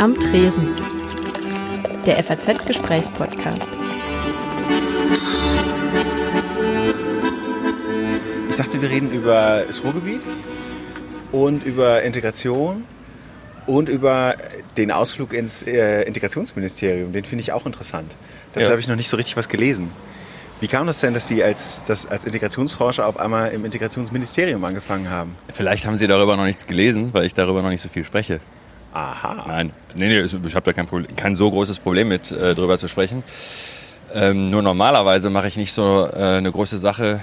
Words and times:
Am 0.00 0.14
Tresen. 0.14 0.76
Der 2.06 2.22
FAZ-Gesprächspodcast. 2.22 3.62
Ich 8.48 8.56
dachte, 8.56 8.80
wir 8.80 8.88
reden 8.88 9.10
über 9.10 9.64
das 9.66 9.82
Ruhrgebiet 9.82 10.20
und 11.32 11.64
über 11.64 12.02
Integration 12.02 12.84
und 13.66 13.88
über 13.88 14.36
den 14.76 14.92
Ausflug 14.92 15.32
ins 15.32 15.64
äh, 15.64 16.02
Integrationsministerium. 16.02 17.12
Den 17.12 17.24
finde 17.24 17.42
ich 17.42 17.50
auch 17.52 17.66
interessant. 17.66 18.14
Dazu 18.52 18.66
Ja. 18.66 18.70
habe 18.70 18.80
ich 18.80 18.86
noch 18.86 18.94
nicht 18.96 19.08
so 19.08 19.16
richtig 19.16 19.36
was 19.36 19.48
gelesen. 19.48 19.90
Wie 20.60 20.68
kam 20.68 20.86
das 20.86 21.00
denn, 21.00 21.12
dass 21.12 21.26
Sie 21.26 21.42
als, 21.42 21.82
das, 21.84 22.06
als 22.06 22.24
Integrationsforscher 22.24 23.04
auf 23.06 23.18
einmal 23.18 23.50
im 23.50 23.64
Integrationsministerium 23.64 24.64
angefangen 24.64 25.10
haben? 25.10 25.36
Vielleicht 25.52 25.84
haben 25.86 25.98
Sie 25.98 26.06
darüber 26.06 26.36
noch 26.36 26.44
nichts 26.44 26.66
gelesen, 26.68 27.08
weil 27.12 27.24
ich 27.24 27.34
darüber 27.34 27.62
noch 27.62 27.70
nicht 27.70 27.82
so 27.82 27.88
viel 27.88 28.04
spreche. 28.04 28.40
Aha. 28.96 29.44
Nein, 29.46 29.74
nee, 29.94 30.08
nee, 30.08 30.20
ich 30.20 30.54
habe 30.54 30.64
da 30.64 30.72
kein, 30.72 30.86
Problem, 30.86 31.14
kein 31.16 31.34
so 31.34 31.50
großes 31.50 31.80
Problem 31.80 32.08
mit, 32.08 32.32
äh, 32.32 32.54
drüber 32.54 32.78
zu 32.78 32.88
sprechen. 32.88 33.22
Ähm, 34.14 34.48
nur 34.48 34.62
normalerweise 34.62 35.28
mache 35.28 35.48
ich 35.48 35.58
nicht 35.58 35.74
so 35.74 36.08
äh, 36.10 36.38
eine 36.38 36.50
große 36.50 36.78
Sache 36.78 37.20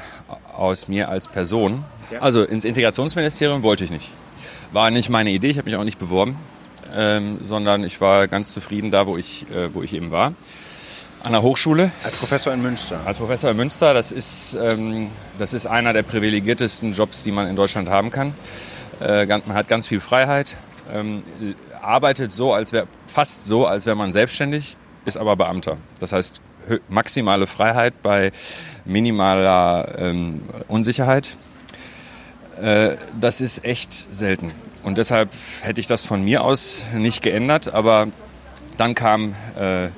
aus 0.54 0.88
mir 0.88 1.10
als 1.10 1.28
Person. 1.28 1.84
Ja. 2.12 2.20
Also 2.20 2.44
ins 2.44 2.64
Integrationsministerium 2.64 3.64
wollte 3.64 3.86
ich 3.86 3.90
nicht. 3.90 4.12
War 4.72 4.92
nicht 4.92 5.10
meine 5.10 5.32
Idee, 5.32 5.50
ich 5.50 5.58
habe 5.58 5.68
mich 5.68 5.76
auch 5.76 5.84
nicht 5.84 5.98
beworben, 5.98 6.38
ähm, 6.96 7.40
sondern 7.44 7.84
ich 7.84 8.00
war 8.00 8.28
ganz 8.28 8.54
zufrieden 8.54 8.92
da, 8.92 9.08
wo 9.08 9.18
ich, 9.18 9.48
äh, 9.50 9.74
wo 9.74 9.82
ich 9.82 9.96
eben 9.96 10.12
war. 10.12 10.34
An 11.24 11.32
der 11.32 11.42
Hochschule. 11.42 11.92
Als 12.04 12.20
Professor 12.20 12.54
in 12.54 12.62
Münster. 12.62 13.00
Als 13.04 13.18
Professor 13.18 13.50
in 13.50 13.58
Münster, 13.58 13.96
das 13.96 14.12
ist, 14.12 14.56
ähm, 14.62 15.10
das 15.40 15.56
ist 15.56 15.66
einer 15.66 15.92
der 15.92 16.04
privilegiertesten 16.04 16.94
Jobs, 16.94 17.24
die 17.24 17.32
man 17.32 17.48
in 17.48 17.56
Deutschland 17.56 17.90
haben 17.90 18.12
kann. 18.12 18.36
Äh, 19.00 19.26
man 19.26 19.56
hat 19.56 19.68
ganz 19.68 19.88
viel 19.88 20.00
Freiheit, 20.00 20.56
ähm, 20.92 21.24
arbeitet 21.82 22.32
so, 22.32 22.54
als 22.54 22.72
wäre 22.74 22.88
fast 23.08 23.46
so, 23.46 23.66
als 23.66 23.86
wäre 23.86 23.96
man 23.96 24.12
selbstständig, 24.12 24.78
ist 25.06 25.18
aber 25.18 25.36
Beamter. 25.36 25.78
Das 26.00 26.14
heißt 26.14 26.42
maximale 26.90 27.48
Freiheit 27.48 28.02
bei 28.02 28.32
minimaler 28.86 30.00
ähm, 30.00 30.42
Unsicherheit. 30.68 31.36
Äh, 32.62 32.96
das 33.20 33.42
ist 33.42 33.66
echt 33.66 33.94
selten. 33.94 34.52
Und 34.84 34.98
deshalb 34.98 35.30
hätte 35.62 35.80
ich 35.80 35.88
das 35.88 36.06
von 36.06 36.24
mir 36.24 36.44
aus 36.44 36.84
nicht 36.94 37.22
geändert, 37.24 37.74
aber 37.74 38.08
dann 38.78 38.96
kam 38.96 39.36
äh, 39.58 39.90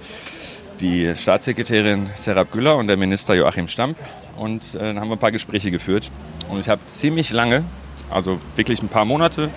die 0.80 1.16
Staatssekretärin 1.16 2.10
Serap 2.16 2.52
Güller 2.52 2.78
und 2.78 2.88
der 2.88 2.98
Minister 2.98 3.34
Joachim 3.34 3.68
Stamp. 3.68 3.98
Und 4.38 4.76
äh, 4.76 4.80
dann 4.80 5.00
haben 5.00 5.08
wir 5.08 5.16
ein 5.16 5.20
paar 5.20 5.32
Gespräche 5.32 5.72
geführt. 5.72 6.12
Und 6.50 6.60
ich 6.60 6.70
habe 6.70 6.82
ziemlich 6.88 7.32
lange, 7.32 7.64
also 8.10 8.40
wirklich 8.56 8.82
ein 8.84 8.90
paar 8.90 9.06
Monate, 9.06 9.50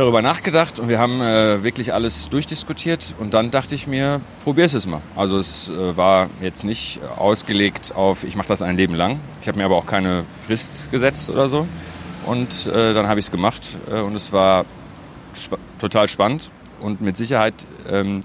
darüber 0.00 0.22
nachgedacht 0.22 0.80
und 0.80 0.88
wir 0.88 0.98
haben 0.98 1.20
äh, 1.20 1.62
wirklich 1.62 1.92
alles 1.92 2.28
durchdiskutiert. 2.30 3.14
Und 3.18 3.34
dann 3.34 3.50
dachte 3.50 3.74
ich 3.74 3.86
mir, 3.86 4.20
probier's 4.44 4.72
es 4.72 4.86
mal. 4.86 5.02
Also 5.14 5.38
es 5.38 5.68
äh, 5.68 5.96
war 5.96 6.30
jetzt 6.40 6.64
nicht 6.64 7.00
ausgelegt 7.16 7.94
auf, 7.94 8.24
ich 8.24 8.34
mache 8.34 8.48
das 8.48 8.62
ein 8.62 8.76
Leben 8.76 8.94
lang. 8.94 9.20
Ich 9.42 9.48
habe 9.48 9.58
mir 9.58 9.66
aber 9.66 9.76
auch 9.76 9.86
keine 9.86 10.24
Frist 10.46 10.90
gesetzt 10.90 11.28
oder 11.28 11.48
so. 11.48 11.66
Und 12.24 12.66
äh, 12.66 12.94
dann 12.94 13.08
habe 13.08 13.20
ich 13.20 13.26
es 13.26 13.30
gemacht 13.30 13.78
äh, 13.90 14.00
und 14.00 14.14
es 14.14 14.32
war 14.32 14.64
spa 15.34 15.58
total 15.78 16.08
spannend. 16.08 16.50
Und 16.80 17.02
mit 17.02 17.18
Sicherheit 17.18 17.54
ähm, 17.88 18.22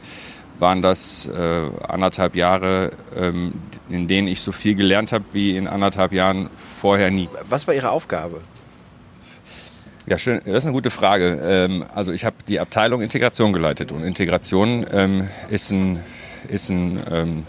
waren 0.59 0.81
das 0.81 1.27
äh, 1.27 1.69
anderthalb 1.87 2.35
Jahre, 2.35 2.91
ähm, 3.17 3.53
in 3.89 4.07
denen 4.07 4.29
ich 4.29 4.39
so 4.39 4.53
viel 4.53 4.75
gelernt 4.75 5.11
habe 5.11 5.25
wie 5.33 5.57
in 5.57 5.67
anderthalb 5.67 6.13
Jahren 6.13 6.49
vorher 6.79 7.11
nie. 7.11 7.27
Was 7.49 7.67
war 7.67 7.73
Ihre 7.73 7.91
Aufgabe? 7.91 8.41
Ja, 10.07 10.19
schön. 10.19 10.39
Das 10.45 10.57
ist 10.57 10.65
eine 10.65 10.73
gute 10.73 10.91
Frage. 10.91 11.41
Ähm, 11.43 11.83
also 11.95 12.11
ich 12.13 12.25
habe 12.25 12.35
die 12.47 12.59
Abteilung 12.59 13.01
Integration 13.01 13.53
geleitet 13.53 13.91
und 13.91 14.03
Integration 14.03 14.85
ähm, 14.91 15.27
ist 15.49 15.71
ein, 15.71 15.99
ist 16.47 16.69
ein 16.69 17.01
ähm, 17.09 17.43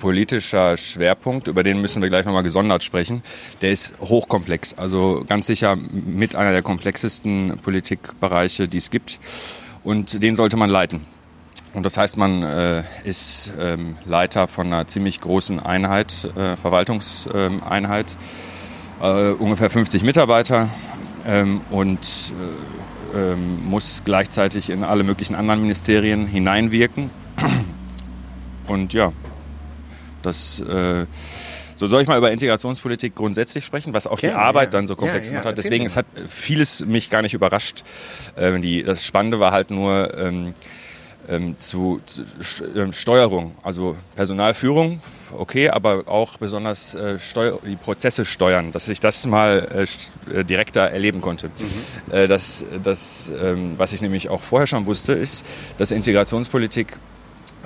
politischer 0.00 0.76
Schwerpunkt, 0.76 1.46
über 1.46 1.62
den 1.62 1.80
müssen 1.80 2.02
wir 2.02 2.08
gleich 2.08 2.24
nochmal 2.24 2.42
gesondert 2.42 2.82
sprechen. 2.82 3.22
Der 3.62 3.70
ist 3.70 4.00
hochkomplex, 4.00 4.74
also 4.74 5.24
ganz 5.28 5.46
sicher 5.46 5.76
mit 5.76 6.34
einer 6.34 6.50
der 6.50 6.62
komplexesten 6.62 7.60
Politikbereiche, 7.62 8.66
die 8.66 8.78
es 8.78 8.90
gibt. 8.90 9.20
Und 9.84 10.20
den 10.24 10.34
sollte 10.34 10.56
man 10.56 10.68
leiten. 10.68 11.02
Und 11.74 11.86
das 11.86 11.96
heißt, 11.96 12.16
man 12.16 12.42
äh, 12.42 12.82
ist 13.04 13.52
ähm, 13.56 13.98
Leiter 14.04 14.48
von 14.48 14.66
einer 14.66 14.88
ziemlich 14.88 15.20
großen 15.20 15.60
Einheit, 15.60 16.28
äh, 16.36 16.56
Verwaltungseinheit, 16.56 18.16
äh, 19.00 19.30
ungefähr 19.30 19.70
50 19.70 20.02
Mitarbeiter 20.02 20.70
ähm, 21.26 21.60
und 21.70 22.32
äh, 23.12 23.16
ähm, 23.16 23.64
muss 23.64 24.02
gleichzeitig 24.04 24.70
in 24.70 24.84
alle 24.84 25.04
möglichen 25.04 25.34
anderen 25.34 25.60
Ministerien 25.60 26.26
hineinwirken. 26.26 27.10
Und 28.66 28.92
ja, 28.92 29.12
das, 30.22 30.60
äh, 30.60 31.06
so 31.76 31.86
soll 31.86 32.02
ich 32.02 32.08
mal 32.08 32.18
über 32.18 32.32
Integrationspolitik 32.32 33.14
grundsätzlich 33.14 33.64
sprechen, 33.64 33.92
was 33.92 34.06
auch 34.06 34.18
die 34.18 34.26
Gerne, 34.26 34.40
Arbeit 34.40 34.68
ja. 34.68 34.70
dann 34.72 34.86
so 34.86 34.96
komplex 34.96 35.28
Ja, 35.28 35.36
ja, 35.36 35.40
gemacht 35.40 35.56
hat. 35.56 35.64
Deswegen, 35.64 35.86
es 35.86 35.96
hat 35.96 36.06
vieles 36.26 36.84
mich 36.84 37.10
gar 37.10 37.22
nicht 37.22 37.34
überrascht. 37.34 37.84
Ähm, 38.36 38.60
die, 38.62 38.82
das 38.82 39.06
Spannende 39.06 39.38
war 39.38 39.52
halt 39.52 39.70
nur 39.70 40.16
ähm, 40.18 40.54
ähm, 41.28 41.58
zu, 41.58 42.00
zu 42.04 42.24
ähm, 42.74 42.92
Steuerung, 42.92 43.56
also 43.62 43.96
Personalführung, 44.14 45.00
okay, 45.36 45.70
aber 45.70 46.04
auch 46.06 46.38
besonders 46.38 46.94
äh, 46.94 47.18
die 47.64 47.76
Prozesse 47.76 48.24
steuern, 48.24 48.72
dass 48.72 48.88
ich 48.88 49.00
das 49.00 49.26
mal 49.26 49.86
äh, 50.32 50.38
äh, 50.38 50.44
direkter 50.44 50.82
erleben 50.82 51.20
konnte. 51.20 51.50
Äh, 52.10 52.28
das, 52.28 52.64
das 52.82 53.32
ähm, 53.42 53.74
was 53.76 53.92
ich 53.92 54.02
nämlich 54.02 54.28
auch 54.28 54.42
vorher 54.42 54.66
schon 54.66 54.86
wusste, 54.86 55.12
ist, 55.12 55.44
dass 55.78 55.90
Integrationspolitik 55.90 56.98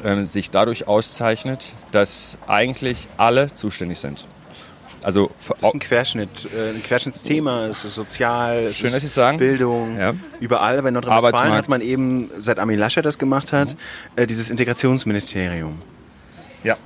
ähm, 0.05 0.25
sich 0.25 0.51
dadurch 0.51 0.89
auszeichnet, 0.89 1.73
dass 1.93 2.39
eigentlich 2.47 3.09
alle 3.17 3.53
zuständig 3.55 3.99
sind. 3.99 4.27
Also 5.03 5.31
Das 5.49 5.63
ist 5.69 5.75
ein 5.75 5.81
Querschnitt, 5.81 6.47
äh, 6.55 6.71
ein 6.77 6.83
Querschnittsthema, 6.83 7.67
es 7.67 7.85
ist 7.85 7.95
sozial, 7.95 8.65
es 8.65 8.77
Schön, 8.77 8.87
ist 8.89 8.97
dass 8.97 9.05
es 9.05 9.15
sagen. 9.15 9.39
Bildung. 9.39 9.99
Ja. 9.99 10.13
Überall, 10.41 10.83
bei 10.83 10.91
Nordrhein-Westfalen 10.91 11.35
Arbeitsmarkt. 11.35 11.57
hat 11.65 11.69
man 11.69 11.81
eben, 11.81 12.31
seit 12.39 12.59
Armin 12.59 12.79
Laschet 12.79 13.05
das 13.05 13.19
gemacht 13.19 13.53
hat, 13.53 13.71
Mhm. 13.71 13.77
äh, 14.23 14.27
dieses 14.27 14.51
Integrationsministerium. 14.51 15.79
Ja. 16.65 16.77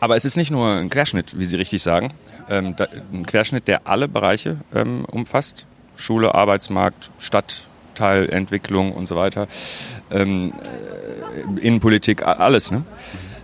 Aber 0.00 0.16
es 0.16 0.24
ist 0.24 0.36
nicht 0.36 0.50
nur 0.50 0.68
ein 0.68 0.90
Querschnitt, 0.90 1.38
wie 1.38 1.44
Sie 1.44 1.56
richtig 1.56 1.82
sagen. 1.82 2.12
Ähm, 2.50 2.74
da, 2.76 2.88
ein 3.12 3.24
Querschnitt, 3.24 3.68
der 3.68 3.86
alle 3.86 4.08
Bereiche 4.08 4.58
ähm, 4.74 5.04
umfasst. 5.06 5.66
Schule, 5.96 6.34
Arbeitsmarkt, 6.34 7.10
Stadtteilentwicklung 7.18 8.92
und 8.92 9.06
so 9.06 9.16
weiter. 9.16 9.46
Ähm, 10.10 10.52
äh, 11.56 11.60
Innenpolitik, 11.66 12.22
alles. 12.26 12.70
Ne? 12.70 12.84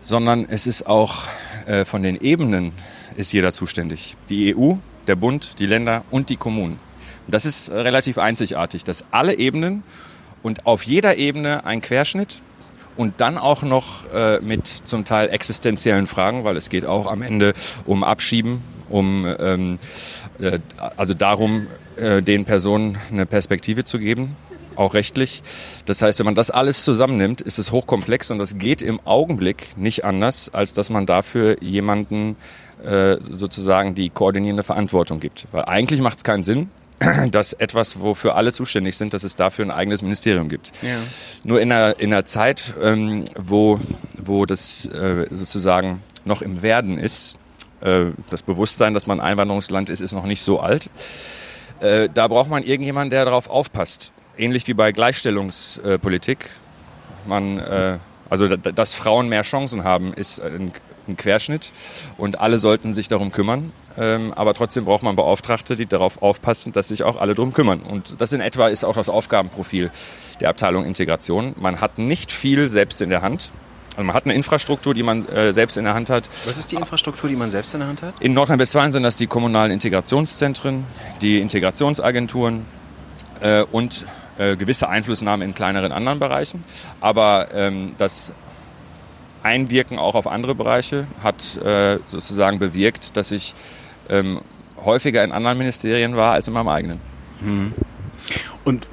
Sondern 0.01 0.47
es 0.49 0.67
ist 0.67 0.87
auch 0.87 1.25
äh, 1.67 1.85
von 1.85 2.03
den 2.03 2.17
Ebenen 2.21 2.73
ist 3.21 3.33
jeder 3.33 3.53
zuständig. 3.53 4.17
Die 4.29 4.57
EU, 4.57 4.75
der 5.07 5.17
Bund, 5.17 5.59
die 5.59 5.67
Länder 5.67 6.05
und 6.11 6.29
die 6.29 6.37
Kommunen. 6.37 6.79
Und 7.27 7.35
das 7.35 7.45
ist 7.45 7.71
relativ 7.71 8.19
einzigartig, 8.19 8.85
dass 8.85 9.05
alle 9.13 9.39
Ebenen 9.39 9.85
und 10.43 10.67
auf 10.67 10.83
jeder 10.83 11.17
Ebene 11.17 11.65
ein 11.65 11.81
Querschnitt 11.81 12.43
und 12.97 13.21
dann 13.21 13.39
auch 13.39 13.63
noch 13.63 14.13
äh, 14.13 14.41
mit 14.41 14.67
zum 14.67 15.05
Teil 15.05 15.31
existenziellen 15.31 16.07
Fragen, 16.07 16.45
weil 16.45 16.57
es 16.57 16.69
geht 16.71 16.85
auch 16.85 17.07
am 17.07 17.23
Ende 17.23 17.53
um 17.87 18.03
Abschieben, 18.05 18.63
um 18.89 19.27
ähm, 19.39 19.79
äh, 20.41 20.59
also 20.97 21.15
darum, 21.15 21.67
äh, 21.97 22.23
den 22.23 22.45
Personen 22.45 22.99
eine 23.11 23.27
Perspektive 23.27 23.85
zu 23.85 23.99
geben, 23.99 24.37
auch 24.77 24.95
rechtlich. 24.95 25.43
Das 25.85 26.03
heißt, 26.03 26.19
wenn 26.19 26.27
man 26.27 26.35
das 26.35 26.51
alles 26.51 26.85
zusammennimmt, 26.85 27.41
ist 27.41 27.59
es 27.59 27.73
hochkomplex 27.73 28.31
und 28.31 28.39
das 28.39 28.59
geht 28.59 28.83
im 28.83 29.01
Augenblick 29.05 29.77
nicht 29.77 30.05
anders, 30.05 30.49
als 30.53 30.73
dass 30.73 30.91
man 30.91 31.07
dafür 31.07 31.63
jemanden 31.63 32.37
äh, 32.85 33.17
sozusagen 33.21 33.95
die 33.95 34.11
koordinierende 34.11 34.63
Verantwortung 34.63 35.21
gibt. 35.21 35.47
Weil 35.53 35.65
eigentlich 35.65 36.01
macht 36.01 36.19
es 36.19 36.25
keinen 36.25 36.43
Sinn, 36.43 36.71
dass 37.31 37.53
etwas, 37.55 38.01
wofür 38.01 38.35
alle 38.37 38.53
zuständig 38.53 38.97
sind, 38.97 39.15
dass 39.15 39.25
es 39.25 39.37
dafür 39.37 39.65
ein 39.65 39.71
eigenes 39.71 40.03
Ministerium 40.03 40.49
gibt. 40.49 40.73
Ja. 40.83 40.97
Nur 41.45 41.61
in 41.61 41.73
einer, 41.73 41.99
in 41.99 42.13
einer 42.13 42.25
Zeit, 42.25 42.75
ähm, 42.83 43.25
wo, 43.39 43.81
wo 44.19 44.45
das 44.47 44.87
äh, 44.87 45.27
sozusagen 45.31 46.03
noch 46.25 46.43
im 46.43 46.63
Werden 46.63 46.99
ist, 46.99 47.37
äh, 47.81 48.07
das 48.31 48.43
Bewusstsein, 48.43 48.93
dass 48.95 49.07
man 49.07 49.21
Einwanderungsland 49.21 49.89
ist, 49.89 50.01
ist 50.01 50.13
noch 50.13 50.27
nicht 50.27 50.43
so 50.43 50.61
alt. 50.61 50.91
Äh, 51.81 52.09
da 52.13 52.29
braucht 52.29 52.51
man 52.51 52.63
irgendjemanden, 52.63 53.11
der 53.11 53.25
darauf 53.25 53.49
aufpasst. 53.49 54.13
Ähnlich 54.37 54.67
wie 54.69 54.75
bei 54.75 54.93
Gleichstellungspolitik. 54.93 56.51
Man, 57.27 57.59
äh, 57.59 57.99
also, 58.29 58.49
da- 58.49 58.73
dass 58.73 58.95
Frauen 58.95 59.29
mehr 59.29 59.43
Chancen 59.43 59.85
haben, 59.85 60.13
ist 60.13 60.41
ein, 60.41 60.73
ein 61.09 61.17
Querschnitt 61.17 61.73
und 62.19 62.41
alle 62.41 62.59
sollten 62.59 62.93
sich 62.93 63.09
darum 63.09 63.33
kümmern. 63.33 63.73
Ähm, 63.99 64.33
aber 64.35 64.55
trotzdem 64.55 64.85
braucht 64.85 65.03
man 65.03 65.17
Beauftragte, 65.17 65.77
die 65.77 65.87
darauf 65.87 66.23
aufpassen, 66.23 66.73
dass 66.73 66.89
sich 66.89 67.03
auch 67.03 67.21
alle 67.21 67.35
darum 67.35 67.53
kümmern. 67.53 67.81
Und 67.81 68.21
das 68.21 68.33
in 68.33 68.41
etwa 68.41 68.69
ist 68.69 68.85
auch 68.85 68.95
das 68.95 69.09
Aufgabenprofil 69.09 69.91
der 70.41 70.49
Abteilung 70.49 70.85
Integration. 70.85 71.55
Man 71.59 71.81
hat 71.81 71.99
nicht 71.99 72.33
viel 72.33 72.69
selbst 72.69 73.03
in 73.03 73.11
der 73.11 73.23
Hand. 73.23 73.53
Also 73.91 74.05
man 74.05 74.15
hat 74.15 74.25
eine 74.25 74.35
Infrastruktur, 74.35 74.95
die 74.95 75.03
man 75.03 75.27
äh, 75.27 75.53
selbst 75.53 75.77
in 75.77 75.85
der 75.85 75.95
Hand 75.95 76.11
hat. 76.11 76.31
Was 76.45 76.59
ist 76.59 76.71
die 76.71 76.77
Infrastruktur, 76.77 77.29
die 77.29 77.37
man 77.37 77.51
selbst 77.51 77.75
in 77.75 77.81
der 77.81 77.89
Hand 77.89 78.03
hat? 78.03 78.15
In 78.21 78.35
Nordrhein-Westfalen 78.35 78.93
sind 78.93 79.03
das 79.03 79.17
die 79.17 79.27
kommunalen 79.27 79.73
Integrationszentren, 79.73 80.85
die 81.21 81.41
Integrationsagenturen 81.41 82.67
äh, 83.41 83.63
und 83.65 84.07
äh, 84.39 84.57
gewisse 84.57 84.89
Einflussnahme 84.89 85.45
in 85.45 85.55
kleineren 85.55 85.93
anderen 85.93 86.19
Bereichen. 86.19 86.63
Aber 87.01 87.49
ähm, 87.53 87.95
das 87.99 88.33
Einwirken 89.43 89.99
auch 89.99 90.15
auf 90.15 90.27
andere 90.27 90.55
Bereiche 90.55 91.07
hat 91.23 91.57
äh, 91.57 91.99
sozusagen 92.05 92.59
bewirkt, 92.59 93.17
dass 93.17 93.31
ich 93.31 93.55
ähm, 94.09 94.41
häufiger 94.85 95.25
in 95.25 95.33
anderen 95.33 95.59
Ministerien 95.59 96.17
war 96.17 96.33
als 96.33 96.49
in 96.49 96.55
meinem 96.55 96.69
eigenen. 96.69 97.01
Hm. 97.41 97.73
Und 98.65 98.89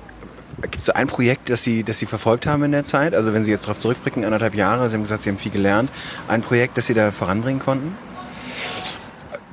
Gibt 0.62 0.80
es 0.80 0.86
so 0.86 0.94
ein 0.94 1.06
Projekt, 1.06 1.52
das 1.52 1.64
Sie, 1.64 1.84
das 1.84 2.00
Sie 2.00 2.08
verfolgt 2.08 2.48
haben 2.48 2.64
in 2.64 2.72
der 2.72 2.84
Zeit? 2.84 3.14
Also 3.14 3.32
wenn 3.32 3.44
Sie 3.44 3.52
jetzt 3.52 3.66
darauf 3.66 3.78
zurückblicken, 3.78 4.26
anderthalb 4.26 4.56
Jahre, 4.56 4.90
Sie 4.90 4.96
haben 4.96 5.04
gesagt, 5.04 5.22
Sie 5.22 5.30
haben 5.30 5.38
viel 5.38 5.52
gelernt. 5.52 5.92
Ein 6.28 6.42
Projekt, 6.42 6.78
das 6.78 6.88
Sie 6.88 6.96
da 6.96 7.12
voranbringen 7.12 7.60
konnten? 7.60 7.96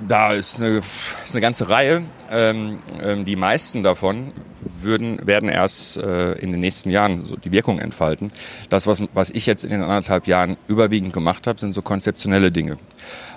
Da 0.08 0.32
ist 0.32 0.60
eine, 0.60 0.78
ist 1.24 1.34
eine 1.34 1.40
ganze 1.40 1.68
Reihe. 1.68 2.02
Ähm, 2.30 2.78
ähm, 3.00 3.24
die 3.24 3.36
meisten 3.36 3.82
davon 3.82 4.32
würden, 4.80 5.24
werden 5.26 5.48
erst 5.48 5.98
äh, 5.98 6.32
in 6.32 6.50
den 6.50 6.60
nächsten 6.60 6.90
Jahren 6.90 7.26
so 7.26 7.36
die 7.36 7.52
Wirkung 7.52 7.78
entfalten. 7.78 8.32
Das, 8.70 8.86
was, 8.86 9.02
was 9.12 9.30
ich 9.30 9.46
jetzt 9.46 9.64
in 9.64 9.70
den 9.70 9.82
anderthalb 9.82 10.26
Jahren 10.26 10.56
überwiegend 10.66 11.12
gemacht 11.12 11.46
habe, 11.46 11.60
sind 11.60 11.74
so 11.74 11.82
konzeptionelle 11.82 12.50
Dinge. 12.50 12.78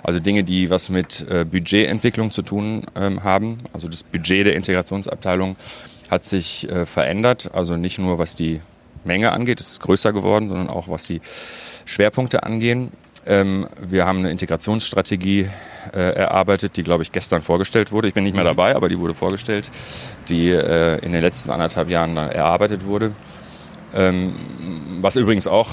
Also 0.02 0.18
Dinge, 0.18 0.42
die 0.42 0.68
was 0.68 0.88
mit 0.88 1.26
äh, 1.30 1.44
Budgetentwicklung 1.44 2.30
zu 2.30 2.42
tun 2.42 2.86
ähm, 2.96 3.22
haben. 3.22 3.58
Also 3.72 3.86
das 3.86 4.02
Budget 4.02 4.46
der 4.46 4.56
Integrationsabteilung 4.56 5.56
hat 6.10 6.24
sich 6.24 6.68
äh, 6.68 6.86
verändert. 6.86 7.50
Also 7.54 7.76
nicht 7.76 7.98
nur 7.98 8.18
was 8.18 8.34
die 8.34 8.60
Menge 9.04 9.32
angeht, 9.32 9.60
es 9.60 9.72
ist 9.72 9.80
größer 9.80 10.12
geworden, 10.12 10.48
sondern 10.48 10.68
auch 10.68 10.88
was 10.88 11.06
die 11.06 11.20
Schwerpunkte 11.84 12.42
angehen. 12.42 12.90
Ähm, 13.28 13.68
wir 13.78 14.06
haben 14.06 14.20
eine 14.20 14.30
Integrationsstrategie 14.30 15.50
äh, 15.92 15.98
erarbeitet, 15.98 16.76
die, 16.76 16.82
glaube 16.82 17.02
ich, 17.02 17.12
gestern 17.12 17.42
vorgestellt 17.42 17.92
wurde. 17.92 18.08
Ich 18.08 18.14
bin 18.14 18.24
nicht 18.24 18.34
mehr 18.34 18.44
mhm. 18.44 18.48
dabei, 18.48 18.74
aber 18.74 18.88
die 18.88 18.98
wurde 18.98 19.14
vorgestellt, 19.14 19.70
die 20.28 20.50
äh, 20.50 20.98
in 21.04 21.12
den 21.12 21.20
letzten 21.20 21.50
anderthalb 21.50 21.90
Jahren 21.90 22.16
erarbeitet 22.16 22.86
wurde. 22.86 23.12
Ähm, 23.94 24.34
was 25.00 25.16
übrigens 25.16 25.46
auch 25.46 25.68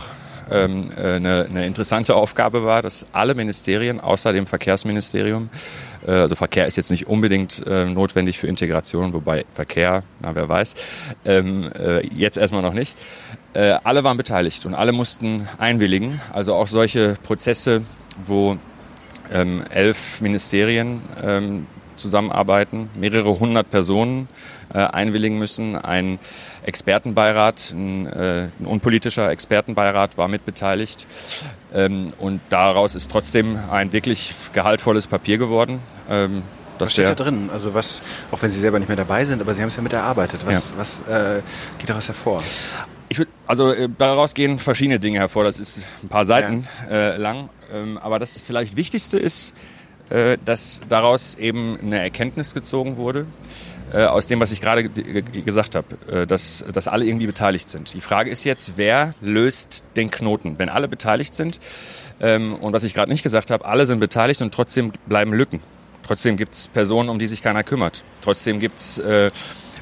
ähm, 0.51 0.89
äh, 0.95 1.15
eine, 1.15 1.47
eine, 1.49 1.65
interessante 1.65 2.15
Aufgabe 2.15 2.65
war, 2.65 2.81
dass 2.81 3.05
alle 3.13 3.35
Ministerien 3.35 3.99
außer 3.99 4.33
dem 4.33 4.45
Verkehrsministerium, 4.45 5.49
äh, 6.05 6.11
also 6.11 6.35
Verkehr 6.35 6.67
ist 6.67 6.75
jetzt 6.75 6.91
nicht 6.91 7.07
unbedingt 7.07 7.65
äh, 7.65 7.85
notwendig 7.85 8.37
für 8.37 8.47
Integration, 8.47 9.13
wobei 9.13 9.45
Verkehr, 9.53 10.03
na 10.19 10.35
wer 10.35 10.47
weiß, 10.47 10.75
ähm, 11.25 11.69
äh, 11.77 12.05
jetzt 12.07 12.37
erstmal 12.37 12.61
noch 12.61 12.73
nicht, 12.73 12.97
äh, 13.55 13.77
alle 13.83 14.03
waren 14.03 14.17
beteiligt 14.17 14.65
und 14.65 14.75
alle 14.75 14.91
mussten 14.91 15.47
einwilligen. 15.57 16.21
Also 16.33 16.53
auch 16.53 16.67
solche 16.67 17.15
Prozesse, 17.23 17.83
wo 18.25 18.57
ähm, 19.31 19.63
elf 19.69 20.21
Ministerien 20.21 21.01
ähm, 21.23 21.67
zusammenarbeiten, 21.95 22.89
mehrere 22.95 23.39
hundert 23.39 23.71
Personen 23.71 24.27
äh, 24.73 24.79
einwilligen 24.79 25.39
müssen. 25.39 25.77
Ein 25.77 26.19
Expertenbeirat, 26.63 27.71
ein, 27.71 28.07
äh, 28.07 28.49
ein, 28.59 28.65
unpolitischer 28.65 29.31
Expertenbeirat 29.31 30.17
war 30.17 30.27
mit 30.27 30.45
beteiligt. 30.45 31.07
Ähm, 31.73 32.11
und 32.19 32.41
daraus 32.49 32.95
ist 32.95 33.09
trotzdem 33.09 33.57
ein 33.71 33.93
wirklich 33.93 34.33
gehaltvolles 34.51 35.07
Papier 35.07 35.37
geworden. 35.37 35.79
Ähm, 36.09 36.43
was 36.77 36.91
steht 36.91 37.07
da 37.07 37.15
drin? 37.15 37.49
Also 37.53 37.73
was, 37.73 38.01
auch 38.31 38.41
wenn 38.41 38.51
Sie 38.51 38.59
selber 38.59 38.79
nicht 38.79 38.89
mehr 38.89 38.97
dabei 38.97 39.23
sind, 39.23 39.41
aber 39.41 39.53
Sie 39.53 39.61
haben 39.61 39.69
es 39.69 39.77
ja 39.77 39.81
mit 39.81 39.93
erarbeitet. 39.93 40.45
Was, 40.45 40.71
ja. 40.71 40.77
was 40.77 40.99
äh, 41.07 41.41
geht 41.77 41.89
daraus 41.89 42.09
hervor? 42.09 42.43
Ich 43.09 43.19
würd, 43.19 43.29
also 43.45 43.71
äh, 43.71 43.89
daraus 43.97 44.33
gehen 44.33 44.57
verschiedene 44.57 44.99
Dinge 44.99 45.19
hervor. 45.19 45.43
Das 45.43 45.59
ist 45.59 45.81
ein 46.03 46.09
paar 46.09 46.25
Seiten 46.25 46.67
ja. 46.89 47.11
äh, 47.11 47.17
lang. 47.17 47.49
Ähm, 47.73 47.97
aber 47.97 48.19
das 48.19 48.41
vielleicht 48.41 48.75
Wichtigste 48.75 49.17
ist, 49.17 49.53
äh, 50.09 50.37
dass 50.43 50.81
daraus 50.89 51.35
eben 51.35 51.79
eine 51.81 51.99
Erkenntnis 51.99 52.53
gezogen 52.53 52.97
wurde, 52.97 53.25
äh, 53.93 54.05
aus 54.05 54.27
dem, 54.27 54.39
was 54.39 54.51
ich 54.51 54.61
gerade 54.61 54.83
gesagt 54.89 55.75
habe, 55.75 55.87
äh, 56.11 56.27
dass, 56.27 56.65
dass 56.73 56.87
alle 56.87 57.05
irgendwie 57.05 57.27
beteiligt 57.27 57.69
sind. 57.69 57.93
Die 57.93 58.01
Frage 58.01 58.29
ist 58.29 58.43
jetzt, 58.43 58.73
wer 58.75 59.13
löst 59.21 59.83
den 59.95 60.09
Knoten? 60.09 60.57
Wenn 60.57 60.69
alle 60.69 60.87
beteiligt 60.87 61.33
sind, 61.33 61.59
ähm, 62.19 62.55
und 62.55 62.73
was 62.73 62.83
ich 62.83 62.93
gerade 62.93 63.11
nicht 63.11 63.23
gesagt 63.23 63.51
habe, 63.51 63.65
alle 63.65 63.85
sind 63.85 63.99
beteiligt 63.99 64.41
und 64.41 64.53
trotzdem 64.53 64.93
bleiben 65.07 65.33
Lücken. 65.33 65.59
Trotzdem 66.05 66.37
gibt 66.37 66.53
es 66.53 66.67
Personen, 66.67 67.09
um 67.09 67.19
die 67.19 67.27
sich 67.27 67.41
keiner 67.41 67.63
kümmert. 67.63 68.05
Trotzdem 68.21 68.59
gibt 68.59 68.77
es 68.77 69.01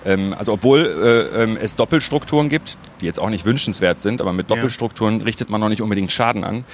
ähm, 0.05 0.33
also 0.37 0.53
obwohl 0.53 0.79
äh, 0.79 1.43
ähm, 1.43 1.57
es 1.61 1.75
Doppelstrukturen 1.75 2.49
gibt, 2.49 2.77
die 3.01 3.05
jetzt 3.05 3.19
auch 3.19 3.29
nicht 3.29 3.45
wünschenswert 3.45 4.01
sind, 4.01 4.21
aber 4.21 4.33
mit 4.33 4.49
Doppelstrukturen 4.49 5.19
ja. 5.19 5.25
richtet 5.25 5.49
man 5.49 5.61
noch 5.61 5.69
nicht 5.69 5.81
unbedingt 5.81 6.11
Schaden 6.11 6.43
an. 6.43 6.65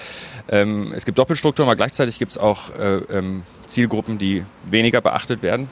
Ähm, 0.50 0.94
es 0.96 1.06
gibt 1.06 1.18
Doppelstrukturen, 1.18 1.68
aber 1.68 1.76
gleichzeitig 1.76 2.20
gibt 2.20 2.32
es 2.32 2.38
auch 2.38 2.76
äh, 2.76 2.98
ähm, 3.12 3.44
Zielgruppen, 3.66 4.18
die 4.18 4.44
weniger 4.70 5.02
beachtet 5.02 5.44
werden. 5.44 5.68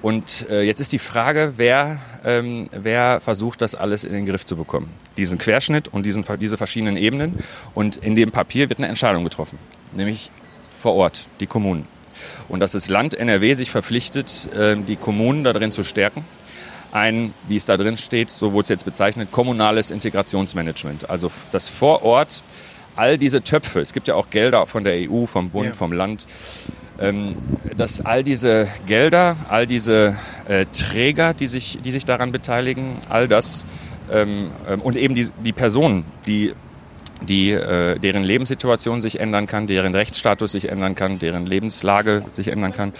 Und 0.00 0.48
äh, 0.50 0.62
jetzt 0.62 0.80
ist 0.80 0.92
die 0.92 0.98
Frage, 0.98 1.54
wer, 1.56 2.00
ähm, 2.24 2.68
wer 2.72 3.20
versucht, 3.20 3.60
das 3.60 3.74
alles 3.74 4.04
in 4.04 4.12
den 4.12 4.26
Griff 4.26 4.44
zu 4.44 4.56
bekommen. 4.56 4.88
Diesen 5.16 5.38
Querschnitt 5.38 5.88
und 5.88 6.06
diesen, 6.06 6.24
diese 6.40 6.56
verschiedenen 6.56 6.96
Ebenen. 6.96 7.36
Und 7.74 7.96
in 7.96 8.14
dem 8.14 8.32
Papier 8.32 8.70
wird 8.70 8.78
eine 8.78 8.88
Entscheidung 8.88 9.24
getroffen, 9.24 9.58
nämlich 9.92 10.30
vor 10.80 10.94
Ort, 10.94 11.26
die 11.40 11.46
Kommunen. 11.46 11.86
Und 12.48 12.60
dass 12.60 12.72
das 12.72 12.88
Land 12.88 13.14
NRW 13.14 13.54
sich 13.54 13.70
verpflichtet, 13.70 14.48
äh, 14.54 14.76
die 14.76 14.96
Kommunen 14.96 15.44
darin 15.44 15.70
zu 15.70 15.84
stärken 15.84 16.24
ein, 16.92 17.34
wie 17.48 17.56
es 17.56 17.64
da 17.64 17.76
drin 17.76 17.96
steht, 17.96 18.30
so 18.30 18.52
wurde 18.52 18.64
es 18.64 18.68
jetzt 18.68 18.84
bezeichnet, 18.84 19.30
kommunales 19.32 19.90
Integrationsmanagement. 19.90 21.10
Also 21.10 21.30
das 21.50 21.68
vor 21.68 22.02
Ort 22.02 22.42
all 22.94 23.18
diese 23.18 23.42
Töpfe, 23.42 23.80
es 23.80 23.92
gibt 23.92 24.08
ja 24.08 24.14
auch 24.14 24.30
Gelder 24.30 24.66
von 24.66 24.84
der 24.84 25.10
EU, 25.10 25.26
vom 25.26 25.50
Bund, 25.50 25.68
ja. 25.68 25.72
vom 25.72 25.92
Land, 25.92 26.26
ähm, 27.00 27.36
dass 27.76 28.00
all 28.00 28.22
diese 28.22 28.68
Gelder, 28.86 29.36
all 29.48 29.66
diese 29.66 30.16
äh, 30.46 30.66
Träger, 30.66 31.32
die 31.34 31.46
sich, 31.46 31.78
die 31.82 31.90
sich 31.90 32.04
daran 32.04 32.32
beteiligen, 32.32 32.96
all 33.08 33.28
das 33.28 33.66
ähm, 34.10 34.50
ähm, 34.68 34.82
und 34.82 34.96
eben 34.96 35.14
die, 35.14 35.28
die 35.42 35.52
Personen, 35.52 36.04
die 36.26 36.54
die, 37.28 37.52
äh, 37.52 38.00
deren 38.00 38.24
Lebenssituation 38.24 39.00
sich 39.00 39.20
ändern 39.20 39.46
kann, 39.46 39.68
deren 39.68 39.94
Rechtsstatus 39.94 40.50
sich 40.50 40.68
ändern 40.68 40.96
kann, 40.96 41.20
deren 41.20 41.46
Lebenslage 41.46 42.24
sich 42.32 42.48
ändern 42.48 42.72
kann, 42.72 42.92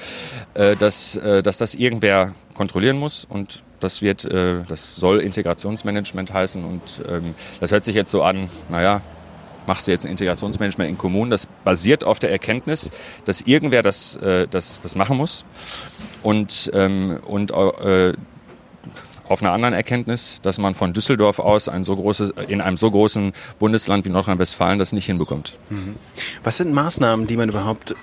äh, 0.54 0.76
dass, 0.76 1.16
äh, 1.16 1.42
dass 1.42 1.58
das 1.58 1.74
irgendwer 1.74 2.34
kontrollieren 2.54 2.98
muss 2.98 3.24
und 3.24 3.64
das 3.82 4.02
wird, 4.02 4.24
äh, 4.24 4.64
das 4.68 4.96
soll 4.96 5.20
Integrationsmanagement 5.20 6.32
heißen 6.32 6.64
und 6.64 7.02
ähm, 7.08 7.34
das 7.60 7.72
hört 7.72 7.84
sich 7.84 7.94
jetzt 7.94 8.10
so 8.10 8.22
an, 8.22 8.48
naja, 8.68 9.02
machst 9.66 9.86
du 9.86 9.90
jetzt 9.90 10.04
ein 10.04 10.10
Integrationsmanagement 10.10 10.90
in 10.90 10.98
Kommunen. 10.98 11.30
Das 11.30 11.46
basiert 11.64 12.04
auf 12.04 12.18
der 12.18 12.30
Erkenntnis, 12.30 12.90
dass 13.24 13.42
irgendwer 13.42 13.82
das, 13.82 14.16
äh, 14.16 14.46
das, 14.48 14.80
das 14.80 14.94
machen 14.94 15.16
muss 15.16 15.44
und, 16.22 16.70
ähm, 16.74 17.18
und 17.26 17.50
äh, 17.52 18.14
auf 19.28 19.40
einer 19.40 19.52
anderen 19.52 19.72
Erkenntnis, 19.72 20.40
dass 20.42 20.58
man 20.58 20.74
von 20.74 20.92
Düsseldorf 20.92 21.38
aus 21.38 21.68
ein 21.68 21.84
so 21.84 21.96
großes, 21.96 22.34
in 22.48 22.60
einem 22.60 22.76
so 22.76 22.90
großen 22.90 23.32
Bundesland 23.58 24.04
wie 24.04 24.10
Nordrhein-Westfalen 24.10 24.78
das 24.78 24.92
nicht 24.92 25.06
hinbekommt. 25.06 25.58
Mhm. 25.70 25.96
Was 26.42 26.58
sind 26.58 26.72
Maßnahmen, 26.72 27.26
die 27.26 27.36
man 27.36 27.48
überhaupt 27.48 27.94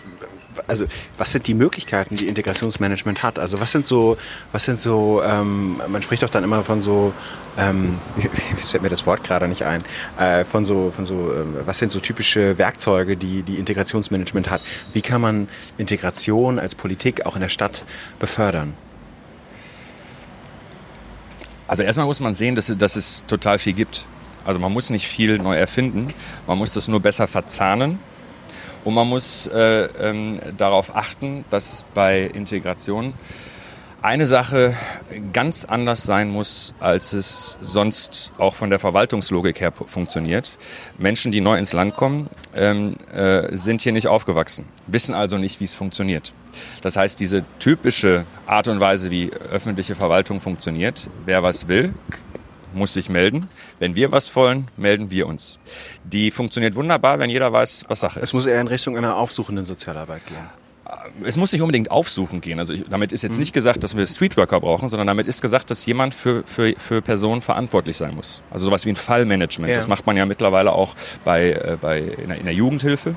also 0.67 0.85
was 1.17 1.31
sind 1.31 1.47
die 1.47 1.53
Möglichkeiten, 1.53 2.15
die 2.15 2.27
Integrationsmanagement 2.27 3.23
hat? 3.23 3.39
Also 3.39 3.59
was 3.59 3.71
sind 3.71 3.85
so, 3.85 4.17
was 4.51 4.65
sind 4.65 4.79
so, 4.79 5.21
ähm, 5.23 5.81
man 5.87 6.01
spricht 6.01 6.23
doch 6.23 6.29
dann 6.29 6.43
immer 6.43 6.63
von 6.63 6.81
so, 6.81 7.13
ähm, 7.57 7.99
jetzt 8.57 8.71
fällt 8.71 8.83
mir 8.83 8.89
das 8.89 9.05
Wort 9.05 9.23
gerade 9.23 9.47
nicht 9.47 9.63
ein, 9.63 9.83
äh, 10.17 10.43
von 10.45 10.65
so, 10.65 10.91
von 10.95 11.05
so, 11.05 11.31
äh, 11.31 11.65
was 11.65 11.79
sind 11.79 11.91
so 11.91 11.99
typische 11.99 12.57
Werkzeuge, 12.57 13.17
die 13.17 13.43
die 13.43 13.55
Integrationsmanagement 13.55 14.49
hat? 14.49 14.61
Wie 14.93 15.01
kann 15.01 15.21
man 15.21 15.47
Integration 15.77 16.59
als 16.59 16.75
Politik 16.75 17.25
auch 17.25 17.35
in 17.35 17.41
der 17.41 17.49
Stadt 17.49 17.85
befördern? 18.19 18.73
Also 21.67 21.83
erstmal 21.83 22.07
muss 22.07 22.19
man 22.19 22.33
sehen, 22.33 22.55
dass, 22.55 22.65
dass 22.65 22.95
es 22.95 23.23
total 23.27 23.59
viel 23.59 23.73
gibt. 23.73 24.05
Also 24.43 24.59
man 24.59 24.71
muss 24.71 24.89
nicht 24.89 25.07
viel 25.07 25.37
neu 25.37 25.55
erfinden, 25.55 26.07
man 26.47 26.57
muss 26.57 26.73
das 26.73 26.87
nur 26.87 26.99
besser 26.99 27.27
verzahnen 27.27 27.99
und 28.83 28.93
man 28.93 29.07
muss 29.07 29.47
äh, 29.47 29.85
ähm, 30.01 30.39
darauf 30.57 30.95
achten, 30.95 31.45
dass 31.49 31.85
bei 31.93 32.23
Integration 32.23 33.13
eine 34.01 34.27
Sache 34.27 34.75
ganz 35.33 35.65
anders 35.65 36.03
sein 36.03 36.29
muss, 36.29 36.73
als 36.79 37.13
es 37.13 37.57
sonst 37.61 38.31
auch 38.37 38.55
von 38.55 38.69
der 38.69 38.79
Verwaltungslogik 38.79 39.59
her 39.59 39.73
funktioniert. 39.73 40.57
Menschen, 40.97 41.31
die 41.31 41.41
neu 41.41 41.57
ins 41.57 41.73
Land 41.73 41.95
kommen, 41.95 42.29
ähm, 42.55 42.95
äh, 43.13 43.55
sind 43.55 43.81
hier 43.81 43.91
nicht 43.91 44.07
aufgewachsen, 44.07 44.65
wissen 44.87 45.13
also 45.13 45.37
nicht, 45.37 45.59
wie 45.59 45.65
es 45.65 45.75
funktioniert. 45.75 46.33
Das 46.81 46.95
heißt, 46.95 47.19
diese 47.19 47.43
typische 47.59 48.25
Art 48.47 48.67
und 48.67 48.79
Weise, 48.79 49.11
wie 49.11 49.31
öffentliche 49.51 49.95
Verwaltung 49.95 50.39
funktioniert, 50.39 51.09
wer 51.25 51.43
was 51.43 51.67
will, 51.67 51.93
muss 52.73 52.93
sich 52.93 53.09
melden. 53.09 53.47
Wenn 53.79 53.95
wir 53.95 54.11
was 54.11 54.35
wollen, 54.35 54.67
melden 54.77 55.11
wir 55.11 55.27
uns. 55.27 55.59
Die 56.03 56.31
funktioniert 56.31 56.75
wunderbar, 56.75 57.19
wenn 57.19 57.29
jeder 57.29 57.51
weiß, 57.51 57.85
was 57.87 57.99
Sache 57.99 58.19
ist. 58.19 58.25
Es 58.25 58.33
muss 58.33 58.45
eher 58.45 58.61
in 58.61 58.67
Richtung 58.67 58.97
einer 58.97 59.15
aufsuchenden 59.15 59.65
Sozialarbeit 59.65 60.25
gehen. 60.27 60.37
Es 61.23 61.37
muss 61.37 61.51
nicht 61.51 61.61
unbedingt 61.61 61.91
aufsuchen 61.91 62.41
gehen. 62.41 62.59
Also 62.59 62.73
ich, 62.73 62.85
damit 62.89 63.11
ist 63.11 63.21
jetzt 63.21 63.33
mhm. 63.33 63.41
nicht 63.41 63.53
gesagt, 63.53 63.83
dass 63.83 63.95
wir 63.95 64.05
Streetworker 64.07 64.59
brauchen, 64.59 64.89
sondern 64.89 65.07
damit 65.07 65.27
ist 65.27 65.41
gesagt, 65.41 65.69
dass 65.69 65.85
jemand 65.85 66.15
für, 66.15 66.43
für, 66.43 66.73
für 66.77 67.01
Personen 67.01 67.41
verantwortlich 67.41 67.97
sein 67.97 68.15
muss. 68.15 68.41
Also 68.49 68.65
sowas 68.65 68.85
wie 68.85 68.89
ein 68.89 68.95
Fallmanagement. 68.95 69.69
Ja. 69.69 69.75
Das 69.75 69.87
macht 69.87 70.07
man 70.07 70.17
ja 70.17 70.25
mittlerweile 70.25 70.71
auch 70.71 70.95
bei, 71.23 71.51
äh, 71.51 71.77
bei 71.79 71.99
in, 71.99 72.29
der, 72.29 72.37
in 72.37 72.45
der 72.45 72.53
Jugendhilfe. 72.53 73.15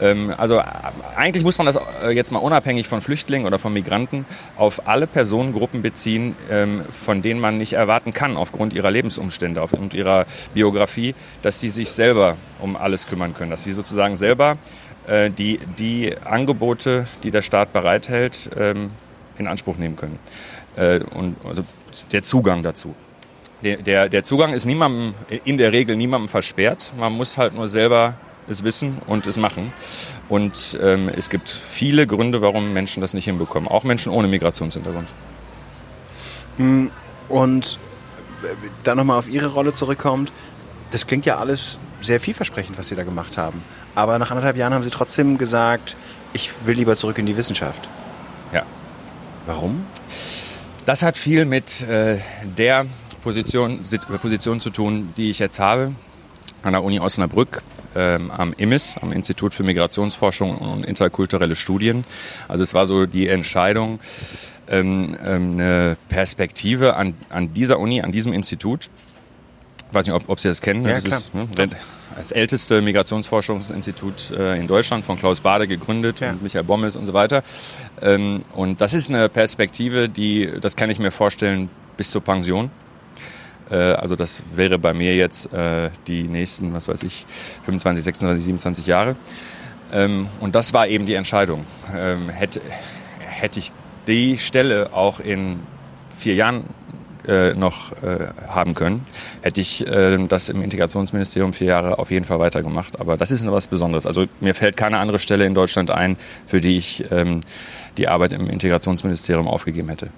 Ähm, 0.00 0.32
also 0.36 0.58
äh, 0.58 0.64
eigentlich 1.16 1.44
muss 1.44 1.58
man 1.58 1.66
das 1.66 1.78
äh, 2.02 2.10
jetzt 2.10 2.32
mal 2.32 2.38
unabhängig 2.38 2.88
von 2.88 3.00
Flüchtlingen 3.00 3.46
oder 3.46 3.58
von 3.58 3.72
Migranten 3.72 4.24
auf 4.56 4.86
alle 4.86 5.06
Personengruppen 5.06 5.82
beziehen, 5.82 6.36
ähm, 6.50 6.82
von 6.90 7.22
denen 7.22 7.40
man 7.40 7.58
nicht 7.58 7.72
erwarten 7.72 8.12
kann, 8.12 8.36
aufgrund 8.36 8.72
ihrer 8.72 8.90
Lebensumstände, 8.90 9.60
aufgrund 9.62 9.94
ihrer 9.94 10.26
Biografie, 10.54 11.14
dass 11.42 11.60
sie 11.60 11.68
sich 11.68 11.90
selber 11.90 12.36
um 12.60 12.76
alles 12.76 13.06
kümmern 13.06 13.34
können, 13.34 13.50
dass 13.50 13.64
sie 13.64 13.72
sozusagen 13.72 14.16
selber 14.16 14.56
äh, 15.06 15.30
die, 15.30 15.58
die 15.78 16.14
Angebote, 16.24 17.06
die 17.22 17.30
der 17.30 17.42
Staat 17.42 17.72
bereithält, 17.72 18.50
ähm, 18.56 18.90
in 19.38 19.46
Anspruch 19.46 19.76
nehmen 19.76 19.94
können. 19.94 20.18
und 21.14 21.36
also 21.46 21.62
der 22.10 22.22
Zugang 22.22 22.64
dazu. 22.64 22.96
Der, 23.62 23.76
der, 23.76 24.08
der 24.08 24.24
Zugang 24.24 24.52
ist 24.52 24.66
niemandem, 24.66 25.14
in 25.44 25.58
der 25.58 25.70
Regel 25.70 25.94
niemandem 25.94 26.28
versperrt. 26.28 26.92
Man 26.98 27.12
muss 27.12 27.38
halt 27.38 27.54
nur 27.54 27.68
selber 27.68 28.14
es 28.48 28.64
wissen 28.64 28.98
und 29.06 29.26
es 29.26 29.36
machen. 29.36 29.72
Und 30.28 30.78
ähm, 30.82 31.08
es 31.08 31.30
gibt 31.30 31.48
viele 31.50 32.06
Gründe, 32.06 32.40
warum 32.40 32.72
Menschen 32.72 33.00
das 33.00 33.14
nicht 33.14 33.24
hinbekommen. 33.24 33.68
Auch 33.68 33.84
Menschen 33.84 34.12
ohne 34.12 34.28
Migrationshintergrund. 34.28 35.08
Hm, 36.56 36.90
und 37.28 37.78
dann 38.84 38.96
nochmal 38.96 39.18
auf 39.18 39.28
Ihre 39.28 39.48
Rolle 39.48 39.72
zurückkommt. 39.72 40.32
Das 40.90 41.06
klingt 41.06 41.26
ja 41.26 41.38
alles 41.38 41.78
sehr 42.00 42.20
vielversprechend, 42.20 42.78
was 42.78 42.88
Sie 42.88 42.94
da 42.94 43.04
gemacht 43.04 43.36
haben. 43.36 43.62
Aber 43.94 44.18
nach 44.18 44.30
anderthalb 44.30 44.56
Jahren 44.56 44.74
haben 44.74 44.82
Sie 44.82 44.90
trotzdem 44.90 45.38
gesagt, 45.38 45.96
ich 46.32 46.66
will 46.66 46.76
lieber 46.76 46.96
zurück 46.96 47.18
in 47.18 47.26
die 47.26 47.36
Wissenschaft. 47.36 47.88
Ja. 48.52 48.62
Warum? 49.46 49.86
Das 50.86 51.02
hat 51.02 51.18
viel 51.18 51.44
mit 51.44 51.82
äh, 51.82 52.18
der 52.56 52.86
Position, 53.22 53.80
Position 54.22 54.60
zu 54.60 54.70
tun, 54.70 55.08
die 55.16 55.30
ich 55.30 55.38
jetzt 55.38 55.58
habe 55.58 55.92
an 56.62 56.72
der 56.72 56.82
Uni 56.82 57.00
Osnabrück 57.00 57.62
ähm, 57.94 58.30
am 58.30 58.52
IMIS, 58.52 58.96
am 59.00 59.12
Institut 59.12 59.54
für 59.54 59.62
Migrationsforschung 59.62 60.58
und 60.58 60.84
interkulturelle 60.84 61.56
Studien. 61.56 62.04
Also 62.48 62.62
es 62.62 62.74
war 62.74 62.86
so 62.86 63.06
die 63.06 63.28
Entscheidung, 63.28 64.00
ähm, 64.68 65.16
ähm, 65.24 65.52
eine 65.54 65.96
Perspektive 66.08 66.96
an, 66.96 67.14
an 67.30 67.54
dieser 67.54 67.78
Uni, 67.78 68.02
an 68.02 68.12
diesem 68.12 68.32
Institut. 68.32 68.90
Ich 69.88 69.94
weiß 69.94 70.06
nicht, 70.06 70.14
ob, 70.14 70.28
ob 70.28 70.38
Sie 70.38 70.48
das 70.48 70.60
kennen. 70.60 70.84
Ja, 70.84 70.94
das 71.00 71.04
klar. 71.04 71.18
ist 71.18 71.34
ne, 71.34 71.48
das 72.14 72.30
älteste 72.32 72.82
Migrationsforschungsinstitut 72.82 74.32
äh, 74.32 74.58
in 74.58 74.66
Deutschland, 74.66 75.04
von 75.04 75.16
Klaus 75.18 75.40
Bade 75.40 75.66
gegründet 75.66 76.20
Ja. 76.20 76.30
und 76.30 76.42
Michael 76.42 76.64
Bommes 76.64 76.96
und 76.96 77.06
so 77.06 77.14
weiter. 77.14 77.42
Ähm, 78.02 78.42
und 78.54 78.80
das 78.80 78.92
ist 78.92 79.08
eine 79.08 79.28
Perspektive, 79.28 80.08
die, 80.08 80.50
das 80.60 80.76
kann 80.76 80.90
ich 80.90 80.98
mir 80.98 81.10
vorstellen, 81.10 81.70
bis 81.96 82.10
zur 82.10 82.20
Pension. 82.22 82.70
Äh, 83.70 83.74
Also 83.92 84.16
das 84.16 84.42
wäre 84.54 84.78
bei 84.78 84.92
mir 84.94 85.14
jetzt 85.16 85.52
äh, 85.52 85.90
die 86.06 86.24
nächsten, 86.24 86.72
was 86.74 86.88
weiß 86.88 87.02
ich, 87.02 87.26
25, 87.64 88.04
26, 88.04 88.44
27 88.44 88.86
Jahre. 88.86 89.16
Ähm, 89.92 90.26
Und 90.40 90.54
das 90.54 90.72
war 90.72 90.86
eben 90.88 91.06
die 91.06 91.14
Entscheidung. 91.14 91.64
Ähm, 91.94 92.28
Hätte, 92.28 92.60
hätte 93.20 93.58
ich 93.60 93.72
die 94.06 94.38
Stelle 94.38 94.90
auch 94.92 95.20
in 95.20 95.60
vier 96.18 96.34
Jahren 96.34 96.64
äh, 97.26 97.52
noch 97.54 97.92
haben 98.48 98.72
können, 98.74 99.04
hätte 99.42 99.60
ich 99.60 99.84
das 100.28 100.48
im 100.48 100.62
Integrationsministerium 100.62 101.52
vier 101.52 101.66
Jahre 101.68 101.98
auf 101.98 102.10
jeden 102.10 102.24
Fall 102.24 102.38
weitergemacht. 102.38 102.98
Aber 102.98 103.18
das 103.18 103.30
ist 103.30 103.44
noch 103.44 103.52
was 103.52 103.66
Besonderes. 103.66 104.06
Also 104.06 104.26
mir 104.40 104.54
fällt 104.54 104.76
keine 104.78 104.98
andere 104.98 105.18
Stelle 105.18 105.44
in 105.44 105.52
Deutschland 105.54 105.90
ein, 105.90 106.16
für 106.46 106.60
die 106.62 106.78
ich 106.78 107.04
ähm, 107.10 107.40
die 107.98 108.08
Arbeit 108.08 108.32
im 108.32 108.48
Integrationsministerium 108.48 109.46
aufgegeben 109.46 109.90
hätte. 109.90 110.08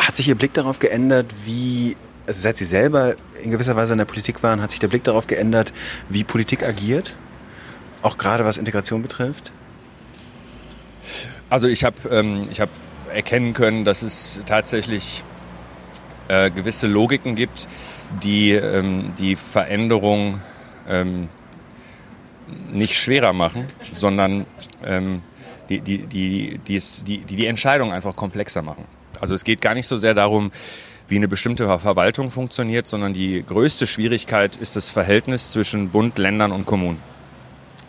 Hat 0.00 0.16
sich 0.16 0.28
Ihr 0.28 0.34
Blick 0.34 0.54
darauf 0.54 0.78
geändert, 0.78 1.26
wie, 1.44 1.94
also 2.26 2.40
seit 2.40 2.56
Sie 2.56 2.64
selber 2.64 3.14
in 3.42 3.50
gewisser 3.50 3.76
Weise 3.76 3.92
in 3.92 3.98
der 3.98 4.06
Politik 4.06 4.42
waren, 4.42 4.62
hat 4.62 4.70
sich 4.70 4.80
der 4.80 4.88
Blick 4.88 5.04
darauf 5.04 5.26
geändert, 5.26 5.74
wie 6.08 6.24
Politik 6.24 6.62
agiert? 6.62 7.16
Auch 8.00 8.16
gerade 8.16 8.46
was 8.46 8.56
Integration 8.56 9.02
betrifft? 9.02 9.52
Also 11.50 11.66
ich 11.66 11.84
habe 11.84 11.96
ähm, 12.10 12.48
ich 12.50 12.60
hab 12.60 12.70
erkennen 13.12 13.52
können, 13.52 13.84
dass 13.84 14.02
es 14.02 14.40
tatsächlich 14.46 15.22
äh, 16.28 16.50
gewisse 16.50 16.86
Logiken 16.86 17.34
gibt, 17.34 17.68
die 18.22 18.52
ähm, 18.52 19.12
die 19.18 19.36
Veränderung 19.36 20.40
ähm, 20.88 21.28
nicht 22.72 22.94
schwerer 22.94 23.34
machen, 23.34 23.66
sondern 23.92 24.46
ähm, 24.82 25.22
die, 25.68 25.80
die, 25.80 26.06
die, 26.06 26.58
die, 26.66 26.78
die, 26.78 27.18
die 27.18 27.36
die 27.36 27.46
Entscheidung 27.46 27.92
einfach 27.92 28.16
komplexer 28.16 28.62
machen. 28.62 28.86
Also 29.20 29.34
es 29.34 29.44
geht 29.44 29.60
gar 29.60 29.74
nicht 29.74 29.86
so 29.86 29.96
sehr 29.96 30.14
darum, 30.14 30.50
wie 31.08 31.16
eine 31.16 31.28
bestimmte 31.28 31.66
Verwaltung 31.78 32.30
funktioniert, 32.30 32.86
sondern 32.86 33.12
die 33.12 33.44
größte 33.44 33.86
Schwierigkeit 33.86 34.56
ist 34.56 34.76
das 34.76 34.90
Verhältnis 34.90 35.50
zwischen 35.50 35.90
Bund, 35.90 36.18
Ländern 36.18 36.52
und 36.52 36.66
Kommunen. 36.66 36.98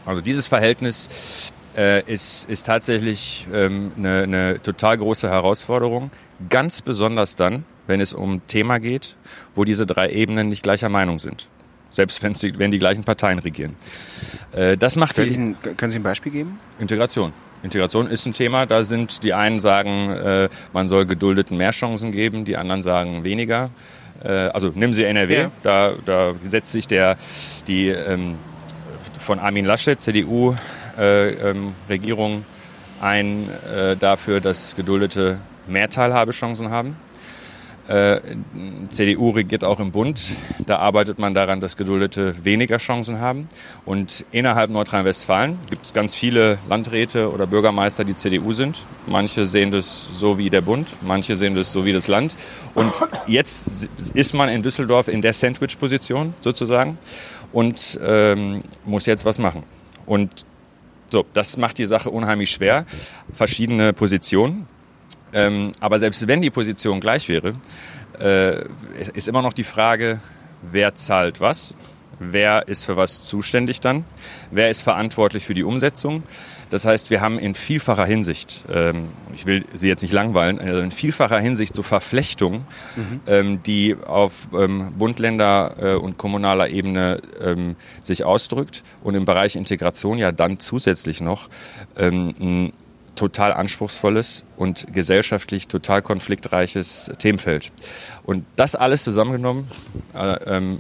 Also 0.06 0.22
dieses 0.22 0.48
Verhältnis 0.48 1.52
äh, 1.78 2.04
ist, 2.12 2.50
ist 2.50 2.66
tatsächlich 2.66 3.48
ähm, 3.54 3.92
eine, 3.98 4.24
eine 4.24 4.62
total 4.62 4.98
große 4.98 5.30
Herausforderung. 5.30 6.10
Ganz 6.50 6.82
besonders 6.82 7.36
dann, 7.36 7.66
wenn 7.88 8.02
es 8.02 8.14
um 8.14 8.36
ein 8.36 8.48
Thema 8.48 8.80
geht, 8.80 9.16
wo 9.54 9.64
diese 9.64 9.86
drei 9.86 10.10
Ebenen 10.10 10.50
nicht 10.50 10.64
gleicher 10.64 10.90
Meinung 10.90 11.20
sind. 11.20 11.48
Selbst 11.92 12.24
wenn, 12.24 12.34
sie, 12.34 12.58
wenn 12.58 12.72
die 12.72 12.80
gleichen 12.80 13.04
Parteien 13.04 13.38
regieren. 13.40 13.76
Äh, 14.54 14.78
das 14.78 14.96
macht 14.96 15.18
die 15.18 15.22
Welchen, 15.22 15.58
können 15.78 15.92
Sie 15.92 16.00
ein 16.00 16.04
Beispiel 16.04 16.32
geben? 16.32 16.60
Integration. 16.80 17.34
Integration 17.64 18.08
ist 18.08 18.26
ein 18.26 18.34
Thema. 18.34 18.66
Da 18.66 18.84
sind 18.84 19.24
die 19.24 19.34
einen 19.34 19.60
sagen, 19.60 20.12
äh, 20.12 20.50
man 20.74 20.88
soll 20.88 21.06
Geduldeten 21.06 21.58
mehr 21.58 21.72
Chancen 21.72 22.12
geben, 22.12 22.46
die 22.46 22.58
anderen 22.58 22.82
sagen 22.82 23.24
weniger. 23.24 23.70
Äh, 24.24 24.30
also 24.50 24.72
nehmen 24.74 24.94
Sie 24.94 25.04
NRW, 25.04 25.34
Ja. 25.36 25.52
da, 25.64 25.94
da 26.06 26.34
setzt 26.48 26.72
sich 26.72 26.88
der 26.88 27.18
die 27.68 27.90
ähm, 27.90 28.36
von 29.20 29.40
Armin 29.40 29.66
Laschet, 29.66 30.00
CDU 30.02 30.56
äh, 30.98 31.30
ähm, 31.32 31.74
Regierung 31.90 32.46
ein 33.00 33.50
äh, 33.74 33.96
dafür, 33.98 34.42
dass 34.42 34.76
Geduldete 34.76 35.40
mehr 35.68 35.90
Teilhabechancen 35.90 36.70
haben. 36.70 36.96
Äh, 37.92 38.22
CDU 38.88 39.32
regiert 39.32 39.66
auch 39.66 39.82
im 39.82 39.92
Bund. 39.92 40.32
Da 40.66 40.78
arbeitet 40.78 41.20
man 41.20 41.34
daran, 41.34 41.60
dass 41.60 41.76
Geduldete 41.76 42.46
weniger 42.46 42.78
Chancen 42.78 43.20
haben. 43.20 43.50
Und 43.84 44.26
innerhalb 44.32 44.70
Nordrhein-Westfalen 44.70 45.60
gibt 45.70 45.88
es 45.88 45.94
ganz 45.94 46.16
viele 46.16 46.60
Landräte 46.70 47.30
oder 47.30 47.48
Bürgermeister, 47.48 48.06
die 48.06 48.16
CDU 48.16 48.54
sind. 48.54 48.86
Manche 49.08 49.44
sehen 49.44 49.72
das 49.72 50.08
so 50.14 50.38
wie 50.38 50.50
der 50.50 50.62
Bund, 50.62 50.96
manche 51.02 51.36
sehen 51.36 51.54
das 51.54 51.74
so 51.74 51.84
wie 51.84 51.92
das 51.92 52.08
Land. 52.08 52.38
Und 52.76 52.94
jetzt 53.28 53.90
ist 54.14 54.34
man 54.34 54.48
in 54.48 54.64
Düsseldorf 54.64 55.10
in 55.10 55.22
der 55.22 55.34
Sandwich-Position 55.34 56.34
sozusagen 56.40 56.98
und 57.52 58.00
ähm, 58.02 58.62
muss 58.86 59.06
jetzt 59.06 59.26
was 59.26 59.38
machen. 59.38 59.64
Und 60.06 60.46
so, 61.10 61.26
das 61.34 61.58
macht 61.58 61.78
die 61.78 61.86
Sache 61.86 62.10
unheimlich 62.10 62.52
schwer. 62.52 62.86
Verschiedene 63.34 63.92
Positionen. 63.92 64.66
Ähm, 65.34 65.72
aber 65.80 66.00
selbst 66.00 66.28
wenn 66.28 66.42
die 66.42 66.50
Position 66.50 67.00
gleich 67.00 67.30
wäre, 67.30 67.56
äh, 68.20 68.66
ist 69.14 69.28
immer 69.28 69.42
noch 69.42 69.54
die 69.54 69.64
Frage, 69.64 70.20
wer 70.62 70.96
zahlt 70.96 71.40
was, 71.40 71.74
wer 72.20 72.68
ist 72.68 72.84
für 72.84 72.98
was 72.98 73.24
zuständig 73.24 73.82
dann, 73.82 74.06
wer 74.52 74.70
ist 74.70 74.82
verantwortlich 74.82 75.44
für 75.46 75.54
die 75.54 75.64
Umsetzung. 75.64 76.24
Das 76.70 76.86
heißt, 76.86 77.10
wir 77.10 77.20
haben 77.20 77.40
in 77.40 77.54
vielfacher 77.54 78.06
Hinsicht, 78.06 78.64
ähm, 78.72 79.10
ich 79.34 79.46
will 79.46 79.66
Sie 79.74 79.88
jetzt 79.88 80.04
nicht 80.04 80.14
langweilen, 80.14 80.60
also 80.60 80.80
in 80.80 80.92
vielfacher 80.92 81.40
Hinsicht 81.40 81.76
so 81.76 81.84
Verflechtungen, 81.84 82.66
ähm, 83.28 83.62
die 83.64 83.98
auf 84.06 84.48
ähm, 84.54 84.94
Bund, 84.98 85.20
Länder 85.20 85.76
äh, 85.80 85.96
und 85.96 86.18
kommunaler 86.18 86.70
Ebene 86.70 87.22
ähm, 87.42 87.76
sich 88.02 88.24
ausdrückt 88.24 88.84
und 89.04 89.16
im 89.16 89.26
Bereich 89.26 89.56
Integration 89.56 90.18
ja 90.18 90.32
dann 90.32 90.60
zusätzlich 90.60 91.20
noch 91.22 91.50
ähm, 91.98 92.34
ein 92.40 92.74
total 93.22 93.54
anspruchsvolles 93.54 94.44
und 94.58 94.88
gesellschaftlich 94.92 95.68
total 95.68 96.02
konfliktreiches 96.02 97.12
Themenfeld. 97.20 97.72
Und 98.24 98.46
das 98.56 98.74
alles 98.74 99.04
zusammengenommen, 99.04 99.68
äh, 100.16 100.58
ähm, 100.58 100.80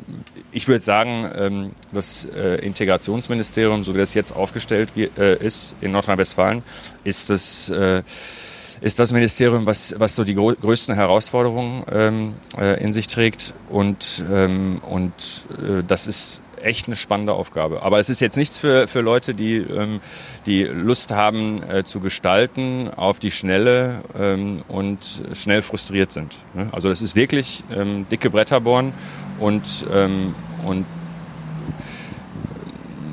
ich 0.51 0.67
würde 0.67 0.83
sagen, 0.83 1.29
ähm, 1.35 1.71
das 1.91 2.25
äh, 2.25 2.55
Integrationsministerium, 2.55 3.83
so 3.83 3.93
wie 3.93 3.99
das 3.99 4.15
jetzt 4.15 4.35
aufgestellt 4.35 4.93
wie, 4.95 5.11
äh, 5.19 5.37
ist 5.37 5.75
in 5.81 5.91
Nordrhein-Westfalen, 5.91 6.63
ist 7.03 7.29
das 7.29 7.69
äh, 7.69 8.01
ist 8.81 8.97
das 8.97 9.13
Ministerium, 9.13 9.67
was, 9.67 9.93
was 9.99 10.15
so 10.15 10.23
die 10.23 10.33
größten 10.33 10.95
Herausforderungen 10.95 11.83
ähm, 11.91 12.33
äh, 12.57 12.83
in 12.83 12.91
sich 12.91 13.05
trägt. 13.05 13.53
Und, 13.69 14.25
ähm, 14.31 14.81
und 14.89 15.13
äh, 15.51 15.83
das 15.87 16.07
ist 16.07 16.41
echt 16.63 16.87
eine 16.87 16.95
spannende 16.95 17.33
Aufgabe. 17.33 17.83
Aber 17.83 17.99
es 17.99 18.09
ist 18.09 18.19
jetzt 18.19 18.37
nichts 18.37 18.57
für, 18.57 18.87
für 18.87 19.01
Leute, 19.01 19.33
die, 19.33 19.57
ähm, 19.57 19.99
die 20.45 20.63
Lust 20.63 21.11
haben 21.11 21.61
äh, 21.63 21.83
zu 21.83 21.99
gestalten 21.99 22.89
auf 22.95 23.19
die 23.19 23.31
Schnelle 23.31 24.03
ähm, 24.17 24.61
und 24.67 25.23
schnell 25.33 25.61
frustriert 25.61 26.11
sind. 26.11 26.37
Ne? 26.53 26.69
Also 26.71 26.89
das 26.89 27.01
ist 27.01 27.15
wirklich 27.15 27.63
ähm, 27.73 28.05
dicke 28.09 28.29
Bretter 28.29 28.61
bohren 28.61 28.93
und, 29.39 29.85
ähm, 29.93 30.35
und 30.65 30.85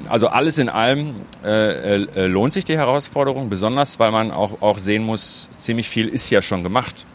also 0.08 0.28
alles 0.28 0.58
in 0.58 0.68
allem 0.68 1.16
äh, 1.44 2.02
äh, 2.02 2.26
lohnt 2.26 2.52
sich 2.52 2.64
die 2.64 2.76
Herausforderung, 2.76 3.48
besonders 3.50 3.98
weil 3.98 4.10
man 4.10 4.30
auch, 4.30 4.62
auch 4.62 4.78
sehen 4.78 5.04
muss, 5.04 5.48
ziemlich 5.58 5.88
viel 5.88 6.08
ist 6.08 6.30
ja 6.30 6.42
schon 6.42 6.62
gemacht. 6.62 7.06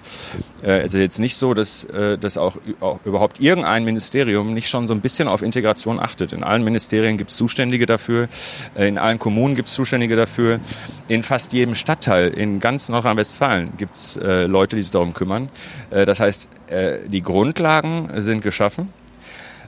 Äh, 0.64 0.80
es 0.80 0.94
ist 0.94 1.02
jetzt 1.02 1.20
nicht 1.20 1.36
so, 1.36 1.54
dass, 1.54 1.84
äh, 1.86 2.18
dass 2.18 2.38
auch, 2.38 2.58
auch 2.80 3.00
überhaupt 3.06 3.40
irgendein 3.40 3.84
Ministerium 3.84 4.54
nicht 4.54 4.70
schon 4.70 4.88
so 4.88 4.94
ein 4.94 5.02
bisschen 5.02 5.28
auf 5.28 5.42
Integration 5.42 6.00
achtet. 6.00 6.34
In 6.34 6.44
allen 6.44 6.64
Ministerien 6.64 7.18
gibt 7.18 7.32
es 7.32 7.38
Zuständige 7.38 7.86
dafür, 7.86 8.28
äh, 8.76 8.88
in 8.88 8.98
allen 8.98 9.20
Kommunen 9.20 9.56
gibt 9.56 9.70
es 9.70 9.76
Zuständige 9.76 10.16
dafür, 10.16 10.60
in 11.08 11.24
fast 11.24 11.54
jedem 11.54 11.76
Stadtteil 11.76 12.30
in 12.30 12.60
ganz 12.60 12.90
Nordrhein-Westfalen 12.90 13.74
gibt 13.78 13.96
es 13.96 14.18
äh, 14.18 14.46
Leute, 14.46 14.76
die 14.76 14.82
sich 14.82 14.92
darum 14.92 15.14
kümmern. 15.14 15.48
Äh, 15.90 16.06
das 16.06 16.20
heißt, 16.20 16.48
äh, 16.68 16.98
die 17.08 17.22
Grundlagen 17.22 18.10
sind 18.18 18.42
geschaffen. 18.42 18.90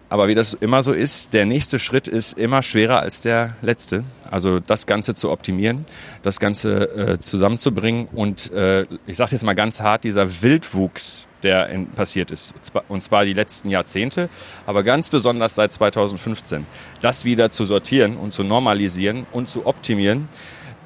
Aber 0.10 0.28
wie 0.28 0.36
das 0.36 0.54
immer 0.54 0.84
so 0.84 0.94
ist, 0.94 1.34
der 1.34 1.46
nächste 1.46 1.80
Schritt 1.80 2.08
ist 2.08 2.38
immer 2.38 2.62
schwerer 2.62 3.00
als 3.00 3.22
der 3.22 3.56
letzte. 3.62 4.04
Also 4.30 4.60
das 4.60 4.86
Ganze 4.86 5.16
zu 5.16 5.32
optimieren, 5.32 5.86
das 6.22 6.40
Ganze 6.40 6.90
äh, 6.96 7.20
zusammenzubringen 7.20 8.08
und 8.14 8.52
äh, 8.52 8.86
ich 9.08 9.18
sage 9.18 9.32
jetzt 9.32 9.44
mal 9.44 9.56
ganz 9.56 9.80
hart, 9.80 10.04
dieser 10.04 10.42
Wildwuchs, 10.42 11.28
der 11.42 11.70
in, 11.70 11.88
passiert 11.88 12.32
ist, 12.32 12.54
und 12.88 13.02
zwar 13.02 13.26
die 13.26 13.34
letzten 13.34 13.70
Jahrzehnte, 13.70 14.30
aber 14.66 14.84
ganz 14.84 15.10
besonders 15.10 15.56
seit 15.56 15.74
2015, 15.74 16.66
das 17.02 17.26
wieder 17.26 17.52
zu 17.52 17.66
sortieren 17.66 18.18
und 18.18 18.32
zu 18.32 18.44
normalisieren 18.44 19.26
und 19.32 19.48
zu 19.48 19.66
optimieren, 19.66 20.28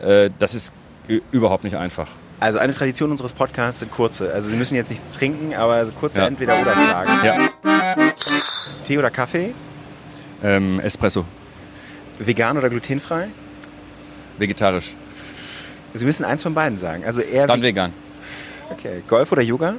äh, 0.02 0.30
das 0.40 0.56
ist 0.56 0.74
überhaupt 1.32 1.64
nicht 1.64 1.76
einfach. 1.76 2.08
Also 2.40 2.58
eine 2.60 2.74
Tradition 2.74 3.12
unseres 3.12 3.34
Podcasts 3.34 3.80
sind 3.80 3.92
kurze. 3.92 4.32
Also 4.34 4.50
Sie 4.50 4.56
müssen 4.56 4.76
jetzt 4.76 4.90
nichts 4.90 5.14
trinken, 5.14 5.54
aber 5.54 5.86
kurze 5.92 6.20
ja. 6.22 6.28
Entweder-oder-Fragen. 6.28 7.12
Ja. 7.26 8.14
Tee 8.84 8.98
oder 8.98 9.12
Kaffee? 9.12 9.54
Ähm, 10.42 10.80
Espresso. 10.80 11.26
Vegan 12.18 12.58
oder 12.58 12.70
glutenfrei? 12.70 13.28
Vegetarisch. 14.38 14.96
Sie 15.94 16.06
müssen 16.06 16.24
eins 16.24 16.44
von 16.44 16.54
beiden 16.54 16.78
sagen. 16.78 17.04
Also 17.04 17.22
eher 17.22 17.48
Dann 17.48 17.62
vegan. 17.62 17.94
Okay. 18.70 19.04
Golf 19.08 19.32
oder 19.32 19.42
Yoga? 19.42 19.76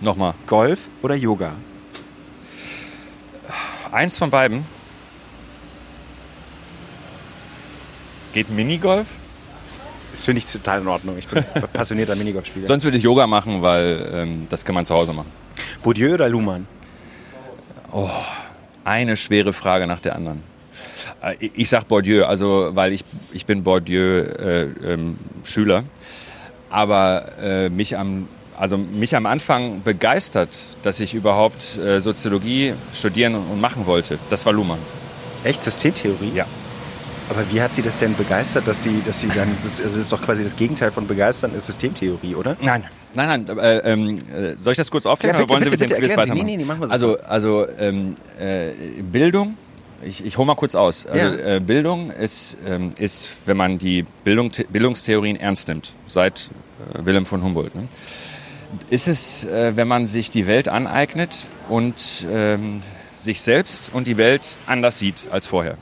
Nochmal. 0.00 0.34
Golf 0.46 0.88
oder 1.02 1.14
Yoga? 1.14 1.52
Eins 3.90 4.16
von 4.16 4.30
beiden. 4.30 4.64
Geht 8.32 8.48
Minigolf? 8.48 9.06
Das 10.12 10.24
finde 10.24 10.38
ich 10.38 10.46
total 10.46 10.82
in 10.82 10.88
Ordnung. 10.88 11.18
Ich 11.18 11.26
bin 11.26 11.44
passionierter 11.72 12.14
Minigolfspieler. 12.14 12.66
Sonst 12.66 12.84
würde 12.84 12.98
ich 12.98 13.02
Yoga 13.02 13.26
machen, 13.26 13.62
weil 13.62 14.10
ähm, 14.14 14.46
das 14.48 14.64
kann 14.64 14.74
man 14.74 14.86
zu 14.86 14.94
Hause 14.94 15.12
machen. 15.12 15.30
Bourdieu 15.82 16.14
oder 16.14 16.28
Luhmann? 16.28 16.66
Oh, 17.90 18.08
eine 18.84 19.16
schwere 19.16 19.52
Frage 19.52 19.86
nach 19.86 20.00
der 20.00 20.14
anderen. 20.14 20.42
Äh, 21.22 21.34
ich 21.40 21.68
sag 21.68 21.88
Bourdieu, 21.88 22.24
also 22.24 22.70
weil 22.72 22.92
ich, 22.92 23.04
ich 23.32 23.46
bin 23.46 23.62
Bourdieu-Schüler. 23.62 25.76
Äh, 25.76 25.80
ähm, 25.80 25.86
Aber 26.70 27.38
äh, 27.42 27.68
mich 27.68 27.96
am 27.96 28.28
also 28.62 28.78
mich 28.78 29.16
am 29.16 29.26
Anfang 29.26 29.82
begeistert, 29.82 30.56
dass 30.82 31.00
ich 31.00 31.14
überhaupt 31.14 31.78
äh, 31.78 32.00
Soziologie 32.00 32.74
studieren 32.92 33.34
und 33.34 33.60
machen 33.60 33.86
wollte. 33.86 34.20
Das 34.28 34.46
war 34.46 34.52
Luhmann. 34.52 34.78
Echt? 35.42 35.64
Systemtheorie? 35.64 36.30
Ja. 36.32 36.46
Aber 37.28 37.50
wie 37.50 37.60
hat 37.60 37.72
Sie 37.74 37.82
das 37.82 37.98
denn 37.98 38.14
begeistert, 38.16 38.66
dass 38.68 38.82
Sie, 38.82 39.02
dass 39.02 39.20
Sie 39.20 39.28
dann, 39.28 39.48
also 39.48 39.82
es 39.82 39.96
ist 39.96 40.12
doch 40.12 40.20
quasi 40.20 40.42
das 40.42 40.56
Gegenteil 40.56 40.90
von 40.90 41.06
begeistern, 41.06 41.54
ist 41.54 41.66
Systemtheorie, 41.66 42.34
oder? 42.34 42.56
Nein, 42.60 42.84
nein, 43.14 43.44
nein. 43.46 43.58
Äh, 43.58 43.78
äh, 43.78 44.56
soll 44.58 44.72
ich 44.72 44.76
das 44.76 44.90
kurz 44.90 45.06
aufklären 45.06 45.36
ja, 45.36 45.40
bitte, 45.42 45.54
oder 45.54 45.60
wollen 45.60 45.70
bitte, 45.70 45.76
Sie 45.76 45.82
mit 45.82 45.88
bitte, 45.88 46.00
dem 46.00 46.06
Quiz 46.06 46.16
weitermachen? 46.16 46.46
Nee, 46.46 46.56
nee, 46.56 46.56
nee, 46.58 46.64
machen 46.64 46.80
wir 46.80 46.88
so. 46.88 46.92
Also, 46.92 47.18
also 47.20 47.66
ähm, 47.78 48.16
äh, 48.38 48.72
Bildung, 49.02 49.56
ich, 50.02 50.24
ich 50.24 50.36
hole 50.36 50.46
mal 50.46 50.56
kurz 50.56 50.74
aus. 50.74 51.06
Also, 51.06 51.18
ja. 51.18 51.56
äh, 51.56 51.60
Bildung 51.60 52.10
ist, 52.10 52.58
ähm, 52.66 52.90
ist, 52.98 53.30
wenn 53.46 53.56
man 53.56 53.78
die 53.78 54.04
Bildung, 54.24 54.50
Bildungstheorien 54.70 55.36
ernst 55.36 55.68
nimmt, 55.68 55.94
seit 56.06 56.50
äh, 56.94 57.04
Wilhelm 57.04 57.26
von 57.26 57.42
Humboldt, 57.42 57.74
ne? 57.74 57.88
ist 58.90 59.08
es, 59.08 59.44
äh, 59.44 59.76
wenn 59.76 59.88
man 59.88 60.06
sich 60.06 60.30
die 60.30 60.46
Welt 60.46 60.68
aneignet 60.68 61.48
und 61.68 62.26
ähm, 62.30 62.80
sich 63.16 63.40
selbst 63.40 63.92
und 63.94 64.06
die 64.06 64.16
Welt 64.16 64.58
anders 64.66 64.98
sieht 64.98 65.28
als 65.30 65.46
vorher. 65.46 65.76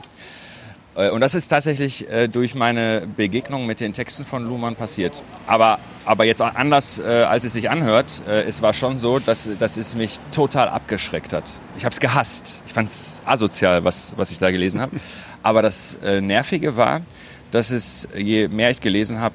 Äh, 0.94 1.11
und 1.11 1.20
das 1.20 1.35
ist 1.35 1.49
tatsächlich 1.49 2.09
äh, 2.11 2.28
durch 2.28 2.54
meine 2.54 3.06
Begegnung 3.16 3.66
mit 3.66 3.80
den 3.80 3.92
Texten 3.92 4.25
von 4.25 4.44
Luhmann 4.44 4.76
passiert. 4.76 5.23
Aber, 5.47 5.78
aber 6.04 6.25
jetzt 6.25 6.42
anders, 6.42 6.99
äh, 6.99 7.25
als 7.28 7.44
es 7.44 7.52
sich 7.52 7.70
anhört, 7.70 8.23
es 8.26 8.62
war 8.62 8.73
schon 8.73 8.99
so, 8.99 9.18
dass, 9.18 9.50
dass 9.59 9.76
es 9.76 9.94
mich 9.94 10.18
total 10.32 10.68
abgeschreckt 10.68 11.32
hat. 11.32 11.44
Ich 11.76 11.85
habe 11.85 11.92
es 11.92 12.00
gehasst. 12.00 12.62
Ich 12.66 12.73
fand 12.73 12.88
es 12.88 13.23
asozial, 13.25 13.85
was, 13.85 14.14
was 14.16 14.30
ich 14.30 14.38
da 14.38 14.50
gelesen 14.50 14.80
habe. 14.80 14.97
Aber 15.42 15.62
das 15.62 15.97
Nervige 16.02 16.76
war, 16.76 17.00
dass 17.50 17.70
es, 17.70 18.07
je 18.14 18.48
mehr 18.48 18.70
ich 18.70 18.81
gelesen 18.81 19.20
habe, 19.20 19.35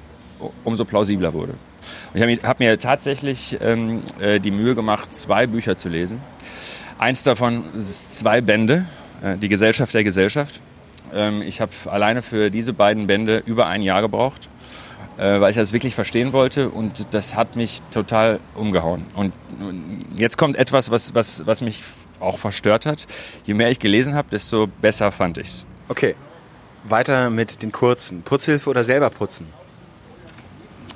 umso 0.63 0.85
plausibler 0.85 1.33
wurde. 1.33 1.53
Und 2.13 2.15
ich 2.15 2.21
habe 2.21 2.47
hab 2.47 2.59
mir 2.59 2.77
tatsächlich 2.77 3.57
ähm, 3.59 4.01
die 4.43 4.51
Mühe 4.51 4.75
gemacht, 4.75 5.15
zwei 5.15 5.47
Bücher 5.47 5.75
zu 5.77 5.89
lesen. 5.89 6.21
Eins 6.99 7.23
davon 7.23 7.63
ist 7.73 8.19
zwei 8.19 8.41
Bände, 8.41 8.85
Die 9.41 9.49
Gesellschaft 9.49 9.95
der 9.95 10.03
Gesellschaft. 10.03 10.61
Ähm, 11.13 11.41
ich 11.41 11.61
habe 11.61 11.71
alleine 11.85 12.21
für 12.21 12.49
diese 12.49 12.73
beiden 12.73 13.07
Bände 13.07 13.43
über 13.45 13.67
ein 13.67 13.81
Jahr 13.81 14.01
gebraucht, 14.01 14.49
äh, 15.17 15.39
weil 15.39 15.51
ich 15.51 15.57
das 15.57 15.73
wirklich 15.73 15.95
verstehen 15.95 16.33
wollte 16.33 16.69
und 16.69 17.13
das 17.13 17.35
hat 17.35 17.55
mich 17.55 17.81
total 17.91 18.39
umgehauen. 18.55 19.05
Und 19.15 19.33
jetzt 20.17 20.37
kommt 20.37 20.57
etwas, 20.57 20.91
was, 20.91 21.13
was, 21.13 21.45
was 21.45 21.61
mich 21.61 21.83
auch 22.19 22.37
verstört 22.37 22.85
hat. 22.85 23.05
Je 23.43 23.53
mehr 23.53 23.69
ich 23.69 23.79
gelesen 23.79 24.15
habe, 24.15 24.29
desto 24.29 24.67
besser 24.67 25.11
fand 25.11 25.37
ich 25.37 25.47
es. 25.47 25.67
Okay, 25.89 26.15
weiter 26.83 27.29
mit 27.29 27.61
den 27.61 27.71
kurzen. 27.71 28.21
Putzhilfe 28.21 28.69
oder 28.69 28.83
selber 28.83 29.09
putzen? 29.09 29.47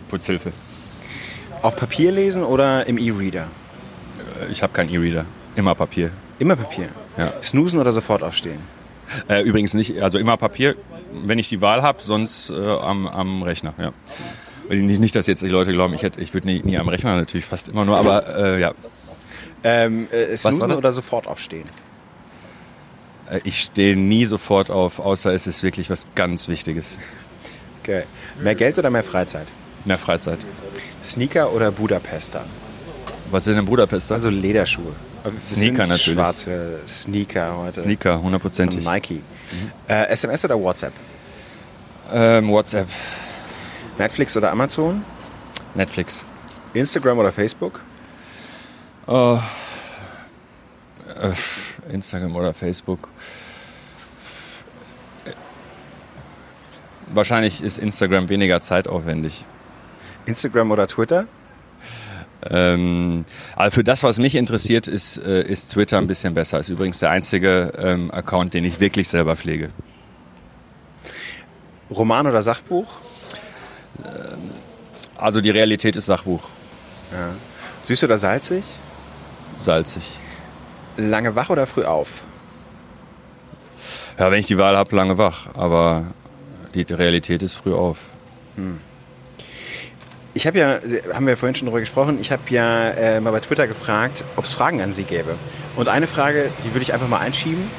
Putzhilfe. 0.08 0.52
Auf 1.62 1.76
Papier 1.76 2.12
lesen 2.12 2.44
oder 2.44 2.88
im 2.88 2.98
E-Reader? 2.98 3.48
Äh, 4.42 4.52
ich 4.52 4.64
habe 4.64 4.74
keinen 4.74 4.90
E-Reader. 4.90 5.26
Immer 5.56 5.76
Papier. 5.76 6.12
Immer 6.40 6.56
Papier? 6.56 6.88
Ja. 7.18 7.34
Snoosen 7.44 7.80
oder 7.80 7.92
sofort 7.92 8.24
aufstehen? 8.24 8.60
Äh, 9.28 9.42
übrigens 9.44 9.74
nicht, 9.74 10.02
also 10.02 10.20
immer 10.20 10.38
Papier, 10.38 10.76
wenn 11.12 11.40
ich 11.40 11.50
die 11.50 11.62
Wahl 11.62 11.82
habe, 11.82 12.02
sonst 12.02 12.50
äh, 12.50 12.56
am, 12.56 13.08
am 13.08 13.44
Rechner. 13.44 13.74
Ja. 13.78 13.94
Nicht, 14.70 15.00
nicht, 15.00 15.16
dass 15.16 15.28
jetzt 15.28 15.42
die 15.42 15.48
Leute 15.48 15.72
glauben, 15.72 15.94
ich, 15.94 16.04
hätte, 16.04 16.22
ich 16.22 16.34
würde 16.34 16.48
nie, 16.48 16.62
nie 16.64 16.78
am 16.78 16.88
Rechner, 16.88 17.16
natürlich 17.16 17.46
fast 17.46 17.70
immer 17.70 17.86
nur, 17.86 17.98
aber 17.98 18.38
äh, 18.38 18.62
ja. 18.62 18.74
Ähm, 19.64 20.08
äh, 20.12 20.38
snoosen 20.38 20.72
oder 20.72 20.92
sofort 20.92 21.28
aufstehen? 21.28 21.68
Äh, 23.30 23.40
ich 23.44 23.62
stehe 23.62 23.96
nie 23.96 24.26
sofort 24.26 24.70
auf, 24.70 25.00
außer 25.00 25.34
es 25.34 25.48
ist 25.48 25.64
wirklich 25.64 25.90
was 25.90 26.06
ganz 26.16 26.48
Wichtiges. 26.48 26.98
Okay. 27.82 28.04
Mehr 28.42 28.56
Geld 28.56 28.78
oder 28.78 28.90
mehr 28.90 29.04
Freizeit? 29.04 29.48
Mehr 29.86 29.98
Freizeit. 29.98 30.40
Sneaker 31.02 31.52
oder 31.52 31.72
Budapester? 31.72 32.46
Was 33.32 33.46
sind 33.46 33.56
denn 33.56 33.66
Budapester? 33.66 34.16
Also 34.16 34.30
Lederschuhe. 34.30 34.94
Sneaker 35.38 35.88
natürlich. 35.88 36.14
Schwarze 36.14 36.80
Sneaker 36.88 37.58
heute. 37.58 37.82
Sneaker, 37.82 38.22
hundertprozentig. 38.22 38.86
Nike. 38.86 39.16
Mhm. 39.16 39.72
Äh, 39.88 40.08
SMS 40.08 40.46
oder 40.46 40.60
WhatsApp? 40.60 40.94
Ähm, 42.12 42.50
WhatsApp. 42.50 42.88
Netflix 43.98 44.36
oder 44.38 44.52
Amazon? 44.52 45.04
Netflix. 45.76 46.26
Instagram 46.74 47.20
oder 47.20 47.32
Facebook? 47.32 47.82
Oh, 49.08 49.40
äh, 51.22 51.32
Instagram 51.92 52.36
oder 52.36 52.54
Facebook. 52.54 53.10
Wahrscheinlich 57.12 57.64
ist 57.64 57.80
Instagram 57.80 58.30
weniger 58.30 58.62
zeitaufwendig. 58.62 59.44
Instagram 60.26 60.72
oder 60.72 60.88
Twitter? 60.88 61.26
Ähm, 62.50 63.26
aber 63.56 63.72
für 63.72 63.84
das, 63.84 64.04
was 64.04 64.18
mich 64.18 64.36
interessiert, 64.36 64.88
ist, 64.88 65.18
äh, 65.18 65.42
ist 65.42 65.72
Twitter 65.72 65.98
ein 65.98 66.08
bisschen 66.08 66.34
besser. 66.34 66.60
Ist 66.60 66.70
übrigens 66.70 67.00
der 67.00 67.10
einzige 67.10 67.74
ähm, 67.78 68.12
Account, 68.12 68.54
den 68.54 68.64
ich 68.64 68.80
wirklich 68.80 69.10
selber 69.10 69.36
pflege. 69.36 69.70
Roman 71.90 72.28
oder 72.28 72.42
Sachbuch? 72.42 72.88
Ähm, 74.06 74.52
also 75.18 75.42
die 75.42 75.50
Realität 75.50 75.98
ist 75.98 76.06
Sachbuch. 76.06 76.48
Ja. 77.12 77.34
Süß 77.82 78.04
oder 78.06 78.18
salzig? 78.18 78.80
Salzig. 79.58 80.04
Lange 80.96 81.36
wach 81.36 81.50
oder 81.50 81.66
früh 81.66 81.84
auf? 81.84 82.24
Ja, 84.18 84.32
wenn 84.32 84.40
ich 84.40 84.48
die 84.48 84.58
Wahl 84.58 84.78
habe, 84.78 84.96
lange 84.96 85.18
wach. 85.18 85.48
Aber 85.56 86.14
die 86.74 86.82
Realität 86.84 87.44
ist 87.44 87.56
früh 87.56 87.74
auf. 87.74 87.98
Hm. 88.56 88.80
Ich 90.40 90.48
habe 90.48 90.58
ja, 90.58 90.80
haben 91.14 91.28
wir 91.28 91.36
vorhin 91.36 91.54
schon 91.54 91.66
darüber 91.66 91.82
gesprochen, 91.82 92.18
ich 92.22 92.32
habe 92.32 92.44
ja 92.48 92.92
äh, 92.92 93.20
mal 93.20 93.32
bei 93.32 93.42
Twitter 93.42 93.68
gefragt, 93.68 94.24
ob 94.38 94.46
es 94.46 94.54
Fragen 94.54 94.80
an 94.80 94.94
Sie 94.94 95.04
gäbe. 95.04 95.36
Und 95.76 95.90
eine 95.90 96.08
Frage, 96.08 96.50
die 96.64 96.74
würde 96.74 96.82
ich 96.82 96.94
einfach 96.94 97.10
mal 97.10 97.18
einschieben. 97.18 97.70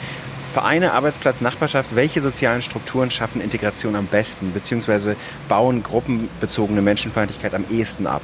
Vereine, 0.53 0.93
Arbeitsplatz, 0.93 1.41
Nachbarschaft, 1.41 1.97
welche 1.97 2.21
sozialen 2.21 2.61
Strukturen 2.61 3.11
schaffen 3.11 3.41
Integration 3.41 3.97
am 3.97 4.05
besten, 4.05 4.53
beziehungsweise 4.53 5.17
bauen 5.49 5.83
gruppenbezogene 5.83 6.83
Menschenfeindlichkeit 6.83 7.55
am 7.55 7.65
ehesten 7.71 8.07
ab? 8.07 8.21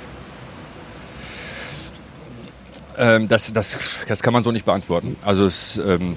Ähm, 2.98 3.28
das, 3.28 3.54
das, 3.54 3.78
das 4.06 4.22
kann 4.22 4.34
man 4.34 4.42
so 4.42 4.52
nicht 4.52 4.66
beantworten. 4.66 5.16
Also 5.24 5.46
es, 5.46 5.78
ähm, 5.78 6.14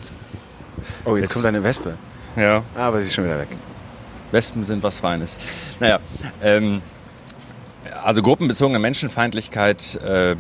oh, 1.05 1.15
jetzt 1.15 1.27
es, 1.27 1.34
kommt 1.36 1.45
eine 1.45 1.63
Wespe. 1.63 1.97
Ja. 2.36 2.63
Ah, 2.75 2.89
aber 2.89 2.99
sie 3.01 3.08
ist 3.08 3.13
schon 3.13 3.23
wieder 3.23 3.39
weg. 3.39 3.47
Wespen 4.34 4.65
sind 4.65 4.84
was 4.84 4.99
Feines. 4.99 5.38
Naja, 5.79 5.99
ähm, 6.43 6.82
Also 8.03 8.21
gruppenbezogene 8.21 8.79
Menschenfeindlichkeit 8.79 9.95
äh, 10.03 10.35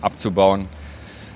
abzubauen, 0.00 0.68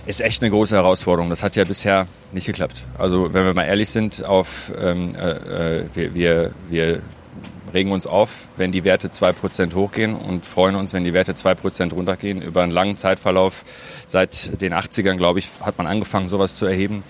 ist 0.06 0.20
echt 0.20 0.42
eine 0.42 0.50
große 0.50 0.74
Herausforderung. 0.74 1.30
Das 1.30 1.42
hat 1.42 1.56
ja 1.56 1.64
bisher 1.64 2.06
nicht 2.32 2.46
geklappt. 2.46 2.86
Also 2.98 3.32
wenn 3.32 3.44
wir 3.44 3.54
mal 3.54 3.64
ehrlich 3.64 3.88
sind, 3.88 4.24
auf 4.24 4.72
ähm, 4.80 5.14
äh, 5.14 5.80
äh 5.80 5.86
wir, 5.94 6.14
wir, 6.14 6.50
wir 6.68 7.02
regen 7.72 7.92
uns 7.92 8.06
auf, 8.06 8.48
wenn 8.56 8.72
die 8.72 8.84
Werte 8.84 9.08
2% 9.08 9.74
hochgehen 9.74 10.14
und 10.14 10.44
freuen 10.44 10.74
uns, 10.74 10.92
wenn 10.92 11.04
die 11.04 11.12
Werte 11.12 11.32
2% 11.32 11.92
runtergehen. 11.92 12.42
Über 12.42 12.62
einen 12.62 12.72
langen 12.72 12.96
Zeitverlauf, 12.96 13.64
seit 14.06 14.60
den 14.60 14.74
80ern, 14.74 15.16
glaube 15.16 15.38
ich, 15.38 15.48
hat 15.60 15.78
man 15.78 15.86
angefangen, 15.86 16.28
sowas 16.28 16.56
zu 16.56 16.66
erheben, 16.66 17.02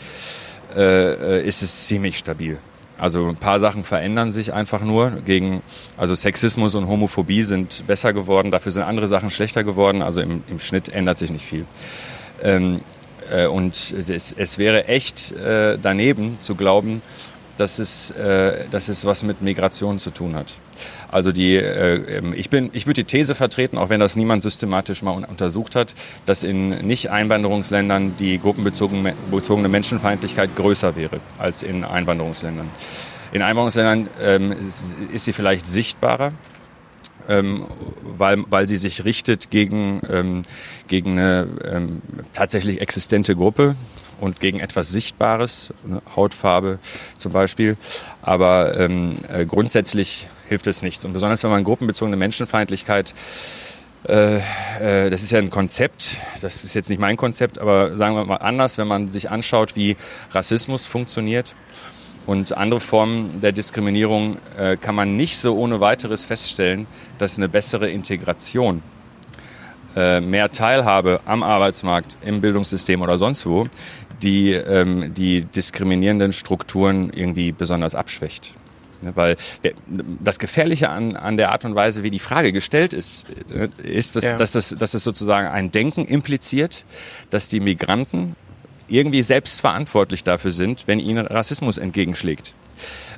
äh, 0.76 1.40
äh, 1.40 1.46
ist 1.46 1.62
es 1.62 1.86
ziemlich 1.86 2.18
stabil. 2.18 2.58
Also 3.02 3.26
ein 3.26 3.36
paar 3.36 3.58
Sachen 3.58 3.82
verändern 3.82 4.30
sich 4.30 4.52
einfach 4.52 4.80
nur. 4.80 5.10
Gegen, 5.26 5.64
also 5.96 6.14
Sexismus 6.14 6.76
und 6.76 6.86
Homophobie 6.86 7.42
sind 7.42 7.82
besser 7.88 8.12
geworden, 8.12 8.52
dafür 8.52 8.70
sind 8.70 8.84
andere 8.84 9.08
Sachen 9.08 9.28
schlechter 9.28 9.64
geworden. 9.64 10.02
Also 10.02 10.20
im, 10.20 10.44
im 10.46 10.60
Schnitt 10.60 10.88
ändert 10.88 11.18
sich 11.18 11.32
nicht 11.32 11.44
viel. 11.44 11.66
Ähm, 12.44 12.80
äh, 13.28 13.46
und 13.46 13.92
es, 14.08 14.32
es, 14.38 14.56
wäre 14.56 14.86
echt 14.86 15.32
äh, 15.32 15.78
daneben 15.82 16.38
zu 16.38 16.54
glauben, 16.54 17.02
dass 17.56 17.78
es, 17.78 18.10
äh, 18.12 18.66
dass 18.70 18.88
es 18.88 19.04
was 19.04 19.24
mit 19.24 19.42
Migration 19.42 19.98
zu 19.98 20.10
tun 20.10 20.34
hat. 20.34 20.54
Also 21.10 21.32
die, 21.32 21.56
äh, 21.56 22.18
ähm, 22.18 22.34
ich, 22.34 22.50
bin, 22.50 22.70
ich 22.72 22.86
würde 22.86 23.04
die 23.04 23.06
These 23.16 23.34
vertreten, 23.34 23.78
auch 23.78 23.88
wenn 23.88 24.00
das 24.00 24.16
niemand 24.16 24.42
systematisch 24.42 25.02
mal 25.02 25.24
untersucht 25.24 25.76
hat, 25.76 25.94
dass 26.26 26.42
in 26.42 26.70
Nicht-Einwanderungsländern 26.70 28.16
die 28.16 28.38
gruppenbezogene 28.38 29.68
Menschenfeindlichkeit 29.68 30.56
größer 30.56 30.96
wäre 30.96 31.20
als 31.38 31.62
in 31.62 31.84
Einwanderungsländern. 31.84 32.70
In 33.32 33.42
Einwanderungsländern 33.42 34.08
ähm, 34.20 34.54
ist 35.12 35.24
sie 35.24 35.32
vielleicht 35.32 35.66
sichtbarer, 35.66 36.32
ähm, 37.28 37.66
weil, 38.02 38.44
weil 38.50 38.68
sie 38.68 38.76
sich 38.76 39.04
richtet 39.04 39.50
gegen, 39.50 40.02
ähm, 40.10 40.42
gegen 40.88 41.12
eine 41.12 41.48
ähm, 41.64 42.02
tatsächlich 42.32 42.80
existente 42.80 43.36
Gruppe, 43.36 43.76
und 44.22 44.38
gegen 44.38 44.61
etwas 44.61 44.88
Sichtbares, 44.88 45.74
ne, 45.85 46.00
Hautfarbe 46.14 46.78
zum 47.18 47.32
Beispiel. 47.32 47.76
Aber 48.22 48.78
ähm, 48.78 49.16
äh, 49.28 49.44
grundsätzlich 49.44 50.28
hilft 50.48 50.68
es 50.68 50.82
nichts. 50.82 51.04
Und 51.04 51.12
besonders 51.12 51.42
wenn 51.42 51.50
man 51.50 51.64
gruppenbezogene 51.64 52.16
Menschenfeindlichkeit 52.16 53.14
äh, 54.08 54.38
äh, 54.38 55.11
das 55.11 55.22
ist 55.22 55.30
ja 55.30 55.38
ein 55.38 55.50
Konzept, 55.50 56.18
das 56.40 56.64
ist 56.64 56.74
jetzt 56.74 56.88
nicht 56.88 56.98
mein 56.98 57.16
Konzept, 57.16 57.61
aber 57.61 57.96
sagen 57.96 58.16
wir 58.16 58.24
mal 58.24 58.37
anders, 58.37 58.76
wenn 58.78 58.88
man 58.88 59.08
sich 59.08 59.30
anschaut, 59.30 59.76
wie 59.76 59.96
Rassismus 60.32 60.87
funktioniert 60.87 61.54
und 62.26 62.56
andere 62.56 62.80
Formen 62.80 63.40
der 63.40 63.52
Diskriminierung, 63.52 64.37
kann 64.80 64.94
man 64.94 65.16
nicht 65.16 65.38
so 65.38 65.56
ohne 65.56 65.80
weiteres 65.80 66.24
feststellen, 66.24 66.87
dass 67.18 67.37
eine 67.37 67.48
bessere 67.48 67.90
Integration 67.90 68.82
mehr 69.94 70.50
Teilhabe 70.52 71.20
am 71.24 71.42
Arbeitsmarkt, 71.42 72.16
im 72.24 72.40
Bildungssystem 72.40 73.02
oder 73.02 73.18
sonst 73.18 73.44
wo, 73.44 73.66
die 74.22 74.52
ähm, 74.52 75.12
die 75.14 75.42
diskriminierenden 75.42 76.32
Strukturen 76.32 77.12
irgendwie 77.12 77.52
besonders 77.52 77.94
abschwächt. 77.94 78.54
Ne, 79.02 79.12
weil 79.16 79.37
das 80.20 80.38
Gefährliche 80.38 80.88
an, 80.88 81.16
an 81.16 81.37
der 81.37 81.50
Art 81.50 81.64
und 81.64 81.74
Weise, 81.74 82.02
wie 82.02 82.11
die 82.11 82.20
Frage 82.20 82.52
gestellt 82.52 82.94
ist, 82.94 83.26
äh, 83.50 83.68
ist, 83.82 84.16
dass, 84.16 84.24
ja. 84.24 84.37
dass, 84.37 84.52
das, 84.52 84.70
dass 84.78 84.92
das 84.92 85.02
sozusagen 85.02 85.48
ein 85.48 85.72
Denken 85.72 86.04
impliziert, 86.04 86.85
dass 87.30 87.48
die 87.48 87.61
Migranten 87.61 88.37
irgendwie 88.88 89.22
selbst 89.22 89.61
verantwortlich 89.61 90.22
dafür 90.22 90.52
sind, 90.52 90.85
wenn 90.87 91.00
ihnen 91.00 91.26
Rassismus 91.26 91.78
entgegenschlägt. 91.78 92.54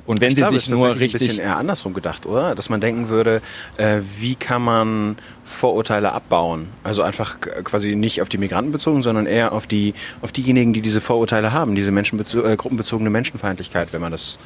Und 0.05 0.21
wenn 0.21 0.29
ich 0.29 0.35
sie 0.35 0.41
glaube, 0.41 0.59
sich 0.59 0.69
nur 0.69 0.89
richtig. 0.99 1.21
ein 1.21 1.27
bisschen 1.27 1.43
eher 1.43 1.57
andersrum 1.57 1.93
gedacht, 1.93 2.25
oder? 2.25 2.55
Dass 2.55 2.69
man 2.69 2.79
denken 2.79 3.09
würde, 3.09 3.41
äh, 3.77 3.99
wie 4.19 4.35
kann 4.35 4.61
man 4.61 5.17
Vorurteile 5.43 6.13
abbauen? 6.13 6.67
Also 6.83 7.01
einfach 7.01 7.39
quasi 7.41 7.95
nicht 7.95 8.21
auf 8.21 8.29
die 8.29 8.37
Migranten 8.37 8.71
bezogen, 8.71 9.01
sondern 9.01 9.25
eher 9.25 9.51
auf 9.51 9.65
die 9.65 9.93
auf 10.21 10.31
diejenigen, 10.31 10.73
die 10.73 10.81
diese 10.81 11.01
Vorurteile 11.01 11.51
haben, 11.51 11.75
diese 11.75 11.91
Menschenbezo 11.91 12.43
äh, 12.43 12.55
gruppenbezogene 12.55 13.09
Menschenfeindlichkeit, 13.09 13.93
wenn 13.93 14.01
man 14.01 14.11
das 14.11 14.37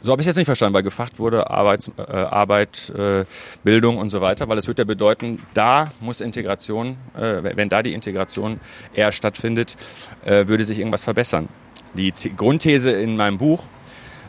so 0.00 0.12
habe 0.12 0.22
ich 0.22 0.26
es 0.26 0.28
jetzt 0.28 0.36
nicht 0.36 0.46
verstanden, 0.46 0.74
weil 0.74 0.84
gefragt 0.84 1.18
wurde 1.18 1.50
Arbeit, 1.50 1.90
äh, 1.96 2.12
Arbeit 2.12 2.90
äh, 2.90 3.24
Bildung 3.64 3.98
und 3.98 4.10
so 4.10 4.20
weiter, 4.20 4.48
weil 4.48 4.56
es 4.56 4.68
wird 4.68 4.78
ja 4.78 4.84
bedeuten, 4.84 5.42
da 5.54 5.90
muss 6.00 6.20
Integration, 6.20 6.96
äh, 7.16 7.42
wenn 7.42 7.68
da 7.68 7.82
die 7.82 7.94
Integration 7.94 8.60
eher 8.94 9.10
stattfindet, 9.10 9.76
äh, 10.24 10.46
würde 10.46 10.62
sich 10.62 10.78
irgendwas 10.78 11.02
verbessern. 11.02 11.48
Die 11.94 12.12
The 12.14 12.34
Grundthese 12.36 12.90
in 12.90 13.16
meinem 13.16 13.38
Buch 13.38 13.64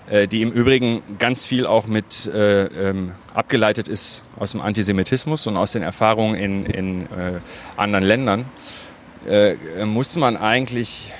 äh, 0.09 0.27
die 0.27 0.41
im 0.41 0.51
Übrigen 0.51 1.03
ganz 1.19 1.45
viel 1.45 1.67
auch 1.67 1.85
mit 1.85 2.25
äh, 2.25 2.65
ähm, 2.65 3.13
abgeleitet 3.33 3.87
ist 3.87 4.23
aus 4.39 4.53
dem 4.53 4.61
Antisemitismus 4.61 5.45
und 5.45 5.55
aus 5.55 5.71
den 5.71 5.83
Erfahrungen 5.83 6.35
in, 6.35 6.65
in 6.65 7.01
äh, 7.03 7.39
anderen 7.77 8.03
Ländern, 8.03 8.45
äh, 9.27 9.55
muss 9.85 10.15
man 10.17 10.35
eigentlich, 10.35 11.13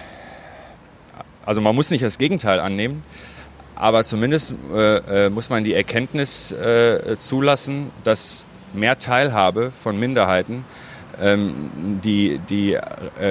also 1.46 1.62
man 1.62 1.76
muss 1.76 1.92
nicht 1.92 2.04
das 2.04 2.18
Gegenteil 2.18 2.60
annehmen, 2.60 3.04
aber 3.76 4.04
zumindest 4.04 4.56
äh, 4.74 5.30
muss 5.30 5.50
man 5.50 5.64
die 5.64 5.74
Erkenntnis 5.74 6.54
zulassen, 7.18 7.92
dass 8.04 8.46
mehr 8.74 9.00
Teilhabe 9.00 9.72
von 9.72 9.98
Minderheiten 9.98 10.66
ähm, 11.22 12.00
die, 12.04 12.40
die 12.50 12.78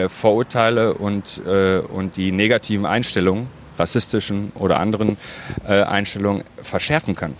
Vorurteile 0.09 0.94
und, 0.94 1.40
und 1.92 2.16
die 2.16 2.33
negativen 2.33 2.87
Einstellungen 2.87 3.48
rassistischen 3.79 4.53
oder 4.55 4.81
anderen 4.81 5.16
äh, 5.66 5.83
Einstellungen 5.83 6.44
verschärfen 6.62 7.14
kann. 7.14 7.35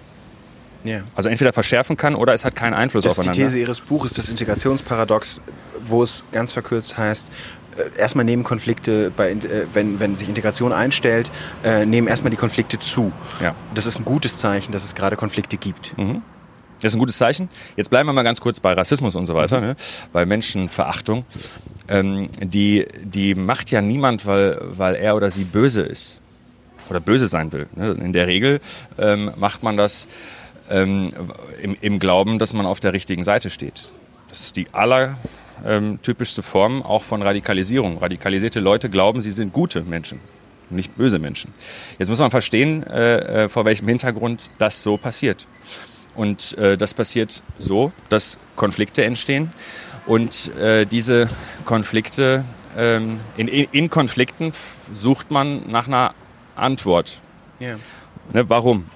Yeah. 0.85 1.03
Also 1.17 1.29
entweder 1.29 1.53
verschärfen 1.53 1.97
kann 1.97 2.15
oder 2.15 2.33
es 2.35 2.45
hat 2.45 2.55
keinen 2.55 2.75
Einfluss 2.75 3.05
das 3.05 3.19
aufeinander. 3.19 3.43
Das 3.43 3.47
ist 3.49 3.55
die 3.55 3.59
These 3.59 3.67
Ihres 3.67 3.81
Buches, 3.81 4.13
das 4.13 4.29
Integrationsparadox, 4.31 5.43
wo 5.85 6.03
es 6.03 6.23
ganz 6.31 6.53
verkürzt 6.53 6.97
heißt, 6.97 7.29
äh, 7.77 7.99
erstmal 7.99 8.25
nehmen 8.25 8.45
Konflikte, 8.45 9.11
bei, 9.11 9.33
äh, 9.33 9.67
wenn, 9.73 9.99
wenn 9.99 10.15
sich 10.15 10.29
Integration 10.29 10.73
einstellt, 10.73 11.33
äh, 11.65 11.85
nehmen 11.85 12.07
erstmal 12.07 12.31
die 12.31 12.37
Konflikte 12.37 12.79
zu. 12.79 13.13
Ja. 13.43 13.57
Das 13.75 13.87
ist 13.87 13.99
ein 13.99 14.05
gutes 14.05 14.39
Zeichen, 14.39 14.71
dass 14.71 14.85
es 14.85 14.95
gerade 14.95 15.17
Konflikte 15.17 15.57
gibt. 15.57 15.99
Mhm. 15.99 16.23
Das 16.81 16.93
ist 16.93 16.97
ein 16.97 17.01
gutes 17.01 17.19
Zeichen. 17.19 17.49
Jetzt 17.77 17.91
bleiben 17.91 18.09
wir 18.09 18.13
mal 18.13 18.23
ganz 18.23 18.41
kurz 18.41 18.61
bei 18.61 18.73
Rassismus 18.73 19.17
und 19.17 19.27
so 19.27 19.35
weiter, 19.35 19.61
ne? 19.61 19.77
bei 20.13 20.25
Menschenverachtung. 20.25 21.25
Ähm, 21.89 22.29
die, 22.41 22.87
die 23.03 23.35
macht 23.35 23.71
ja 23.71 23.83
niemand, 23.83 24.27
weil, 24.27 24.59
weil 24.63 24.95
er 24.95 25.17
oder 25.17 25.31
sie 25.31 25.45
böse 25.45 25.83
ist 25.83 26.21
oder 26.89 27.01
böse 27.01 27.29
sein 27.29 27.53
will. 27.53 27.67
Ne? 27.75 27.93
In 27.93 28.13
der 28.13 28.27
Regel 28.27 28.61
ähm, 28.99 29.33
macht 29.37 29.63
man 29.63 29.77
das 29.77 30.09
ähm, 30.71 31.09
im, 31.61 31.75
im, 31.81 31.99
Glauben, 31.99 32.39
dass 32.39 32.53
man 32.53 32.67
auf 32.67 32.81
der 32.81 32.93
richtigen 32.93 33.25
Seite 33.25 33.51
steht. 33.51 33.89
Das 34.29 34.41
ist 34.41 34.57
die 34.57 34.69
allertypischste 34.73 36.41
ähm, 36.41 36.45
Form 36.45 36.83
auch 36.83 37.03
von 37.03 37.23
Radikalisierung. 37.23 37.99
Radikalisierte 37.99 38.61
Leute 38.61 38.91
glauben, 38.91 39.21
sie 39.21 39.31
sind 39.31 39.53
gute 39.53 39.83
Menschen, 39.83 40.21
nicht 40.71 40.97
böse 40.97 41.19
Menschen. 41.19 41.53
Jetzt 41.99 42.09
muss 42.09 42.19
man 42.19 42.31
verstehen, 42.31 42.85
äh, 42.85 43.45
äh, 43.45 43.49
vor 43.49 43.65
welchem 43.65 43.89
Hintergrund 43.89 44.51
das 44.59 44.83
so 44.83 44.97
passiert. 44.97 45.49
Und 46.19 46.59
äh, 46.59 46.77
das 46.77 46.95
passiert 46.95 47.45
so, 47.59 47.93
dass 48.09 48.41
Konflikte 48.57 49.05
entstehen. 49.05 49.51
Und 50.05 50.53
äh, 50.57 50.85
diese 50.85 51.29
Konflikte, 51.65 52.45
ähm, 52.77 53.21
in, 53.37 53.47
in 53.47 53.89
Konflikten 53.89 54.53
sucht 54.93 55.31
man 55.31 55.71
nach 55.71 55.87
einer 55.87 56.15
Antwort. 56.57 57.23
Yeah. 57.61 57.79
Ne, 58.33 58.51
warum? 58.51 58.87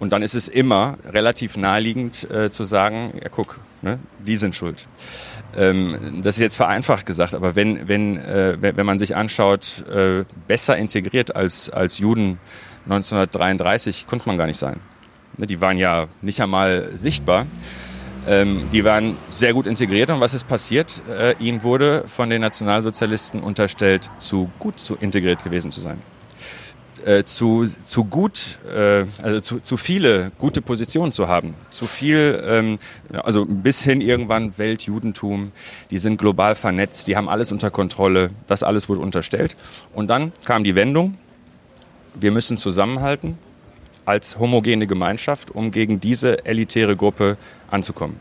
Und 0.00 0.12
dann 0.12 0.22
ist 0.22 0.34
es 0.34 0.48
immer 0.48 0.98
relativ 1.04 1.56
naheliegend 1.56 2.28
äh, 2.28 2.50
zu 2.50 2.64
sagen, 2.64 3.20
ja 3.22 3.28
guck, 3.28 3.60
ne, 3.80 4.00
die 4.18 4.36
sind 4.36 4.56
schuld. 4.56 4.88
Ähm, 5.56 6.22
das 6.22 6.34
ist 6.34 6.40
jetzt 6.40 6.56
vereinfacht 6.56 7.06
gesagt, 7.06 7.34
aber 7.34 7.54
wenn, 7.54 7.86
wenn, 7.86 8.16
äh, 8.16 8.56
wenn 8.60 8.84
man 8.84 8.98
sich 8.98 9.14
anschaut, 9.14 9.84
äh, 9.88 10.24
besser 10.48 10.76
integriert 10.76 11.36
als, 11.36 11.70
als 11.70 11.98
Juden 11.98 12.40
1933 12.86 14.08
konnte 14.08 14.26
man 14.28 14.36
gar 14.36 14.46
nicht 14.46 14.58
sein. 14.58 14.80
Ne, 15.36 15.46
die 15.46 15.60
waren 15.60 15.78
ja 15.78 16.06
nicht 16.22 16.40
einmal 16.40 16.90
sichtbar. 16.94 17.46
Ähm, 18.26 18.68
die 18.72 18.84
waren 18.84 19.16
sehr 19.28 19.52
gut 19.52 19.66
integriert 19.66 20.10
und 20.10 20.20
was 20.20 20.32
ist 20.32 20.48
passiert? 20.48 21.02
Äh, 21.10 21.34
ihnen 21.38 21.62
wurde 21.62 22.04
von 22.06 22.30
den 22.30 22.40
Nationalsozialisten 22.40 23.42
unterstellt, 23.42 24.10
zu 24.18 24.50
gut 24.58 24.78
zu 24.78 24.96
integriert 24.96 25.44
gewesen 25.44 25.70
zu 25.70 25.80
sein 25.80 26.00
äh, 27.04 27.24
zu, 27.24 27.64
zu 27.64 28.04
gut, 28.04 28.58
äh, 28.66 29.04
also 29.22 29.40
zu, 29.40 29.60
zu 29.60 29.76
viele 29.76 30.32
gute 30.38 30.62
Positionen 30.62 31.12
zu 31.12 31.28
haben. 31.28 31.54
Zu 31.70 31.86
viel, 31.86 32.42
ähm, 32.46 32.78
also 33.12 33.44
bis 33.44 33.82
hin 33.84 34.00
irgendwann 34.00 34.56
Weltjudentum, 34.58 35.52
die 35.90 35.98
sind 35.98 36.16
global 36.18 36.54
vernetzt, 36.54 37.06
die 37.08 37.16
haben 37.16 37.28
alles 37.28 37.52
unter 37.52 37.70
Kontrolle, 37.70 38.30
das 38.46 38.62
alles 38.62 38.88
wurde 38.88 39.00
unterstellt. 39.00 39.56
Und 39.92 40.08
dann 40.08 40.32
kam 40.44 40.64
die 40.64 40.74
Wendung, 40.74 41.18
wir 42.14 42.30
müssen 42.30 42.56
zusammenhalten 42.56 43.38
als 44.04 44.38
homogene 44.38 44.86
Gemeinschaft, 44.86 45.50
um 45.50 45.70
gegen 45.70 46.00
diese 46.00 46.44
elitäre 46.44 46.96
Gruppe 46.96 47.36
anzukommen. 47.70 48.20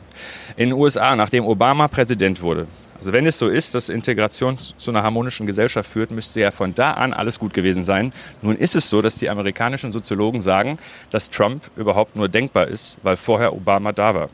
In 0.55 0.69
den 0.69 0.79
USA, 0.79 1.15
nachdem 1.15 1.45
Obama 1.45 1.87
Präsident 1.87 2.41
wurde, 2.41 2.67
also 3.03 3.11
wenn 3.11 3.27
es 3.27 3.37
so 3.37 3.49
ist, 3.49 3.75
dass 3.75 3.89
Integration 3.89 4.55
zu 4.55 4.89
einer 4.89 5.03
harmonischen 5.03 5.45
Gesellschaft 5.45 5.91
führt, 5.91 6.11
müsste 6.11 6.39
ja 6.39 6.51
von 6.51 6.73
da 6.73 6.91
an 6.91 7.11
alles 7.11 7.37
gut 7.37 7.53
gewesen 7.53 7.83
sein. 7.83 8.13
Nun 8.41 8.55
ist 8.55 8.77
es 8.77 8.89
so, 8.89 9.01
dass 9.01 9.15
die 9.15 9.29
amerikanischen 9.29 9.91
Soziologen 9.91 10.39
sagen, 10.39 10.77
dass 11.11 11.29
Trump 11.29 11.63
überhaupt 11.75 12.15
nur 12.15 12.29
denkbar 12.29 12.67
ist, 12.67 12.97
weil 13.03 13.17
vorher 13.17 13.51
Obama 13.53 13.91
da 13.91 14.15
war. 14.15 14.29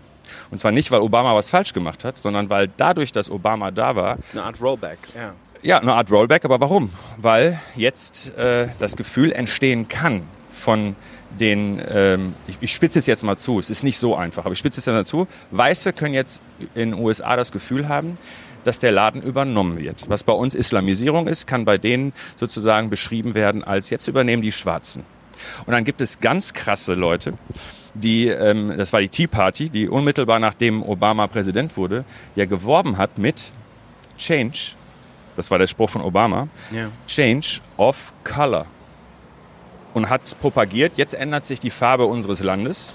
Und 0.51 0.59
zwar 0.59 0.71
nicht, 0.71 0.91
weil 0.91 0.99
Obama 0.99 1.33
was 1.33 1.49
falsch 1.49 1.73
gemacht 1.73 2.03
hat, 2.03 2.19
sondern 2.19 2.51
weil 2.51 2.69
dadurch, 2.77 3.11
dass 3.11 3.31
Obama 3.31 3.71
da 3.71 3.95
war. 3.95 4.19
Eine 4.33 4.43
Art 4.43 4.61
Rollback, 4.61 4.99
ja. 5.15 5.33
Ja, 5.63 5.79
eine 5.79 5.95
Art 5.95 6.11
Rollback, 6.11 6.45
aber 6.45 6.59
warum? 6.59 6.91
Weil 7.17 7.59
jetzt 7.75 8.37
äh, 8.37 8.69
das 8.77 8.95
Gefühl 8.95 9.31
entstehen 9.31 9.87
kann 9.87 10.21
von 10.51 10.95
den, 11.37 11.81
ähm, 11.87 12.33
ich, 12.47 12.57
ich 12.61 12.73
spitze 12.73 12.99
es 12.99 13.05
jetzt 13.05 13.23
mal 13.23 13.37
zu, 13.37 13.59
es 13.59 13.69
ist 13.69 13.83
nicht 13.83 13.97
so 13.97 14.15
einfach, 14.15 14.45
aber 14.45 14.53
ich 14.53 14.59
spitze 14.59 14.79
es 14.79 14.85
jetzt 14.85 14.93
mal 14.93 15.05
zu, 15.05 15.27
Weiße 15.51 15.93
können 15.93 16.13
jetzt 16.13 16.41
in 16.75 16.91
den 16.91 16.93
USA 16.99 17.35
das 17.35 17.51
Gefühl 17.51 17.87
haben, 17.87 18.15
dass 18.63 18.79
der 18.79 18.91
Laden 18.91 19.21
übernommen 19.21 19.77
wird. 19.77 20.09
Was 20.09 20.23
bei 20.23 20.33
uns 20.33 20.55
Islamisierung 20.55 21.27
ist, 21.27 21.47
kann 21.47 21.65
bei 21.65 21.77
denen 21.77 22.13
sozusagen 22.35 22.89
beschrieben 22.89 23.33
werden 23.33 23.63
als 23.63 23.89
jetzt 23.89 24.07
übernehmen 24.07 24.41
die 24.41 24.51
Schwarzen. 24.51 25.03
Und 25.65 25.71
dann 25.71 25.85
gibt 25.85 26.01
es 26.01 26.19
ganz 26.19 26.53
krasse 26.53 26.95
Leute, 26.95 27.33
die, 27.93 28.27
ähm, 28.27 28.73
das 28.77 28.91
war 28.91 28.99
die 28.99 29.09
Tea 29.09 29.27
Party, 29.27 29.69
die 29.69 29.87
unmittelbar 29.87 30.39
nachdem 30.39 30.83
Obama 30.83 31.27
Präsident 31.27 31.77
wurde, 31.77 32.03
ja 32.35 32.45
geworben 32.45 32.97
hat 32.97 33.17
mit 33.17 33.51
Change, 34.17 34.71
das 35.35 35.49
war 35.49 35.57
der 35.57 35.67
Spruch 35.67 35.89
von 35.89 36.01
Obama, 36.01 36.49
ja. 36.71 36.89
Change 37.07 37.61
of 37.77 38.11
Color. 38.25 38.65
Und 39.93 40.09
hat 40.09 40.39
propagiert, 40.39 40.93
jetzt 40.97 41.13
ändert 41.13 41.45
sich 41.45 41.59
die 41.59 41.71
Farbe 41.71 42.05
unseres 42.05 42.43
Landes 42.43 42.93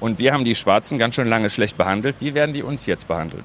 und 0.00 0.18
wir 0.18 0.32
haben 0.32 0.44
die 0.44 0.54
Schwarzen 0.54 0.98
ganz 0.98 1.14
schön 1.14 1.28
lange 1.28 1.50
schlecht 1.50 1.76
behandelt. 1.76 2.16
Wie 2.20 2.34
werden 2.34 2.52
die 2.52 2.62
uns 2.62 2.86
jetzt 2.86 3.08
behandeln? 3.08 3.44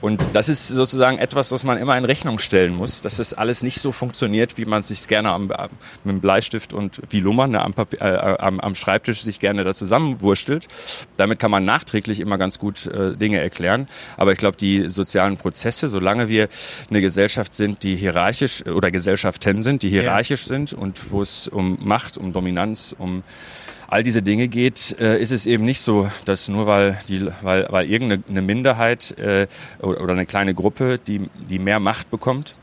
Und 0.00 0.30
das 0.32 0.48
ist 0.48 0.68
sozusagen 0.68 1.18
etwas, 1.18 1.50
was 1.50 1.64
man 1.64 1.76
immer 1.76 1.96
in 1.98 2.04
Rechnung 2.04 2.38
stellen 2.38 2.74
muss, 2.74 3.00
dass 3.00 3.16
das 3.16 3.34
alles 3.34 3.62
nicht 3.62 3.80
so 3.80 3.90
funktioniert, 3.90 4.56
wie 4.56 4.64
man 4.64 4.80
es 4.80 4.88
sich 4.88 5.06
gerne 5.08 5.30
am, 5.30 5.48
mit 5.48 5.58
dem 6.04 6.20
Bleistift 6.20 6.72
und 6.72 7.00
wie 7.10 7.20
Lummern 7.20 7.50
ne, 7.50 7.62
am, 7.62 7.74
Papier, 7.74 8.00
äh, 8.00 8.36
am, 8.38 8.60
am, 8.60 8.74
Schreibtisch 8.74 9.22
sich 9.22 9.40
gerne 9.40 9.64
da 9.64 9.74
zusammenwurstelt. 9.74 10.68
Damit 11.16 11.40
kann 11.40 11.50
man 11.50 11.64
nachträglich 11.64 12.20
immer 12.20 12.38
ganz 12.38 12.58
gut 12.58 12.86
äh, 12.86 13.16
Dinge 13.16 13.40
erklären. 13.40 13.88
Aber 14.16 14.32
ich 14.32 14.38
glaube, 14.38 14.56
die 14.56 14.88
sozialen 14.88 15.36
Prozesse, 15.36 15.88
solange 15.88 16.28
wir 16.28 16.48
eine 16.90 17.00
Gesellschaft 17.00 17.54
sind, 17.54 17.82
die 17.82 17.96
hierarchisch 17.96 18.64
oder 18.66 18.90
Gesellschaften 18.90 19.62
sind, 19.62 19.82
die 19.82 19.88
hierarchisch 19.88 20.42
ja. 20.42 20.48
sind 20.48 20.72
und 20.72 21.10
wo 21.10 21.22
es 21.22 21.48
um 21.48 21.78
Macht, 21.80 22.18
um 22.18 22.32
Dominanz, 22.32 22.94
um 22.98 23.24
all 23.88 24.02
diese 24.02 24.22
Dinge 24.22 24.48
geht, 24.48 24.96
äh, 25.00 25.20
ist 25.20 25.32
es 25.32 25.46
eben 25.46 25.64
nicht 25.64 25.80
so, 25.80 26.10
dass 26.26 26.48
nur 26.48 26.66
weil, 26.66 26.98
die, 27.08 27.26
weil, 27.42 27.66
weil 27.70 27.90
irgendeine 27.90 28.42
Minderheit 28.42 29.18
äh, 29.18 29.46
oder 29.80 30.12
eine 30.12 30.26
kleine 30.26 30.54
Gruppe, 30.54 30.98
die, 31.04 31.28
die 31.48 31.58
mehr 31.58 31.80
Macht 31.80 32.10
bekommt, 32.10 32.54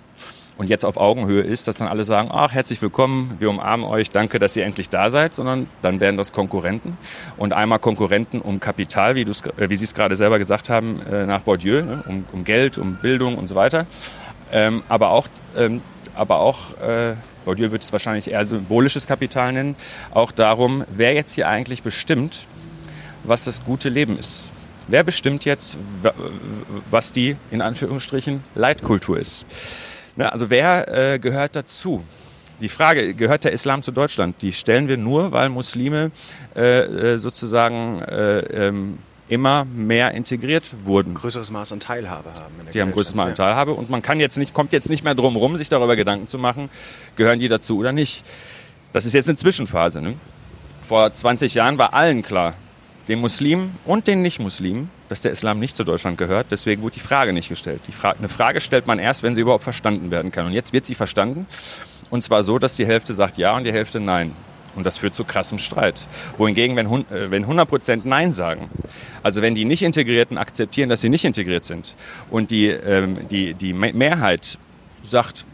und 0.58 0.70
jetzt 0.70 0.86
auf 0.86 0.96
Augenhöhe 0.96 1.42
ist, 1.42 1.68
dass 1.68 1.76
dann 1.76 1.90
alle 1.90 2.06
sagen, 2.06 2.30
ach, 2.32 2.54
herzlich 2.54 2.82
willkommen, 2.82 3.36
wir 3.40 3.50
umarmen 3.50 3.86
euch, 3.86 4.10
danke, 4.10 4.40
dass 4.40 4.56
ihr 4.56 4.64
endlich 4.64 4.88
da 4.88 5.10
seid, 5.10 5.34
sondern 5.34 5.68
dann 5.82 6.00
werden 6.00 6.16
das 6.16 6.32
Konkurrenten. 6.32 6.98
Und 7.36 7.52
einmal 7.52 7.80
Konkurrenten 7.80 8.40
um 8.40 8.62
Kapital, 8.62 9.16
wie, 9.16 9.24
äh, 9.24 9.70
wie 9.70 9.76
Sie 9.76 9.84
es 9.84 9.94
gerade 9.94 10.16
selber 10.16 10.40
gesagt 10.40 10.70
haben, 10.70 11.02
äh, 11.02 11.26
nach 11.26 11.42
Bourdieu, 11.42 11.82
ne? 11.82 12.04
um, 12.08 12.26
um, 12.32 12.44
Geld, 12.46 12.78
um 12.78 12.96
Bildung 12.96 13.38
und 13.38 13.48
so 13.48 13.56
weiter. 13.56 13.86
Ähm, 14.52 14.84
aber 14.88 15.10
auch, 15.10 15.28
ähm, 15.58 15.82
aber 16.16 16.40
auch 16.40 16.80
äh, 16.80 17.16
Bourdieu 17.46 17.72
wird 17.72 17.84
es 17.84 17.92
wahrscheinlich 17.94 18.32
eher 18.32 18.44
symbolisches 18.46 19.08
Kapital 19.08 19.54
nennen, 19.54 19.76
auch 20.12 20.32
darum, 20.32 20.84
wer 20.90 21.14
jetzt 21.14 21.34
hier 21.34 21.48
eigentlich 21.48 21.84
bestimmt, 21.84 22.48
was 23.24 23.46
das 23.46 23.64
gute 23.64 23.90
Leben 23.90 24.18
ist. 24.18 24.52
Wer 24.88 25.04
bestimmt 25.04 25.46
jetzt, 25.46 25.78
was 26.92 27.12
die 27.12 27.36
in 27.52 27.62
Anführungsstrichen 27.62 28.44
Leitkultur 28.54 29.20
ist? 29.20 29.46
Also 30.18 30.50
wer 30.50 31.14
äh, 31.14 31.20
gehört 31.20 31.56
dazu? 31.56 32.04
Die 32.62 32.70
Frage, 32.70 33.14
gehört 33.16 33.44
der 33.44 33.52
Islam 33.52 33.82
zu 33.84 33.92
Deutschland? 33.92 34.42
Die 34.42 34.54
stellen 34.54 34.88
wir 34.88 34.98
nur, 34.98 35.32
weil 35.32 35.50
Muslime 35.50 36.12
äh, 36.56 36.80
äh 36.80 37.18
sozusagen 37.18 38.00
äh, 38.02 38.40
ähm, 38.68 38.98
immer 39.28 39.66
mehr 39.66 40.12
integriert 40.12 40.86
wurden. 40.86 41.16
Größeres 41.16 41.52
Maß 41.52 41.72
an 41.72 41.80
Teilhabe 41.80 42.34
haben. 42.34 42.54
die 42.74 42.82
haben 42.82 42.92
größeres 42.92 43.16
Maß 43.16 43.30
an 43.30 43.36
Teilhabe 43.36 43.74
und 43.74 43.90
man 43.90 44.02
kann 44.02 44.20
jetzt 44.20 44.38
nicht, 44.38 44.54
kommt 44.54 44.72
jetzt 44.72 44.90
nicht 44.90 45.04
mehr 45.04 45.16
drum 45.16 45.34
herum, 45.34 45.56
sich 45.56 45.70
darüber 45.70 45.96
Gedanken 45.96 46.28
zu 46.28 46.38
machen, 46.38 46.70
gehören 47.16 47.40
die 47.40 47.48
dazu 47.48 47.80
oder 47.80 47.92
nicht. 47.92 48.24
Das 48.94 49.06
ist 49.06 49.14
jetzt 49.14 49.28
eine 49.28 49.38
Zwischenphase. 49.38 50.02
Ne? 50.02 50.16
Vor 50.84 51.12
20 51.12 51.56
Jahren 51.56 51.78
war 51.78 51.94
allen 51.94 52.22
klar, 52.22 52.54
den 53.08 53.20
Muslimen 53.20 53.78
und 53.86 54.08
den 54.08 54.22
Nicht-Muslimen, 54.22 54.90
dass 55.10 55.22
der 55.22 55.32
Islam 55.32 55.60
nicht 55.60 55.76
zu 55.76 55.84
Deutschland 55.84 56.18
gehört. 56.18 56.48
Deswegen 56.52 56.82
wurde 56.82 56.96
die 56.96 57.00
Frage 57.00 57.34
nicht 57.34 57.50
gestellt. 57.50 57.82
Frage, 57.92 58.20
eine 58.20 58.30
Frage 58.30 58.62
stellt 58.62 58.88
man 58.88 59.00
erst, 59.00 59.24
wenn 59.24 59.36
sie 59.36 59.42
überhaupt 59.42 59.64
verstanden 59.64 60.12
werden 60.12 60.32
kann. 60.32 60.46
Und 60.46 60.54
jetzt 60.54 60.74
wird 60.74 60.86
sie 60.86 60.96
verstanden. 60.96 61.46
Und 62.10 62.22
zwar 62.22 62.44
so, 62.44 62.60
dass 62.60 62.76
die 62.76 62.86
Hälfte 62.86 63.14
sagt 63.14 63.38
ja 63.38 63.56
und 63.56 63.64
die 63.64 63.74
Hälfte 63.74 64.00
nein. 64.00 64.32
Und 64.76 64.86
das 64.86 64.98
führt 64.98 65.16
zu 65.16 65.24
krassem 65.24 65.58
Streit. 65.58 66.06
Wohingegen, 66.38 66.76
wenn, 66.76 66.88
äh, 66.88 67.32
wenn 67.32 67.46
100% 67.46 68.02
Nein 68.06 68.32
sagen, 68.32 68.70
also 69.24 69.42
wenn 69.42 69.56
die 69.56 69.66
Nicht-Integrierten 69.66 70.38
akzeptieren, 70.38 70.90
dass 70.90 71.02
sie 71.02 71.10
nicht 71.10 71.26
integriert 71.26 71.66
sind 71.66 71.96
und 72.30 72.52
die, 72.52 72.68
ähm, 72.68 73.28
die, 73.30 73.54
die 73.54 73.74
Mehrheit 73.74 74.58
sagt, 75.04 75.46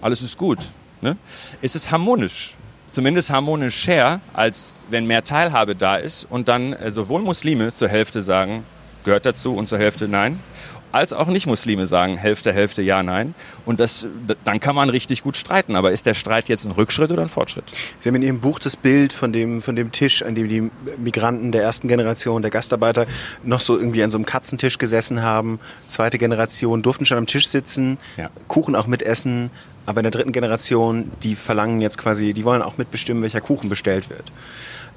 alles 0.00 0.22
ist 0.22 0.36
gut, 0.36 0.58
ne, 1.00 1.16
ist 1.60 1.76
es 1.76 1.90
harmonisch. 1.90 2.54
Zumindest 2.90 3.30
harmonischer, 3.30 4.20
als 4.32 4.72
wenn 4.88 5.06
mehr 5.06 5.24
Teilhabe 5.24 5.74
da 5.74 5.96
ist 5.96 6.26
und 6.30 6.48
dann 6.48 6.72
äh, 6.74 6.90
sowohl 6.90 7.22
Muslime 7.22 7.72
zur 7.72 7.88
Hälfte 7.88 8.22
sagen, 8.22 8.64
gehört 9.04 9.26
dazu 9.26 9.54
und 9.54 9.68
zur 9.68 9.78
Hälfte 9.78 10.08
nein 10.08 10.40
als 10.94 11.12
auch 11.12 11.26
Nicht-Muslime 11.26 11.86
sagen 11.86 12.16
Hälfte, 12.16 12.52
Hälfte, 12.52 12.80
ja, 12.80 13.02
nein. 13.02 13.34
Und 13.66 13.80
das, 13.80 14.06
dann 14.44 14.60
kann 14.60 14.76
man 14.76 14.88
richtig 14.90 15.22
gut 15.22 15.36
streiten. 15.36 15.74
Aber 15.74 15.90
ist 15.90 16.06
der 16.06 16.14
Streit 16.14 16.48
jetzt 16.48 16.64
ein 16.64 16.70
Rückschritt 16.70 17.10
oder 17.10 17.22
ein 17.22 17.28
Fortschritt? 17.28 17.64
Sie 17.98 18.08
haben 18.08 18.16
in 18.16 18.22
Ihrem 18.22 18.40
Buch 18.40 18.60
das 18.60 18.76
Bild 18.76 19.12
von 19.12 19.32
dem, 19.32 19.60
von 19.60 19.74
dem 19.74 19.90
Tisch, 19.90 20.22
an 20.22 20.36
dem 20.36 20.48
die 20.48 20.70
Migranten 20.98 21.50
der 21.50 21.62
ersten 21.62 21.88
Generation, 21.88 22.42
der 22.42 22.52
Gastarbeiter, 22.52 23.06
noch 23.42 23.60
so 23.60 23.76
irgendwie 23.76 24.04
an 24.04 24.10
so 24.10 24.18
einem 24.18 24.24
Katzentisch 24.24 24.78
gesessen 24.78 25.22
haben. 25.22 25.58
Zweite 25.88 26.16
Generation 26.18 26.82
durften 26.82 27.06
schon 27.06 27.18
am 27.18 27.26
Tisch 27.26 27.48
sitzen, 27.48 27.98
ja. 28.16 28.30
Kuchen 28.46 28.76
auch 28.76 28.86
mitessen. 28.86 29.50
Aber 29.86 30.00
in 30.00 30.04
der 30.04 30.12
dritten 30.12 30.32
Generation, 30.32 31.10
die 31.22 31.34
verlangen 31.34 31.80
jetzt 31.80 31.98
quasi, 31.98 32.32
die 32.32 32.44
wollen 32.44 32.62
auch 32.62 32.78
mitbestimmen, 32.78 33.22
welcher 33.22 33.40
Kuchen 33.40 33.68
bestellt 33.68 34.08
wird. 34.08 34.32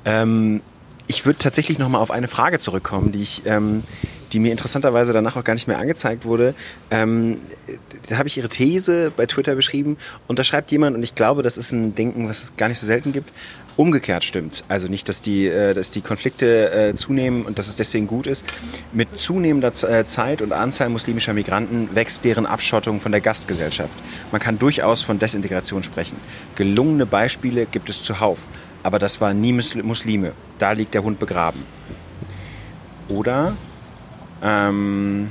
Ähm, 0.05 0.61
ich 1.07 1.25
würde 1.25 1.39
tatsächlich 1.39 1.79
noch 1.79 1.89
mal 1.89 1.99
auf 1.99 2.11
eine 2.11 2.27
Frage 2.27 2.59
zurückkommen, 2.59 3.11
die 3.11 3.23
ich 3.23 3.43
ähm, 3.45 3.83
die 4.33 4.39
mir 4.39 4.51
interessanterweise 4.51 5.13
danach 5.13 5.35
auch 5.35 5.43
gar 5.43 5.53
nicht 5.53 5.67
mehr 5.67 5.79
angezeigt 5.79 6.25
wurde. 6.25 6.53
Ähm, 6.91 7.39
da 8.07 8.17
habe 8.17 8.27
ich 8.27 8.37
ihre 8.37 8.49
These 8.49 9.11
bei 9.15 9.25
Twitter 9.25 9.55
beschrieben 9.55 9.97
und 10.27 10.39
da 10.39 10.43
schreibt 10.43 10.71
jemand, 10.71 10.95
und 10.95 11.03
ich 11.03 11.15
glaube, 11.15 11.43
das 11.43 11.57
ist 11.57 11.71
ein 11.71 11.95
Denken, 11.95 12.27
was 12.27 12.43
es 12.43 12.57
gar 12.57 12.67
nicht 12.67 12.79
so 12.79 12.85
selten 12.85 13.13
gibt, 13.13 13.31
umgekehrt 13.75 14.23
stimmt. 14.23 14.63
Also 14.67 14.87
nicht, 14.87 15.07
dass 15.07 15.21
die, 15.21 15.47
äh, 15.47 15.73
dass 15.73 15.91
die 15.91 16.01
Konflikte 16.01 16.71
äh, 16.71 16.93
zunehmen 16.95 17.45
und 17.45 17.59
dass 17.59 17.67
es 17.67 17.75
deswegen 17.75 18.07
gut 18.07 18.25
ist. 18.25 18.43
Mit 18.91 19.15
zunehmender 19.15 19.71
äh, 19.89 20.03
Zeit 20.03 20.41
und 20.41 20.51
Anzahl 20.51 20.89
muslimischer 20.89 21.33
Migranten 21.33 21.89
wächst 21.93 22.25
deren 22.25 22.45
Abschottung 22.45 22.99
von 22.99 23.11
der 23.11 23.21
Gastgesellschaft. 23.21 23.97
Man 24.31 24.41
kann 24.41 24.57
durchaus 24.57 25.03
von 25.03 25.19
Desintegration 25.19 25.83
sprechen. 25.83 26.17
Gelungene 26.55 27.05
Beispiele 27.05 27.67
gibt 27.67 27.89
es 27.89 28.03
zuhauf. 28.03 28.39
Aber 28.87 28.99
das 28.99 29.19
waren 29.19 29.41
nie 29.41 29.51
Muslime. 29.51 30.31
Da 30.59 30.71
liegt 30.71 30.93
der 30.93 31.03
Hund 31.03 31.19
begraben. 31.19 31.65
Oder 33.09 33.51
ähm, 34.41 35.27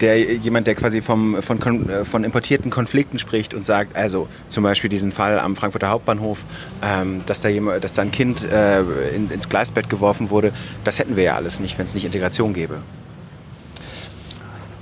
der 0.00 0.36
jemand, 0.36 0.68
der 0.68 0.76
quasi 0.76 1.02
vom, 1.02 1.42
von, 1.42 1.90
äh, 1.90 2.04
von 2.04 2.22
importierten 2.22 2.70
Konflikten 2.70 3.18
spricht 3.18 3.52
und 3.52 3.66
sagt, 3.66 3.96
also 3.96 4.28
zum 4.48 4.62
Beispiel 4.62 4.88
diesen 4.88 5.10
Fall 5.10 5.40
am 5.40 5.56
Frankfurter 5.56 5.88
Hauptbahnhof, 5.88 6.44
ähm, 6.84 7.22
dass, 7.26 7.40
da 7.40 7.48
jemand, 7.48 7.82
dass 7.82 7.94
da 7.94 8.02
ein 8.02 8.12
Kind 8.12 8.44
äh, 8.44 8.82
in, 9.08 9.28
ins 9.28 9.48
Gleisbett 9.48 9.88
geworfen 9.88 10.30
wurde, 10.30 10.52
das 10.84 11.00
hätten 11.00 11.16
wir 11.16 11.24
ja 11.24 11.34
alles 11.34 11.58
nicht, 11.58 11.76
wenn 11.78 11.86
es 11.86 11.94
nicht 11.94 12.04
Integration 12.04 12.54
gäbe. 12.54 12.78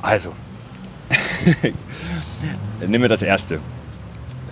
Also, 0.03 0.35
nehmen 2.87 3.01
wir 3.01 3.09
das 3.09 3.23
erste. 3.23 3.59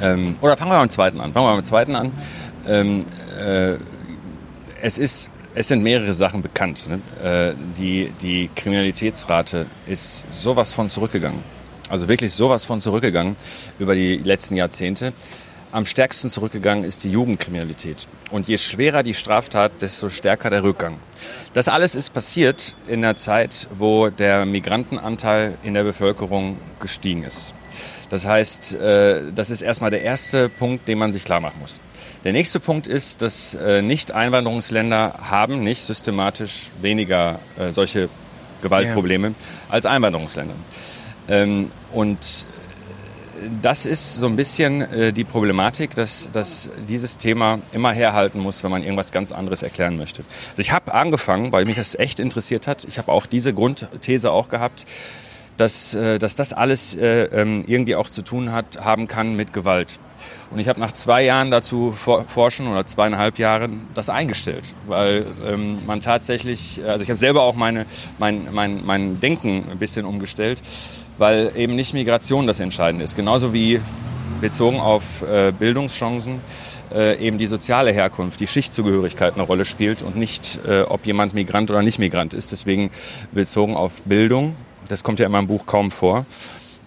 Ähm, 0.03 0.37
oder 0.41 0.57
fangen 0.57 0.71
wir 0.71 0.77
mal 0.77 0.83
mit 0.83 0.93
zweiten 0.93 1.21
an. 1.21 1.33
Fangen 1.33 1.47
wir 1.47 1.51
mal 1.51 1.57
mit 1.57 1.67
zweiten 1.67 1.97
an. 1.97 2.13
Ähm, 2.67 3.01
äh, 3.39 3.77
es 4.83 4.99
ist 4.99 5.31
es 5.55 5.69
sind 5.69 5.83
mehrere 5.83 6.13
Sachen 6.13 6.43
bekannt. 6.43 6.89
Ne? 6.89 7.01
Äh, 7.23 7.55
die, 7.77 8.13
die 8.21 8.51
Kriminalitätsrate 8.55 9.67
ist 9.87 10.33
sowas 10.33 10.75
von 10.75 10.89
zurückgegangen. 10.89 11.41
Also 11.89 12.07
wirklich 12.07 12.33
sowas 12.33 12.65
von 12.65 12.81
zurückgegangen 12.81 13.37
über 13.79 13.95
die 13.95 14.19
letzten 14.19 14.55
Jahrzehnte. 14.55 15.13
Am 15.73 15.87
stärksten 15.87 16.31
zurückgegangen 16.31 16.85
ist 16.85 17.05
die 17.05 17.13
Jugendkriminalität. 17.13 18.09
Und 18.31 18.49
je 18.49 18.59
schwerer 18.59 19.03
die 19.03 19.15
Straftat, 19.15 19.73
desto 19.81 20.09
stärker 20.09 20.51
der 20.51 20.63
Rückgang. 20.63 20.99
Das 21.53 21.69
alles 21.69 21.95
ist 21.95 22.13
passiert 22.13 22.75
in 22.89 23.03
der 23.03 23.17
Zeit, 23.17 23.69
wo 23.73 24.09
der 24.09 24.47
Migrantenanteil 24.47 25.59
in 25.63 25.75
der 25.75 25.85
Bevölkerung 25.85 26.59
gestiegen 26.81 27.25
ist. 27.25 27.55
Das 28.11 28.27
heißt, 28.27 28.75
äh, 28.75 29.33
das 29.33 29.51
ist 29.51 29.63
erstmal 29.63 29.91
der 29.91 30.03
erste 30.03 30.49
Punkt, 30.49 30.87
den 30.89 30.99
man 30.99 31.13
sich 31.13 31.25
klar 31.25 31.41
machen 31.41 31.61
muss. 31.61 31.81
Der 32.25 32.33
nächste 32.33 32.61
Punkt 32.61 32.87
ist, 32.87 33.23
dass 33.23 33.55
äh, 33.55 33.83
Nicht-Einwanderungsländer 33.83 35.15
haben 35.31 35.63
nicht 35.63 35.83
systematisch 35.85 36.71
weniger 36.83 37.39
äh, 37.57 37.73
solche 37.73 38.09
Gewaltprobleme 38.63 39.29
ja. 39.29 39.35
als 39.69 39.87
Einwanderungsländer. 39.87 40.55
Ähm, 41.29 41.69
und 41.93 42.47
das 43.63 43.87
ist 43.87 44.17
so 44.17 44.27
ein 44.27 44.37
bisschen 44.37 45.15
die 45.15 45.25
Problematik, 45.25 45.95
dass, 45.95 46.29
dass 46.31 46.69
dieses 46.87 47.17
Thema 47.17 47.61
immer 47.73 47.91
herhalten 47.91 48.39
muss, 48.39 48.63
wenn 48.63 48.71
man 48.71 48.83
irgendwas 48.83 49.13
ganz 49.13 49.33
anderes 49.33 49.63
erklären 49.63 49.97
möchte. 49.97 50.25
Also 50.51 50.61
ich 50.61 50.73
habe 50.73 50.93
angefangen, 50.93 51.51
weil 51.51 51.65
mich 51.65 51.77
das 51.77 51.95
echt 51.95 52.21
interessiert 52.21 52.67
hat, 52.67 52.85
ich 52.85 52.99
habe 52.99 53.11
auch 53.11 53.25
diese 53.25 53.55
Grundthese 53.55 54.31
auch 54.31 54.51
gehabt, 54.51 54.85
dass, 55.61 55.95
äh, 55.95 56.19
dass 56.19 56.35
das 56.35 56.53
alles 56.53 56.97
äh, 56.97 57.25
ähm, 57.25 57.63
irgendwie 57.67 57.95
auch 57.95 58.09
zu 58.09 58.23
tun 58.23 58.53
hat, 58.53 58.83
haben 58.83 59.07
kann 59.07 59.37
mit 59.37 59.53
Gewalt. 59.53 59.99
Und 60.51 60.59
ich 60.59 60.69
habe 60.69 60.81
nach 60.81 60.93
zwei 60.93 61.23
Jahren 61.23 61.51
dazu 61.51 61.93
forschen 61.93 62.67
oder 62.67 62.85
zweieinhalb 62.85 63.39
Jahren 63.39 63.89
das 63.95 64.09
eingestellt, 64.09 64.65
weil 64.87 65.27
ähm, 65.47 65.79
man 65.87 66.01
tatsächlich, 66.01 66.81
also 66.87 67.03
ich 67.03 67.09
habe 67.09 67.19
selber 67.19 67.43
auch 67.43 67.55
meine, 67.55 67.87
mein, 68.19 68.49
mein, 68.53 68.85
mein 68.85 69.21
Denken 69.21 69.65
ein 69.71 69.79
bisschen 69.79 70.05
umgestellt, 70.05 70.61
weil 71.19 71.53
eben 71.57 71.75
nicht 71.75 71.95
Migration 71.95 72.47
das 72.47 72.61
Entscheidende 72.61 73.05
ist. 73.05 73.17
Genauso 73.17 73.53
wie 73.53 73.81
bezogen 74.41 74.81
auf 74.81 75.05
äh, 75.23 75.53
Bildungschancen 75.53 76.41
äh, 76.93 77.19
eben 77.25 77.39
die 77.39 77.47
soziale 77.47 77.93
Herkunft, 77.93 78.41
die 78.41 78.47
Schichtzugehörigkeit 78.47 79.35
eine 79.35 79.43
Rolle 79.43 79.65
spielt 79.65 80.03
und 80.03 80.17
nicht, 80.17 80.61
äh, 80.67 80.83
ob 80.83 81.07
jemand 81.07 81.35
Migrant 81.35 81.71
oder 81.71 81.83
nicht 81.83 81.99
Migrant 81.99 82.35
ist. 82.35 82.53
Deswegen 82.53 82.91
bezogen 83.33 83.77
auf 83.77 84.03
Bildung, 84.05 84.55
das 84.91 85.05
kommt 85.05 85.19
ja 85.19 85.27
in 85.27 85.33
meinem 85.33 85.47
Buch 85.47 85.67
kaum 85.67 85.91
vor, 85.91 86.27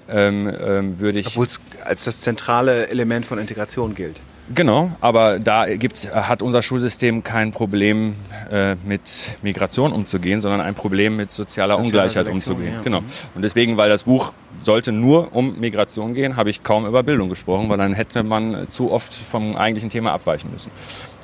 ähm, 0.10 0.52
ähm, 0.60 1.00
würde 1.00 1.20
ich. 1.20 1.28
Obwohl 1.28 1.48
es 1.48 1.62
als 1.84 2.04
das 2.04 2.22
zentrale 2.22 2.90
Element 2.90 3.26
von 3.26 3.40
Integration 3.40 3.96
gilt. 3.96 4.22
Genau, 4.54 4.92
aber 5.00 5.40
da 5.40 5.74
gibt's, 5.78 6.10
hat 6.14 6.42
unser 6.42 6.62
Schulsystem 6.62 7.24
kein 7.24 7.52
Problem 7.52 8.16
äh, 8.52 8.76
mit 8.84 9.38
Migration 9.42 9.94
umzugehen, 9.94 10.42
sondern 10.42 10.60
ein 10.60 10.76
Problem 10.76 11.16
mit 11.16 11.32
sozialer 11.32 11.76
Soziale 11.76 11.86
Ungleichheit 11.86 12.26
Selektion, 12.26 12.56
umzugehen. 12.56 12.74
Ja. 12.76 12.82
Genau. 12.82 13.02
Mhm. 13.02 13.08
Und 13.36 13.42
deswegen, 13.42 13.78
weil 13.78 13.90
das 13.90 14.04
Buch 14.04 14.34
sollte 14.62 14.92
nur 14.92 15.34
um 15.34 15.60
Migration 15.62 16.14
gehen, 16.14 16.36
habe 16.36 16.50
ich 16.50 16.62
kaum 16.62 16.86
über 16.86 17.04
Bildung 17.04 17.30
gesprochen, 17.30 17.70
weil 17.70 17.78
dann 17.78 17.94
hätte 17.94 18.22
man 18.24 18.68
zu 18.68 18.92
oft 18.92 19.14
vom 19.14 19.56
eigentlichen 19.56 19.90
Thema 19.90 20.12
abweichen 20.12 20.52
müssen. 20.52 20.72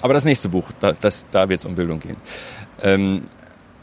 Aber 0.02 0.14
das 0.14 0.24
nächste 0.24 0.48
Buch, 0.48 0.72
das, 0.80 1.02
das, 1.02 1.26
da 1.30 1.50
wird 1.50 1.60
es 1.60 1.66
um 1.66 1.76
Bildung 1.76 2.00
gehen. 2.00 2.16
Ähm, 2.82 3.22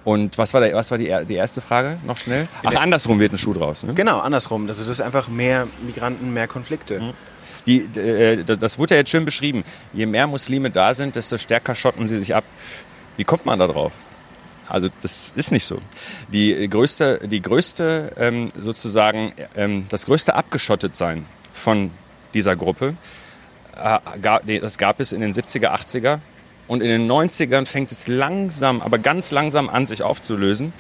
und 0.07 0.39
was 0.39 0.55
war, 0.55 0.61
der, 0.61 0.73
was 0.75 0.93
war 0.93 0.99
die, 0.99 1.13
die 1.29 1.35
erste 1.35 1.61
Frage? 1.61 1.99
Noch 2.07 2.17
schnell? 2.17 2.47
Ach, 2.63 2.77
andersrum 2.77 3.19
wird 3.19 3.33
ein 3.33 3.39
Schuh 3.39 3.55
draus. 3.55 3.83
Ne? 3.83 3.93
Genau, 3.93 4.21
andersrum. 4.21 4.69
Das 4.69 4.79
ist 4.79 5.01
einfach 5.01 5.27
mehr 5.27 5.67
Migranten, 5.85 6.33
mehr 6.33 6.47
Konflikte. 6.47 7.01
Mhm. 7.01 7.13
Die, 7.67 7.81
äh, 7.99 8.45
das 8.45 8.79
wurde 8.79 8.95
ja 8.95 9.01
jetzt 9.01 9.11
schön 9.11 9.25
beschrieben. 9.25 9.65
Je 9.93 10.07
mehr 10.07 10.29
Muslime 10.29 10.71
da 10.71 10.95
sind, 10.95 11.17
desto 11.17 11.39
stärker 11.39 11.75
schotten 11.75 12.07
sie 12.07 12.21
sich 12.21 12.37
ab. 12.37 12.45
Wie 13.17 13.25
kommt 13.25 13.47
man 13.47 13.59
da 13.59 13.67
drauf? 13.67 13.91
Also 14.69 14.89
das 15.03 15.33
ist 15.35 15.51
nicht 15.51 15.65
so. 15.65 15.81
Die 16.33 16.69
größte, 16.71 17.27
die 17.27 17.43
größte 17.43 18.13
ähm, 18.17 18.51
sozusagen, 18.61 19.33
ähm, 19.57 19.87
das 19.89 20.07
größte 20.07 20.37
Abgeschottetsein 20.37 21.27
von 21.53 21.91
dieser 22.33 22.55
Gruppe, 22.55 22.95
äh, 23.75 23.99
gab, 24.23 24.47
das 24.47 24.79
gab 24.79 25.01
es 25.01 25.11
in 25.11 25.21
den 25.21 25.33
70er, 25.33 25.75
80er 25.75 26.21
und 26.69 26.83
in 26.83 26.89
den 26.89 27.11
90ern 27.11 27.67
fängt 27.67 27.93
es 27.93 28.09
langsam, 28.09 28.81
aber 28.81 28.99
ganz 28.99 29.31
langsam 29.31 29.69
an, 29.69 29.87
sich 29.87 30.03
aufzulösen. 30.03 30.73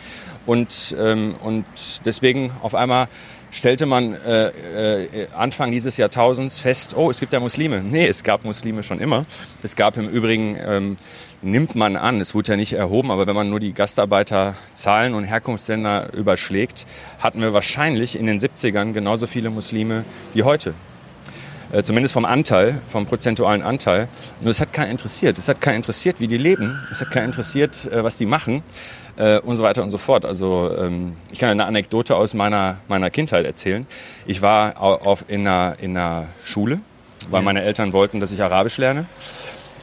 Und, 0.47 0.95
ähm, 0.99 1.35
und 1.43 1.65
deswegen 2.05 2.53
auf 2.63 2.75
einmal 2.75 3.09
stellte 3.51 3.87
man 3.87 4.15
äh, 4.15 5.01
äh, 5.01 5.29
Anfang 5.33 5.71
dieses 5.71 5.97
Jahrtausends 5.97 6.59
fest, 6.59 6.95
oh, 6.97 7.11
es 7.11 7.21
gibt 7.21 7.33
ja 7.33 7.41
Muslime. 7.41 7.83
Nee, 7.83 8.07
es 8.07 8.23
gab 8.23 8.45
Muslime 8.45 8.83
schon 8.83 9.01
immer. 9.01 9.25
Es 9.63 9.77
gab 9.77 9.97
im 9.97 10.09
Übrigen, 10.09 10.57
ähm, 10.61 10.97
nimmt 11.43 11.75
man 11.75 11.97
an, 11.97 12.21
es 12.21 12.35
wurde 12.35 12.53
ja 12.53 12.57
nicht 12.57 12.73
erhoben, 12.73 13.11
aber 13.11 13.27
wenn 13.27 13.35
man 13.35 13.49
nur 13.51 13.61
die 13.61 13.73
Gastarbeiterzahlen 13.73 15.15
und 15.15 15.25
Herkunftsländer 15.25 16.13
überschlägt, 16.15 16.87
hatten 17.19 17.41
wir 17.41 17.53
wahrscheinlich 17.53 18.19
in 18.19 18.27
den 18.27 18.39
70ern 18.39 18.93
genauso 18.93 19.27
viele 19.27 19.51
Muslime 19.51 20.05
wie 20.33 20.43
heute. 20.43 20.75
Äh, 21.73 21.83
zumindest 21.83 22.15
vom 22.15 22.25
Anteil, 22.25 22.81
vom 22.89 23.07
prozentualen 23.07 23.63
Anteil. 23.63 24.09
Nur 24.41 24.51
es 24.51 24.61
hat 24.61 24.73
keinen 24.73 24.91
interessiert. 24.91 25.39
Es 25.39 25.49
hat 25.49 25.61
keinen 25.61 25.77
interessiert, 25.77 26.21
wie 26.21 26.29
die 26.29 26.39
leben. 26.39 26.81
Es 26.93 27.01
hat 27.01 27.11
keinen 27.11 27.27
interessiert, 27.27 27.91
äh, 27.91 28.05
was 28.05 28.19
die 28.19 28.27
machen 28.27 28.63
äh, 29.17 29.41
und 29.41 29.57
so 29.57 29.65
weiter 29.65 29.83
und 29.83 29.91
so 29.91 29.99
fort. 29.99 30.25
Also 30.25 30.71
ähm, 30.79 31.17
ich 31.33 31.39
kann 31.39 31.49
eine 31.49 31.65
Anekdote 31.65 32.15
aus 32.15 32.35
meiner, 32.35 32.77
meiner 32.89 33.11
Kindheit 33.11 33.45
erzählen. 33.45 33.85
Ich 34.27 34.43
war 34.43 34.81
auf, 34.81 35.25
in, 35.29 35.47
einer, 35.47 35.77
in 35.81 35.97
einer 35.97 36.29
Schule, 36.45 36.81
weil 37.31 37.43
meine 37.43 37.63
Eltern 37.63 37.93
wollten, 37.93 38.21
dass 38.21 38.31
ich 38.31 38.43
Arabisch 38.43 38.79
lerne. 38.79 39.07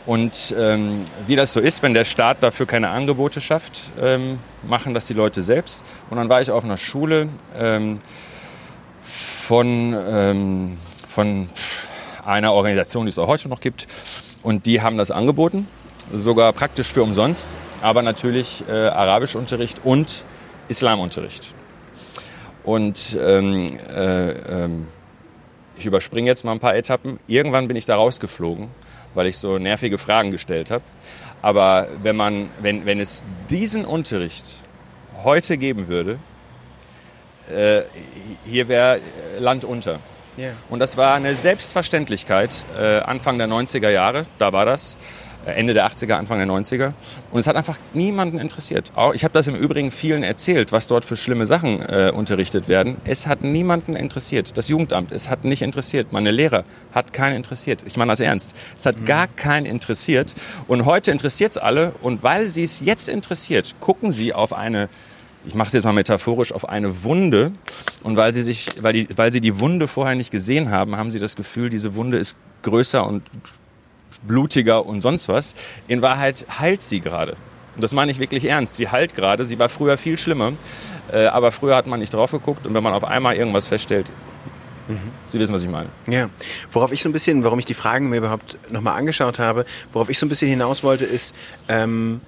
Und 0.05 0.53
ähm, 0.57 1.03
wie 1.27 1.35
das 1.35 1.53
so 1.53 1.61
ist, 1.61 1.81
wenn 1.81 1.93
der 1.93 2.03
Staat 2.03 2.43
dafür 2.43 2.65
keine 2.65 2.89
Angebote 2.89 3.39
schafft, 3.39 3.93
ähm, 4.01 4.39
machen 4.67 4.93
das 4.93 5.05
die 5.05 5.13
Leute 5.13 5.41
selbst. 5.41 5.85
Und 6.09 6.17
dann 6.17 6.27
war 6.27 6.41
ich 6.41 6.51
auf 6.51 6.63
einer 6.63 6.77
Schule 6.77 7.29
ähm, 7.57 8.01
von 9.01 9.95
ähm, 10.07 10.77
von 11.13 11.47
einer 12.25 12.53
Organisation, 12.53 13.05
die 13.05 13.09
es 13.09 13.19
auch 13.19 13.27
heute 13.27 13.47
noch 13.47 13.59
gibt. 13.59 13.87
Und 14.41 14.65
die 14.65 14.81
haben 14.81 14.97
das 14.97 15.11
angeboten, 15.11 15.67
sogar 16.11 16.51
praktisch 16.53 16.91
für 16.91 17.03
umsonst, 17.03 17.55
aber 17.81 18.01
natürlich 18.01 18.63
äh, 18.67 18.71
Arabischunterricht 18.71 19.81
und 19.83 20.25
Islamunterricht. 20.67 21.53
Und 22.63 23.17
ähm, 23.21 23.67
äh, 23.95 24.31
ähm, 24.31 24.87
ich 25.77 25.85
überspringe 25.85 26.29
jetzt 26.29 26.43
mal 26.45 26.53
ein 26.53 26.59
paar 26.59 26.75
Etappen. 26.75 27.19
Irgendwann 27.27 27.67
bin 27.67 27.77
ich 27.77 27.85
da 27.85 27.95
rausgeflogen, 27.95 28.69
weil 29.13 29.27
ich 29.27 29.37
so 29.37 29.59
nervige 29.59 29.97
Fragen 29.97 30.31
gestellt 30.31 30.71
habe. 30.71 30.83
Aber 31.41 31.87
wenn, 32.01 32.15
man, 32.15 32.49
wenn, 32.61 32.85
wenn 32.85 32.99
es 32.99 33.25
diesen 33.49 33.85
Unterricht 33.85 34.59
heute 35.23 35.57
geben 35.57 35.89
würde, 35.89 36.19
äh, 37.51 37.81
hier 38.45 38.67
wäre 38.67 39.01
Land 39.39 39.65
unter. 39.65 39.99
Yeah. 40.37 40.53
Und 40.69 40.79
das 40.79 40.97
war 40.97 41.15
eine 41.15 41.35
Selbstverständlichkeit 41.35 42.65
äh, 42.77 42.99
Anfang 42.99 43.37
der 43.37 43.47
90er 43.47 43.89
Jahre, 43.89 44.25
da 44.39 44.51
war 44.51 44.65
das. 44.65 44.97
Äh, 45.45 45.51
Ende 45.51 45.73
der 45.73 45.85
80er, 45.87 46.13
Anfang 46.13 46.37
der 46.37 46.47
90er. 46.47 46.93
Und 47.31 47.39
es 47.39 47.47
hat 47.47 47.55
einfach 47.55 47.77
niemanden 47.93 48.39
interessiert. 48.39 48.91
Auch, 48.95 49.13
ich 49.13 49.23
habe 49.23 49.33
das 49.33 49.47
im 49.47 49.55
Übrigen 49.55 49.91
vielen 49.91 50.23
erzählt, 50.23 50.71
was 50.71 50.87
dort 50.87 51.05
für 51.05 51.15
schlimme 51.15 51.45
Sachen 51.45 51.81
äh, 51.81 52.11
unterrichtet 52.13 52.67
werden. 52.67 52.97
Es 53.05 53.27
hat 53.27 53.43
niemanden 53.43 53.95
interessiert. 53.95 54.57
Das 54.57 54.69
Jugendamt, 54.69 55.11
es 55.11 55.29
hat 55.29 55.43
nicht 55.43 55.61
interessiert. 55.61 56.11
Meine 56.11 56.31
Lehrer 56.31 56.63
hat 56.93 57.13
keinen 57.13 57.35
interessiert. 57.35 57.83
Ich 57.85 57.97
meine 57.97 58.11
das 58.11 58.19
ernst. 58.19 58.55
Es 58.77 58.85
hat 58.85 59.01
mhm. 59.01 59.05
gar 59.05 59.27
keinen 59.27 59.65
interessiert. 59.65 60.33
Und 60.67 60.85
heute 60.85 61.11
interessiert 61.11 61.51
es 61.51 61.57
alle. 61.57 61.93
Und 62.01 62.23
weil 62.23 62.47
sie 62.47 62.63
es 62.63 62.79
jetzt 62.79 63.09
interessiert, 63.09 63.75
gucken 63.79 64.11
sie 64.11 64.33
auf 64.33 64.53
eine 64.53 64.89
ich 65.45 65.55
mache 65.55 65.67
es 65.67 65.73
jetzt 65.73 65.83
mal 65.83 65.93
metaphorisch, 65.93 66.51
auf 66.51 66.69
eine 66.69 67.03
Wunde. 67.03 67.51
Und 68.03 68.17
weil 68.17 68.33
sie, 68.33 68.43
sich, 68.43 68.67
weil, 68.81 68.93
die, 68.93 69.07
weil 69.15 69.31
sie 69.31 69.41
die 69.41 69.59
Wunde 69.59 69.87
vorher 69.87 70.15
nicht 70.15 70.31
gesehen 70.31 70.71
haben, 70.71 70.95
haben 70.95 71.11
sie 71.11 71.19
das 71.19 71.35
Gefühl, 71.35 71.69
diese 71.69 71.95
Wunde 71.95 72.17
ist 72.17 72.35
größer 72.61 73.05
und 73.05 73.23
blutiger 74.25 74.85
und 74.85 75.01
sonst 75.01 75.27
was. 75.27 75.53
In 75.87 76.01
Wahrheit 76.01 76.45
heilt 76.59 76.81
sie 76.81 77.01
gerade. 77.01 77.35
Und 77.75 77.83
das 77.83 77.93
meine 77.93 78.11
ich 78.11 78.19
wirklich 78.19 78.45
ernst. 78.45 78.75
Sie 78.75 78.89
heilt 78.89 79.15
gerade. 79.15 79.45
Sie 79.45 79.57
war 79.59 79.67
früher 79.67 79.97
viel 79.97 80.17
schlimmer. 80.17 80.53
Äh, 81.11 81.25
aber 81.25 81.51
früher 81.51 81.75
hat 81.75 81.87
man 81.87 81.99
nicht 81.99 82.13
drauf 82.13 82.31
geguckt. 82.31 82.67
Und 82.67 82.73
wenn 82.73 82.83
man 82.83 82.93
auf 82.93 83.03
einmal 83.03 83.35
irgendwas 83.35 83.67
feststellt, 83.67 84.11
Mhm. 84.87 85.11
Sie 85.25 85.39
wissen, 85.39 85.53
was 85.53 85.63
ich 85.63 85.69
meine. 85.69 85.89
Ja, 86.07 86.29
worauf 86.71 86.91
ich 86.91 87.01
so 87.01 87.09
ein 87.09 87.13
bisschen, 87.13 87.43
warum 87.43 87.59
ich 87.59 87.65
die 87.65 87.73
Fragen 87.73 88.09
mir 88.09 88.17
überhaupt 88.17 88.57
nochmal 88.71 88.97
angeschaut 88.97 89.39
habe, 89.39 89.65
worauf 89.93 90.09
ich 90.09 90.19
so 90.19 90.25
ein 90.25 90.29
bisschen 90.29 90.49
hinaus 90.49 90.83
wollte, 90.83 91.05
ist, 91.05 91.35
ähm, 91.69 92.21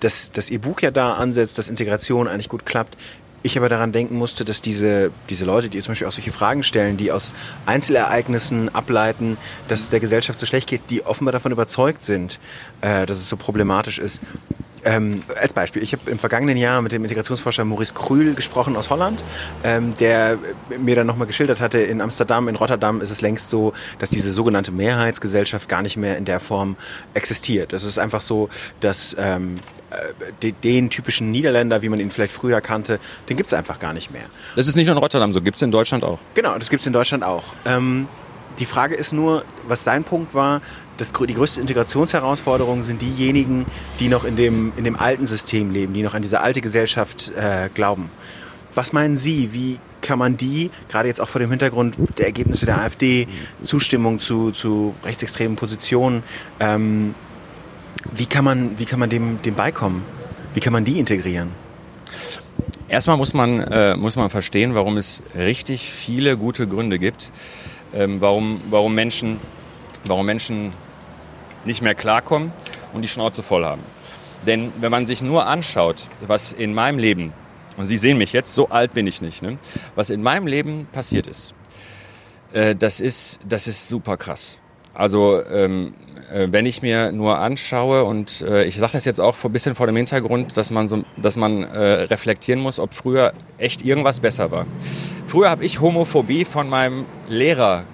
dass, 0.00 0.32
dass 0.32 0.50
Ihr 0.50 0.60
Buch 0.60 0.80
ja 0.80 0.90
da 0.90 1.14
ansetzt, 1.14 1.58
dass 1.58 1.68
Integration 1.68 2.28
eigentlich 2.28 2.48
gut 2.48 2.66
klappt. 2.66 2.96
Ich 3.42 3.56
aber 3.56 3.70
daran 3.70 3.92
denken 3.92 4.16
musste, 4.16 4.44
dass 4.44 4.60
diese, 4.60 5.10
diese 5.30 5.46
Leute, 5.46 5.70
die 5.70 5.80
zum 5.80 5.92
Beispiel 5.92 6.06
auch 6.06 6.12
solche 6.12 6.32
Fragen 6.32 6.62
stellen, 6.62 6.98
die 6.98 7.10
aus 7.10 7.32
Einzelereignissen 7.64 8.74
ableiten, 8.74 9.38
dass 9.68 9.80
es 9.80 9.90
der 9.90 10.00
Gesellschaft 10.00 10.38
so 10.38 10.44
schlecht 10.44 10.68
geht, 10.68 10.82
die 10.90 11.06
offenbar 11.06 11.32
davon 11.32 11.50
überzeugt 11.50 12.04
sind, 12.04 12.38
äh, 12.82 13.06
dass 13.06 13.16
es 13.16 13.30
so 13.30 13.38
problematisch 13.38 13.98
ist. 13.98 14.20
Ähm, 14.84 15.22
als 15.38 15.52
Beispiel, 15.52 15.82
ich 15.82 15.92
habe 15.92 16.10
im 16.10 16.18
vergangenen 16.18 16.56
Jahr 16.56 16.80
mit 16.80 16.92
dem 16.92 17.02
Integrationsforscher 17.02 17.64
Maurice 17.64 17.92
Krühl 17.92 18.34
gesprochen 18.34 18.76
aus 18.76 18.88
Holland, 18.88 19.22
ähm, 19.62 19.94
der 19.94 20.38
mir 20.78 20.96
dann 20.96 21.06
nochmal 21.06 21.26
geschildert 21.26 21.60
hatte, 21.60 21.78
in 21.78 22.00
Amsterdam, 22.00 22.48
in 22.48 22.56
Rotterdam 22.56 23.00
ist 23.00 23.10
es 23.10 23.20
längst 23.20 23.50
so, 23.50 23.74
dass 23.98 24.10
diese 24.10 24.30
sogenannte 24.30 24.72
Mehrheitsgesellschaft 24.72 25.68
gar 25.68 25.82
nicht 25.82 25.96
mehr 25.96 26.16
in 26.16 26.24
der 26.24 26.40
Form 26.40 26.76
existiert. 27.12 27.72
Es 27.72 27.84
ist 27.84 27.98
einfach 27.98 28.22
so, 28.22 28.48
dass 28.80 29.14
ähm, 29.18 29.56
äh, 29.56 29.79
den 30.62 30.90
typischen 30.90 31.30
Niederländer, 31.30 31.82
wie 31.82 31.88
man 31.88 31.98
ihn 32.00 32.10
vielleicht 32.10 32.32
früher 32.32 32.60
kannte, 32.60 33.00
den 33.28 33.36
gibt 33.36 33.48
es 33.48 33.54
einfach 33.54 33.78
gar 33.78 33.92
nicht 33.92 34.10
mehr. 34.10 34.24
Das 34.56 34.68
ist 34.68 34.76
nicht 34.76 34.86
nur 34.86 34.94
in 34.94 34.98
Rotterdam 34.98 35.32
so, 35.32 35.40
gibt 35.40 35.56
es 35.56 35.62
in 35.62 35.70
Deutschland 35.70 36.04
auch. 36.04 36.18
Genau, 36.34 36.56
das 36.56 36.70
gibt 36.70 36.80
es 36.80 36.86
in 36.86 36.92
Deutschland 36.92 37.24
auch. 37.24 37.42
Ähm, 37.64 38.08
die 38.58 38.66
Frage 38.66 38.94
ist 38.94 39.12
nur, 39.12 39.44
was 39.66 39.84
sein 39.84 40.04
Punkt 40.04 40.34
war, 40.34 40.60
das, 40.96 41.12
die 41.12 41.34
größte 41.34 41.60
Integrationsherausforderung 41.60 42.82
sind 42.82 43.00
diejenigen, 43.00 43.64
die 44.00 44.08
noch 44.08 44.24
in 44.24 44.36
dem, 44.36 44.72
in 44.76 44.84
dem 44.84 44.96
alten 44.96 45.26
System 45.26 45.70
leben, 45.70 45.94
die 45.94 46.02
noch 46.02 46.14
an 46.14 46.22
diese 46.22 46.40
alte 46.40 46.60
Gesellschaft 46.60 47.32
äh, 47.36 47.70
glauben. 47.72 48.10
Was 48.74 48.92
meinen 48.92 49.16
Sie, 49.16 49.52
wie 49.52 49.78
kann 50.02 50.18
man 50.18 50.36
die, 50.36 50.70
gerade 50.88 51.08
jetzt 51.08 51.20
auch 51.20 51.28
vor 51.28 51.40
dem 51.40 51.50
Hintergrund 51.50 51.96
der 52.18 52.26
Ergebnisse 52.26 52.66
der 52.66 52.80
AfD, 52.80 53.26
Zustimmung 53.62 54.18
zu, 54.18 54.50
zu 54.50 54.94
rechtsextremen 55.04 55.56
Positionen, 55.56 56.22
ähm, 56.60 57.14
wie 58.12 58.26
kann 58.26 58.44
man, 58.44 58.78
wie 58.78 58.84
kann 58.84 58.98
man 58.98 59.10
dem, 59.10 59.42
dem 59.42 59.54
beikommen? 59.54 60.04
Wie 60.54 60.60
kann 60.60 60.72
man 60.72 60.84
die 60.84 60.98
integrieren? 60.98 61.50
Erstmal 62.88 63.16
muss 63.16 63.34
man, 63.34 63.60
äh, 63.60 63.96
muss 63.96 64.16
man 64.16 64.30
verstehen, 64.30 64.74
warum 64.74 64.96
es 64.96 65.22
richtig 65.34 65.90
viele 65.90 66.36
gute 66.36 66.66
Gründe 66.66 66.98
gibt, 66.98 67.30
ähm, 67.94 68.20
warum, 68.20 68.62
warum, 68.70 68.94
Menschen, 68.94 69.38
warum 70.04 70.26
Menschen 70.26 70.72
nicht 71.64 71.82
mehr 71.82 71.94
klarkommen 71.94 72.52
und 72.92 73.02
die 73.02 73.08
Schnauze 73.08 73.42
voll 73.42 73.64
haben. 73.64 73.82
Denn 74.46 74.72
wenn 74.80 74.90
man 74.90 75.06
sich 75.06 75.22
nur 75.22 75.46
anschaut, 75.46 76.08
was 76.26 76.52
in 76.52 76.74
meinem 76.74 76.98
Leben, 76.98 77.32
und 77.76 77.84
Sie 77.84 77.96
sehen 77.96 78.18
mich 78.18 78.32
jetzt, 78.32 78.54
so 78.54 78.70
alt 78.70 78.92
bin 78.94 79.06
ich 79.06 79.20
nicht, 79.20 79.42
ne, 79.42 79.58
was 79.94 80.10
in 80.10 80.22
meinem 80.22 80.46
Leben 80.46 80.88
passiert 80.90 81.26
ist, 81.26 81.54
äh, 82.52 82.74
das, 82.74 83.00
ist 83.00 83.40
das 83.48 83.68
ist 83.68 83.88
super 83.88 84.16
krass. 84.16 84.58
Also 84.94 85.44
ähm, 85.46 85.94
äh, 86.09 86.09
wenn 86.50 86.66
ich 86.66 86.82
mir 86.82 87.12
nur 87.12 87.38
anschaue 87.38 88.04
und 88.04 88.42
äh, 88.42 88.64
ich 88.64 88.76
sage 88.76 88.92
das 88.92 89.04
jetzt 89.04 89.20
auch 89.20 89.36
ein 89.42 89.52
bisschen 89.52 89.74
vor 89.74 89.86
dem 89.86 89.96
Hintergrund, 89.96 90.56
dass 90.56 90.70
man 90.70 90.88
so, 90.88 91.04
dass 91.16 91.36
man 91.36 91.64
äh, 91.64 91.78
reflektieren 92.04 92.60
muss, 92.60 92.78
ob 92.78 92.94
früher 92.94 93.32
echt 93.58 93.84
irgendwas 93.84 94.20
besser 94.20 94.50
war. 94.50 94.66
Früher 95.26 95.50
habe 95.50 95.64
ich 95.64 95.80
Homophobie 95.80 96.44
von 96.44 96.68
meinem 96.68 97.06
Lehrer 97.28 97.84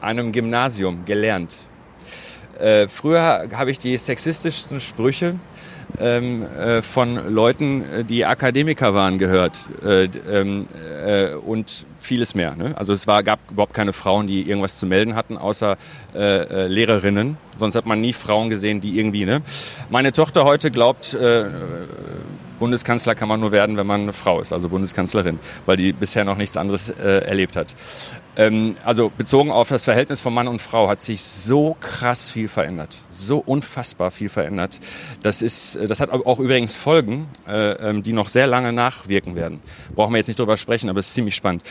einem 0.00 0.32
Gymnasium 0.32 1.04
gelernt. 1.04 1.66
Äh, 2.58 2.88
früher 2.88 3.48
habe 3.54 3.70
ich 3.70 3.78
die 3.78 3.96
sexistischsten 3.96 4.80
Sprüche 4.80 5.34
ähm, 5.98 6.42
äh, 6.42 6.82
von 6.82 7.32
Leuten, 7.32 7.82
äh, 7.84 8.04
die 8.04 8.24
Akademiker 8.24 8.94
waren, 8.94 9.18
gehört 9.18 9.68
äh, 9.84 10.04
ähm, 10.30 10.64
äh, 11.04 11.34
und 11.34 11.86
vieles 12.00 12.34
mehr. 12.34 12.54
Ne? 12.56 12.74
Also 12.76 12.92
es 12.92 13.06
war, 13.06 13.22
gab 13.22 13.38
überhaupt 13.50 13.74
keine 13.74 13.92
Frauen, 13.92 14.26
die 14.26 14.42
irgendwas 14.48 14.78
zu 14.78 14.86
melden 14.86 15.14
hatten, 15.14 15.36
außer 15.36 15.76
äh, 16.14 16.18
äh, 16.18 16.66
Lehrerinnen. 16.66 17.36
Sonst 17.56 17.74
hat 17.74 17.86
man 17.86 18.00
nie 18.00 18.12
Frauen 18.12 18.50
gesehen, 18.50 18.80
die 18.80 18.98
irgendwie. 18.98 19.24
Ne? 19.24 19.42
Meine 19.88 20.12
Tochter 20.12 20.44
heute 20.44 20.70
glaubt, 20.70 21.16
Bundeskanzler 22.58 23.14
kann 23.14 23.28
man 23.28 23.40
nur 23.40 23.50
werden, 23.50 23.78
wenn 23.78 23.86
man 23.86 24.02
eine 24.02 24.12
Frau 24.12 24.40
ist, 24.40 24.52
also 24.52 24.68
Bundeskanzlerin, 24.68 25.38
weil 25.64 25.78
die 25.78 25.94
bisher 25.94 26.24
noch 26.24 26.36
nichts 26.36 26.58
anderes 26.58 26.90
erlebt 26.90 27.56
hat. 27.56 27.74
Ähm, 28.36 28.74
also 28.84 29.10
bezogen 29.16 29.50
auf 29.50 29.68
das 29.68 29.84
Verhältnis 29.84 30.20
von 30.20 30.34
Mann 30.34 30.48
und 30.48 30.60
Frau 30.60 30.88
hat 30.88 31.00
sich 31.00 31.22
so 31.22 31.76
krass 31.80 32.30
viel 32.30 32.48
verändert, 32.48 32.98
so 33.10 33.38
unfassbar 33.38 34.10
viel 34.10 34.28
verändert. 34.28 34.78
Das 35.22 35.42
ist, 35.42 35.78
das 35.88 36.00
hat 36.00 36.10
auch 36.10 36.38
übrigens 36.38 36.76
Folgen, 36.76 37.28
äh, 37.48 37.70
ähm, 37.72 38.02
die 38.02 38.12
noch 38.12 38.28
sehr 38.28 38.46
lange 38.46 38.72
nachwirken 38.72 39.36
werden. 39.36 39.60
Brauchen 39.94 40.12
wir 40.12 40.18
jetzt 40.18 40.28
nicht 40.28 40.38
drüber 40.38 40.56
sprechen, 40.56 40.90
aber 40.90 40.98
es 40.98 41.08
ist 41.08 41.14
ziemlich 41.14 41.34
spannend. 41.34 41.62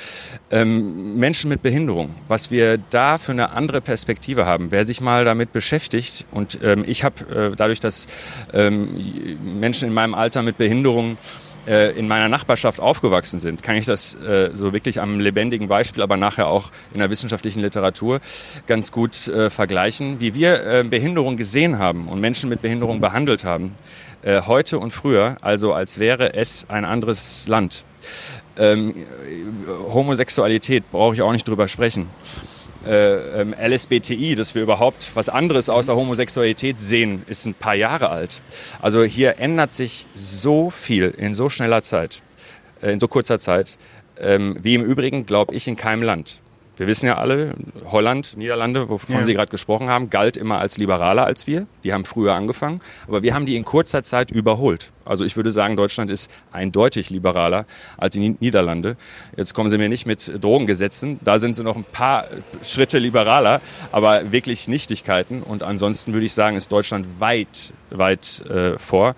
Ähm, 0.52 1.18
Menschen 1.18 1.50
mit 1.50 1.62
Behinderung, 1.62 2.16
was 2.28 2.50
wir 2.50 2.78
da 2.90 3.18
für 3.18 3.32
eine 3.32 3.52
andere 3.52 3.82
Perspektive 3.82 4.46
haben. 4.46 4.72
Wer 4.72 4.86
sich 4.86 5.02
mal 5.02 5.26
damit 5.26 5.54
beschäftigt 5.54 6.26
und 6.32 6.60
ähm, 6.64 6.84
ich 6.88 7.04
habe 7.04 7.52
äh, 7.52 7.56
dadurch, 7.56 7.80
dass 7.80 8.08
ähm, 8.54 9.38
Menschen 9.60 9.88
in 9.88 9.94
meinem 9.94 10.16
Alter 10.16 10.42
mit 10.42 10.58
Behinderung 10.58 11.18
äh, 11.68 11.98
in 11.98 12.08
meiner 12.08 12.30
Nachbarschaft 12.30 12.80
aufgewachsen 12.80 13.40
sind, 13.40 13.64
kann 13.64 13.76
ich 13.76 13.86
das 13.86 14.16
äh, 14.16 14.52
so 14.54 14.74
wirklich 14.74 15.02
am 15.02 15.20
lebendigen 15.20 15.68
Beispiel, 15.68 16.04
aber 16.04 16.18
nachher 16.18 16.48
auch 16.48 16.72
in 16.94 17.00
der 17.00 17.10
wissenschaftlichen 17.10 17.62
Literatur 17.62 18.20
ganz 18.68 18.92
gut 18.92 19.28
äh, 19.28 19.50
vergleichen, 19.50 20.20
wie 20.20 20.34
wir 20.34 20.66
äh, 20.66 20.84
Behinderung 20.84 21.38
gesehen 21.38 21.80
haben 21.80 22.08
und 22.08 22.20
Menschen 22.20 22.50
mit 22.50 22.62
Behinderung 22.62 23.02
behandelt 23.02 23.44
haben, 23.44 23.76
äh, 24.22 24.42
heute 24.42 24.80
und 24.80 24.92
früher, 24.92 25.38
also 25.42 25.74
als 25.74 26.00
wäre 26.00 26.34
es 26.34 26.70
ein 26.70 26.86
anderes 26.86 27.48
Land. 27.48 27.84
Ähm, 28.58 28.96
Homosexualität 29.68 30.90
brauche 30.92 31.16
ich 31.16 31.22
auch 31.22 31.32
nicht 31.32 31.48
drüber 31.48 31.68
sprechen 31.68 32.08
äh, 32.86 33.42
ähm, 33.42 33.56
LSBTI, 33.60 34.36
dass 34.36 34.56
wir 34.56 34.62
überhaupt 34.62 35.12
was 35.16 35.30
anderes 35.30 35.70
außer 35.70 35.96
Homosexualität 35.96 36.80
sehen, 36.80 37.24
ist 37.28 37.46
ein 37.46 37.54
paar 37.54 37.76
Jahre 37.76 38.10
alt. 38.10 38.42
Also 38.82 39.04
hier 39.04 39.40
ändert 39.40 39.72
sich 39.72 40.08
so 40.16 40.70
viel 40.70 41.14
in 41.18 41.34
so 41.34 41.50
schneller 41.50 41.82
Zeit, 41.82 42.22
äh, 42.82 42.92
in 42.92 43.00
so 43.00 43.08
kurzer 43.08 43.40
Zeit, 43.40 43.78
ähm, 44.20 44.58
wie 44.62 44.76
im 44.76 44.84
Übrigen, 44.84 45.26
glaube 45.26 45.54
ich, 45.54 45.68
in 45.68 45.76
keinem 45.76 46.04
Land. 46.04 46.42
Wir 46.78 46.88
wissen 46.88 47.06
ja 47.06 47.18
alle, 47.18 47.56
Holland, 47.86 48.36
Niederlande, 48.38 48.90
wovon 48.90 49.16
ja. 49.16 49.24
Sie 49.24 49.34
gerade 49.34 49.50
gesprochen 49.50 49.90
haben, 49.90 50.10
galt 50.10 50.38
immer 50.38 50.60
als 50.60 50.78
liberaler 50.78 51.26
als 51.26 51.48
wir. 51.48 51.68
Die 51.84 51.94
haben 51.94 52.06
früher 52.06 52.34
angefangen, 52.34 52.82
aber 53.08 53.24
wir 53.24 53.34
haben 53.34 53.46
die 53.46 53.56
in 53.56 53.64
kurzer 53.64 54.04
Zeit 54.04 54.32
überholt. 54.32 54.92
Also 55.06 55.24
ich 55.24 55.36
würde 55.36 55.52
sagen, 55.52 55.76
Deutschland 55.76 56.10
ist 56.10 56.32
eindeutig 56.52 57.10
liberaler 57.10 57.66
als 57.98 58.14
die 58.14 58.36
Niederlande. 58.40 58.98
Jetzt 59.38 59.54
kommen 59.54 59.70
Sie 59.70 59.78
mir 59.78 59.90
nicht 59.90 60.06
mit 60.06 60.44
Drogengesetzen, 60.44 61.20
da 61.24 61.40
sind 61.40 61.54
sie 61.54 61.64
noch 61.64 61.76
ein 61.76 61.86
paar 61.86 62.26
Schritte 62.64 62.98
liberaler, 62.98 63.62
aber 63.92 64.32
wirklich 64.32 64.68
Nichtigkeiten. 64.68 65.44
Und 65.44 65.64
ansonsten 65.64 66.14
würde 66.14 66.26
ich 66.26 66.34
sagen, 66.34 66.58
ist 66.58 66.72
Deutschland 66.72 67.06
weit, 67.20 67.74
weit 67.92 68.44
äh, 68.50 68.78
vor. 68.78 69.16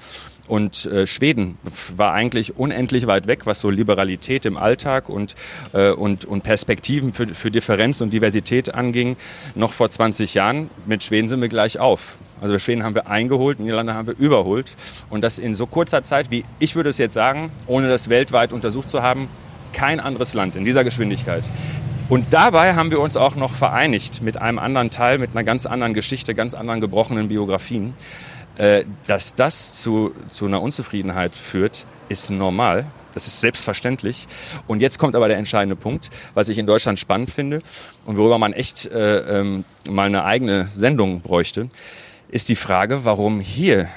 Und 0.47 0.85
äh, 0.85 1.05
Schweden 1.05 1.57
war 1.95 2.13
eigentlich 2.13 2.57
unendlich 2.57 3.07
weit 3.07 3.27
weg, 3.27 3.45
was 3.45 3.59
so 3.59 3.69
Liberalität 3.69 4.45
im 4.45 4.57
Alltag 4.57 5.09
und, 5.09 5.35
äh, 5.73 5.91
und, 5.91 6.25
und 6.25 6.43
Perspektiven 6.43 7.13
für, 7.13 7.27
für 7.27 7.51
Differenz 7.51 8.01
und 8.01 8.11
Diversität 8.11 8.73
anging. 8.73 9.17
Noch 9.55 9.73
vor 9.73 9.89
20 9.89 10.33
Jahren. 10.33 10.69
Mit 10.85 11.03
Schweden 11.03 11.29
sind 11.29 11.41
wir 11.41 11.49
gleich 11.49 11.79
auf. 11.79 12.15
Also 12.41 12.59
Schweden 12.59 12.83
haben 12.83 12.95
wir 12.95 13.07
eingeholt, 13.07 13.59
Niederlande 13.59 13.93
haben 13.93 14.07
wir 14.07 14.17
überholt. 14.17 14.75
Und 15.09 15.21
das 15.21 15.39
in 15.39 15.55
so 15.55 15.65
kurzer 15.65 16.03
Zeit, 16.03 16.31
wie 16.31 16.45
ich 16.59 16.75
würde 16.75 16.89
es 16.89 16.97
jetzt 16.97 17.13
sagen, 17.13 17.51
ohne 17.65 17.89
das 17.89 18.09
weltweit 18.09 18.53
untersucht 18.53 18.89
zu 18.89 19.01
haben, 19.01 19.27
kein 19.73 19.99
anderes 19.99 20.33
Land 20.33 20.55
in 20.55 20.65
dieser 20.65 20.83
Geschwindigkeit. 20.83 21.43
Und 22.09 22.27
dabei 22.31 22.75
haben 22.75 22.89
wir 22.89 23.01
uns 23.01 23.17
auch 23.17 23.35
noch 23.35 23.51
vereinigt 23.53 24.21
mit 24.21 24.37
einem 24.37 24.59
anderen 24.59 24.91
Teil, 24.91 25.17
mit 25.17 25.31
einer 25.31 25.43
ganz 25.43 25.65
anderen 25.65 25.93
Geschichte, 25.93 26.33
ganz 26.33 26.53
anderen 26.53 26.79
gebrochenen 26.79 27.27
Biografien. 27.27 27.93
Äh, 28.57 28.85
dass 29.05 29.35
das 29.35 29.73
zu, 29.73 30.13
zu 30.29 30.45
einer 30.45 30.61
Unzufriedenheit 30.61 31.35
führt, 31.35 31.85
ist 32.09 32.29
normal. 32.29 32.87
Das 33.13 33.27
ist 33.27 33.41
selbstverständlich. 33.41 34.27
Und 34.67 34.81
jetzt 34.81 34.99
kommt 34.99 35.15
aber 35.15 35.27
der 35.27 35.37
entscheidende 35.37 35.75
Punkt, 35.75 36.09
was 36.33 36.49
ich 36.49 36.57
in 36.57 36.67
Deutschland 36.67 36.99
spannend 36.99 37.29
finde 37.29 37.61
und 38.05 38.17
worüber 38.17 38.37
man 38.37 38.53
echt 38.53 38.85
äh, 38.85 39.39
ähm, 39.39 39.65
mal 39.89 40.07
eine 40.07 40.23
eigene 40.23 40.67
Sendung 40.73 41.21
bräuchte, 41.21 41.69
ist 42.29 42.49
die 42.49 42.55
Frage, 42.55 43.05
warum 43.05 43.39
hier 43.39 43.87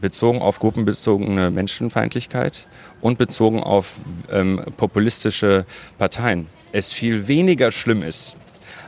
bezogen 0.00 0.40
auf 0.40 0.58
gruppenbezogene 0.58 1.50
Menschenfeindlichkeit 1.50 2.68
und 3.00 3.18
bezogen 3.18 3.62
auf 3.62 3.94
ähm, 4.30 4.60
populistische 4.76 5.66
Parteien 5.98 6.46
es 6.72 6.92
viel 6.92 7.28
weniger 7.28 7.72
schlimm 7.72 8.02
ist 8.02 8.36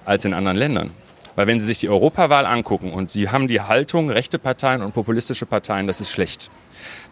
als 0.04 0.24
in 0.24 0.34
anderen 0.34 0.56
Ländern. 0.56 0.90
Weil 1.36 1.46
wenn 1.46 1.58
Sie 1.58 1.66
sich 1.66 1.78
die 1.78 1.88
Europawahl 1.88 2.46
angucken 2.46 2.92
und 2.92 3.10
Sie 3.10 3.28
haben 3.28 3.48
die 3.48 3.60
Haltung, 3.60 4.10
rechte 4.10 4.38
Parteien 4.38 4.82
und 4.82 4.92
populistische 4.92 5.46
Parteien, 5.46 5.86
das 5.86 6.00
ist 6.00 6.10
schlecht. 6.10 6.50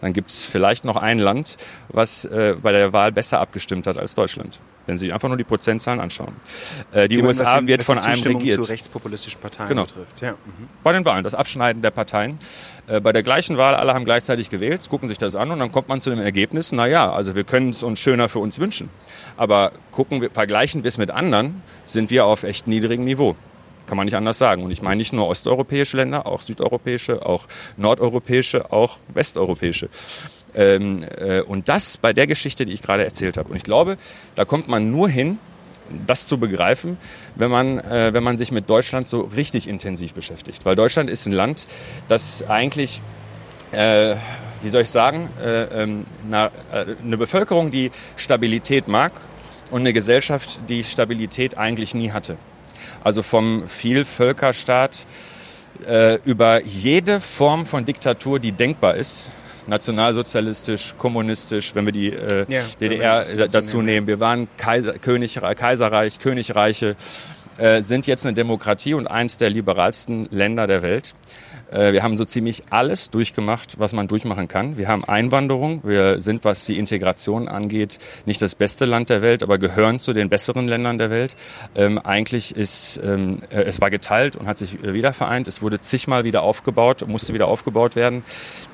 Dann 0.00 0.12
gibt 0.12 0.30
es 0.30 0.44
vielleicht 0.44 0.84
noch 0.84 0.96
ein 0.96 1.18
Land, 1.18 1.56
was 1.88 2.24
äh, 2.24 2.54
bei 2.60 2.72
der 2.72 2.92
Wahl 2.92 3.12
besser 3.12 3.40
abgestimmt 3.40 3.86
hat 3.86 3.98
als 3.98 4.14
Deutschland. 4.14 4.60
Wenn 4.86 4.96
Sie 4.96 5.12
einfach 5.12 5.28
nur 5.28 5.36
die 5.36 5.44
Prozentzahlen 5.44 6.00
anschauen. 6.00 6.34
Äh, 6.92 7.08
die 7.08 7.16
Sie 7.16 7.22
USA 7.22 7.56
meinen, 7.56 7.66
wird 7.66 7.82
von 7.82 7.98
einem 7.98 8.22
regiert. 8.22 8.54
zu 8.54 8.62
rechtspopulistischen 8.62 9.40
Parteien 9.40 9.68
genau. 9.68 9.84
betrifft. 9.84 10.20
Ja. 10.22 10.32
Mhm. 10.32 10.68
Bei 10.82 10.92
den 10.92 11.04
Wahlen, 11.04 11.24
das 11.24 11.34
Abschneiden 11.34 11.82
der 11.82 11.90
Parteien. 11.90 12.38
Äh, 12.86 13.00
bei 13.00 13.12
der 13.12 13.22
gleichen 13.22 13.58
Wahl, 13.58 13.74
alle 13.74 13.92
haben 13.92 14.06
gleichzeitig 14.06 14.48
gewählt, 14.48 14.88
gucken 14.88 15.08
sich 15.08 15.18
das 15.18 15.36
an 15.36 15.50
und 15.50 15.58
dann 15.58 15.72
kommt 15.72 15.88
man 15.88 16.00
zu 16.00 16.10
dem 16.10 16.20
Ergebnis, 16.20 16.72
naja, 16.72 17.12
also 17.12 17.34
wir 17.34 17.44
können 17.44 17.70
es 17.70 17.82
uns 17.82 17.98
schöner 17.98 18.28
für 18.28 18.38
uns 18.38 18.58
wünschen. 18.58 18.88
Aber 19.36 19.72
gucken 19.92 20.22
wir, 20.22 20.30
vergleichen 20.30 20.84
wir 20.84 20.88
es 20.88 20.96
mit 20.96 21.10
anderen, 21.10 21.62
sind 21.84 22.10
wir 22.10 22.24
auf 22.24 22.44
echt 22.44 22.66
niedrigem 22.66 23.04
Niveau. 23.04 23.36
Kann 23.88 23.96
man 23.96 24.04
nicht 24.04 24.16
anders 24.16 24.36
sagen. 24.36 24.62
Und 24.64 24.70
ich 24.70 24.82
meine 24.82 24.96
nicht 24.96 25.14
nur 25.14 25.26
osteuropäische 25.26 25.96
Länder, 25.96 26.26
auch 26.26 26.42
südeuropäische, 26.42 27.24
auch 27.24 27.46
nordeuropäische, 27.78 28.70
auch 28.70 28.98
westeuropäische. 29.14 29.88
Ähm, 30.54 31.02
äh, 31.16 31.40
und 31.40 31.70
das 31.70 31.96
bei 31.96 32.12
der 32.12 32.26
Geschichte, 32.26 32.66
die 32.66 32.72
ich 32.72 32.82
gerade 32.82 33.04
erzählt 33.04 33.38
habe. 33.38 33.48
Und 33.48 33.56
ich 33.56 33.62
glaube, 33.62 33.96
da 34.36 34.44
kommt 34.44 34.68
man 34.68 34.90
nur 34.90 35.08
hin, 35.08 35.38
das 36.06 36.26
zu 36.26 36.38
begreifen, 36.38 36.98
wenn 37.34 37.50
man, 37.50 37.78
äh, 37.78 38.12
wenn 38.12 38.22
man 38.22 38.36
sich 38.36 38.52
mit 38.52 38.68
Deutschland 38.68 39.08
so 39.08 39.22
richtig 39.22 39.66
intensiv 39.66 40.12
beschäftigt. 40.12 40.66
Weil 40.66 40.76
Deutschland 40.76 41.08
ist 41.08 41.24
ein 41.24 41.32
Land, 41.32 41.66
das 42.08 42.46
eigentlich, 42.46 43.00
äh, 43.72 44.16
wie 44.60 44.68
soll 44.68 44.82
ich 44.82 44.90
sagen, 44.90 45.30
äh, 45.42 45.62
ähm, 45.82 46.04
na, 46.28 46.50
äh, 46.70 46.94
eine 47.02 47.16
Bevölkerung, 47.16 47.70
die 47.70 47.90
Stabilität 48.16 48.86
mag 48.86 49.12
und 49.70 49.80
eine 49.80 49.94
Gesellschaft, 49.94 50.60
die 50.68 50.84
Stabilität 50.84 51.56
eigentlich 51.56 51.94
nie 51.94 52.10
hatte 52.10 52.36
also 53.08 53.22
vom 53.22 53.66
Vielvölkerstaat 53.66 55.06
äh, 55.86 56.18
über 56.26 56.62
jede 56.62 57.20
Form 57.20 57.64
von 57.64 57.86
Diktatur, 57.86 58.38
die 58.38 58.52
denkbar 58.52 58.96
ist, 58.96 59.30
nationalsozialistisch, 59.66 60.94
kommunistisch, 60.98 61.74
wenn 61.74 61.86
wir 61.86 61.94
die 61.94 62.12
äh, 62.12 62.44
ja, 62.48 62.60
DDR 62.78 63.26
wir 63.26 63.46
dazu 63.46 63.80
nehmen. 63.80 64.06
Wir 64.06 64.20
waren 64.20 64.46
Kaiser, 64.58 64.92
König, 64.92 65.40
Kaiserreich, 65.56 66.18
Königreiche, 66.18 66.96
äh, 67.56 67.80
sind 67.80 68.06
jetzt 68.06 68.26
eine 68.26 68.34
Demokratie 68.34 68.92
und 68.92 69.06
eins 69.06 69.38
der 69.38 69.48
liberalsten 69.48 70.28
Länder 70.30 70.66
der 70.66 70.82
Welt. 70.82 71.14
Äh, 71.70 71.92
wir 71.92 72.02
haben 72.02 72.16
so 72.16 72.24
ziemlich 72.24 72.62
alles 72.70 73.10
durchgemacht, 73.10 73.78
was 73.78 73.92
man 73.92 74.08
durchmachen 74.08 74.48
kann. 74.48 74.76
Wir 74.76 74.88
haben 74.88 75.04
Einwanderung. 75.04 75.80
Wir 75.84 76.20
sind, 76.20 76.44
was 76.44 76.64
die 76.64 76.78
Integration 76.78 77.48
angeht, 77.48 77.98
nicht 78.26 78.40
das 78.42 78.54
beste 78.54 78.84
Land 78.84 79.10
der 79.10 79.22
Welt, 79.22 79.42
aber 79.42 79.58
gehören 79.58 80.00
zu 80.00 80.12
den 80.12 80.28
besseren 80.28 80.68
Ländern 80.68 80.98
der 80.98 81.10
Welt. 81.10 81.36
Ähm, 81.74 81.98
eigentlich 81.98 82.56
ist, 82.56 83.00
ähm, 83.04 83.40
äh, 83.50 83.62
es 83.62 83.80
war 83.80 83.90
geteilt 83.90 84.36
und 84.36 84.46
hat 84.46 84.58
sich 84.58 84.82
wieder 84.82 85.12
vereint. 85.12 85.48
Es 85.48 85.62
wurde 85.62 85.80
zigmal 85.80 86.24
wieder 86.24 86.42
aufgebaut, 86.42 87.06
musste 87.06 87.34
wieder 87.34 87.48
aufgebaut 87.48 87.96
werden. 87.96 88.22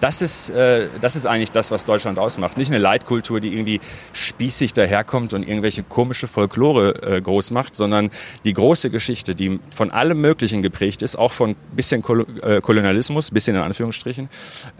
Das 0.00 0.22
ist, 0.22 0.50
äh, 0.50 0.88
das 1.00 1.16
ist 1.16 1.26
eigentlich 1.26 1.50
das, 1.50 1.70
was 1.70 1.84
Deutschland 1.84 2.18
ausmacht. 2.18 2.56
Nicht 2.56 2.70
eine 2.70 2.78
Leitkultur, 2.78 3.40
die 3.40 3.52
irgendwie 3.52 3.80
spießig 4.12 4.72
daherkommt 4.72 5.32
und 5.32 5.42
irgendwelche 5.42 5.82
komische 5.82 6.28
Folklore 6.28 7.02
äh, 7.02 7.20
groß 7.20 7.50
macht, 7.50 7.76
sondern 7.76 8.10
die 8.44 8.52
große 8.52 8.90
Geschichte, 8.90 9.34
die 9.34 9.60
von 9.74 9.90
allem 9.90 10.20
Möglichen 10.20 10.62
geprägt 10.62 11.02
ist, 11.02 11.16
auch 11.16 11.32
von 11.32 11.56
bisschen 11.74 12.02
Kol 12.02 12.26
äh, 12.42 12.60
Kolonialismus, 12.60 12.83
bisschen 13.32 13.56
in 13.56 13.62
Anführungsstrichen, 13.62 14.28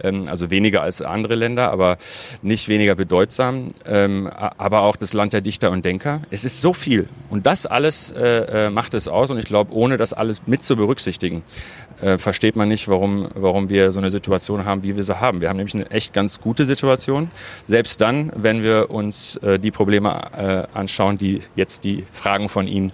ähm, 0.03 0.27
also 0.27 0.49
weniger 0.49 0.81
als 0.81 1.01
andere 1.01 1.35
Länder, 1.35 1.71
aber 1.71 1.97
nicht 2.41 2.67
weniger 2.67 2.95
bedeutsam, 2.95 3.71
ähm, 3.87 4.27
aber 4.27 4.81
auch 4.81 4.95
das 4.95 5.13
Land 5.13 5.33
der 5.33 5.41
Dichter 5.41 5.71
und 5.71 5.85
Denker. 5.85 6.21
Es 6.31 6.43
ist 6.43 6.61
so 6.61 6.73
viel 6.73 7.07
und 7.29 7.45
das 7.45 7.65
alles 7.65 8.11
äh, 8.11 8.65
äh 8.67 8.69
macht 8.69 8.93
es 8.93 9.07
aus 9.07 9.31
und 9.31 9.39
ich 9.39 9.45
glaube, 9.45 9.73
ohne 9.73 9.97
das 9.97 10.13
alles 10.13 10.47
mit 10.47 10.63
zu 10.63 10.75
berücksichtigen, 10.75 11.43
äh, 12.01 12.17
versteht 12.17 12.55
man 12.55 12.67
nicht, 12.67 12.87
warum, 12.87 13.29
warum 13.35 13.69
wir 13.69 13.91
so 13.91 13.99
eine 13.99 14.09
Situation 14.09 14.65
haben, 14.65 14.83
wie 14.83 14.95
wir 14.95 15.03
sie 15.03 15.19
haben. 15.19 15.41
Wir 15.41 15.49
haben 15.49 15.57
nämlich 15.57 15.75
eine 15.75 15.89
echt 15.91 16.13
ganz 16.13 16.39
gute 16.39 16.65
Situation, 16.65 17.29
selbst 17.65 18.01
dann, 18.01 18.31
wenn 18.35 18.63
wir 18.63 18.89
uns 18.91 19.39
die 19.61 19.71
Probleme 19.71 20.73
anschauen, 20.73 21.17
die 21.17 21.41
jetzt 21.55 21.83
die 21.83 22.03
Fragen 22.11 22.49
von 22.49 22.67
Ihnen 22.67 22.91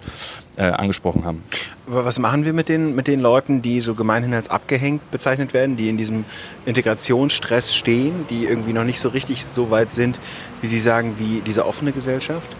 äh, 0.56 0.64
angesprochen 0.64 1.24
haben. 1.24 1.42
Aber 1.86 2.04
was 2.04 2.18
machen 2.18 2.44
wir 2.44 2.52
mit 2.52 2.68
den, 2.68 2.94
mit 2.94 3.06
den 3.06 3.20
Leuten, 3.20 3.62
die 3.62 3.80
so 3.80 3.94
gemeinhin 3.94 4.34
als 4.34 4.48
abgehängt 4.48 5.10
bezeichnet 5.10 5.54
werden, 5.54 5.76
die 5.76 5.88
in 5.88 5.96
diesem 5.96 6.24
Integrationsstress 6.66 7.74
stehen, 7.74 8.26
die 8.30 8.46
irgendwie 8.46 8.72
noch 8.72 8.84
nicht 8.84 9.00
so 9.00 9.08
richtig 9.08 9.44
so 9.44 9.70
weit 9.70 9.90
sind, 9.90 10.20
wie 10.60 10.66
Sie 10.66 10.78
sagen, 10.78 11.16
wie 11.18 11.40
diese 11.40 11.66
offene 11.66 11.92
Gesellschaft? 11.92 12.54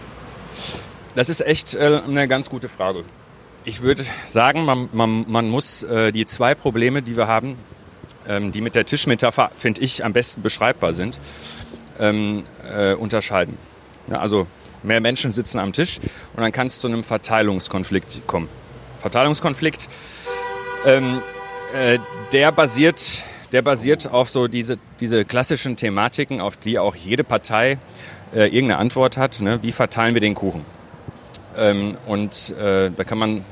Das 1.15 1.29
ist 1.29 1.41
echt 1.45 1.75
äh, 1.75 2.01
eine 2.07 2.27
ganz 2.27 2.49
gute 2.49 2.69
Frage. 2.69 3.03
Ich 3.65 3.81
würde 3.81 4.03
sagen, 4.25 4.65
man, 4.65 4.89
man, 4.91 5.25
man 5.27 5.49
muss 5.49 5.83
äh, 5.83 6.11
die 6.11 6.25
zwei 6.25 6.55
Probleme, 6.55 7.01
die 7.01 7.15
wir 7.15 7.27
haben, 7.27 7.55
ähm, 8.27 8.51
die 8.51 8.61
mit 8.61 8.75
der 8.75 8.85
Tischmetapher, 8.85 9.51
finde 9.57 9.81
ich, 9.81 10.03
am 10.03 10.13
besten 10.13 10.41
beschreibbar 10.41 10.93
sind, 10.93 11.19
ähm, 11.99 12.43
äh, 12.69 12.93
unterscheiden. 12.93 13.57
Ja, 14.07 14.19
also 14.19 14.47
mehr 14.83 15.01
Menschen 15.01 15.31
sitzen 15.31 15.59
am 15.59 15.73
Tisch 15.73 15.99
und 16.35 16.41
dann 16.41 16.51
kann 16.51 16.67
es 16.67 16.79
zu 16.79 16.87
einem 16.87 17.03
Verteilungskonflikt 17.03 18.27
kommen. 18.27 18.49
Verteilungskonflikt, 19.01 19.89
ähm, 20.85 21.21
äh, 21.73 21.99
der 22.31 22.51
basiert, 22.51 23.23
der 23.51 23.61
basiert 23.61 24.07
auf 24.07 24.29
so 24.29 24.47
diese, 24.47 24.77
diese 24.99 25.25
klassischen 25.25 25.75
Thematiken, 25.75 26.41
auf 26.41 26.57
die 26.57 26.79
auch 26.79 26.95
jede 26.95 27.23
Partei 27.23 27.77
äh, 28.33 28.45
irgendeine 28.45 28.77
Antwort 28.77 29.17
hat. 29.17 29.41
Ne? 29.41 29.59
Wie 29.61 29.71
verteilen 29.71 30.13
wir 30.13 30.21
den 30.21 30.35
Kuchen? 30.35 30.65
Ähm, 31.57 31.97
und 32.07 32.51
äh, 32.57 32.91
da 32.91 33.03
kann 33.03 33.17
man 33.17 33.45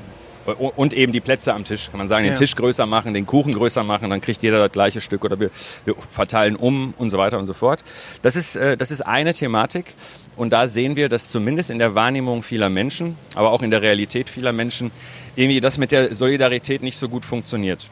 und 0.44 0.92
eben 0.92 1.12
die 1.12 1.20
Plätze 1.20 1.54
am 1.54 1.64
Tisch. 1.64 1.90
Kann 1.90 1.98
man 1.98 2.08
sagen, 2.08 2.24
den 2.24 2.32
ja. 2.32 2.38
Tisch 2.38 2.56
größer 2.56 2.86
machen, 2.86 3.14
den 3.14 3.26
Kuchen 3.26 3.52
größer 3.52 3.84
machen, 3.84 4.10
dann 4.10 4.20
kriegt 4.20 4.42
jeder 4.42 4.58
das 4.58 4.72
gleiche 4.72 5.00
Stück 5.00 5.24
oder 5.24 5.38
wir, 5.38 5.50
wir 5.84 5.94
verteilen 6.10 6.56
um 6.56 6.94
und 6.98 7.10
so 7.10 7.18
weiter 7.18 7.38
und 7.38 7.46
so 7.46 7.52
fort. 7.52 7.82
Das 8.22 8.36
ist, 8.36 8.56
äh, 8.56 8.76
das 8.76 8.90
ist 8.90 9.02
eine 9.02 9.34
Thematik. 9.34 9.94
Und 10.36 10.52
da 10.52 10.66
sehen 10.66 10.96
wir, 10.96 11.08
dass 11.08 11.28
zumindest 11.28 11.70
in 11.70 11.78
der 11.78 11.94
Wahrnehmung 11.94 12.42
vieler 12.42 12.70
Menschen, 12.70 13.18
aber 13.34 13.50
auch 13.52 13.62
in 13.62 13.70
der 13.70 13.82
Realität 13.82 14.30
vieler 14.30 14.52
Menschen, 14.52 14.90
irgendwie 15.36 15.60
das 15.60 15.76
mit 15.78 15.92
der 15.92 16.14
Solidarität 16.14 16.82
nicht 16.82 16.96
so 16.96 17.08
gut 17.08 17.24
funktioniert. 17.24 17.90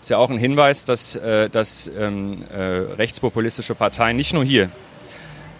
Ist 0.00 0.10
ja 0.10 0.18
auch 0.18 0.30
ein 0.30 0.38
Hinweis, 0.38 0.84
dass, 0.84 1.16
äh, 1.16 1.48
dass 1.48 1.90
ähm, 1.98 2.44
äh, 2.52 2.62
rechtspopulistische 2.96 3.74
Parteien 3.74 4.16
nicht 4.16 4.32
nur 4.32 4.44
hier 4.44 4.70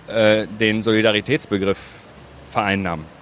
äh, 0.07 0.47
den 0.47 0.83
Solidaritätsbegriff 0.83 1.79
vereinnahmen. 2.53 3.18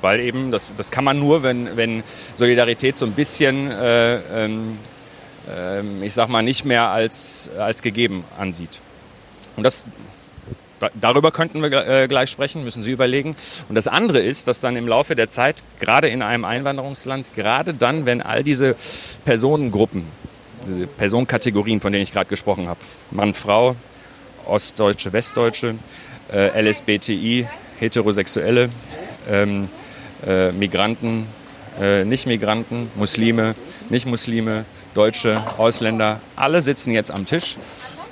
Weil 0.00 0.20
eben, 0.20 0.50
das, 0.50 0.74
das 0.74 0.90
kann 0.90 1.04
man 1.04 1.18
nur, 1.18 1.42
wenn, 1.42 1.76
wenn 1.76 2.02
Solidarität 2.34 2.96
so 2.96 3.06
ein 3.06 3.12
bisschen, 3.12 3.70
äh, 3.70 4.46
äh, 4.46 5.82
ich 6.02 6.14
sag 6.14 6.28
mal, 6.28 6.42
nicht 6.42 6.64
mehr 6.64 6.88
als, 6.88 7.50
als 7.58 7.82
gegeben 7.82 8.24
ansieht. 8.38 8.80
Und 9.56 9.64
das, 9.64 9.86
darüber 11.00 11.30
könnten 11.30 11.62
wir 11.62 11.86
äh, 11.86 12.08
gleich 12.08 12.30
sprechen, 12.30 12.64
müssen 12.64 12.82
Sie 12.82 12.90
überlegen. 12.90 13.36
Und 13.68 13.74
das 13.74 13.86
andere 13.86 14.20
ist, 14.20 14.48
dass 14.48 14.60
dann 14.60 14.76
im 14.76 14.88
Laufe 14.88 15.14
der 15.14 15.28
Zeit, 15.28 15.62
gerade 15.78 16.08
in 16.08 16.22
einem 16.22 16.44
Einwanderungsland, 16.44 17.34
gerade 17.34 17.74
dann, 17.74 18.06
wenn 18.06 18.22
all 18.22 18.42
diese 18.42 18.76
Personengruppen, 19.24 20.04
diese 20.66 20.86
Personenkategorien, 20.86 21.80
von 21.80 21.92
denen 21.92 22.02
ich 22.02 22.12
gerade 22.12 22.28
gesprochen 22.28 22.68
habe, 22.68 22.80
Mann, 23.10 23.34
Frau, 23.34 23.76
Ostdeutsche, 24.46 25.12
Westdeutsche, 25.12 25.76
äh, 26.32 26.60
LSBTI, 26.60 27.46
Heterosexuelle, 27.78 28.70
ähm, 29.28 29.68
äh, 30.26 30.52
Migranten, 30.52 31.26
äh, 31.80 32.04
Nicht-Migranten, 32.04 32.90
Muslime, 32.94 33.54
Nicht-Muslime, 33.88 34.64
Deutsche, 34.94 35.42
Ausländer, 35.58 36.20
alle 36.36 36.62
sitzen 36.62 36.92
jetzt 36.92 37.10
am 37.10 37.26
Tisch 37.26 37.56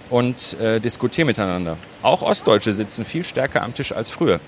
und 0.09 0.59
äh, 0.61 0.81
diskutieren 0.81 1.27
miteinander. 1.27 1.77
Auch 2.03 2.23
Ostdeutsche 2.23 2.73
sitzen 2.73 3.05
viel 3.05 3.25
stärker 3.25 3.63
am 3.63 3.75
Tisch 3.75 3.93
als 3.93 4.11
früher. 4.11 4.41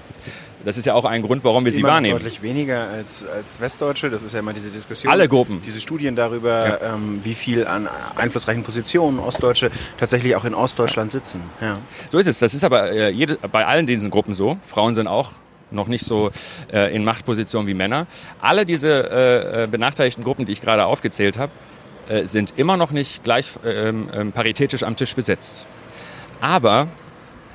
Das 0.64 0.76
ist 0.76 0.84
ja 0.84 0.94
auch 0.94 1.04
ein 1.04 1.22
Grund, 1.22 1.42
warum 1.44 1.64
wir 1.64 1.72
sie 1.72 1.82
wahrnehmen. 1.82 2.14
Deutlich 2.14 2.40
weniger 2.42 2.88
als, 2.88 3.24
als 3.24 3.60
Westdeutsche. 3.60 4.10
Das 4.10 4.22
ist 4.22 4.32
ja 4.32 4.38
immer 4.38 4.52
diese 4.52 4.70
Diskussion. 4.70 5.12
Alle 5.12 5.28
Gruppen. 5.28 5.60
Diese 5.66 5.80
Studien 5.80 6.14
darüber, 6.14 6.80
ja. 6.80 6.94
ähm, 6.94 7.20
wie 7.24 7.34
viel 7.34 7.66
an 7.66 7.88
einflussreichen 8.16 8.62
Positionen 8.62 9.18
Ostdeutsche 9.18 9.70
tatsächlich 9.98 10.36
auch 10.36 10.44
in 10.44 10.54
Ostdeutschland 10.54 11.10
sitzen. 11.10 11.42
Ja. 11.60 11.78
So 12.10 12.18
ist 12.18 12.28
es. 12.28 12.38
Das 12.38 12.54
ist 12.54 12.62
aber 12.62 12.92
äh, 12.92 13.10
jede, 13.10 13.36
bei 13.50 13.66
allen 13.66 13.86
diesen 13.86 14.10
Gruppen 14.10 14.34
so. 14.34 14.56
Frauen 14.66 14.94
sind 14.94 15.08
auch 15.08 15.32
noch 15.72 15.88
nicht 15.88 16.04
so 16.04 16.30
äh, 16.72 16.94
in 16.94 17.04
Machtpositionen 17.04 17.66
wie 17.66 17.74
Männer. 17.74 18.06
Alle 18.40 18.66
diese 18.66 18.88
äh, 18.90 19.64
äh, 19.64 19.66
benachteiligten 19.66 20.24
Gruppen, 20.24 20.46
die 20.46 20.52
ich 20.52 20.60
gerade 20.60 20.86
aufgezählt 20.86 21.38
habe, 21.38 21.52
äh, 22.08 22.26
sind 22.26 22.54
immer 22.56 22.76
noch 22.76 22.90
nicht 22.90 23.24
gleich 23.24 23.50
ähm, 23.64 24.08
ähm, 24.14 24.32
paritätisch 24.32 24.82
am 24.82 24.96
Tisch 24.96 25.14
besetzt. 25.14 25.66
Aber 26.40 26.88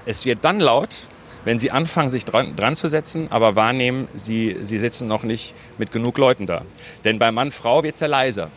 es 0.06 0.26
wird 0.26 0.44
dann 0.44 0.60
laut, 0.60 1.08
wenn 1.46 1.60
sie 1.60 1.72
anfangen, 1.72 2.10
sich 2.10 2.26
dran, 2.26 2.56
dran 2.56 2.76
zu 2.76 2.88
setzen, 2.88 3.28
aber 3.30 3.56
wahrnehmen, 3.56 4.08
sie, 4.16 4.58
sie 4.62 4.80
sitzen 4.80 5.08
noch 5.08 5.24
nicht 5.24 5.54
mit 5.78 5.92
genug 5.92 6.18
Leuten 6.18 6.46
da. 6.46 6.64
Denn 7.06 7.20
bei 7.20 7.32
Mann-Frau 7.32 7.84
wird 7.84 7.96
es 7.96 8.02
ja 8.02 8.08
leiser 8.08 8.50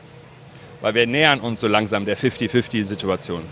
weil 0.81 0.95
wir 0.95 1.07
nähern 1.07 1.41
uns 1.41 1.61
so 1.61 1.69
langsam 1.69 2.05
der 2.05 2.17
50-50-Situation. 2.17 3.43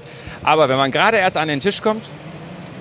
Aber 0.42 0.68
wenn 0.68 0.76
man 0.76 0.90
gerade 0.90 1.18
erst 1.18 1.36
an 1.36 1.48
den 1.48 1.60
Tisch 1.60 1.82
kommt, 1.82 2.10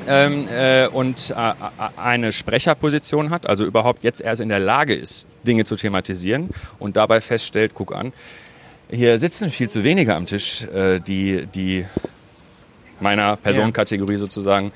ähm, 0.07 0.47
äh, 0.49 0.87
und 0.87 1.31
äh, 1.31 1.53
eine 1.97 2.31
Sprecherposition 2.31 3.29
hat, 3.29 3.47
also 3.47 3.65
überhaupt 3.65 4.03
jetzt 4.03 4.21
erst 4.21 4.41
in 4.41 4.49
der 4.49 4.59
Lage 4.59 4.95
ist, 4.95 5.27
Dinge 5.45 5.65
zu 5.65 5.75
thematisieren 5.75 6.49
und 6.79 6.97
dabei 6.97 7.21
feststellt, 7.21 7.73
guck 7.73 7.93
an, 7.93 8.13
hier 8.89 9.19
sitzen 9.19 9.49
viel 9.49 9.69
zu 9.69 9.83
wenige 9.83 10.15
am 10.15 10.25
Tisch, 10.25 10.63
äh, 10.63 10.99
die, 10.99 11.45
die 11.47 11.85
meiner 12.99 13.35
Personenkategorie 13.35 14.13
ja. 14.13 14.17
sozusagen 14.17 14.71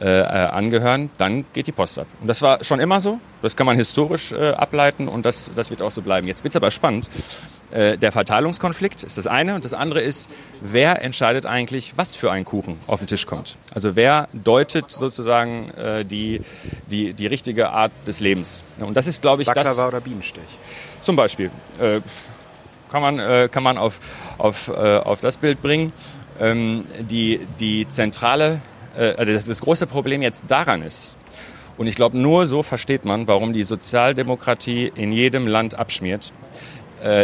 äh, 0.00 0.20
äh, 0.20 0.22
angehören, 0.24 1.10
dann 1.18 1.44
geht 1.52 1.66
die 1.66 1.72
Post 1.72 1.98
ab. 1.98 2.06
Und 2.20 2.28
das 2.28 2.42
war 2.42 2.62
schon 2.64 2.80
immer 2.80 3.00
so, 3.00 3.18
das 3.40 3.56
kann 3.56 3.66
man 3.66 3.76
historisch 3.76 4.32
äh, 4.32 4.50
ableiten 4.50 5.08
und 5.08 5.24
das, 5.24 5.50
das 5.54 5.70
wird 5.70 5.82
auch 5.82 5.90
so 5.90 6.02
bleiben. 6.02 6.26
Jetzt 6.26 6.44
wird 6.44 6.52
es 6.52 6.56
aber 6.56 6.70
spannend. 6.70 7.08
Äh, 7.72 7.96
der 7.96 8.12
Verteilungskonflikt 8.12 9.02
ist 9.02 9.16
das 9.16 9.26
eine 9.26 9.54
und 9.54 9.64
das 9.64 9.72
andere 9.72 10.00
ist, 10.00 10.30
wer 10.60 11.02
entscheidet 11.02 11.46
eigentlich, 11.46 11.94
was 11.96 12.14
für 12.16 12.30
ein 12.30 12.44
Kuchen 12.44 12.78
auf 12.86 13.00
den 13.00 13.06
Tisch 13.08 13.26
kommt. 13.26 13.56
Also 13.74 13.96
wer 13.96 14.28
deutet 14.32 14.90
sozusagen 14.90 15.70
äh, 15.70 16.04
die, 16.04 16.40
die, 16.90 17.14
die 17.14 17.26
richtige 17.26 17.70
Art 17.70 17.92
des 18.06 18.20
Lebens. 18.20 18.62
Und 18.80 18.94
das 18.94 19.06
ist, 19.06 19.22
glaube 19.22 19.42
ich, 19.42 19.48
Baklava 19.48 19.68
das... 19.68 19.80
oder 19.80 20.00
Bienenstich? 20.00 20.42
Zum 21.00 21.16
Beispiel. 21.16 21.50
Äh, 21.80 22.00
kann 22.90 23.00
man, 23.00 23.18
äh, 23.18 23.48
kann 23.50 23.62
man 23.62 23.78
auf, 23.78 24.00
auf, 24.36 24.68
äh, 24.68 24.98
auf 24.98 25.20
das 25.20 25.38
Bild 25.38 25.62
bringen. 25.62 25.92
Ähm, 26.38 26.84
die, 26.98 27.40
die 27.58 27.88
zentrale, 27.88 28.60
also 28.94 29.32
das, 29.32 29.46
das 29.46 29.62
große 29.62 29.86
Problem 29.86 30.20
jetzt 30.20 30.50
daran 30.50 30.82
ist, 30.82 31.16
und 31.78 31.86
ich 31.86 31.94
glaube, 31.94 32.18
nur 32.18 32.46
so 32.46 32.62
versteht 32.62 33.06
man, 33.06 33.26
warum 33.26 33.54
die 33.54 33.64
Sozialdemokratie 33.64 34.92
in 34.94 35.10
jedem 35.10 35.46
Land 35.46 35.74
abschmiert, 35.74 36.32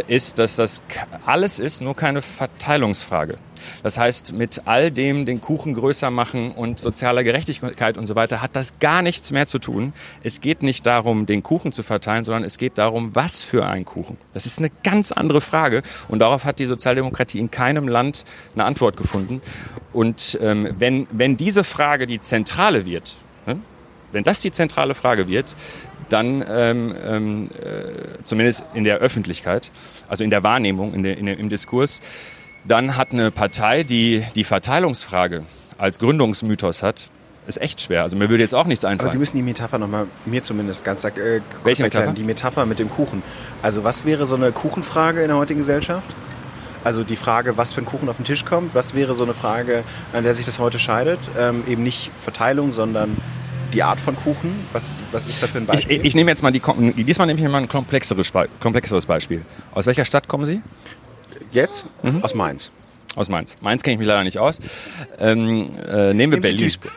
ist, 0.09 0.39
dass 0.39 0.57
das 0.57 0.83
alles 1.25 1.59
ist, 1.59 1.81
nur 1.81 1.95
keine 1.95 2.23
Verteilungsfrage. 2.23 3.39
Das 3.83 3.99
heißt, 3.99 4.33
mit 4.33 4.63
all 4.67 4.91
dem 4.91 5.27
den 5.27 5.41
Kuchen 5.41 5.75
größer 5.75 6.11
machen 6.11 6.53
und 6.53 6.79
sozialer 6.79 7.25
Gerechtigkeit 7.25 7.99
und 7.99 8.07
so 8.07 8.15
weiter 8.15 8.43
hat 8.43 8.57
das 8.57 8.79
gar 8.79 9.03
nichts 9.03 9.31
mehr 9.31 9.47
zu 9.47 9.59
tun. 9.59 9.93
Es 10.23 10.41
geht 10.41 10.63
nicht 10.63 10.87
darum, 10.87 11.27
den 11.27 11.43
Kuchen 11.43 11.73
zu 11.73 11.83
verteilen, 11.83 12.25
sondern 12.25 12.45
es 12.45 12.59
geht 12.59 12.79
darum, 12.79 13.15
was 13.15 13.43
für 13.43 13.67
ein 13.67 13.85
Kuchen. 13.85 14.17
Das 14.33 14.47
ist 14.47 14.59
eine 14.59 14.71
ganz 14.83 15.13
andere 15.13 15.41
Frage 15.41 15.83
und 16.09 16.21
darauf 16.21 16.45
hat 16.45 16.59
die 16.59 16.67
Sozialdemokratie 16.67 17.39
in 17.39 17.51
keinem 17.51 17.89
Land 17.89 18.25
eine 18.55 18.65
Antwort 18.65 18.97
gefunden. 18.97 19.41
Und 19.93 20.39
ähm, 20.43 20.69
wenn, 20.79 21.07
wenn 21.11 21.37
diese 21.37 21.65
Frage 21.65 22.07
die 22.07 22.21
zentrale 22.21 22.87
wird, 22.87 23.19
ne, 23.47 23.59
wenn 24.13 24.25
das 24.25 24.41
die 24.41 24.53
zentrale 24.53 24.95
Frage 24.95 25.29
wird, 25.29 25.55
dann 26.09 26.45
ähm, 26.49 26.95
ähm, 27.05 27.45
äh, 27.45 28.23
zumindest 28.25 28.65
in 28.75 28.85
der 28.85 28.99
Öffentlichkeit, 28.99 29.71
also 30.09 30.25
in 30.25 30.31
der 30.31 30.43
Wahrnehmung, 30.43 30.95
in 30.95 31.03
der, 31.03 31.19
in 31.19 31.27
der, 31.27 31.39
im 31.39 31.49
Diskurs, 31.49 32.01
dann 32.65 32.97
hat 32.97 33.13
eine 33.13 33.31
Partei, 33.31 33.83
die 33.83 34.25
die 34.35 34.45
Verteilungsfrage 34.45 35.45
als 35.79 35.99
Gründungsmythos 35.99 36.83
hat, 36.83 37.11
ist 37.47 37.61
echt 37.61 37.81
schwer. 37.81 38.03
Also 38.03 38.17
mir 38.17 38.29
würde 38.29 38.43
jetzt 38.43 38.55
auch 38.55 38.67
nichts 38.67 38.85
einfallen. 38.85 39.01
Aber 39.01 39.13
Sie 39.13 39.19
müssen 39.19 39.37
die 39.39 39.43
Metapher 39.43 39.79
nochmal, 39.79 40.07
mir 40.27 40.43
zumindest 40.43 40.85
ganz 40.85 41.05
äh, 41.05 41.11
kurz 41.11 41.23
Welche 41.65 41.85
erklären. 41.85 42.05
Metapher? 42.05 42.15
Die 42.15 42.25
Metapher 42.25 42.67
mit 42.67 42.79
dem 42.79 42.91
Kuchen. 42.91 43.23
Also 43.63 43.85
was 43.85 44.05
wäre 44.05 44.27
so 44.27 44.35
eine 44.35 44.53
Kuchenfrage 44.53 45.23
in 45.23 45.29
der 45.29 45.37
heutigen 45.39 45.61
Gesellschaft? 45.61 46.15
Also 46.85 47.05
die 47.05 47.17
Frage, 47.17 47.57
was 47.57 47.73
für 47.73 47.81
ein 47.81 47.87
Kuchen 47.87 48.09
auf 48.09 48.17
den 48.17 48.25
Tisch 48.25 48.45
kommt, 48.45 48.75
was 48.75 48.95
wäre 48.95 49.15
so 49.15 49.25
eine 49.25 49.35
Frage, 49.35 49.83
an 50.13 50.25
der 50.25 50.35
sich 50.35 50.47
das 50.47 50.59
heute 50.59 50.79
scheidet? 50.79 51.19
Ähm, 51.39 51.65
eben 51.67 51.83
nicht 51.83 52.11
Verteilung, 52.21 52.73
sondern 52.73 53.17
die 53.73 53.83
Art 53.83 54.01
von 54.01 54.17
Kuchen? 54.17 54.67
Was, 54.73 54.95
was 55.13 55.27
ist 55.27 55.43
da 55.43 55.47
für 55.47 55.59
ein 55.59 55.67
Beispiel? 55.67 55.99
Ich, 55.99 56.07
ich 56.07 56.15
nehme 56.15 56.31
jetzt 56.31 56.43
mal 56.43 56.53
die, 56.53 56.61
diesmal 57.05 57.27
nehme 57.27 57.41
ich 57.41 57.47
mal 57.47 57.59
ein 57.59 57.69
komplexeres, 57.69 58.33
komplexeres 58.61 59.07
Beispiel. 59.07 59.43
Aus 59.73 59.87
welcher 59.87 60.05
Stadt 60.05 60.29
kommen 60.29 60.45
Sie? 60.45 60.61
Jetzt? 61.53 61.87
Mhm. 62.03 62.23
Aus 62.23 62.35
Mainz. 62.35 62.71
Aus 63.17 63.29
Mainz. 63.29 63.57
Mainz 63.61 63.83
kenne 63.83 63.95
ich 63.95 63.99
mich 63.99 64.09
leider 64.09 64.25
nicht 64.25 64.39
aus. 64.39 64.59
Ähm, 65.19 65.67
äh, 65.67 65.67
nehmen 65.67 65.69
wir 65.89 66.15
nehmen 66.15 66.41
Berlin. 66.43 66.61
Duisburg. 66.61 66.93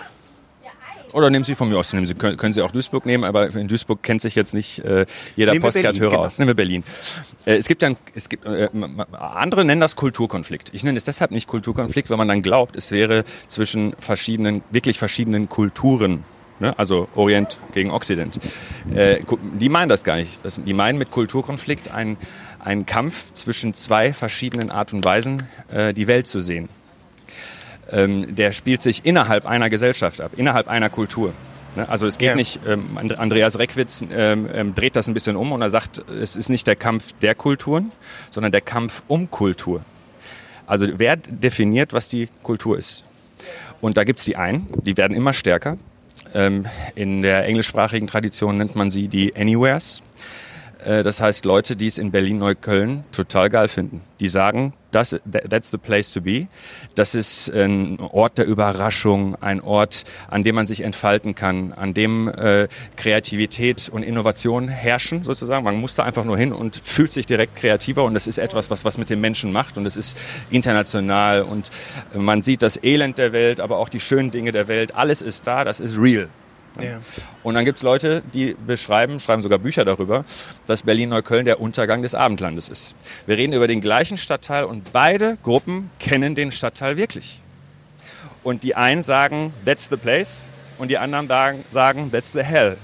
Oder 1.14 1.30
nehmen 1.30 1.44
Sie 1.44 1.56
von 1.56 1.70
mir 1.70 1.78
aus, 1.78 1.92
nehmen 1.94 2.06
Sie, 2.06 2.14
können, 2.14 2.38
können 2.38 2.54
Sie 2.54 2.62
auch 2.62 2.72
Duisburg 2.72 3.06
nehmen, 3.06 3.24
aber 3.24 3.54
in 3.54 3.68
Duisburg 3.68 4.02
kennt 4.02 4.22
sich 4.22 4.36
jetzt 4.36 4.54
nicht 4.54 4.80
äh, 4.80 5.06
jeder 5.36 5.60
Postcard-Hörer 5.60 6.12
genau. 6.12 6.24
aus. 6.24 6.40
Nehmen 6.40 6.50
wir 6.50 6.56
Berlin. 6.56 6.84
Äh, 7.46 7.56
es 7.56 7.68
gibt 7.68 7.84
dann, 7.84 7.98
es 8.16 8.30
gibt, 8.30 8.46
äh, 8.46 8.70
andere 9.12 9.66
nennen 9.66 9.82
das 9.82 9.96
Kulturkonflikt. 9.96 10.70
Ich 10.74 10.84
nenne 10.84 10.98
es 10.98 11.06
deshalb 11.06 11.32
nicht 11.32 11.48
Kulturkonflikt, 11.48 12.10
weil 12.10 12.18
man 12.18 12.28
dann 12.28 12.42
glaubt, 12.42 12.76
es 12.76 12.92
wäre 12.92 13.26
zwischen 13.48 13.94
verschiedenen, 14.00 14.64
wirklich 14.72 15.00
verschiedenen 15.00 15.50
Kulturen 15.50 16.24
ne? 16.62 16.78
also 16.80 17.10
Orient 17.16 17.60
gegen 17.74 17.92
Occident. 17.92 18.40
Äh, 18.94 19.20
die 19.60 19.68
meinen 19.68 19.90
das 19.90 20.04
gar 20.04 20.16
nicht. 20.16 20.46
Das, 20.46 20.62
die 20.64 20.74
meinen 20.74 20.98
mit 20.98 21.12
Kulturkonflikt 21.12 21.92
einen, 21.92 22.18
einen 22.60 22.86
Kampf 22.86 23.34
zwischen 23.34 23.74
zwei 23.74 24.14
verschiedenen 24.14 24.72
Art 24.72 24.94
und 24.94 25.04
Weisen, 25.04 25.44
äh, 25.72 25.94
die 25.94 26.08
Welt 26.08 26.28
zu 26.28 26.40
sehen. 26.40 26.70
Ähm, 27.92 28.36
der 28.36 28.54
spielt 28.54 28.82
sich 28.82 29.06
innerhalb 29.06 29.46
einer 29.46 29.70
Gesellschaft 29.70 30.22
ab, 30.22 30.32
innerhalb 30.38 30.70
einer 30.70 30.90
Kultur. 30.90 31.34
Ne? 31.76 31.90
Also 31.90 32.08
es 32.08 32.18
geht 32.18 32.30
ja. 32.30 32.36
nicht, 32.36 32.62
ähm, 32.66 32.98
Andreas 33.18 33.60
Reckwitz 33.60 34.06
ähm, 34.14 34.48
ähm, 34.54 34.76
dreht 34.76 34.96
das 34.96 35.08
ein 35.08 35.14
bisschen 35.14 35.36
um 35.36 35.52
und 35.52 35.62
er 35.62 35.70
sagt, 35.70 36.10
es 36.10 36.36
ist 36.36 36.50
nicht 36.50 36.68
der 36.68 36.78
Kampf 36.78 37.12
der 37.22 37.36
Kulturen, 37.36 37.92
sondern 38.30 38.52
der 38.52 38.62
Kampf 38.62 39.04
um 39.08 39.30
Kultur. 39.30 39.84
Also 40.68 40.88
wer 40.98 41.18
definiert, 41.18 41.92
was 41.92 42.08
die 42.08 42.30
Kultur 42.44 42.78
ist? 42.78 43.04
Und 43.82 43.98
da 43.98 44.04
gibt 44.04 44.20
es 44.20 44.26
die 44.26 44.38
einen, 44.38 44.68
die 44.84 44.96
werden 44.96 45.18
immer 45.18 45.34
stärker 45.34 45.78
in 46.96 47.22
der 47.22 47.46
englischsprachigen 47.46 48.08
Tradition 48.08 48.58
nennt 48.58 48.76
man 48.76 48.90
sie 48.90 49.08
die 49.08 49.36
Anywheres. 49.36 50.02
Äh, 50.86 51.04
das 51.04 51.22
heißt 51.22 51.46
Leute, 51.46 51.76
die 51.76 51.88
es 51.88 51.98
in 51.98 52.12
Berlin-Neukölln 52.12 53.04
total 53.12 53.50
geil 53.50 53.68
finden. 53.68 54.02
Die 54.20 54.28
sagen, 54.28 54.74
das, 54.92 55.20
that's 55.50 55.72
the 55.72 55.78
place 55.78 56.12
to 56.14 56.22
be. 56.22 56.48
Das 56.96 57.16
ist 57.16 57.50
ein 57.50 58.00
Ort 58.00 58.38
der 58.38 58.46
Überraschung, 58.46 59.36
ein 59.42 59.62
Ort, 59.62 60.04
an 60.30 60.44
dem 60.44 60.56
man 60.56 60.68
sich 60.68 60.82
entfalten 60.82 61.34
kann, 61.34 61.72
an 61.74 61.94
dem 61.94 62.28
äh, 62.28 62.68
Kreativität 62.98 63.90
und 63.90 64.04
Innovation 64.04 64.68
herrschen 64.68 65.24
sozusagen. 65.24 65.64
Man 65.64 65.78
muss 65.78 65.96
da 65.96 66.04
einfach 66.04 66.26
nur 66.26 66.38
hin 66.38 66.52
und 66.52 66.82
fühlt 66.84 67.12
sich 67.12 67.26
direkt 67.26 67.56
kreativer 67.56 68.04
und 68.04 68.14
das 68.14 68.28
ist 68.28 68.38
etwas, 68.38 68.70
was 68.70 68.84
was 68.84 68.98
mit 68.98 69.10
dem 69.10 69.22
Menschen 69.22 69.52
macht 69.52 69.78
und 69.78 69.86
es 69.86 69.96
ist 69.96 70.18
international 70.50 71.44
und 71.44 71.70
man 72.14 72.42
sieht 72.42 72.62
das 72.62 72.82
Elend 72.84 73.18
der 73.18 73.32
Welt, 73.32 73.62
aber 73.62 73.78
auch 73.78 73.90
die 73.90 74.00
schönen 74.00 74.32
Dinge 74.32 74.52
der 74.52 74.68
Welt. 74.68 74.96
Alles 74.96 75.22
ist 75.22 75.48
da, 75.48 75.64
das 75.64 75.80
ist 75.80 75.98
real. 75.98 76.28
Ja. 76.80 77.00
Und 77.44 77.56
dann 77.56 77.66
gibt 77.66 77.78
es 77.78 77.84
Leute, 77.84 78.24
die 78.34 78.56
beschreiben, 78.66 79.20
schreiben 79.20 79.42
sogar 79.42 79.60
Bücher 79.60 79.84
darüber, 79.84 80.24
dass 80.68 80.84
Berlin-Neukölln 80.84 81.46
der 81.46 81.60
Untergang 81.60 82.02
des 82.02 82.16
Abendlandes 82.16 82.70
ist. 82.70 82.96
Wir 83.26 83.38
reden 83.38 83.54
über 83.54 83.68
den 83.68 83.82
gleichen 83.82 84.18
Stadtteil 84.18 84.64
und 84.64 84.92
beide 84.94 85.38
Gruppen 85.44 85.90
kennen 86.00 86.36
den 86.36 86.52
Stadtteil 86.52 86.98
wirklich. 86.98 87.42
Und 88.44 88.64
die 88.64 88.76
einen 88.76 89.02
sagen, 89.02 89.54
that's 89.66 89.90
the 89.90 89.98
place 89.98 90.44
und 90.78 90.90
die 90.90 90.98
anderen 90.98 91.28
sagen, 91.72 92.12
that's 92.12 92.32
the 92.32 92.42
hell. 92.42 92.78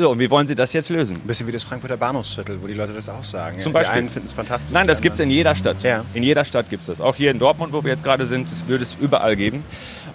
So, 0.00 0.10
und 0.12 0.20
wie 0.20 0.30
wollen 0.30 0.46
Sie 0.46 0.54
das 0.54 0.72
jetzt 0.74 0.90
lösen? 0.90 1.16
Ein 1.16 1.26
bisschen 1.26 1.48
wie 1.48 1.52
das 1.52 1.64
Frankfurter 1.64 1.96
Bahnhofsviertel, 1.96 2.62
wo 2.62 2.68
die 2.68 2.74
Leute 2.74 2.92
das 2.92 3.08
auch 3.08 3.24
sagen. 3.24 3.58
Zum 3.58 3.72
Beispiel. 3.72 3.94
Die 3.94 3.98
einen 3.98 4.08
finden 4.08 4.26
es 4.28 4.32
fantastisch. 4.32 4.72
Nein, 4.72 4.86
das 4.86 5.00
gibt 5.00 5.14
es 5.14 5.20
in 5.20 5.28
jeder 5.28 5.56
Stadt. 5.56 5.82
Ja. 5.82 6.04
In 6.14 6.22
jeder 6.22 6.44
Stadt 6.44 6.70
gibt 6.70 6.82
es 6.82 6.86
das. 6.86 7.00
Auch 7.00 7.16
hier 7.16 7.32
in 7.32 7.40
Dortmund, 7.40 7.72
wo 7.72 7.82
wir 7.82 7.90
jetzt 7.90 8.04
gerade 8.04 8.24
sind, 8.24 8.48
das 8.48 8.68
würde 8.68 8.84
es 8.84 8.94
überall 8.94 9.34
geben. 9.34 9.64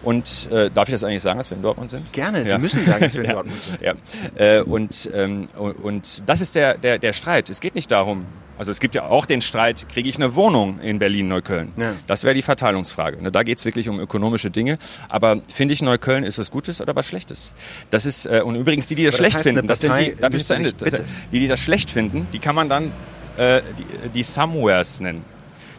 Und 0.02 0.50
äh, 0.54 0.72
darf 0.72 0.88
ich 0.88 0.94
das 0.94 1.04
eigentlich 1.04 1.22
sagen, 1.22 1.38
dass 1.38 1.50
wir 1.50 1.58
in 1.58 1.64
Dortmund 1.64 1.90
sind? 1.90 2.14
Gerne, 2.14 2.46
Sie 2.46 2.58
müssen 2.60 2.86
sagen, 2.86 3.04
dass 3.04 3.14
wir 3.14 3.24
in 3.24 3.30
ja. 3.30 3.34
Dortmund 3.34 3.62
sind. 3.62 3.82
Ja. 3.82 3.94
Äh, 4.36 4.62
und, 4.62 5.12
ähm, 5.14 5.48
und 5.58 6.24
das 6.30 6.40
ist 6.40 6.56
der, 6.56 6.78
der, 6.78 6.98
der 6.98 7.12
Streit. 7.12 7.50
Es 7.50 7.60
geht 7.60 7.76
nicht 7.76 7.92
darum, 7.92 8.26
also 8.58 8.72
es 8.72 8.80
gibt 8.80 8.96
ja 8.96 9.06
auch 9.06 9.26
den 9.26 9.42
Streit, 9.42 9.88
kriege 9.90 10.08
ich 10.08 10.16
eine 10.16 10.36
Wohnung 10.36 10.80
in 10.80 11.00
Berlin-Neukölln? 11.00 11.74
Ja. 11.76 11.94
Das 12.08 12.24
wäre 12.24 12.36
die 12.36 12.42
Verteilungsfrage. 12.42 13.22
Ne, 13.22 13.32
da 13.32 13.44
geht 13.44 13.58
es 13.58 13.66
wirklich 13.66 13.90
um 13.90 14.00
ökonomische 14.00 14.52
Dinge. 14.52 14.78
Aber 15.10 15.42
finde 15.54 15.74
ich, 15.74 15.82
Neukölln 15.82 16.24
ist 16.24 16.38
was 16.38 16.52
Gutes 16.52 16.80
oder 16.80 16.96
was 16.96 17.08
Schlechtes? 17.08 17.54
Das 17.90 18.06
ist, 18.06 18.26
äh, 18.26 18.42
und 18.44 18.56
übrigens 18.56 18.88
die, 18.88 18.96
die 18.96 19.06
das, 19.06 19.14
das 19.14 19.20
schlecht 19.20 19.38
heißt, 19.38 19.48
finden, 19.48 19.68
das 19.68 19.82
sind 19.82 19.98
die, 19.98 20.16
darf 20.16 20.34
ich 20.34 20.46
zu 20.46 20.54
Ende, 20.54 20.74
bitte. 20.74 21.04
die, 21.32 21.40
die 21.40 21.48
das 21.48 21.60
schlecht 21.60 21.90
finden, 21.92 22.28
die 22.32 22.40
kann 22.40 22.56
man 22.56 22.70
dann 22.70 22.92
äh, 23.38 23.62
die, 23.78 24.10
die 24.10 24.24
Somewheres 24.24 25.00
nennen. 25.00 25.26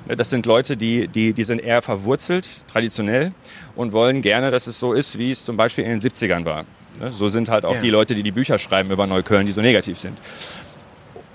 Ne, 0.07 0.17
das 0.17 0.31
sind 0.31 0.45
Leute, 0.45 0.77
die, 0.77 1.09
die, 1.09 1.33
die 1.33 1.45
sind 1.45 1.61
eher 1.61 1.81
verwurzelt, 1.81 2.61
traditionell, 2.71 3.33
und 3.77 3.93
wollen 3.93 4.21
gerne, 4.21 4.51
dass 4.51 4.67
es 4.67 4.79
so 4.79 4.93
ist, 4.93 5.19
wie 5.19 5.31
es 5.31 5.45
zum 5.45 5.57
Beispiel 5.57 5.85
in 5.85 5.91
den 5.91 6.01
70ern 6.01 6.45
war. 6.45 6.65
Ne, 7.01 7.11
so 7.11 7.29
sind 7.29 7.49
halt 7.49 7.65
auch 7.65 7.75
ja. 7.75 7.81
die 7.81 7.91
Leute, 7.91 8.15
die 8.15 8.23
die 8.23 8.33
Bücher 8.33 8.59
schreiben 8.59 8.91
über 8.91 9.07
Neukölln, 9.07 9.47
die 9.47 9.53
so 9.53 9.61
negativ 9.61 9.99
sind. 9.99 10.19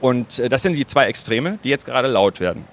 Und 0.02 0.40
äh, 0.40 0.50
das 0.50 0.62
sind 0.62 0.74
die 0.74 0.86
zwei 0.86 1.06
Extreme, 1.06 1.60
die 1.64 1.70
jetzt 1.70 1.86
gerade 1.86 2.08
laut 2.08 2.40
werden. 2.40 2.66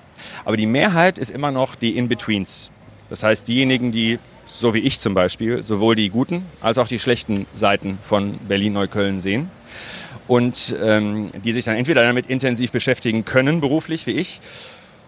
Aber 0.45 0.57
die 0.57 0.67
Mehrheit 0.67 1.19
ist 1.19 1.31
immer 1.31 1.51
noch 1.51 1.75
die 1.75 1.97
In-Betweens. 1.97 2.71
Das 3.09 3.23
heißt, 3.23 3.47
diejenigen, 3.47 3.93
die, 3.93 4.19
so 4.47 4.75
wie 4.75 4.81
ich 4.81 4.99
zum 5.01 5.15
Beispiel, 5.15 5.63
sowohl 5.63 5.95
die 5.95 6.09
guten 6.09 6.47
als 6.61 6.79
auch 6.79 6.89
die 6.89 6.99
schlechten 6.99 7.47
Seiten 7.53 7.99
von 8.03 8.39
Berlin-Neukölln 8.49 9.21
sehen. 9.21 9.51
Und 10.27 10.75
ähm, 10.83 11.31
die 11.45 11.53
sich 11.53 11.65
dann 11.65 11.77
entweder 11.77 12.03
damit 12.03 12.27
intensiv 12.27 12.73
beschäftigen 12.73 13.25
können, 13.25 13.61
beruflich 13.61 14.07
wie 14.07 14.13
ich, 14.13 14.41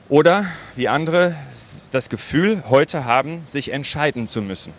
oder 0.08 0.46
wie 0.76 0.88
andere 0.88 1.34
das 1.90 2.08
Gefühl 2.08 2.62
heute 2.68 3.04
haben, 3.04 3.40
sich 3.44 3.72
entscheiden 3.72 4.26
zu 4.26 4.42
müssen. 4.42 4.72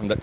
Und 0.00 0.16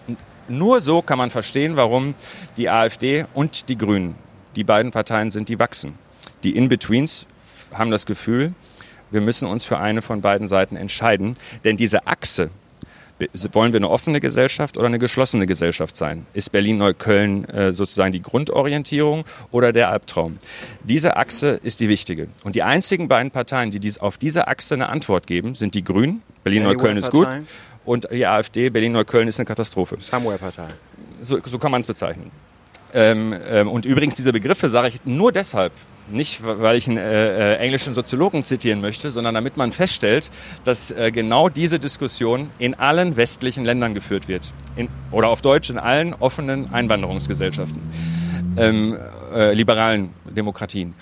nur 0.48 0.80
so 0.80 1.02
kann 1.02 1.18
man 1.18 1.30
verstehen, 1.30 1.76
warum 1.76 2.16
die 2.56 2.70
AfD 2.70 3.26
und 3.34 3.70
die 3.70 3.78
Grünen, 3.78 4.16
die 4.56 4.64
beiden 4.64 4.92
Parteien 4.92 5.30
sind, 5.30 5.50
die 5.50 5.60
wachsen. 5.60 5.96
Die 6.44 6.56
In-Betweens 6.56 7.28
haben 7.74 7.92
das 7.92 8.06
Gefühl, 8.06 8.54
wir 9.12 9.22
müssen 9.22 9.48
uns 9.48 9.66
für 9.66 9.80
eine 9.80 10.02
von 10.02 10.22
beiden 10.22 10.48
Seiten 10.48 10.76
entscheiden, 10.76 11.36
denn 11.64 11.78
diese 11.78 12.08
Achse, 12.08 12.50
wollen 13.52 13.74
wir 13.74 13.80
eine 13.80 13.90
offene 13.90 14.20
Gesellschaft 14.20 14.78
oder 14.78 14.86
eine 14.86 15.00
geschlossene 15.00 15.48
Gesellschaft 15.48 15.98
sein? 15.98 16.28
Ist 16.34 16.52
Berlin-Neukölln 16.52 17.46
äh, 17.46 17.74
sozusagen 17.74 18.12
die 18.12 18.22
Grundorientierung 18.22 19.26
oder 19.52 19.74
der 19.74 19.90
Albtraum? 19.90 20.38
Diese 20.84 21.18
Achse 21.18 21.60
ist 21.64 21.80
die 21.80 21.90
wichtige. 21.90 22.28
Und 22.44 22.56
die 22.56 22.64
einzigen 22.64 23.08
beiden 23.08 23.32
Parteien, 23.32 23.72
die 23.72 23.80
dies, 23.80 23.98
auf 23.98 24.18
diese 24.18 24.48
Achse 24.48 24.76
eine 24.76 24.90
Antwort 24.90 25.26
geben, 25.26 25.56
sind 25.56 25.74
die 25.74 25.84
Grünen. 25.84 26.22
Berlin-Neukölln 26.44 26.98
ist 26.98 27.12
gut. 27.12 27.28
Und 27.86 28.08
die 28.12 28.26
AfD, 28.26 28.70
Berlin-Neukölln 28.70 29.28
ist 29.28 29.40
eine 29.40 29.46
Katastrophe. 29.46 29.98
Somewhere-Partei. 30.00 30.68
So, 31.22 31.40
so 31.44 31.58
kann 31.58 31.72
man 31.72 31.82
es 31.82 31.88
bezeichnen. 31.88 32.32
Ähm, 32.94 33.36
ähm, 33.50 33.68
und 33.70 33.86
übrigens 33.86 34.16
diese 34.16 34.32
Begriffe 34.32 34.70
sage 34.70 34.90
ich 34.90 35.06
nur 35.06 35.32
deshalb, 35.32 35.74
nicht, 36.10 36.42
weil 36.44 36.78
ich 36.78 36.88
einen 36.88 36.98
äh, 36.98 37.54
äh, 37.54 37.58
englischen 37.58 37.94
Soziologen 37.94 38.44
zitieren 38.44 38.82
möchte, 38.82 39.12
sondern 39.12 39.36
damit 39.36 39.58
man 39.58 39.72
feststellt, 39.72 40.30
dass 40.64 40.92
äh, 40.92 41.12
genau 41.12 41.50
diese 41.50 41.80
Diskussion 41.80 42.50
in 42.60 42.76
allen 42.76 43.18
westlichen 43.18 43.66
Ländern 43.66 43.94
geführt 43.94 44.28
wird. 44.28 44.54
In, 44.76 44.90
oder 45.12 45.30
auf 45.30 45.42
Deutsch 45.42 45.70
in 45.70 45.78
allen 45.78 46.14
offenen 46.14 46.74
Einwanderungsgesellschaften, 46.74 47.82
ähm, 48.58 48.98
äh, 49.34 49.54
liberalen 49.54 50.10
Demokratien. 50.26 50.94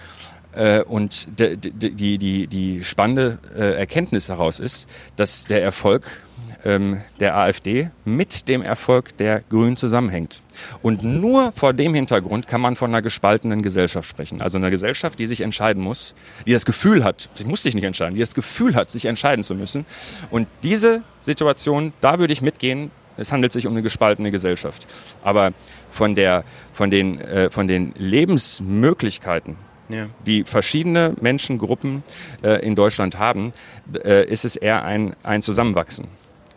Äh, 0.54 0.82
und 0.84 1.28
die, 1.40 1.58
die, 1.58 2.18
die, 2.18 2.48
die 2.48 2.84
spannende 2.84 3.40
äh, 3.56 3.78
Erkenntnis 3.78 4.28
daraus 4.28 4.60
ist, 4.60 4.88
dass 5.16 5.46
der 5.46 5.62
Erfolg 5.62 6.22
ähm, 6.66 7.02
der 7.20 7.38
AfD 7.38 7.90
mit 8.04 8.50
dem 8.50 8.62
Erfolg 8.62 9.16
der 9.18 9.42
Grünen 9.50 9.78
zusammenhängt. 9.78 10.42
Und 10.82 11.04
nur 11.04 11.52
vor 11.52 11.74
dem 11.74 11.94
Hintergrund 11.94 12.48
kann 12.48 12.60
man 12.60 12.76
von 12.76 12.90
einer 12.90 13.02
gespaltenen 13.02 13.62
Gesellschaft 13.62 14.10
sprechen. 14.10 14.42
Also 14.42 14.58
einer 14.58 14.72
Gesellschaft, 14.72 15.20
die 15.20 15.28
sich 15.28 15.42
entscheiden 15.42 15.82
muss, 15.82 16.16
die 16.46 16.54
das 16.54 16.66
Gefühl 16.66 17.04
hat, 17.04 17.30
sie 17.34 17.46
muss 17.46 17.64
sich 17.64 17.76
nicht 17.76 17.84
entscheiden, 17.84 18.16
die 18.16 18.20
das 18.20 18.36
Gefühl 18.36 18.76
hat, 18.76 18.92
sich 18.92 19.06
entscheiden 19.06 19.44
zu 19.44 19.56
müssen. 19.56 19.86
Und 20.32 20.48
diese 20.64 21.04
Situation, 21.22 21.94
da 22.02 22.20
würde 22.20 22.34
ich 22.34 22.42
mitgehen, 22.42 22.92
es 23.18 23.32
handelt 23.32 23.54
sich 23.54 23.68
um 23.68 23.74
eine 23.74 23.82
gespaltene 23.82 24.32
Gesellschaft. 24.32 24.88
Aber 25.24 25.54
von, 25.90 26.16
der, 26.16 26.44
von, 26.74 26.90
den, 26.90 27.22
äh, 27.22 27.50
von 27.50 27.68
den 27.68 27.94
Lebensmöglichkeiten, 27.98 29.56
ja. 29.88 30.08
die 30.26 30.44
verschiedene 30.44 31.14
Menschengruppen 31.22 32.04
äh, 32.44 32.66
in 32.66 32.76
Deutschland 32.76 33.20
haben, 33.20 33.54
äh, 34.04 34.28
ist 34.28 34.44
es 34.44 34.56
eher 34.56 34.84
ein, 34.84 35.16
ein 35.24 35.42
Zusammenwachsen. 35.42 36.08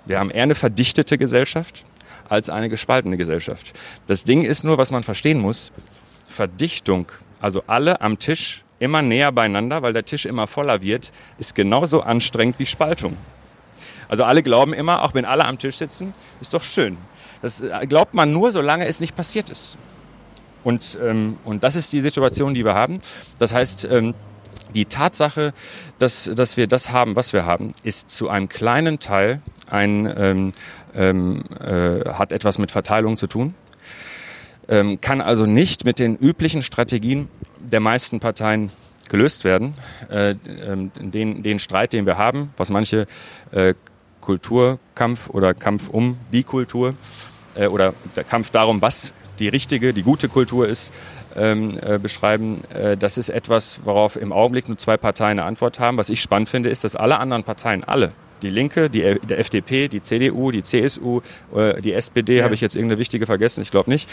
Wir 0.09 0.19
haben 0.19 0.31
eher 0.31 0.43
eine 0.43 0.55
verdichtete 0.55 1.19
Gesellschaft 1.19 1.85
als 2.29 2.51
eine 2.51 2.69
gespaltene 2.69 3.17
Gesellschaft. 3.17 3.73
Das 4.07 4.25
Ding 4.25 4.43
ist 4.43 4.65
nur, 4.65 4.79
was 4.79 4.91
man 4.91 5.03
verstehen 5.03 5.39
muss, 5.39 5.71
Verdichtung, 6.29 7.07
also 7.41 7.63
alle 7.67 8.01
am 8.01 8.19
Tisch 8.19 8.65
immer 8.79 9.03
näher 9.03 9.33
beieinander, 9.33 9.83
weil 9.83 9.93
der 9.93 10.05
Tisch 10.05 10.25
immer 10.25 10.47
voller 10.47 10.83
wird, 10.83 11.13
ist 11.39 11.55
genauso 11.55 12.01
anstrengend 12.03 12.59
wie 12.59 12.67
Spaltung. 12.67 13.17
Also 14.09 14.25
alle 14.25 14.43
glauben 14.43 14.73
immer, 14.73 15.03
auch 15.03 15.15
wenn 15.15 15.25
alle 15.25 15.45
am 15.45 15.59
Tisch 15.59 15.77
sitzen, 15.77 16.13
ist 16.41 16.55
doch 16.55 16.63
schön. 16.63 16.97
Das 17.43 17.61
äh, 17.61 17.87
glaubt 17.87 18.15
man 18.15 18.33
nur, 18.33 18.51
solange 18.51 18.87
es 18.87 19.01
nicht 19.01 19.15
passiert 19.15 19.51
ist. 19.51 19.77
Und, 20.65 20.99
ähm, 21.03 21.37
und 21.45 21.63
das 21.63 21.77
ist 21.77 21.93
die 21.93 22.01
Situation, 22.01 22.55
die 22.55 22.65
wir 22.65 22.75
haben. 22.75 23.01
Das 23.39 23.53
heißt, 23.53 23.87
ähm, 23.91 24.15
die 24.75 24.87
Tatsache, 24.87 25.53
dass, 25.99 26.31
dass 26.35 26.57
wir 26.57 26.67
das 26.67 26.91
haben, 26.91 27.17
was 27.17 27.33
wir 27.33 27.45
haben, 27.45 27.73
ist 27.83 28.11
zu 28.11 28.29
einem 28.29 28.49
kleinen 28.49 28.99
Teil 28.99 29.43
ein, 29.71 30.13
ähm, 30.17 30.53
ähm, 30.95 31.45
äh, 31.61 32.09
hat 32.11 32.33
etwas 32.33 32.59
mit 32.59 32.71
Verteilung 32.71 33.17
zu 33.17 33.27
tun. 33.27 33.55
ähm, 34.69 35.01
kann 35.01 35.21
also 35.21 35.47
nicht 35.47 35.85
mit 35.85 35.99
den 35.99 36.17
üblichen 36.17 36.63
Strategien 36.63 37.29
der 37.59 37.81
meisten 37.81 38.21
Parteien 38.21 38.71
gelöst 39.09 39.45
werden. 39.45 39.75
Äh, 40.11 40.35
ähm, 40.47 40.91
den, 40.95 41.43
den 41.43 41.59
Streit, 41.59 41.93
den 41.93 42.07
wir 42.07 42.19
haben, 42.19 42.53
was 42.57 42.71
manche 42.71 43.07
äh, 43.51 43.75
Kulturkampf 44.21 45.31
oder 45.31 45.55
Kampf 45.55 45.89
um 45.89 46.19
die 46.33 46.43
Kultur 46.43 46.95
äh, 47.55 47.67
oder 47.67 47.95
der 48.15 48.25
Kampf 48.25 48.51
darum, 48.51 48.83
was 48.83 49.15
die 49.39 49.49
richtige, 49.49 49.95
die 49.95 50.03
gute 50.03 50.29
Kultur 50.29 50.69
ist, 50.69 50.93
ähm, 51.37 51.79
äh, 51.81 51.99
beschreiben. 51.99 52.61
Äh, 52.75 52.97
das 52.97 53.19
ist 53.19 53.29
etwas, 53.29 53.81
worauf 53.85 54.17
im 54.17 54.33
Augenblick 54.33 54.69
nur 54.69 54.77
zwei 54.77 54.97
Parteien 54.97 55.39
eine 55.39 55.45
Antwort 55.45 55.79
haben. 55.79 55.97
Was 55.97 56.11
ich 56.11 56.21
spannend 56.21 56.49
finde, 56.49 56.69
ist, 56.69 56.85
dass 56.85 56.97
alle 56.97 57.19
anderen 57.19 57.45
Parteien, 57.45 57.85
alle, 57.85 58.13
die 58.43 58.51
Linke, 58.51 58.91
die, 58.91 59.19
der 59.21 59.39
FDP, 59.39 59.89
die 59.89 60.03
CDU, 60.03 60.51
die 60.51 60.63
CSU, 60.63 61.21
äh, 61.55 61.81
die 61.81 61.93
SPD, 61.93 62.39
ja. 62.39 62.45
habe 62.45 62.55
ich 62.55 62.61
jetzt 62.61 62.77
irgendeine 62.77 62.99
wichtige 62.99 63.27
vergessen? 63.27 63.63
Ich 63.63 63.71
glaube 63.71 63.91
nicht. 63.91 64.09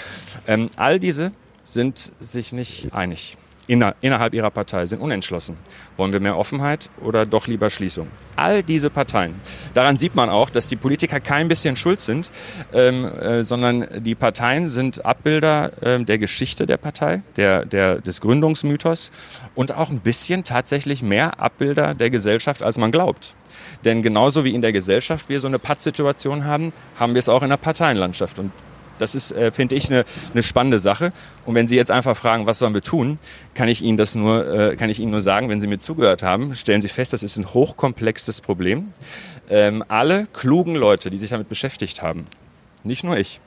Ähm, 0.48 0.70
all 0.76 1.00
diese 1.00 1.32
sind 1.64 2.12
sich 2.20 2.54
nicht 2.54 2.94
einig 2.94 3.38
inner, 3.68 3.96
innerhalb 4.02 4.34
ihrer 4.34 4.52
Partei 4.52 4.86
sind 4.86 5.02
unentschlossen. 5.02 5.58
Wollen 5.98 6.14
wir 6.14 6.20
mehr 6.20 6.38
Offenheit 6.38 6.90
oder 7.02 7.26
doch 7.26 7.48
lieber 7.48 7.70
Schließung? 7.70 8.08
All 8.36 8.64
diese 8.64 8.90
Parteien. 8.90 9.36
Daran 9.74 9.98
sieht 9.98 10.16
man 10.16 10.30
auch, 10.30 10.50
dass 10.50 10.68
die 10.68 10.76
Politiker 10.76 11.20
kein 11.20 11.48
bisschen 11.48 11.76
schuld 11.76 12.02
sind, 12.02 12.30
ähm, 12.74 13.06
äh, 13.06 13.44
sondern 13.44 13.88
die 14.04 14.16
Parteien 14.16 14.68
sind 14.68 15.06
Abbilder 15.06 15.72
äh, 15.82 16.04
der 16.04 16.18
Geschichte 16.18 16.66
der 16.66 16.78
Partei, 16.78 17.22
der, 17.38 17.66
der, 17.66 18.02
des 18.02 18.22
Gründungsmythos 18.22 19.12
und 19.56 19.74
auch 19.74 19.90
ein 19.90 20.00
bisschen 20.00 20.44
tatsächlich 20.44 21.02
mehr 21.02 21.40
Abbilder 21.40 21.94
der 21.94 22.10
Gesellschaft, 22.10 22.64
als 22.64 22.78
man 22.78 22.92
glaubt. 22.92 23.36
Denn 23.86 24.02
genauso 24.02 24.44
wie 24.44 24.54
in 24.54 24.62
der 24.62 24.74
Gesellschaft 24.74 25.30
wir 25.30 25.40
so 25.40 25.48
eine 25.48 25.60
Pattsituation 25.60 26.44
haben, 26.44 26.74
haben 27.00 27.14
wir 27.14 27.20
es 27.20 27.30
auch 27.30 27.44
in 27.44 27.50
der 27.50 27.58
Parteienlandschaft. 27.58 28.40
Und 28.40 28.52
das 28.98 29.16
ist, 29.16 29.32
äh, 29.32 29.52
finde 29.52 29.76
ich, 29.76 29.90
eine, 29.90 30.06
eine 30.34 30.44
spannende 30.44 30.80
Sache. 30.80 31.12
Und 31.46 31.56
wenn 31.56 31.68
Sie 31.68 31.76
jetzt 31.76 31.92
einfach 31.92 32.16
fragen, 32.18 32.46
was 32.46 32.60
sollen 32.60 32.74
wir 32.74 32.82
tun, 32.82 33.20
kann 33.54 33.68
ich 33.68 33.82
Ihnen 33.82 33.98
das 33.98 34.16
nur, 34.16 34.72
äh, 34.72 34.76
kann 34.76 34.90
ich 34.90 35.00
Ihnen 35.00 35.12
nur 35.12 35.22
sagen, 35.22 35.50
wenn 35.50 35.62
Sie 35.62 35.68
mir 35.68 35.78
zugehört 35.78 36.24
haben, 36.24 36.56
stellen 36.56 36.82
Sie 36.82 36.90
fest, 36.90 37.14
das 37.14 37.24
ist 37.24 37.38
ein 37.38 37.54
hochkomplexes 37.54 38.42
Problem. 38.42 38.92
Ähm, 39.50 39.84
alle 39.88 40.28
klugen 40.34 40.76
Leute, 40.76 41.10
die 41.10 41.18
sich 41.18 41.30
damit 41.30 41.50
beschäftigt 41.50 42.02
haben, 42.02 42.26
nicht 42.84 43.04
nur 43.04 43.18
ich, 43.18 43.42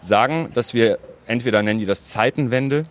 sagen, 0.00 0.50
dass 0.54 0.74
wir 0.74 0.98
entweder 1.26 1.62
nennen 1.62 1.80
die 1.80 1.86
das 1.86 2.04
Zeitenwende 2.04 2.84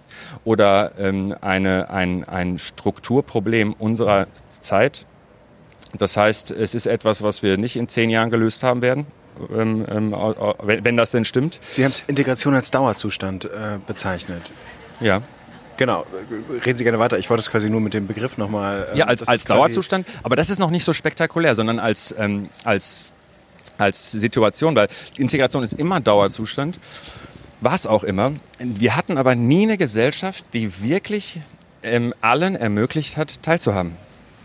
oder 0.43 0.93
ähm, 0.97 1.35
eine, 1.41 1.89
ein, 1.89 2.23
ein 2.23 2.57
Strukturproblem 2.57 3.73
unserer 3.73 4.27
Zeit. 4.59 5.05
Das 5.97 6.17
heißt, 6.17 6.51
es 6.51 6.75
ist 6.75 6.87
etwas, 6.87 7.21
was 7.23 7.43
wir 7.43 7.57
nicht 7.57 7.75
in 7.75 7.87
zehn 7.87 8.09
Jahren 8.09 8.29
gelöst 8.29 8.63
haben 8.63 8.81
werden, 8.81 9.05
ähm, 9.51 9.85
ähm, 9.89 10.15
wenn 10.63 10.95
das 10.95 11.11
denn 11.11 11.25
stimmt. 11.25 11.59
Sie 11.71 11.85
haben 11.85 11.93
Integration 12.07 12.55
als 12.55 12.71
Dauerzustand 12.71 13.45
äh, 13.45 13.79
bezeichnet. 13.85 14.51
Ja. 14.99 15.21
Genau, 15.77 16.05
reden 16.63 16.77
Sie 16.77 16.83
gerne 16.83 16.99
weiter. 16.99 17.17
Ich 17.17 17.29
wollte 17.29 17.41
es 17.41 17.49
quasi 17.49 17.69
nur 17.69 17.81
mit 17.81 17.93
dem 17.93 18.05
Begriff 18.05 18.37
nochmal. 18.37 18.85
Ähm, 18.91 18.97
ja, 18.97 19.05
als, 19.05 19.27
als 19.27 19.45
Dauerzustand. 19.45 20.07
Aber 20.21 20.35
das 20.35 20.49
ist 20.49 20.59
noch 20.59 20.69
nicht 20.69 20.83
so 20.83 20.93
spektakulär, 20.93 21.55
sondern 21.55 21.79
als, 21.79 22.13
ähm, 22.17 22.49
als, 22.63 23.13
als 23.77 24.11
Situation, 24.11 24.75
weil 24.75 24.87
Integration 25.17 25.63
ist 25.63 25.73
immer 25.73 25.99
Dauerzustand. 25.99 26.79
War 27.61 27.73
es 27.73 27.87
auch 27.87 28.03
immer. 28.03 28.33
Wir 28.59 28.95
hatten 28.95 29.17
aber 29.17 29.35
nie 29.35 29.63
eine 29.63 29.77
Gesellschaft, 29.77 30.45
die 30.53 30.83
wirklich 30.83 31.39
ähm, 31.81 32.13
allen 32.21 32.55
ermöglicht 32.55 33.17
hat, 33.17 33.41
teilzuhaben. 33.41 33.97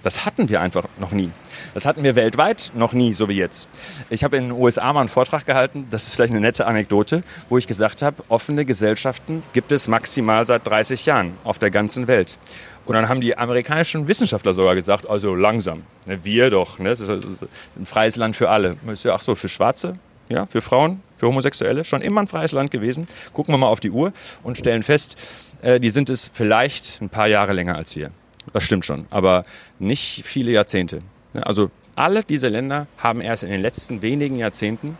Das 0.08 0.24
hatten 0.24 0.48
wir 0.48 0.62
einfach 0.62 0.86
noch 0.98 1.12
nie. 1.12 1.30
Das 1.74 1.84
hatten 1.84 2.02
wir 2.02 2.16
weltweit 2.16 2.72
noch 2.74 2.94
nie, 2.94 3.12
so 3.12 3.28
wie 3.28 3.34
jetzt. 3.34 3.68
Ich 4.08 4.24
habe 4.24 4.38
in 4.38 4.44
den 4.44 4.52
USA 4.52 4.90
mal 4.90 5.00
einen 5.00 5.10
Vortrag 5.10 5.44
gehalten, 5.44 5.86
das 5.90 6.06
ist 6.06 6.14
vielleicht 6.14 6.30
eine 6.30 6.40
nette 6.40 6.64
Anekdote, 6.64 7.22
wo 7.50 7.58
ich 7.58 7.66
gesagt 7.66 8.00
habe, 8.00 8.24
offene 8.30 8.64
Gesellschaften 8.64 9.42
gibt 9.52 9.70
es 9.70 9.86
maximal 9.86 10.46
seit 10.46 10.66
30 10.66 11.04
Jahren 11.04 11.34
auf 11.44 11.58
der 11.58 11.70
ganzen 11.70 12.06
Welt. 12.06 12.38
Und 12.86 12.94
dann 12.94 13.10
haben 13.10 13.20
die 13.20 13.36
amerikanischen 13.36 14.08
Wissenschaftler 14.08 14.54
sogar 14.54 14.74
gesagt, 14.74 15.06
also 15.10 15.34
langsam, 15.34 15.82
ne, 16.06 16.24
wir 16.24 16.48
doch, 16.48 16.78
ne, 16.78 16.92
ist 16.92 17.02
ein 17.02 17.84
freies 17.84 18.16
Land 18.16 18.34
für 18.34 18.48
alle. 18.48 18.78
Ach 19.12 19.20
so, 19.20 19.34
für 19.34 19.50
Schwarze, 19.50 19.98
ja, 20.30 20.46
für 20.46 20.62
Frauen, 20.62 21.02
für 21.18 21.26
Homosexuelle, 21.26 21.84
schon 21.84 22.00
immer 22.00 22.22
ein 22.22 22.28
freies 22.28 22.52
Land 22.52 22.70
gewesen. 22.70 23.08
Gucken 23.34 23.52
wir 23.52 23.58
mal 23.58 23.66
auf 23.66 23.80
die 23.80 23.90
Uhr 23.90 24.14
und 24.42 24.56
stellen 24.56 24.82
fest, 24.82 25.18
äh, 25.60 25.78
die 25.78 25.90
sind 25.90 26.08
es 26.08 26.30
vielleicht 26.32 27.02
ein 27.02 27.10
paar 27.10 27.26
Jahre 27.26 27.52
länger 27.52 27.76
als 27.76 27.94
wir. 27.94 28.10
Das 28.52 28.64
stimmt 28.64 28.84
schon, 28.84 29.06
aber 29.10 29.44
nicht 29.78 30.22
viele 30.24 30.50
Jahrzehnte. 30.50 31.02
Also 31.34 31.70
alle 31.94 32.22
diese 32.22 32.48
Länder 32.48 32.86
haben 32.96 33.20
erst 33.20 33.42
in 33.42 33.50
den 33.50 33.60
letzten 33.60 34.02
wenigen 34.02 34.36
Jahrzehnten 34.36 34.96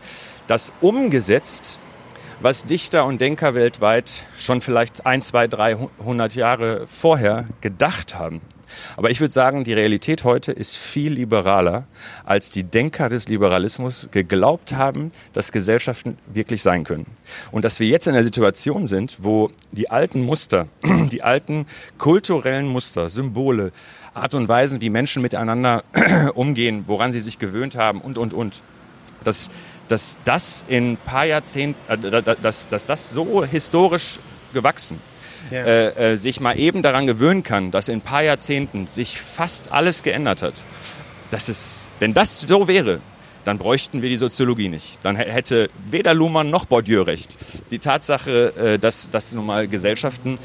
das 0.47 0.73
umgesetzt, 0.81 1.79
was 2.41 2.65
Dichter 2.65 3.05
und 3.05 3.21
Denker 3.21 3.53
weltweit 3.53 4.25
schon 4.37 4.61
vielleicht 4.61 5.05
ein, 5.05 5.21
zwei, 5.21 5.47
dreihundert 5.47 6.35
Jahre 6.35 6.87
vorher 6.87 7.45
gedacht 7.61 8.15
haben. 8.15 8.41
Aber 8.97 9.09
ich 9.09 9.19
würde 9.19 9.33
sagen, 9.33 9.63
die 9.63 9.73
Realität 9.73 10.23
heute 10.23 10.51
ist 10.51 10.75
viel 10.75 11.13
liberaler, 11.13 11.85
als 12.25 12.51
die 12.51 12.63
Denker 12.63 13.09
des 13.09 13.27
Liberalismus 13.27 14.09
geglaubt 14.11 14.73
haben, 14.73 15.11
dass 15.33 15.51
Gesellschaften 15.51 16.17
wirklich 16.33 16.61
sein 16.61 16.83
können. 16.83 17.05
Und 17.51 17.65
dass 17.65 17.79
wir 17.79 17.87
jetzt 17.87 18.07
in 18.07 18.13
einer 18.13 18.23
Situation 18.23 18.87
sind, 18.87 19.17
wo 19.19 19.51
die 19.71 19.89
alten 19.89 20.21
Muster, 20.21 20.67
die 20.83 21.23
alten 21.23 21.65
kulturellen 21.97 22.67
Muster, 22.67 23.09
Symbole, 23.09 23.71
Art 24.13 24.33
und 24.33 24.47
Weisen, 24.47 24.81
wie 24.81 24.89
Menschen 24.89 25.21
miteinander 25.21 25.83
umgehen, 26.35 26.83
woran 26.87 27.11
sie 27.11 27.19
sich 27.19 27.39
gewöhnt 27.39 27.75
haben 27.75 28.01
und, 28.01 28.17
und, 28.17 28.33
und, 28.33 28.63
dass, 29.23 29.49
dass 29.87 30.17
das 30.23 30.65
in 30.67 30.93
ein 30.93 30.97
paar 30.97 31.25
Jahrzehnten, 31.25 31.79
äh, 31.87 32.23
dass, 32.41 32.69
dass 32.69 32.85
das 32.85 33.09
so 33.11 33.45
historisch 33.45 34.19
gewachsen 34.53 34.99
ja. 35.51 35.63
äh, 35.63 36.13
äh, 36.13 36.15
sich 36.17 36.39
mal 36.39 36.57
eben 36.57 36.81
daran 36.81 37.07
gewöhnen 37.07 37.43
kann, 37.43 37.71
dass 37.71 37.89
in 37.89 37.99
ein 37.99 38.01
paar 38.01 38.23
Jahrzehnten 38.23 38.87
sich 38.87 39.19
fast 39.19 39.71
alles 39.71 40.03
geändert 40.03 40.41
hat. 40.41 40.63
Das 41.31 41.49
ist, 41.49 41.89
wenn 41.99 42.13
das 42.13 42.39
so 42.39 42.67
wäre, 42.67 43.01
dann 43.45 43.57
bräuchten 43.57 44.01
wir 44.01 44.09
die 44.09 44.17
Soziologie 44.17 44.69
nicht. 44.69 44.99
Dann 45.03 45.15
hätte 45.15 45.69
weder 45.89 46.13
Luhmann 46.13 46.49
noch 46.49 46.65
Bourdieu 46.65 47.01
recht. 47.01 47.35
Die 47.71 47.79
Tatsache, 47.79 48.53
äh, 48.55 48.79
dass, 48.79 49.09
dass 49.09 49.33
nun 49.33 49.45
mal 49.45 49.67
Gesellschaften 49.67 50.35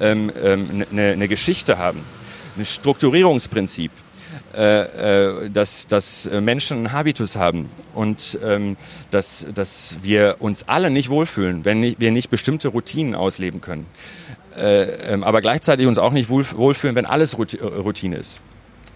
ähm, 0.00 0.32
ähm, 0.42 0.84
eine, 0.90 1.12
eine 1.12 1.28
Geschichte 1.28 1.78
haben, 1.78 2.04
ein 2.58 2.64
Strukturierungsprinzip, 2.64 3.92
äh, 4.54 5.44
äh, 5.44 5.50
dass, 5.50 5.86
dass 5.86 6.28
Menschen 6.40 6.78
einen 6.78 6.92
Habitus 6.92 7.36
haben 7.36 7.70
und 7.94 8.38
ähm, 8.44 8.76
dass, 9.10 9.46
dass 9.54 9.98
wir 10.02 10.36
uns 10.40 10.68
alle 10.68 10.90
nicht 10.90 11.08
wohlfühlen, 11.08 11.64
wenn 11.64 11.96
wir 11.98 12.10
nicht 12.10 12.30
bestimmte 12.30 12.68
Routinen 12.68 13.14
ausleben 13.14 13.60
können. 13.60 13.86
Äh, 14.56 15.12
ähm, 15.12 15.24
aber 15.24 15.40
gleichzeitig 15.40 15.86
uns 15.86 15.98
auch 15.98 16.12
nicht 16.12 16.28
wohlfühlen, 16.28 16.96
wenn 16.96 17.06
alles 17.06 17.34
äh, 17.34 17.64
Routine 17.64 18.16
ist. 18.16 18.40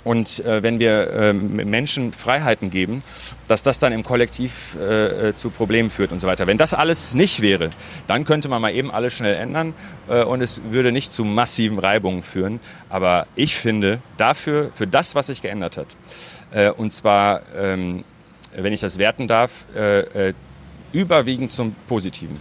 Und 0.02 0.44
äh, 0.44 0.62
wenn 0.62 0.78
wir 0.78 1.11
äh, 1.11 1.32
Menschen 1.32 2.12
Freiheiten 2.12 2.68
geben, 2.68 3.02
dass 3.48 3.62
das 3.62 3.78
dann 3.78 3.92
im 3.92 4.02
Kollektiv 4.02 4.76
äh, 4.76 5.32
zu 5.34 5.48
Problemen 5.48 5.88
führt 5.88 6.12
und 6.12 6.18
so 6.20 6.26
weiter. 6.26 6.46
Wenn 6.46 6.59
das 6.59 6.74
alles 6.74 7.14
nicht 7.14 7.40
wäre, 7.40 7.70
dann 8.07 8.24
könnte 8.24 8.48
man 8.48 8.61
mal 8.61 8.74
eben 8.74 8.90
alles 8.90 9.14
schnell 9.14 9.34
ändern 9.34 9.72
äh, 10.09 10.22
und 10.22 10.42
es 10.42 10.61
würde 10.70 10.92
nicht 10.92 11.11
zu 11.11 11.24
massiven 11.24 11.78
Reibungen 11.78 12.22
führen. 12.22 12.61
Aber 12.90 13.26
ich 13.34 13.57
finde, 13.57 14.00
dafür, 14.18 14.70
für 14.74 14.86
das, 14.86 15.14
was 15.14 15.28
sich 15.28 15.42
geändert 15.42 15.76
hat, 15.76 15.86
und 16.76 16.92
zwar, 16.92 17.42
ähm, 17.59 18.05
wenn 18.55 18.72
ich 18.72 18.80
das 18.80 18.98
werten 18.98 19.26
darf, 19.26 19.50
überwiegend 20.92 21.50
zum 21.50 21.74
Positiven, 21.88 22.40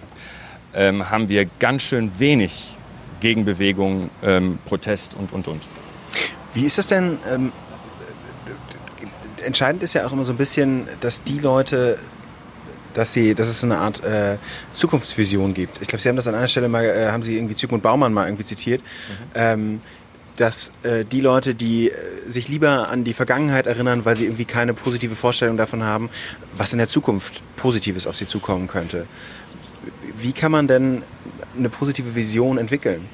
ähm, 0.75 1.09
haben 1.09 1.29
wir 1.29 1.47
ganz 1.59 1.81
schön 1.81 2.11
wenig 2.19 2.75
Gegenbewegung, 3.23 4.09
ähm, 4.21 4.59
Protest 4.65 5.15
und, 5.15 5.31
und, 5.33 5.47
und. 5.47 5.67
Wie 6.53 6.65
ist 6.65 6.77
das 6.77 6.87
denn? 6.87 7.17
Ähm, 7.33 7.51
entscheidend 9.43 9.81
ist 9.81 9.93
ja 9.93 10.05
auch 10.05 10.13
immer 10.13 10.25
so 10.25 10.33
ein 10.33 10.37
bisschen, 10.37 10.87
dass 10.99 11.23
die 11.23 11.39
Leute, 11.39 11.97
dass 12.93 13.13
sie, 13.13 13.33
dass 13.33 13.47
es 13.47 13.61
so 13.61 13.67
eine 13.67 13.77
Art 13.77 14.03
äh, 14.03 14.37
Zukunftsvision 14.71 15.53
gibt. 15.53 15.81
Ich 15.81 15.87
glaube, 15.87 16.01
Sie 16.01 16.09
haben 16.09 16.17
das 16.17 16.27
an 16.27 16.35
einer 16.35 16.47
Stelle 16.47 16.67
mal, 16.67 16.83
äh, 16.83 17.07
haben 17.07 17.23
Sie 17.23 17.35
irgendwie 17.37 17.55
Zygmunt 17.55 17.81
Baumann 17.81 18.13
mal 18.13 18.27
irgendwie 18.27 18.43
zitiert. 18.43 18.81
Mhm. 18.81 19.31
Ähm, 19.33 19.81
dass 20.35 20.71
äh, 20.81 21.05
die 21.05 21.21
Leute, 21.21 21.55
die 21.55 21.91
äh, 21.91 21.95
sich 22.27 22.47
lieber 22.47 22.89
an 22.89 23.03
die 23.03 23.13
Vergangenheit 23.13 23.67
erinnern, 23.67 24.03
weil 24.03 24.15
sie 24.15 24.25
irgendwie 24.25 24.45
keine 24.45 24.73
positive 24.73 25.15
Vorstellung 25.15 25.57
davon 25.57 25.83
haben, 25.83 26.09
was 26.57 26.73
in 26.73 26.79
der 26.79 26.87
Zukunft 26.87 27.43
Positives 27.55 28.07
auf 28.07 28.15
sie 28.15 28.25
zukommen 28.25 28.67
könnte. 28.67 29.05
Wie 30.17 30.33
kann 30.33 30.51
man 30.51 30.67
denn 30.67 31.03
eine 31.57 31.69
positive 31.69 32.15
Vision 32.15 32.57
entwickeln? 32.57 33.07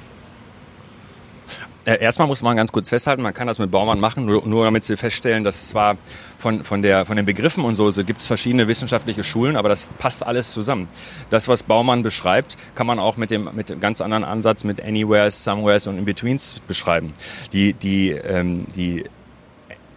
Äh, 1.85 2.01
erstmal 2.01 2.27
muss 2.27 2.41
man 2.41 2.57
ganz 2.57 2.71
kurz 2.71 2.89
festhalten, 2.89 3.23
man 3.23 3.33
kann 3.33 3.47
das 3.47 3.57
mit 3.57 3.71
Baumann 3.71 3.99
machen, 3.99 4.25
nur, 4.25 4.45
nur 4.45 4.65
damit 4.65 4.83
Sie 4.83 4.97
feststellen, 4.97 5.43
dass 5.43 5.69
zwar 5.69 5.97
von, 6.37 6.63
von, 6.63 6.81
der, 6.81 7.05
von 7.05 7.15
den 7.15 7.25
Begriffen 7.25 7.63
und 7.63 7.75
so, 7.75 7.89
so 7.89 8.03
gibt 8.03 8.19
es 8.19 8.27
verschiedene 8.27 8.67
wissenschaftliche 8.67 9.23
Schulen, 9.23 9.55
aber 9.55 9.69
das 9.69 9.87
passt 9.97 10.25
alles 10.25 10.51
zusammen. 10.51 10.87
Das, 11.29 11.47
was 11.47 11.63
Baumann 11.63 12.03
beschreibt, 12.03 12.57
kann 12.75 12.85
man 12.85 12.99
auch 12.99 13.17
mit 13.17 13.31
dem, 13.31 13.49
mit 13.53 13.69
dem 13.69 13.79
ganz 13.79 14.01
anderen 14.01 14.23
Ansatz 14.23 14.63
mit 14.63 14.83
Anywheres, 14.83 15.43
Somewheres 15.43 15.87
und 15.87 15.97
In-Betweens 15.97 16.57
beschreiben. 16.67 17.13
Die, 17.53 17.73
die, 17.73 18.11
ähm, 18.11 18.65
die 18.75 19.05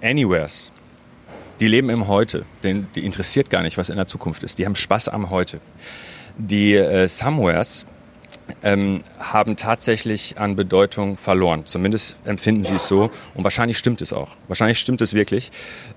Anywheres, 0.02 0.72
die 1.60 1.68
leben 1.68 1.90
im 1.90 2.06
Heute. 2.06 2.44
Den, 2.62 2.86
die 2.94 3.04
interessiert 3.04 3.50
gar 3.50 3.62
nicht, 3.62 3.76
was 3.76 3.88
in 3.88 3.96
der 3.96 4.06
Zukunft 4.06 4.44
ist. 4.44 4.58
Die 4.58 4.64
haben 4.64 4.76
Spaß 4.76 5.08
am 5.08 5.30
Heute. 5.30 5.60
Die 6.38 6.74
äh, 6.74 7.06
Somewheres, 7.08 7.86
ähm, 8.62 9.02
haben 9.18 9.56
tatsächlich 9.56 10.38
an 10.38 10.56
Bedeutung 10.56 11.16
verloren. 11.16 11.66
Zumindest 11.66 12.16
empfinden 12.24 12.62
sie 12.62 12.76
es 12.76 12.88
so. 12.88 13.10
Und 13.34 13.44
wahrscheinlich 13.44 13.78
stimmt 13.78 14.00
es 14.00 14.12
auch. 14.12 14.28
Wahrscheinlich 14.48 14.78
stimmt 14.78 15.02
es 15.02 15.14
wirklich, 15.14 15.50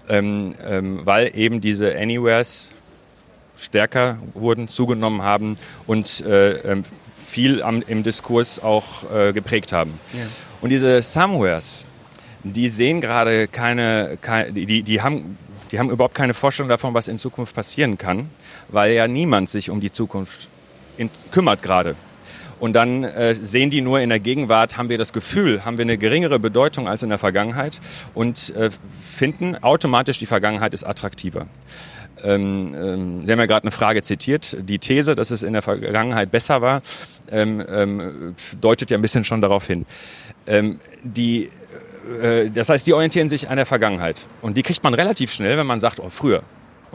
ähm, 0.09 0.55
ähm, 0.65 1.01
weil 1.03 1.37
eben 1.37 1.61
diese 1.61 1.97
Anywheres 1.97 2.71
stärker 3.57 4.17
wurden, 4.33 4.67
zugenommen 4.67 5.21
haben 5.21 5.57
und 5.87 6.21
äh, 6.25 6.51
ähm, 6.59 6.83
viel 7.15 7.63
am, 7.63 7.81
im 7.81 8.03
Diskurs 8.03 8.59
auch 8.59 9.09
äh, 9.11 9.33
geprägt 9.33 9.71
haben. 9.71 9.99
Ja. 10.13 10.25
Und 10.61 10.69
diese 10.69 11.01
Somewheres, 11.01 11.85
die 12.43 12.69
sehen 12.69 13.01
gerade 13.01 13.47
keine, 13.47 14.17
keine 14.21 14.51
die, 14.51 14.83
die 14.83 15.01
haben 15.01 15.37
die 15.71 15.79
haben 15.79 15.89
überhaupt 15.89 16.15
keine 16.15 16.33
Vorstellung 16.33 16.69
davon, 16.69 16.93
was 16.93 17.07
in 17.07 17.17
Zukunft 17.17 17.55
passieren 17.55 17.97
kann, 17.97 18.29
weil 18.69 18.93
ja 18.93 19.07
niemand 19.07 19.49
sich 19.49 19.69
um 19.69 19.81
die 19.81 19.91
Zukunft 19.91 20.47
in, 20.97 21.09
kümmert 21.31 21.61
gerade. 21.61 21.95
Und 22.59 22.73
dann 22.73 23.03
äh, 23.03 23.35
sehen 23.35 23.69
die 23.69 23.81
nur 23.81 23.99
in 23.99 24.09
der 24.09 24.19
Gegenwart, 24.19 24.77
haben 24.77 24.89
wir 24.89 24.97
das 24.97 25.13
Gefühl, 25.13 25.65
haben 25.65 25.77
wir 25.77 25.83
eine 25.83 25.97
geringere 25.97 26.39
Bedeutung 26.39 26.87
als 26.87 27.03
in 27.03 27.09
der 27.09 27.17
Vergangenheit 27.17 27.79
und 28.13 28.55
äh, 28.55 28.69
finden 29.15 29.55
automatisch, 29.61 30.19
die 30.19 30.25
Vergangenheit 30.25 30.73
ist 30.73 30.83
attraktiver. 30.83 31.47
Ähm, 32.23 32.73
ähm, 32.75 33.25
Sie 33.25 33.31
haben 33.31 33.39
ja 33.39 33.45
gerade 33.45 33.63
eine 33.63 33.71
Frage 33.71 34.01
zitiert. 34.01 34.57
Die 34.61 34.79
These, 34.79 35.15
dass 35.15 35.31
es 35.31 35.43
in 35.43 35.53
der 35.53 35.61
Vergangenheit 35.61 36.31
besser 36.31 36.61
war, 36.61 36.81
ähm, 37.31 37.63
ähm 37.67 38.35
deutet 38.61 38.89
ja 38.89 38.97
ein 38.97 39.01
bisschen 39.01 39.25
schon 39.25 39.41
darauf 39.41 39.67
hin. 39.67 39.85
Ähm, 40.47 40.79
die, 41.03 41.51
äh, 42.21 42.49
das 42.49 42.69
heißt, 42.69 42.87
die 42.87 42.93
orientieren 42.93 43.29
sich 43.29 43.49
an 43.49 43.57
der 43.57 43.65
Vergangenheit. 43.65 44.27
Und 44.41 44.55
die 44.57 44.63
kriegt 44.63 44.83
man 44.83 44.93
relativ 44.93 45.31
schnell, 45.31 45.57
wenn 45.57 45.67
man 45.67 45.79
sagt, 45.79 45.99
oh, 45.99 46.09
früher. 46.09 46.43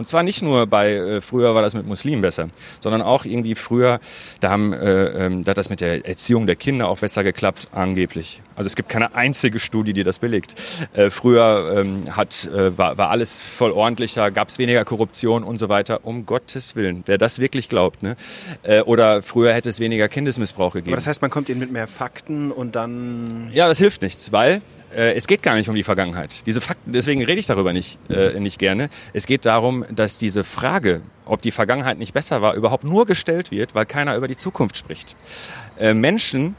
Und 0.00 0.06
zwar 0.06 0.22
nicht 0.22 0.40
nur 0.40 0.66
bei, 0.66 0.94
äh, 0.94 1.20
früher 1.20 1.54
war 1.54 1.60
das 1.60 1.74
mit 1.74 1.86
Muslimen 1.86 2.22
besser, 2.22 2.48
sondern 2.80 3.02
auch 3.02 3.26
irgendwie 3.26 3.54
früher, 3.54 4.00
da, 4.40 4.48
haben, 4.48 4.72
äh, 4.72 5.26
ähm, 5.26 5.44
da 5.44 5.50
hat 5.50 5.58
das 5.58 5.68
mit 5.68 5.82
der 5.82 6.06
Erziehung 6.06 6.46
der 6.46 6.56
Kinder 6.56 6.88
auch 6.88 7.00
besser 7.00 7.22
geklappt, 7.22 7.68
angeblich. 7.72 8.40
Also 8.56 8.68
es 8.68 8.76
gibt 8.76 8.88
keine 8.88 9.14
einzige 9.14 9.58
Studie, 9.58 9.92
die 9.92 10.02
das 10.02 10.18
belegt. 10.18 10.54
Äh, 10.94 11.10
früher 11.10 11.74
ähm, 11.76 12.16
hat, 12.16 12.46
äh, 12.46 12.78
war, 12.78 12.96
war 12.96 13.10
alles 13.10 13.42
voll 13.42 13.72
ordentlicher, 13.72 14.30
gab 14.30 14.48
es 14.48 14.58
weniger 14.58 14.86
Korruption 14.86 15.44
und 15.44 15.58
so 15.58 15.68
weiter. 15.68 16.00
Um 16.04 16.24
Gottes 16.24 16.76
Willen, 16.76 17.02
wer 17.04 17.18
das 17.18 17.38
wirklich 17.38 17.68
glaubt. 17.68 18.02
Ne? 18.02 18.16
Äh, 18.62 18.80
oder 18.80 19.22
früher 19.22 19.52
hätte 19.52 19.68
es 19.68 19.80
weniger 19.80 20.08
Kindesmissbrauch 20.08 20.72
gegeben. 20.72 20.94
Aber 20.94 20.96
das 20.96 21.08
heißt, 21.08 21.20
man 21.20 21.30
kommt 21.30 21.50
ihnen 21.50 21.60
mit 21.60 21.72
mehr 21.72 21.86
Fakten 21.86 22.52
und 22.52 22.74
dann... 22.74 23.50
Ja, 23.52 23.68
das 23.68 23.76
hilft 23.76 24.00
nichts, 24.00 24.32
weil 24.32 24.62
äh, 24.94 25.14
es 25.14 25.26
geht 25.26 25.42
gar 25.42 25.54
nicht 25.54 25.68
um 25.68 25.74
die 25.74 25.82
Vergangenheit. 25.82 26.46
Diese 26.46 26.60
Fakten, 26.60 26.92
deswegen 26.92 27.24
rede 27.24 27.38
ich 27.38 27.46
darüber 27.46 27.72
nicht, 27.72 27.98
äh, 28.10 28.38
nicht 28.40 28.58
gerne. 28.58 28.88
Es 29.12 29.26
geht 29.26 29.46
darum, 29.46 29.84
dass 29.90 30.18
diese 30.18 30.44
Frage, 30.44 31.02
ob 31.24 31.42
die 31.42 31.50
Vergangenheit 31.50 31.98
nicht 31.98 32.12
besser 32.12 32.42
war, 32.42 32.54
überhaupt 32.54 32.84
nur 32.84 33.06
gestellt 33.06 33.50
wird, 33.50 33.74
weil 33.74 33.86
keiner 33.86 34.16
über 34.16 34.28
die 34.28 34.36
Zukunft 34.36 34.76
spricht. 34.76 35.16
Äh, 35.78 35.94
Menschen 35.94 36.56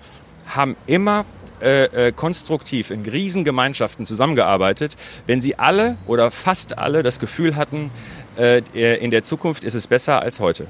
haben 0.47 0.75
immer 0.87 1.25
äh, 1.61 2.07
äh, 2.07 2.11
konstruktiv 2.11 2.89
in 2.89 3.05
Riesengemeinschaften 3.05 4.07
zusammengearbeitet, 4.07 4.95
wenn 5.27 5.41
sie 5.41 5.59
alle 5.59 5.95
oder 6.07 6.31
fast 6.31 6.79
alle 6.79 7.03
das 7.03 7.19
Gefühl 7.19 7.55
hatten, 7.55 7.91
äh, 8.35 8.61
in 8.97 9.11
der 9.11 9.23
Zukunft 9.23 9.63
ist 9.63 9.75
es 9.75 9.85
besser 9.85 10.23
als 10.23 10.39
heute. 10.39 10.65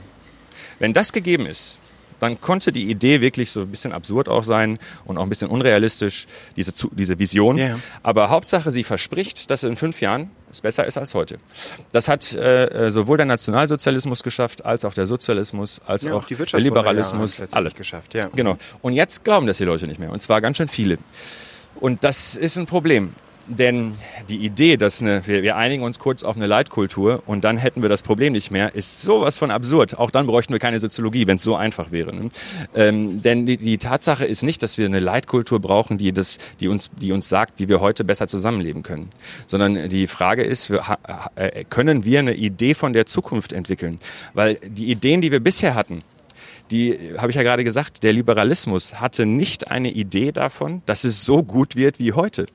Wenn 0.80 0.92
das 0.92 1.14
gegeben 1.14 1.46
ist, 1.46 1.80
dann 2.22 2.40
konnte 2.40 2.72
die 2.72 2.90
Idee 2.90 3.20
wirklich 3.20 3.52
so 3.52 3.62
ein 3.62 3.68
bisschen 3.68 3.94
absurd 3.94 4.30
auch 4.30 4.44
sein 4.44 4.78
und 5.06 5.18
auch 5.18 5.24
ein 5.24 5.30
bisschen 5.30 5.50
unrealistisch, 5.50 6.28
diese, 6.56 6.72
diese 6.92 7.18
Vision. 7.18 7.58
Yeah. 7.58 7.80
Aber 8.04 8.30
Hauptsache, 8.30 8.70
sie 8.70 8.84
verspricht, 8.84 9.50
dass 9.50 9.64
in 9.64 9.76
fünf 9.76 10.02
Jahren 10.02 10.30
es 10.52 10.62
besser 10.62 10.86
ist 10.86 10.98
als 10.98 11.16
heute. 11.16 11.40
Das 11.92 12.08
hat 12.08 12.34
äh, 12.34 12.66
äh 12.66 12.92
sowohl 12.92 13.18
der 13.18 13.26
Nationalsozialismus 13.26 14.22
geschafft, 14.22 14.64
als 14.66 14.86
auch 14.86 14.94
der 14.94 15.08
Sozialismus, 15.08 15.82
als 15.86 16.04
ja, 16.04 16.14
auch 16.14 16.28
der 16.28 16.60
Liberalismus. 16.60 17.42
Alle 17.52 17.72
geschafft, 17.72 18.14
ja. 18.14 18.28
Genau. 18.36 18.58
Und 18.82 18.94
jetzt 18.94 19.24
glauben 19.24 19.48
das 19.48 19.58
die 19.58 19.66
Leute 19.66 19.86
nicht 19.86 20.00
mehr. 20.00 20.12
Und 20.12 20.20
zwar 20.20 20.42
ganz 20.42 20.58
schön 20.58 20.68
viele. 20.68 21.00
Und 21.80 22.04
das 22.04 22.36
ist 22.36 22.58
ein 22.58 22.68
Problem. 22.68 23.14
Denn 23.48 23.96
die 24.30 24.46
Idee, 24.46 24.78
dass 24.78 25.02
eine, 25.02 25.26
wir, 25.26 25.42
wir, 25.42 25.56
einigen 25.56 25.84
uns 25.84 26.00
kurz 26.00 26.24
auf 26.24 26.36
eine 26.36 26.48
Leitkultur 26.48 27.24
und 27.26 27.44
dann 27.44 27.58
hätten 27.58 27.82
wir 27.82 27.90
das 27.90 28.04
Problem 28.04 28.34
nicht 28.34 28.52
mehr, 28.52 28.76
ist 28.76 29.02
sowas 29.02 29.38
von 29.38 29.52
absurd. 29.52 29.98
Auch 29.98 30.12
dann 30.12 30.28
bräuchten 30.28 30.54
wir 30.54 30.60
keine 30.60 30.80
Soziologie, 30.80 31.26
wenn 31.28 31.38
es 31.38 31.44
so 31.44 31.56
einfach 31.56 31.92
wäre. 31.92 32.16
Ne? 32.16 32.30
Ähm, 32.76 33.22
denn 33.22 33.46
die, 33.46 33.58
die, 33.58 33.78
Tatsache 33.78 34.26
ist 34.26 34.44
nicht, 34.44 34.62
dass 34.62 34.78
wir 34.78 34.86
eine 34.86 35.00
Leitkultur 35.00 35.60
brauchen, 35.60 35.98
die, 35.98 36.12
das, 36.14 36.38
die, 36.60 36.68
uns, 36.68 36.92
die 37.02 37.12
uns 37.12 37.30
sagt, 37.30 37.60
wie 37.60 37.68
wir 37.68 37.80
heute 37.80 38.04
besser 38.04 38.28
zusammenleben 38.28 38.84
können. 38.84 39.10
Sondern 39.48 39.90
die 39.90 40.08
Frage 40.08 40.44
ist, 40.44 40.70
wir, 40.70 40.84
äh, 41.36 41.64
können 41.66 42.06
wir 42.06 42.20
eine 42.20 42.36
Idee 42.36 42.74
von 42.76 42.94
der 42.94 43.08
Zukunft 43.08 43.54
entwickeln? 43.54 44.00
Weil 44.34 44.56
die 44.64 44.92
Ideen, 44.92 45.22
die 45.22 45.32
wir 45.32 45.40
bisher 45.40 45.74
hatten, 45.74 46.04
die 46.70 46.98
habe 47.18 47.32
ich 47.32 47.36
ja 47.36 47.44
gerade 47.44 47.64
gesagt, 47.64 48.04
der 48.04 48.14
Liberalismus 48.14 49.02
hatte 49.02 49.26
nicht 49.26 49.72
eine 49.72 49.92
Idee 49.92 50.32
davon, 50.32 50.84
dass 50.86 51.04
es 51.04 51.26
so 51.26 51.44
gut 51.44 51.76
wird 51.76 52.00
wie 52.00 52.14
heute 52.14 52.46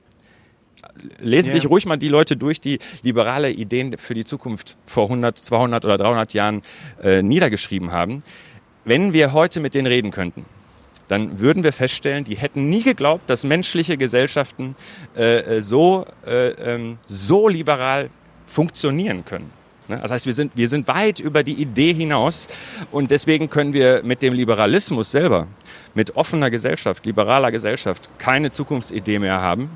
lesen 1.19 1.49
ja. 1.49 1.55
sich 1.55 1.69
ruhig 1.69 1.85
mal 1.85 1.97
die 1.97 2.07
Leute 2.09 2.37
durch, 2.37 2.59
die 2.59 2.79
liberale 3.03 3.51
Ideen 3.51 3.97
für 3.97 4.13
die 4.13 4.25
Zukunft 4.25 4.77
vor 4.85 5.05
100, 5.05 5.37
200 5.37 5.85
oder 5.85 5.97
300 5.97 6.33
Jahren 6.33 6.61
äh, 7.01 7.21
niedergeschrieben 7.21 7.91
haben. 7.91 8.23
Wenn 8.85 9.13
wir 9.13 9.33
heute 9.33 9.59
mit 9.59 9.73
denen 9.73 9.87
reden 9.87 10.11
könnten, 10.11 10.45
dann 11.07 11.39
würden 11.39 11.63
wir 11.63 11.73
feststellen, 11.73 12.23
die 12.23 12.35
hätten 12.35 12.69
nie 12.69 12.83
geglaubt, 12.83 13.29
dass 13.29 13.43
menschliche 13.43 13.97
Gesellschaften 13.97 14.75
äh, 15.15 15.57
äh 15.57 15.61
so, 15.61 16.05
äh, 16.25 16.49
ähm, 16.49 16.97
so 17.07 17.47
liberal 17.47 18.09
funktionieren 18.45 19.23
können. 19.25 19.51
Ne? 19.87 19.99
Das 20.01 20.11
heißt, 20.11 20.25
wir 20.25 20.33
sind, 20.33 20.51
wir 20.55 20.69
sind 20.69 20.87
weit 20.87 21.19
über 21.19 21.43
die 21.43 21.53
Idee 21.53 21.93
hinaus 21.93 22.47
und 22.91 23.11
deswegen 23.11 23.49
können 23.49 23.73
wir 23.73 24.01
mit 24.03 24.21
dem 24.21 24.33
Liberalismus 24.33 25.11
selber, 25.11 25.47
mit 25.93 26.15
offener 26.15 26.49
Gesellschaft, 26.49 27.05
liberaler 27.05 27.51
Gesellschaft, 27.51 28.09
keine 28.17 28.51
Zukunftsidee 28.51 29.19
mehr 29.19 29.41
haben, 29.41 29.69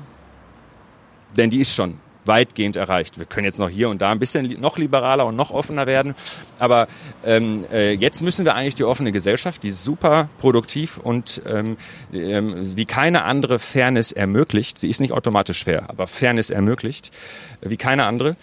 denn 1.36 1.50
die 1.50 1.60
ist 1.60 1.74
schon 1.74 1.98
weitgehend 2.24 2.76
erreicht. 2.76 3.18
Wir 3.18 3.26
können 3.26 3.44
jetzt 3.44 3.58
noch 3.58 3.68
hier 3.68 3.88
und 3.88 4.00
da 4.00 4.12
ein 4.12 4.18
bisschen 4.18 4.60
noch 4.60 4.78
liberaler 4.78 5.26
und 5.26 5.36
noch 5.36 5.50
offener 5.50 5.86
werden, 5.86 6.14
aber 6.58 6.86
ähm, 7.24 7.64
äh, 7.72 7.92
jetzt 7.92 8.22
müssen 8.22 8.44
wir 8.44 8.54
eigentlich 8.54 8.76
die 8.76 8.84
offene 8.84 9.12
Gesellschaft, 9.12 9.62
die 9.62 9.70
super 9.70 10.28
produktiv 10.38 10.98
und 10.98 11.42
ähm, 11.46 11.76
ähm, 12.12 12.76
wie 12.76 12.86
keine 12.86 13.24
andere 13.24 13.58
Fairness 13.58 14.12
ermöglicht, 14.12 14.78
sie 14.78 14.88
ist 14.88 15.00
nicht 15.00 15.12
automatisch 15.12 15.64
fair, 15.64 15.84
aber 15.88 16.06
Fairness 16.06 16.50
ermöglicht, 16.50 17.10
wie 17.60 17.76
keine 17.76 18.04
andere, 18.04 18.36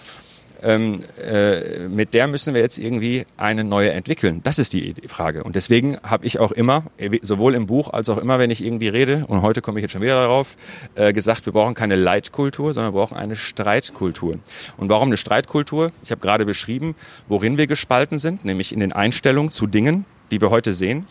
ähm, 0.64 1.00
äh, 1.22 1.88
mit 1.88 2.14
der 2.14 2.28
müssen 2.28 2.54
wir 2.54 2.62
jetzt 2.62 2.78
irgendwie 2.78 3.26
eine 3.38 3.64
neue 3.64 3.92
entwickeln. 3.92 4.42
Das 4.44 4.60
ist 4.60 4.74
die 4.74 4.94
Frage. 5.08 5.44
Und 5.44 5.56
deswegen 5.56 5.98
habe 6.04 6.26
ich 6.26 6.40
auch 6.40 6.52
immer, 6.52 6.84
sowohl 7.22 7.56
im 7.56 7.66
Buch 7.66 7.92
als 7.92 8.10
auch 8.10 8.18
immer, 8.18 8.40
wenn 8.40 8.52
ich 8.52 8.64
irgendwie 8.64 8.88
rede, 8.88 9.26
und 9.28 9.42
heute 9.42 9.62
komme 9.62 9.80
ich 9.80 9.84
jetzt 9.84 9.92
schon 9.92 10.02
wieder 10.02 10.16
darauf, 10.16 10.56
äh, 10.96 11.14
gesagt, 11.14 11.46
wir 11.46 11.54
brauchen 11.54 11.74
keine 11.74 11.96
Leitkultur, 11.96 12.74
sondern 12.74 12.94
wir 12.94 13.00
brauchen 13.00 13.18
eine 13.18 13.36
Streitkultur. 13.36 14.40
Und 14.78 14.90
warum 14.90 15.10
eine 15.10 15.18
Streitkultur? 15.18 15.92
Ich 16.04 16.12
habe 16.12 16.22
gerade 16.22 16.46
beschrieben, 16.46 16.96
worin 17.28 17.58
wir 17.58 17.68
gespalten 17.68 18.20
sind, 18.20 18.46
nämlich 18.46 18.74
in 18.74 18.80
den 18.80 18.92
Einstellungen 18.92 19.52
zu 19.52 19.68
Dingen, 19.68 20.06
die 20.32 20.42
wir 20.42 20.50
heute 20.50 20.74
sehen. 20.74 21.06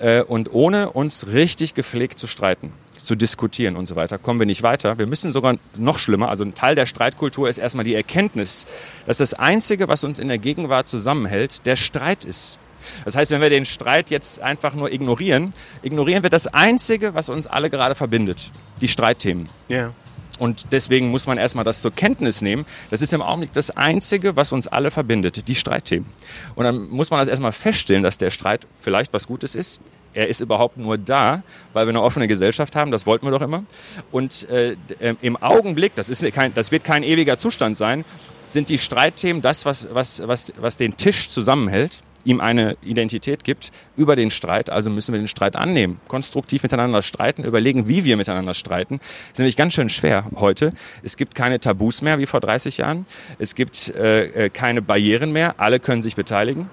Äh, 0.00 0.22
und 0.22 0.52
ohne 0.52 0.90
uns 0.90 1.32
richtig 1.32 1.74
gepflegt 1.74 2.18
zu 2.18 2.26
streiten 2.26 2.72
zu 2.98 3.14
diskutieren 3.14 3.76
und 3.76 3.86
so 3.86 3.96
weiter, 3.96 4.18
kommen 4.18 4.38
wir 4.38 4.46
nicht 4.46 4.62
weiter. 4.62 4.98
Wir 4.98 5.06
müssen 5.06 5.32
sogar 5.32 5.56
noch 5.76 5.98
schlimmer, 5.98 6.28
also 6.28 6.44
ein 6.44 6.54
Teil 6.54 6.74
der 6.74 6.86
Streitkultur 6.86 7.48
ist 7.48 7.58
erstmal 7.58 7.84
die 7.84 7.94
Erkenntnis, 7.94 8.66
dass 9.06 9.18
das 9.18 9.34
Einzige, 9.34 9.88
was 9.88 10.04
uns 10.04 10.18
in 10.18 10.28
der 10.28 10.38
Gegenwart 10.38 10.88
zusammenhält, 10.88 11.64
der 11.66 11.76
Streit 11.76 12.24
ist. 12.24 12.58
Das 13.04 13.16
heißt, 13.16 13.30
wenn 13.30 13.40
wir 13.40 13.50
den 13.50 13.64
Streit 13.64 14.10
jetzt 14.10 14.40
einfach 14.40 14.74
nur 14.74 14.92
ignorieren, 14.92 15.52
ignorieren 15.82 16.22
wir 16.22 16.30
das 16.30 16.46
Einzige, 16.46 17.14
was 17.14 17.28
uns 17.28 17.46
alle 17.46 17.70
gerade 17.70 17.94
verbindet, 17.94 18.52
die 18.80 18.88
Streitthemen. 18.88 19.48
Ja. 19.68 19.92
Und 20.38 20.66
deswegen 20.70 21.10
muss 21.10 21.26
man 21.26 21.36
erstmal 21.36 21.64
das 21.64 21.82
zur 21.82 21.90
Kenntnis 21.90 22.42
nehmen. 22.42 22.64
Das 22.90 23.02
ist 23.02 23.12
im 23.12 23.22
Augenblick 23.22 23.52
das 23.52 23.70
Einzige, 23.76 24.36
was 24.36 24.52
uns 24.52 24.68
alle 24.68 24.90
verbindet, 24.90 25.48
die 25.48 25.54
Streitthemen. 25.54 26.08
Und 26.54 26.64
dann 26.64 26.88
muss 26.88 27.10
man 27.10 27.18
das 27.20 27.28
erstmal 27.28 27.52
feststellen, 27.52 28.02
dass 28.02 28.18
der 28.18 28.30
Streit 28.30 28.66
vielleicht 28.80 29.12
was 29.12 29.26
Gutes 29.26 29.54
ist, 29.54 29.82
er 30.18 30.26
ist 30.26 30.40
überhaupt 30.40 30.76
nur 30.76 30.98
da, 30.98 31.44
weil 31.72 31.86
wir 31.86 31.90
eine 31.90 32.02
offene 32.02 32.26
Gesellschaft 32.26 32.74
haben, 32.74 32.90
das 32.90 33.06
wollten 33.06 33.24
wir 33.24 33.30
doch 33.30 33.40
immer. 33.40 33.62
Und 34.10 34.48
äh, 34.50 34.72
äh, 34.98 35.14
im 35.22 35.36
Augenblick, 35.36 35.94
das, 35.94 36.08
ist 36.10 36.28
kein, 36.32 36.52
das 36.54 36.72
wird 36.72 36.82
kein 36.82 37.04
ewiger 37.04 37.38
Zustand 37.38 37.76
sein, 37.76 38.04
sind 38.48 38.68
die 38.68 38.78
Streitthemen 38.78 39.42
das, 39.42 39.64
was, 39.64 39.88
was, 39.92 40.26
was, 40.26 40.52
was 40.56 40.76
den 40.76 40.96
Tisch 40.96 41.28
zusammenhält, 41.28 42.02
ihm 42.24 42.40
eine 42.40 42.76
Identität 42.82 43.44
gibt 43.44 43.70
über 43.96 44.16
den 44.16 44.32
Streit. 44.32 44.70
Also 44.70 44.90
müssen 44.90 45.12
wir 45.12 45.20
den 45.20 45.28
Streit 45.28 45.54
annehmen, 45.54 46.00
konstruktiv 46.08 46.64
miteinander 46.64 47.00
streiten, 47.00 47.44
überlegen, 47.44 47.86
wie 47.86 48.04
wir 48.04 48.16
miteinander 48.16 48.54
streiten. 48.54 48.98
Das 48.98 49.34
ist 49.34 49.38
nämlich 49.38 49.56
ganz 49.56 49.74
schön 49.74 49.88
schwer 49.88 50.24
heute. 50.34 50.72
Es 51.04 51.16
gibt 51.16 51.36
keine 51.36 51.60
Tabus 51.60 52.02
mehr 52.02 52.18
wie 52.18 52.26
vor 52.26 52.40
30 52.40 52.78
Jahren. 52.78 53.06
Es 53.38 53.54
gibt 53.54 53.94
äh, 53.94 54.46
äh, 54.46 54.50
keine 54.50 54.82
Barrieren 54.82 55.30
mehr. 55.30 55.54
Alle 55.58 55.78
können 55.78 56.02
sich 56.02 56.16
beteiligen 56.16 56.68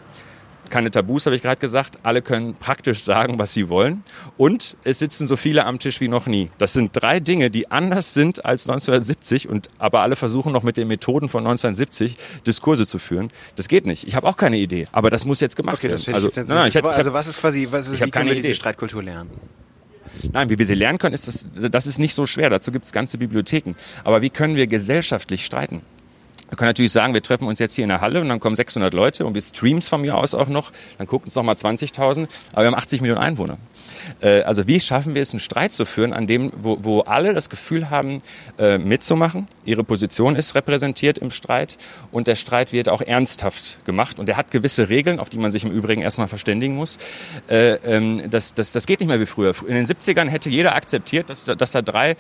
keine 0.69 0.91
Tabus, 0.91 1.25
habe 1.25 1.35
ich 1.35 1.41
gerade 1.41 1.59
gesagt. 1.59 1.99
Alle 2.03 2.21
können 2.21 2.55
praktisch 2.55 3.01
sagen, 3.01 3.39
was 3.39 3.53
sie 3.53 3.69
wollen. 3.69 4.03
Und 4.37 4.77
es 4.83 4.99
sitzen 4.99 5.27
so 5.27 5.35
viele 5.35 5.65
am 5.65 5.79
Tisch 5.79 6.01
wie 6.01 6.07
noch 6.07 6.27
nie. 6.27 6.49
Das 6.57 6.73
sind 6.73 6.91
drei 6.93 7.19
Dinge, 7.19 7.49
die 7.49 7.71
anders 7.71 8.13
sind 8.13 8.45
als 8.45 8.67
1970 8.67 9.49
und 9.49 9.69
aber 9.77 10.01
alle 10.01 10.15
versuchen 10.15 10.51
noch 10.51 10.63
mit 10.63 10.77
den 10.77 10.87
Methoden 10.87 11.29
von 11.29 11.41
1970 11.43 12.17
Diskurse 12.45 12.85
zu 12.87 12.99
führen. 12.99 13.29
Das 13.55 13.67
geht 13.67 13.85
nicht. 13.85 14.07
Ich 14.07 14.15
habe 14.15 14.27
auch 14.27 14.37
keine 14.37 14.57
Idee, 14.57 14.87
aber 14.91 15.09
das 15.09 15.25
muss 15.25 15.39
jetzt 15.39 15.55
gemacht 15.55 15.77
Okay, 15.77 15.89
das 15.89 16.05
werden. 16.07 16.15
Also, 16.15 16.27
jetzt 16.27 16.37
nein, 16.37 16.57
nein, 16.57 16.67
ich 16.67 16.75
ich 16.75 16.83
also 16.85 17.09
hab- 17.09 17.13
was 17.13 17.27
ist 17.27 17.37
quasi, 17.39 17.67
was 17.71 17.87
ist, 17.87 17.93
ich 17.95 17.99
wie 17.99 18.03
hab 18.05 18.11
können 18.11 18.27
wir 18.27 18.35
diese 18.35 18.47
Idee. 18.47 18.55
Streitkultur 18.55 19.03
lernen? 19.03 19.29
Nein, 20.31 20.49
wie 20.49 20.57
wir 20.57 20.65
sie 20.65 20.75
lernen 20.75 20.97
können, 20.97 21.13
ist 21.13 21.27
das, 21.27 21.45
das 21.71 21.87
ist 21.87 21.99
nicht 21.99 22.13
so 22.15 22.25
schwer. 22.25 22.49
Dazu 22.49 22.71
gibt 22.71 22.85
es 22.85 22.91
ganze 22.93 23.17
Bibliotheken. 23.17 23.75
Aber 24.03 24.21
wie 24.21 24.29
können 24.29 24.55
wir 24.55 24.65
gesellschaftlich 24.65 25.45
streiten? 25.45 25.81
Wir 26.55 26.57
können 26.57 26.69
natürlich 26.69 26.93
sagen, 26.93 27.13
wir 27.13 27.21
treffen 27.21 27.49
uns 27.49 27.59
jetzt 27.59 27.75
hier 27.75 27.83
in 27.83 27.89
der 27.89 27.99
Halle 27.99 28.21
und 28.21 28.29
dann 28.29 28.39
kommen 28.39 28.55
600 28.55 28.93
Leute 28.93 29.25
und 29.25 29.35
wir 29.35 29.41
streamen 29.41 29.79
es 29.79 29.89
von 29.89 29.99
mir 29.99 30.15
aus 30.15 30.33
auch 30.33 30.47
noch. 30.47 30.71
Dann 30.97 31.05
gucken 31.05 31.27
es 31.27 31.35
noch 31.35 31.43
mal 31.43 31.53
20.000, 31.53 32.29
aber 32.53 32.61
wir 32.61 32.67
haben 32.67 32.75
80 32.75 33.01
Millionen 33.01 33.19
Einwohner. 33.19 33.57
Äh, 34.21 34.41
also 34.41 34.67
wie 34.67 34.79
schaffen 34.79 35.15
wir 35.15 35.21
es, 35.21 35.33
einen 35.33 35.39
Streit 35.39 35.73
zu 35.73 35.85
führen, 35.85 36.13
an 36.13 36.27
dem, 36.27 36.51
wo, 36.55 36.77
wo 36.81 37.01
alle 37.01 37.33
das 37.33 37.49
Gefühl 37.49 37.89
haben, 37.89 38.21
äh, 38.57 38.77
mitzumachen? 38.77 39.47
Ihre 39.65 39.83
Position 39.83 40.35
ist 40.35 40.55
repräsentiert 40.55 41.17
im 41.17 41.31
Streit 41.31 41.77
und 42.11 42.27
der 42.27 42.35
Streit 42.35 42.73
wird 42.73 42.89
auch 42.89 43.01
ernsthaft 43.01 43.83
gemacht 43.85 44.19
und 44.19 44.27
der 44.27 44.37
hat 44.37 44.51
gewisse 44.51 44.89
Regeln, 44.89 45.19
auf 45.19 45.29
die 45.29 45.37
man 45.37 45.51
sich 45.51 45.63
im 45.63 45.71
Übrigen 45.71 46.01
erstmal 46.01 46.27
verständigen 46.27 46.75
muss. 46.75 46.97
Äh, 47.49 47.75
ähm, 47.85 48.23
das, 48.29 48.53
das, 48.53 48.71
das 48.71 48.85
geht 48.85 48.99
nicht 48.99 49.09
mehr 49.09 49.19
wie 49.19 49.25
früher. 49.25 49.53
In 49.67 49.75
den 49.75 49.85
70ern 49.85 50.27
hätte 50.27 50.49
jeder 50.49 50.75
akzeptiert, 50.75 51.29
dass, 51.29 51.45
dass 51.45 51.71
da 51.71 51.81
drei 51.81 52.15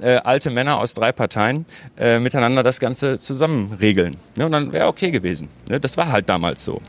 äh, 0.00 0.16
alte 0.16 0.50
Männer 0.50 0.78
aus 0.78 0.94
drei 0.94 1.12
Parteien 1.12 1.66
äh, 1.98 2.18
miteinander 2.18 2.62
das 2.62 2.80
Ganze 2.80 3.18
zusammen 3.18 3.76
regeln. 3.80 4.16
Ne? 4.36 4.46
Und 4.46 4.52
dann 4.52 4.72
wäre 4.72 4.86
okay 4.86 5.10
gewesen. 5.10 5.48
Ne? 5.68 5.80
Das 5.80 5.96
war 5.96 6.10
halt 6.10 6.28
damals 6.28 6.64
so. 6.64 6.80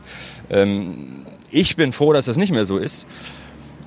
Ähm, 0.50 1.26
ich 1.50 1.76
bin 1.76 1.92
froh, 1.92 2.12
dass 2.12 2.26
das 2.26 2.36
nicht 2.36 2.52
mehr 2.52 2.64
so 2.64 2.78
ist. 2.78 3.06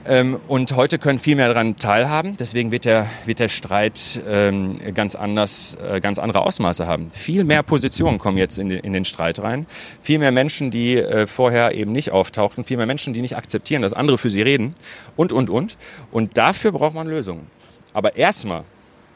Ähm, 0.08 0.39
und 0.47 0.76
heute 0.76 0.99
können 0.99 1.18
viel 1.18 1.36
mehr 1.36 1.47
daran 1.47 1.78
teilhaben. 1.78 2.38
Deswegen 2.38 2.72
wird 2.72 2.86
der, 2.86 3.08
wird 3.26 3.39
der 3.39 3.47
Streit 3.47 4.22
ähm, 4.28 4.76
ganz 4.93 5.16
anders, 5.16 5.78
äh, 5.82 5.99
ganz 5.99 6.20
andere 6.20 6.41
Ausmaße 6.41 6.86
haben. 6.86 7.10
Viel 7.12 7.43
mehr 7.43 7.64
Positionen 7.64 8.20
kommen 8.20 8.38
jetzt 8.38 8.60
in 8.60 8.70
den, 8.70 8.80
in 8.82 8.93
den 8.93 9.03
Streit 9.03 9.39
rein. 9.39 9.66
Viel 10.01 10.20
mehr 10.20 10.32
Menschen, 10.32 10.70
die 10.70 10.97
äh, 10.97 11.26
vorher 11.26 11.74
eben 11.74 11.91
nicht 11.91 12.12
auftauchten. 12.12 12.66
Viel 12.66 12.78
mehr 12.78 12.86
Menschen, 12.86 13.14
die 13.14 13.22
nicht 13.22 13.36
akzeptieren, 13.36 13.82
dass 13.82 13.93
andere 13.93 14.20
für 14.20 14.30
sie 14.30 14.43
reden. 14.43 14.76
Und, 15.16 15.32
und, 15.32 15.49
und. 15.49 15.76
Und 16.12 16.38
dafür 16.38 16.72
braucht 16.72 16.93
man 16.93 17.08
Lösungen. 17.08 17.47
Aber 17.93 18.16
erstmal, 18.16 18.64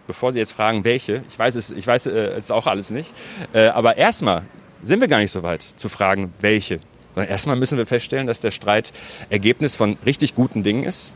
bevor 0.07 0.31
Sie 0.31 0.39
jetzt 0.39 0.53
fragen, 0.53 0.85
welche, 0.85 1.23
ich 1.29 1.37
weiß 1.37 1.53
es, 1.53 1.69
ich 1.69 1.85
weiß 1.85 2.07
äh, 2.07 2.11
es 2.35 2.49
auch 2.49 2.65
alles 2.65 2.89
nicht, 2.89 3.13
äh, 3.53 3.67
aber 3.67 3.97
erstmal 3.97 4.43
sind 4.81 5.01
wir 5.01 5.07
gar 5.07 5.19
nicht 5.19 5.31
so 5.31 5.43
weit 5.43 5.61
zu 5.61 5.87
fragen, 5.87 6.33
welche. 6.39 6.79
Sondern 7.15 7.29
erstmal 7.31 7.55
müssen 7.55 7.77
wir 7.77 7.85
feststellen, 7.85 8.27
dass 8.27 8.39
der 8.41 8.51
Streit 8.51 8.91
Ergebnis 9.29 9.75
von 9.75 9.97
richtig 10.05 10.35
guten 10.35 10.63
Dingen 10.63 10.83
ist. 10.83 11.13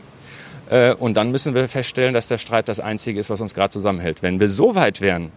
Äh, 0.70 0.94
und 0.94 1.14
dann 1.14 1.30
müssen 1.30 1.54
wir 1.54 1.68
feststellen, 1.68 2.14
dass 2.14 2.28
der 2.28 2.38
Streit 2.38 2.68
das 2.68 2.80
Einzige 2.80 3.20
ist, 3.20 3.30
was 3.30 3.40
uns 3.40 3.54
gerade 3.54 3.72
zusammenhält. 3.72 4.22
Wenn 4.22 4.40
wir 4.40 4.48
so 4.48 4.74
weit 4.74 5.00
wären, 5.00 5.30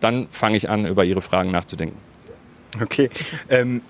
dann 0.00 0.28
fange 0.30 0.56
ich 0.56 0.70
an, 0.70 0.86
über 0.86 1.04
Ihre 1.04 1.20
Fragen 1.20 1.50
nachzudenken. 1.50 1.96
Okay. 2.80 3.10
Ähm, 3.48 3.82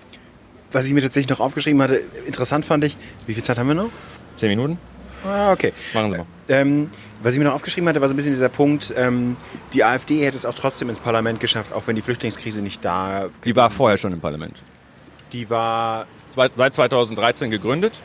was 0.71 0.85
ich 0.85 0.93
mir 0.93 1.01
tatsächlich 1.01 1.29
noch 1.29 1.39
aufgeschrieben 1.39 1.81
hatte, 1.81 2.01
interessant 2.25 2.65
fand 2.65 2.83
ich, 2.83 2.97
wie 3.25 3.33
viel 3.33 3.43
Zeit 3.43 3.57
haben 3.57 3.67
wir 3.67 3.75
noch? 3.75 3.89
Zehn 4.37 4.49
Minuten? 4.49 4.77
Ah, 5.25 5.51
okay. 5.51 5.73
Machen 5.93 6.11
Sie 6.11 6.17
mal. 6.17 6.25
Ähm, 6.49 6.89
was 7.21 7.33
ich 7.33 7.39
mir 7.39 7.45
noch 7.45 7.53
aufgeschrieben 7.53 7.87
hatte, 7.87 8.01
war 8.01 8.07
so 8.07 8.13
ein 8.13 8.17
bisschen 8.17 8.31
dieser 8.31 8.49
Punkt, 8.49 8.93
ähm, 8.97 9.35
die 9.73 9.83
AfD 9.83 10.25
hätte 10.25 10.37
es 10.37 10.45
auch 10.45 10.55
trotzdem 10.55 10.89
ins 10.89 10.99
Parlament 10.99 11.39
geschafft, 11.39 11.73
auch 11.73 11.85
wenn 11.85 11.95
die 11.95 12.01
Flüchtlingskrise 12.01 12.61
nicht 12.61 12.83
da 12.83 13.29
Die 13.45 13.55
war 13.55 13.69
vorher 13.69 13.97
schon 13.97 14.13
im 14.13 14.19
Parlament. 14.19 14.63
Die 15.33 15.49
war, 15.49 16.07
Seit 16.29 16.73
2013 16.73 17.51
gegründet. 17.51 17.99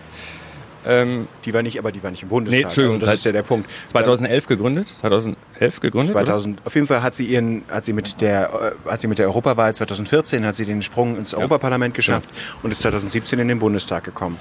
Ähm, 0.86 1.28
die 1.44 1.52
war 1.52 1.62
nicht, 1.62 1.78
aber 1.78 1.92
die 1.92 2.02
war 2.02 2.10
nicht 2.10 2.22
im 2.22 2.28
Bundestag. 2.28 2.58
Nee, 2.58 2.64
Entschuldigung, 2.64 2.96
also 2.96 3.06
das 3.06 3.18
ist 3.18 3.24
ja 3.24 3.32
der 3.32 3.42
Punkt. 3.42 3.68
2011 3.86 4.46
gegründet. 4.46 4.88
2011 4.88 5.80
gegründet. 5.80 6.14
oder? 6.14 6.24
2000, 6.24 6.60
auf 6.64 6.74
jeden 6.74 6.86
Fall 6.86 7.02
hat 7.02 7.14
sie 7.14 7.26
ihren, 7.26 7.62
hat 7.68 7.84
sie 7.84 7.92
mit 7.92 8.20
der, 8.20 8.74
äh, 8.86 8.90
hat 8.90 9.00
sie 9.00 9.08
mit 9.08 9.18
der 9.18 9.26
Europawahl 9.26 9.74
2014 9.74 10.46
hat 10.46 10.54
sie 10.54 10.64
den 10.64 10.82
Sprung 10.82 11.16
ins 11.16 11.34
Europaparlament 11.34 11.94
geschafft 11.94 12.28
und 12.62 12.70
ist 12.70 12.80
2017 12.80 13.38
in 13.38 13.48
den 13.48 13.58
Bundestag 13.58 14.04
gekommen. 14.04 14.38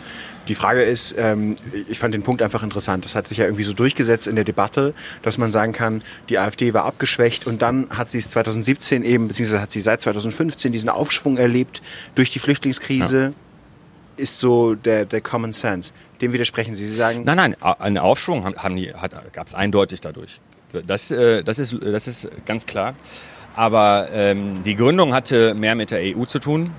Die 0.48 0.56
Frage 0.56 0.84
ist, 0.84 1.16
ähm, 1.18 1.56
ich 1.89 1.98
fand 1.98 2.14
den 2.14 2.22
Punkt 2.22 2.41
einfach 2.43 2.62
interessant. 2.62 3.04
Das 3.04 3.16
hat 3.16 3.26
sich 3.28 3.39
ja 3.39 3.46
irgendwie 3.46 3.64
so 3.64 3.74
durchgesetzt 3.74 4.28
in 4.28 4.36
der 4.36 4.46
Debatte, 4.46 4.93
dass 5.24 5.39
man 5.39 5.52
sagen 5.52 5.74
kann, 5.74 6.04
die 6.30 6.38
AfD 6.38 6.74
war 6.76 6.86
abgeschwächt 6.86 7.48
und 7.48 7.64
dann 7.64 7.89
hat 7.89 8.10
sie 8.10 8.20
es 8.20 8.30
2017 8.30 9.04
eben, 9.04 9.28
beziehungsweise 9.28 9.62
hat 9.62 9.72
sie 9.72 9.82
seit 9.82 10.02
2015 10.02 10.72
diesen 10.72 10.89
Aufschwung 10.89 11.38
erlebt 11.38 11.82
durch 12.14 12.30
die 12.30 12.39
Flüchtlingskrise. 12.39 13.34
Ist 14.18 14.39
so 14.39 14.76
der, 14.76 15.05
der 15.05 15.22
Common 15.22 15.51
Sense. 15.51 15.93
Dem 16.22 16.32
widersprechen 16.34 16.76
Sie. 16.76 16.86
Sie 16.86 16.95
sagen, 16.95 17.24
Nein, 17.26 17.38
nein, 17.38 17.55
einen 17.61 17.97
Aufschwung 17.97 18.45
haben, 18.45 18.76
die, 18.76 18.91
gab 19.34 19.47
es 19.47 19.53
eindeutig 19.53 20.01
dadurch. 20.01 20.39
Das, 20.86 21.11
äh, 21.11 21.43
das, 21.43 21.59
ist, 21.59 21.78
das 21.82 22.07
ist 22.07 22.30
ganz 22.45 22.66
klar. 22.66 22.95
Aber 23.55 24.09
ähm, 24.11 24.63
die 24.63 24.76
Gründung 24.76 25.13
hatte 25.13 25.53
mehr 25.53 25.76
mit 25.76 25.91
der 25.91 26.01
EU 26.01 26.26
zu 26.26 26.39
tun. 26.39 26.72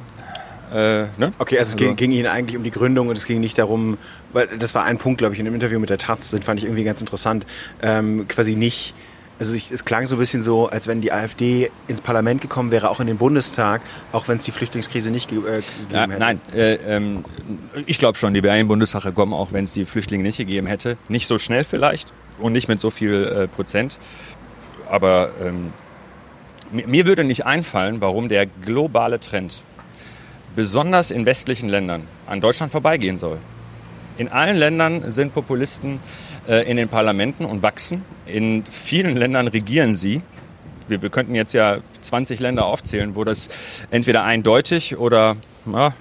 Äh, 0.73 1.07
ne? 1.17 1.33
Okay, 1.39 1.59
also 1.59 1.71
es 1.71 1.77
ging, 1.77 1.97
ging 1.97 2.11
Ihnen 2.11 2.27
eigentlich 2.27 2.57
um 2.57 2.65
die 2.65 2.71
Gründung 2.71 3.09
und 3.09 3.17
es 3.17 3.27
ging 3.27 3.41
nicht 3.41 3.57
darum, 3.57 3.99
weil 4.33 4.49
das 4.59 4.75
war 4.75 4.85
ein 4.85 4.99
Punkt, 4.99 5.19
glaube 5.19 5.35
ich, 5.35 5.39
in 5.39 5.45
dem 5.45 5.55
Interview 5.55 5.79
mit 5.79 5.91
der 5.91 5.99
Taz, 5.99 6.31
den 6.31 6.43
fand 6.43 6.59
ich 6.59 6.67
irgendwie 6.67 6.85
ganz 6.85 7.01
interessant, 7.01 7.47
ähm, 7.83 8.27
quasi 8.29 8.57
nicht, 8.57 8.95
also 9.39 9.55
ich, 9.55 9.71
es 9.71 9.85
klang 9.85 10.07
so 10.07 10.17
ein 10.17 10.19
bisschen 10.19 10.41
so, 10.41 10.69
als 10.69 10.87
wenn 10.87 11.01
die 11.01 11.13
AfD 11.13 11.71
ins 11.89 12.01
Parlament 12.01 12.41
gekommen 12.41 12.71
wäre, 12.71 12.89
auch 12.91 13.01
in 13.01 13.07
den 13.07 13.19
Bundestag, 13.19 13.83
auch 14.13 14.29
wenn 14.29 14.37
es 14.37 14.45
die 14.45 14.51
Flüchtlingskrise 14.51 15.11
nicht 15.11 15.29
ge 15.29 15.39
äh, 15.39 15.43
gegeben 15.43 15.63
Ja, 15.91 16.01
hätte. 16.03 16.19
nein, 16.19 16.41
äh, 16.55 16.75
ähm, 16.75 17.25
ich 17.87 17.99
glaube 17.99 18.17
schon, 18.17 18.33
die 18.33 18.43
wäre 18.43 18.55
in 18.57 18.63
den 18.63 18.69
Bundestag 18.69 19.03
gekommen, 19.03 19.35
auch 19.35 19.53
wenn 19.53 19.65
es 19.65 19.73
die 19.73 19.85
Flüchtlinge 19.85 20.23
nicht 20.23 20.39
gegeben 20.39 20.67
hätte. 20.67 20.97
Nicht 21.09 21.27
so 21.27 21.39
schnell 21.39 21.65
vielleicht 21.65 22.13
und 22.39 22.53
nicht 22.53 22.69
mit 22.69 22.81
so 22.81 22.91
viel 22.91 23.25
äh, 23.25 23.49
Prozent. 23.49 23.99
Aber 24.89 25.31
ähm, 25.43 25.73
mir, 26.73 26.89
mir 26.89 27.07
würde 27.07 27.25
nicht 27.25 27.45
einfallen, 27.45 28.01
warum 28.01 28.29
der 28.29 28.47
globale 28.47 29.21
Trend 29.21 29.63
besonders 30.55 31.11
in 31.11 31.27
westlichen 31.27 31.69
Ländern 31.69 32.09
an 32.27 32.41
Deutschland 32.41 32.73
vorbeigehen 32.73 33.19
soll. 33.19 33.39
In 34.17 34.29
allen 34.29 34.57
Ländern 34.57 35.11
sind 35.11 35.35
Populisten 35.35 36.01
äh, 36.49 36.69
in 36.71 36.77
den 36.77 36.89
Parlamenten 36.89 37.45
und 37.45 37.63
wachsen. 37.63 38.03
In 38.27 38.65
vielen 38.71 39.17
Ländern 39.17 39.49
regieren 39.49 39.97
sie. 39.97 40.23
Wir, 40.89 41.03
wir 41.03 41.11
könnten 41.11 41.35
jetzt 41.35 41.53
ja 41.53 41.79
20 42.01 42.39
Länder 42.41 42.67
aufzählen, 42.67 43.15
wo 43.17 43.25
das 43.25 43.49
entweder 43.91 44.23
eindeutig 44.25 44.97
oder 44.97 45.37
ja, 45.67 45.93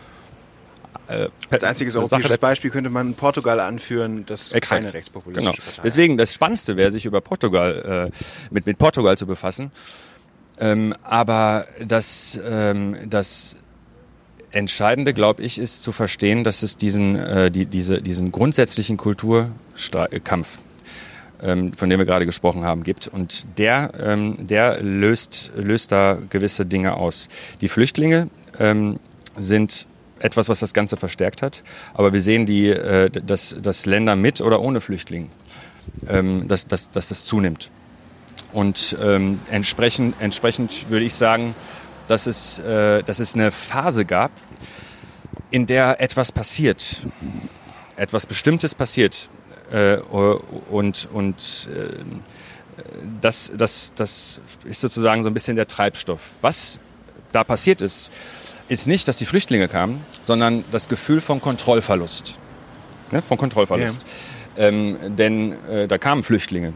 äh, 1.08 1.28
Als 1.50 1.64
einziges 1.64 1.94
Sache 1.94 2.04
europäisches 2.04 2.30
der- 2.30 2.38
Beispiel 2.38 2.70
könnte 2.72 2.90
man 2.90 3.14
Portugal 3.16 3.60
anführen, 3.60 4.26
das 4.26 4.52
Exakt. 4.54 4.82
keine 4.84 4.94
rechtspopulistische 4.94 5.52
Genau. 5.52 5.64
Partei 5.66 5.82
Deswegen 5.84 6.18
das 6.18 6.34
Spannendste 6.34 6.78
wäre, 6.78 6.92
sich 6.92 7.06
über 7.06 7.22
Portugal 7.22 8.12
äh, 8.12 8.18
mit, 8.52 8.66
mit 8.66 8.78
Portugal 8.78 9.18
zu 9.18 9.26
befassen. 9.28 9.72
Ähm, 10.60 10.96
aber 11.04 11.68
das, 11.86 12.40
ähm, 12.48 12.96
das 13.10 13.58
Entscheidende, 14.56 15.14
glaube 15.14 15.44
ich, 15.44 15.60
ist 15.60 15.84
zu 15.84 15.92
verstehen, 15.92 16.46
dass 16.46 16.64
es 16.64 16.78
diesen, 16.78 17.18
äh, 17.18 17.52
die, 17.52 17.66
diese, 17.66 18.02
diesen 18.02 18.32
grundsätzlichen 18.32 18.96
Kulturkampf, 18.96 20.48
ähm, 21.44 21.74
von 21.74 21.90
dem 21.90 22.00
wir 22.00 22.06
gerade 22.06 22.26
gesprochen 22.26 22.64
haben, 22.64 22.84
gibt. 22.84 23.10
Und 23.10 23.46
der, 23.58 23.92
ähm, 24.00 24.36
der 24.48 24.82
löst, 24.82 25.52
löst 25.58 25.92
da 25.92 26.18
gewisse 26.30 26.66
Dinge 26.66 26.96
aus. 26.96 27.28
Die 27.60 27.68
Flüchtlinge 27.68 28.30
ähm, 28.58 28.98
sind 29.38 29.88
etwas, 30.20 30.48
was 30.48 30.62
das 30.62 30.74
Ganze 30.74 30.96
verstärkt 30.96 31.42
hat. 31.42 31.62
Aber 31.94 32.14
wir 32.14 32.22
sehen, 32.22 32.46
die, 32.46 32.70
äh, 32.70 33.10
dass, 33.10 33.58
dass 33.62 33.86
Länder 33.86 34.16
mit 34.16 34.40
oder 34.40 34.62
ohne 34.62 34.80
Flüchtlinge, 34.80 35.28
ähm, 36.08 36.48
dass, 36.48 36.66
dass, 36.66 36.92
dass 36.92 37.10
das 37.10 37.26
zunimmt. 37.26 37.72
Und 38.54 38.96
ähm, 39.04 39.40
entsprechend, 39.52 40.16
entsprechend 40.22 40.90
würde 40.90 41.04
ich 41.04 41.14
sagen, 41.14 41.56
dass 42.08 42.28
es, 42.28 42.60
äh, 42.60 43.04
dass 43.04 43.20
es 43.20 43.36
eine 43.36 43.52
Phase 43.52 44.06
gab, 44.06 44.32
in 45.52 45.66
der 45.66 46.02
etwas 46.02 46.32
passiert, 46.32 47.06
etwas 47.96 48.26
Bestimmtes 48.26 48.76
passiert. 48.76 49.30
Äh, 49.72 49.98
und 49.98 51.08
und 51.12 51.70
äh, 51.74 52.04
das, 53.22 53.52
das, 53.56 53.94
das 53.96 54.42
ist 54.66 54.82
sozusagen 54.82 55.24
so 55.24 55.30
ein 55.30 55.34
bisschen 55.34 55.56
der 55.56 55.68
Treibstoff. 55.68 56.22
Was 56.42 56.80
da 57.32 57.44
passiert 57.44 57.82
ist, 57.82 58.12
ist 58.68 58.88
nicht, 58.88 59.08
dass 59.08 59.18
die 59.18 59.26
Flüchtlinge 59.26 59.68
kamen, 59.68 60.04
sondern 60.24 60.64
das 60.72 60.90
Gefühl 60.90 61.22
von 61.22 61.42
Kontrollverlust. 61.42 62.36
Ne? 63.12 63.22
Von 63.22 63.38
Kontrollverlust. 63.38 64.06
Ähm, 64.58 65.16
denn 65.16 65.64
äh, 65.70 65.88
da 65.88 65.98
kamen 65.98 66.24
Flüchtlinge. 66.24 66.74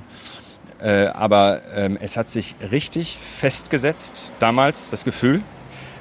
Äh, 0.82 1.08
aber 1.08 1.62
ähm, 1.76 1.98
es 2.00 2.18
hat 2.18 2.30
sich 2.30 2.56
richtig 2.72 3.18
festgesetzt, 3.18 4.32
damals 4.40 4.90
das 4.90 5.04
Gefühl, 5.04 5.42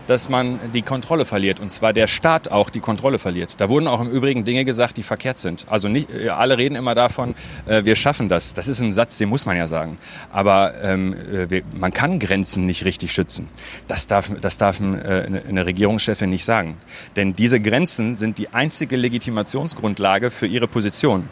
dass 0.08 0.28
man 0.28 0.58
die 0.72 0.82
Kontrolle 0.82 1.24
verliert 1.24 1.60
und 1.60 1.70
zwar 1.70 1.92
der 1.92 2.06
Staat 2.06 2.50
auch 2.50 2.70
die 2.70 2.80
Kontrolle 2.80 3.18
verliert. 3.18 3.60
Da 3.60 3.68
wurden 3.68 3.86
auch 3.86 4.00
im 4.00 4.10
Übrigen 4.10 4.44
Dinge 4.44 4.64
gesagt, 4.64 4.96
die 4.96 5.02
verkehrt 5.02 5.38
sind. 5.38 5.66
Also 5.68 5.88
nicht, 5.88 6.10
äh, 6.10 6.30
alle 6.30 6.58
reden 6.58 6.74
immer 6.74 6.94
davon, 6.94 7.34
äh, 7.66 7.84
wir 7.84 7.94
schaffen 7.94 8.28
das. 8.28 8.54
Das 8.54 8.68
ist 8.68 8.80
ein 8.80 8.92
Satz, 8.92 9.18
den 9.18 9.28
muss 9.28 9.46
man 9.46 9.56
ja 9.56 9.68
sagen. 9.68 9.98
Aber 10.32 10.82
ähm, 10.82 11.12
äh, 11.12 11.50
wir, 11.50 11.62
man 11.78 11.92
kann 11.92 12.18
Grenzen 12.18 12.64
nicht 12.66 12.84
richtig 12.84 13.12
schützen. 13.12 13.48
Das 13.86 14.06
darf, 14.06 14.30
das 14.40 14.56
darf 14.56 14.80
äh, 14.80 14.82
eine 14.82 15.66
Regierungschefin 15.66 16.30
nicht 16.30 16.44
sagen. 16.44 16.78
Denn 17.16 17.36
diese 17.36 17.60
Grenzen 17.60 18.16
sind 18.16 18.38
die 18.38 18.48
einzige 18.54 18.96
Legitimationsgrundlage 18.96 20.30
für 20.30 20.46
ihre 20.46 20.68
Position. 20.68 21.28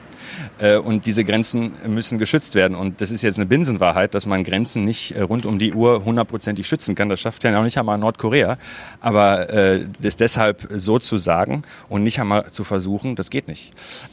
Äh, 0.59 0.77
und 0.77 1.07
diese 1.07 1.25
Grenzen 1.25 1.73
müssen 1.87 2.19
geschützt 2.19 2.55
werden. 2.55 2.77
Und 2.77 3.01
das 3.01 3.11
ist 3.11 3.23
jetzt 3.23 3.37
eine 3.37 3.47
Binsenwahrheit, 3.47 4.15
dass 4.15 4.27
man 4.27 4.45
Grenzen 4.45 4.85
nicht 4.85 5.13
äh, 5.13 5.23
rund 5.23 5.47
um 5.47 5.59
die 5.59 5.73
Uhr 5.73 6.05
hundertprozentig 6.05 6.67
schützen 6.67 6.95
kann. 6.95 7.09
Das 7.09 7.21
schafft 7.21 7.45
ja 7.45 7.59
auch 7.59 7.65
nicht 7.65 7.79
einmal 7.79 7.99
Nordkorea. 7.99 8.59
Aber 9.01 9.51
äh, 9.51 9.87
das 10.01 10.17
deshalb 10.17 10.67
so 10.71 10.99
zu 10.99 11.17
sagen 11.17 11.63
und 11.89 12.03
nicht 12.03 12.21
einmal 12.21 12.51
zu 12.51 12.65
versuchen, 12.65 13.17
das 13.17 13.31
geht 13.31 13.49
nicht. 13.49 13.73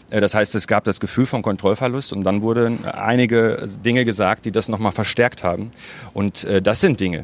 Das 0.10 0.36
heißt, 0.36 0.54
es 0.56 0.68
gab 0.68 0.84
das 0.84 1.00
Gefühl 1.00 1.26
von 1.26 1.42
Kontrollverlust 1.42 2.14
und 2.14 2.24
dann 2.24 2.42
wurden 2.42 2.86
einige 2.86 3.66
Dinge 3.84 4.06
gesagt, 4.06 4.46
die 4.46 4.52
das 4.52 4.70
nochmal 4.70 4.92
verstärkt 4.92 5.44
haben. 5.44 5.72
Und 6.14 6.48
das 6.62 6.82
sind 6.82 7.00
Dinge, 7.00 7.24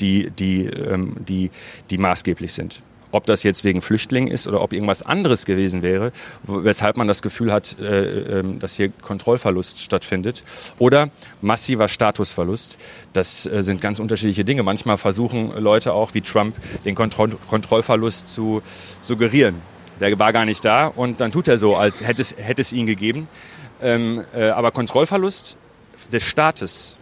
die, 0.00 0.30
die, 0.30 0.66
ähm, 0.66 1.16
die, 1.26 1.50
die 1.90 1.98
maßgeblich 1.98 2.52
sind 2.52 2.82
ob 3.10 3.26
das 3.26 3.42
jetzt 3.42 3.64
wegen 3.64 3.80
Flüchtlingen 3.80 4.32
ist 4.32 4.46
oder 4.46 4.60
ob 4.60 4.72
irgendwas 4.72 5.02
anderes 5.02 5.46
gewesen 5.46 5.82
wäre, 5.82 6.12
weshalb 6.44 6.96
man 6.96 7.08
das 7.08 7.22
Gefühl 7.22 7.52
hat, 7.52 7.78
äh, 7.78 8.40
ähm, 8.40 8.58
dass 8.58 8.74
hier 8.76 8.90
Kontrollverlust 8.90 9.80
stattfindet 9.80 10.44
oder 10.78 11.10
massiver 11.40 11.88
Statusverlust. 11.88 12.78
Das 13.12 13.46
äh, 13.46 13.62
sind 13.62 13.80
ganz 13.80 13.98
unterschiedliche 13.98 14.44
Dinge. 14.44 14.62
Manchmal 14.62 14.98
versuchen 14.98 15.52
Leute 15.56 15.92
auch 15.92 16.14
wie 16.14 16.20
Trump 16.20 16.56
den 16.84 16.94
Kontroll 16.94 17.30
Kontrollverlust 17.48 18.28
zu 18.28 18.62
suggerieren. 19.00 19.56
Der 20.00 20.18
war 20.18 20.32
gar 20.32 20.44
nicht 20.44 20.64
da 20.64 20.86
und 20.86 21.20
dann 21.20 21.32
tut 21.32 21.48
er 21.48 21.58
so, 21.58 21.74
als 21.74 22.06
hätte 22.06 22.22
es, 22.22 22.34
hätte 22.36 22.60
es 22.60 22.72
ihn 22.72 22.86
gegeben. 22.86 23.26
Ähm, 23.80 24.24
äh, 24.34 24.48
aber 24.48 24.70
Kontrollverlust 24.70 25.56
des 26.12 26.22
Staates, 26.22 26.96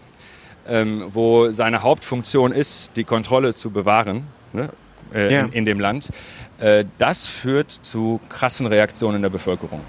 ähm, 0.67 1.09
wo 1.13 1.51
seine 1.51 1.83
Hauptfunktion 1.83 2.53
ist, 2.53 2.97
die 2.97 3.05
Kontrolle 3.05 3.55
zu 3.55 3.71
bewahren, 3.71 4.27
ne, 4.53 4.71
äh, 5.15 5.33
ja. 5.33 5.41
in, 5.43 5.53
in, 5.53 5.65
dem 5.65 5.81
Land. 5.81 6.11
Äh, 6.59 6.85
das 6.99 7.27
führt 7.27 7.71
zu 7.71 8.21
krassen 8.29 8.67
Reaktionen 8.67 9.17
in 9.17 9.23
der 9.23 9.31
Bevölkerung. 9.31 9.81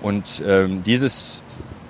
Und 0.00 0.42
ähm, 0.46 0.82
dieses 0.82 1.42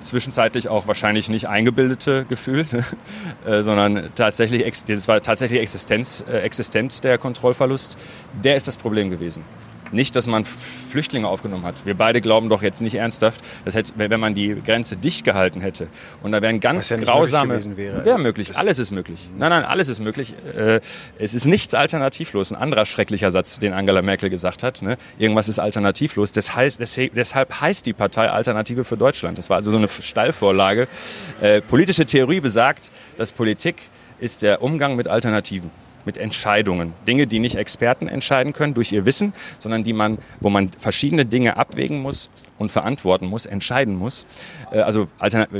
zwischenzeitlich 0.02 0.68
auch 0.68 0.86
wahrscheinlich 0.86 1.28
nicht 1.28 1.48
eingebildete 1.48 2.24
Gefühl, 2.24 2.66
äh, 3.46 3.62
sondern 3.62 4.10
tatsächlich, 4.14 4.64
das 4.84 5.08
war 5.08 5.20
tatsächlich 5.20 5.60
Existenz, 5.60 6.24
äh, 6.28 6.38
existent, 6.38 7.04
der 7.04 7.18
Kontrollverlust, 7.18 7.96
der 8.42 8.56
ist 8.56 8.66
das 8.66 8.76
Problem 8.76 9.10
gewesen. 9.10 9.44
Nicht, 9.92 10.16
dass 10.16 10.26
man 10.26 10.44
Flüchtlinge 10.90 11.28
aufgenommen 11.28 11.64
hat. 11.64 11.86
Wir 11.86 11.94
beide 11.94 12.20
glauben 12.20 12.48
doch 12.48 12.62
jetzt 12.62 12.80
nicht 12.80 12.94
ernsthaft, 12.94 13.40
dass 13.64 13.74
hätte, 13.74 13.92
wenn 13.96 14.20
man 14.20 14.34
die 14.34 14.54
Grenze 14.54 14.96
dicht 14.96 15.24
gehalten 15.24 15.60
hätte 15.60 15.88
und 16.22 16.32
da 16.32 16.42
wären 16.42 16.60
ganz 16.60 16.90
ja 16.90 16.96
grausame. 16.96 17.54
Möglich 17.54 17.76
wäre. 17.76 18.04
wäre 18.04 18.18
möglich. 18.18 18.56
Alles 18.56 18.78
ist 18.78 18.90
möglich. 18.90 19.28
Nein, 19.36 19.50
nein, 19.50 19.64
alles 19.64 19.88
ist 19.88 20.00
möglich. 20.00 20.34
Äh, 20.56 20.80
es 21.18 21.34
ist 21.34 21.46
nichts 21.46 21.74
alternativlos. 21.74 22.52
Ein 22.52 22.60
anderer 22.60 22.86
schrecklicher 22.86 23.30
Satz, 23.30 23.58
den 23.58 23.72
Angela 23.72 24.02
Merkel 24.02 24.30
gesagt 24.30 24.62
hat. 24.62 24.82
Ne? 24.82 24.96
Irgendwas 25.18 25.48
ist 25.48 25.58
alternativlos. 25.58 26.32
Das 26.32 26.54
heißt, 26.54 26.80
deshalb 26.80 27.60
heißt 27.60 27.86
die 27.86 27.92
Partei 27.92 28.30
Alternative 28.30 28.84
für 28.84 28.96
Deutschland. 28.96 29.38
Das 29.38 29.50
war 29.50 29.56
also 29.56 29.70
so 29.70 29.76
eine 29.76 29.88
Stallvorlage. 29.88 30.88
Äh, 31.40 31.60
politische 31.60 32.06
Theorie 32.06 32.40
besagt, 32.40 32.90
dass 33.16 33.32
Politik 33.32 33.76
ist 34.18 34.42
der 34.42 34.62
Umgang 34.62 34.96
mit 34.96 35.08
Alternativen 35.08 35.70
mit 36.04 36.16
Entscheidungen. 36.16 36.92
Dinge, 37.06 37.26
die 37.26 37.38
nicht 37.38 37.56
Experten 37.56 38.08
entscheiden 38.08 38.52
können 38.52 38.74
durch 38.74 38.92
ihr 38.92 39.06
Wissen, 39.06 39.32
sondern 39.58 39.84
die 39.84 39.92
man, 39.92 40.18
wo 40.40 40.50
man 40.50 40.70
verschiedene 40.78 41.26
Dinge 41.26 41.56
abwägen 41.56 42.00
muss 42.02 42.30
und 42.58 42.70
verantworten 42.70 43.26
muss, 43.26 43.46
entscheiden 43.46 43.96
muss. 43.96 44.26
Äh, 44.70 44.80
also 44.80 45.08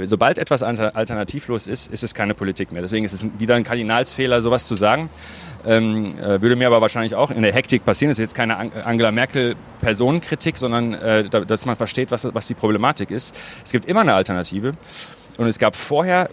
sobald 0.04 0.38
etwas 0.38 0.62
alternativlos 0.62 1.66
ist, 1.66 1.92
ist 1.92 2.04
es 2.04 2.14
keine 2.14 2.34
Politik 2.34 2.72
mehr. 2.72 2.82
Deswegen 2.82 3.04
ist 3.04 3.12
es 3.12 3.26
wieder 3.38 3.54
ein 3.54 3.64
Kardinalsfehler, 3.64 4.42
sowas 4.42 4.66
zu 4.66 4.74
sagen. 4.74 5.08
Ähm, 5.66 6.18
äh, 6.18 6.40
würde 6.40 6.56
mir 6.56 6.66
aber 6.66 6.80
wahrscheinlich 6.80 7.14
auch 7.14 7.30
in 7.30 7.42
der 7.42 7.52
Hektik 7.52 7.84
passieren. 7.84 8.10
Das 8.10 8.18
ist 8.18 8.22
jetzt 8.22 8.34
keine 8.34 8.56
Angela 8.84 9.12
Merkel 9.12 9.56
Personenkritik, 9.80 10.56
sondern 10.56 10.94
äh, 10.94 11.28
dass 11.28 11.66
man 11.66 11.76
versteht, 11.76 12.10
was, 12.10 12.28
was 12.32 12.46
die 12.46 12.54
Problematik 12.54 13.10
ist. 13.10 13.34
Es 13.64 13.72
gibt 13.72 13.86
immer 13.86 14.00
eine 14.00 14.14
Alternative. 14.14 14.74
Und 15.38 15.46
es 15.46 15.58
gab 15.58 15.74
vorher 15.76 16.28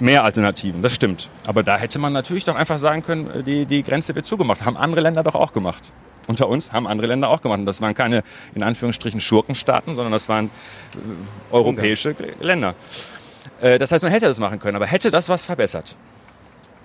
mehr 0.00 0.24
Alternativen, 0.24 0.82
das 0.82 0.94
stimmt. 0.94 1.30
Aber 1.46 1.62
da 1.62 1.78
hätte 1.78 1.98
man 1.98 2.12
natürlich 2.12 2.44
doch 2.44 2.56
einfach 2.56 2.78
sagen 2.78 3.02
können, 3.02 3.44
die, 3.44 3.66
die 3.66 3.82
Grenze 3.82 4.14
wird 4.14 4.26
zugemacht. 4.26 4.64
Haben 4.64 4.76
andere 4.76 5.00
Länder 5.00 5.22
doch 5.22 5.34
auch 5.34 5.52
gemacht. 5.52 5.92
Unter 6.26 6.48
uns 6.48 6.72
haben 6.72 6.86
andere 6.86 7.06
Länder 7.06 7.28
auch 7.28 7.40
gemacht. 7.40 7.60
Und 7.60 7.66
das 7.66 7.80
waren 7.80 7.94
keine, 7.94 8.22
in 8.54 8.62
Anführungsstrichen, 8.62 9.20
Schurkenstaaten, 9.20 9.94
sondern 9.94 10.12
das 10.12 10.28
waren 10.28 10.46
äh, 10.46 11.54
europäische 11.54 12.10
Ungarn. 12.10 12.30
Länder. 12.40 12.74
Äh, 13.60 13.78
das 13.78 13.92
heißt, 13.92 14.02
man 14.02 14.12
hätte 14.12 14.26
das 14.26 14.40
machen 14.40 14.58
können. 14.58 14.76
Aber 14.76 14.86
hätte 14.86 15.10
das 15.10 15.28
was 15.28 15.44
verbessert? 15.44 15.96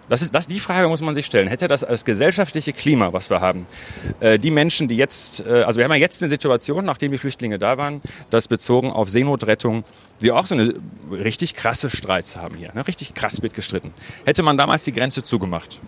Das 0.10 0.22
ist, 0.22 0.36
das, 0.36 0.45
die 0.45 0.60
Frage 0.60 0.89
muss 0.89 1.02
man 1.02 1.16
sich 1.16 1.26
stellen. 1.26 1.47
Hätte 1.47 1.70
das 1.70 1.86
als 1.86 2.04
gesellschaftliche 2.04 2.74
Klima, 2.74 3.14
was 3.14 3.30
wir 3.30 3.39
haben, 3.39 3.66
äh, 4.20 4.38
die 4.38 4.52
Menschen, 4.52 4.89
die 4.89 4.97
jetzt, 4.97 5.45
äh, 5.47 5.64
also 5.64 5.78
wir 5.78 5.86
haben 5.86 5.91
ja 5.91 5.97
jetzt 5.97 6.22
eine 6.22 6.30
Situation, 6.30 6.84
nachdem 6.84 7.14
die 7.14 7.18
Flüchtlinge 7.18 7.58
da 7.58 7.78
waren, 7.78 8.02
dass 8.30 8.49
bezogen 8.49 8.91
auf 8.91 9.10
Seenotrettung 9.10 9.86
wir 10.22 10.36
auch 10.36 10.46
so 10.46 10.56
eine 10.56 10.74
richtig 11.12 11.56
krasse 11.56 11.90
Streits 11.90 12.38
haben 12.38 12.56
hier. 12.56 12.72
Ne? 12.74 12.88
Richtig 12.88 13.14
krass 13.14 13.42
wird 13.42 13.54
gestritten. 13.54 13.94
Hätte 14.26 14.44
man 14.44 14.58
damals 14.58 14.84
die 14.84 14.92
Grenze 14.92 15.24
zugemacht, 15.24 15.82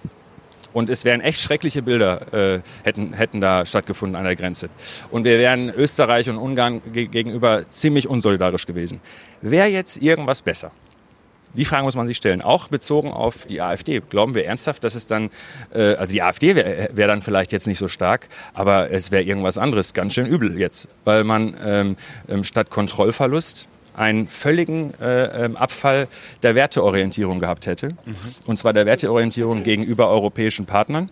und 0.74 0.90
es 0.90 1.06
wären 1.06 1.22
echt 1.22 1.40
schreckliche 1.40 1.82
Bilder 1.82 2.34
äh, 2.34 2.62
hätten, 2.84 3.14
hätten 3.14 3.42
da 3.42 3.66
stattgefunden 3.66 4.16
an 4.16 4.26
der 4.26 4.36
Grenze. 4.36 4.70
Und 5.12 5.24
wir 5.24 5.38
wären 5.38 5.70
Österreich 5.70 6.30
und 6.30 6.38
Ungarn 6.38 6.82
gegenüber 6.92 7.70
ziemlich 7.70 8.08
unsolidarisch 8.08 8.66
gewesen. 8.66 9.00
Wäre 9.42 9.68
jetzt 9.68 10.02
irgendwas 10.02 10.42
besser? 10.42 10.72
Die 11.56 11.66
Frage 11.66 11.84
muss 11.84 11.96
man 11.96 12.08
sich 12.08 12.18
stellen, 12.18 12.42
auch 12.42 12.68
bezogen 12.68 13.12
auf 13.12 13.46
die 13.46 13.62
AfD. 13.62 14.02
Glauben 14.10 14.34
wir 14.34 14.46
ernsthaft, 14.46 14.84
dass 14.84 14.96
es 14.96 15.06
dann, 15.06 15.30
äh, 15.72 15.94
also 15.94 16.12
die 16.12 16.24
AfD 16.24 16.56
wäre 16.56 16.90
wär 16.94 17.06
dann 17.06 17.22
vielleicht 17.22 17.52
jetzt 17.52 17.68
nicht 17.68 17.78
so 17.78 17.88
stark, 17.88 18.28
aber 18.56 18.90
es 18.90 19.12
wäre 19.12 19.22
irgendwas 19.22 19.60
anderes 19.60 19.94
ganz 19.94 20.16
schön 20.16 20.26
übel 20.26 20.58
jetzt, 20.58 20.88
weil 21.06 21.24
man 21.24 21.56
ähm, 21.64 21.96
ähm 22.28 22.44
statt 22.44 22.72
Kontrollverlust 22.72 23.68
einen 23.96 24.28
völligen 24.28 24.94
äh, 25.00 25.46
ähm, 25.46 25.56
Abfall 25.56 26.08
der 26.42 26.56
Werteorientierung 26.56 27.40
gehabt 27.40 27.66
hätte. 27.68 27.90
Mhm. 27.90 28.16
Und 28.48 28.58
zwar 28.58 28.74
der 28.74 28.86
Werteorientierung 28.86 29.64
gegenüber 29.64 30.10
europäischen 30.10 30.66
Partnern 30.66 31.10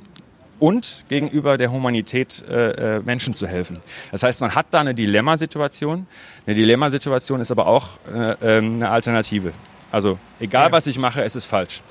und 0.60 1.06
gegenüber 1.10 1.58
der 1.58 1.72
Humanität 1.72 2.44
äh, 2.48 2.98
äh, 2.98 3.00
Menschen 3.02 3.34
zu 3.34 3.48
helfen. 3.48 3.80
Das 4.12 4.24
heißt, 4.24 4.42
man 4.42 4.54
hat 4.54 4.68
da 4.72 4.82
eine 4.82 4.94
Dilemmasituation. 4.94 6.06
Eine 6.46 6.56
Dilemmasituation 6.56 7.42
ist 7.42 7.52
aber 7.52 7.68
auch 7.68 7.98
äh, 8.14 8.36
ähm, 8.42 8.76
eine 8.76 8.90
Alternative. 8.90 9.54
Also 9.92 10.18
egal, 10.40 10.68
ja. 10.68 10.72
was 10.72 10.88
ich 10.88 10.98
mache, 10.98 11.24
es 11.24 11.36
ist 11.36 11.46
falsch. 11.46 11.82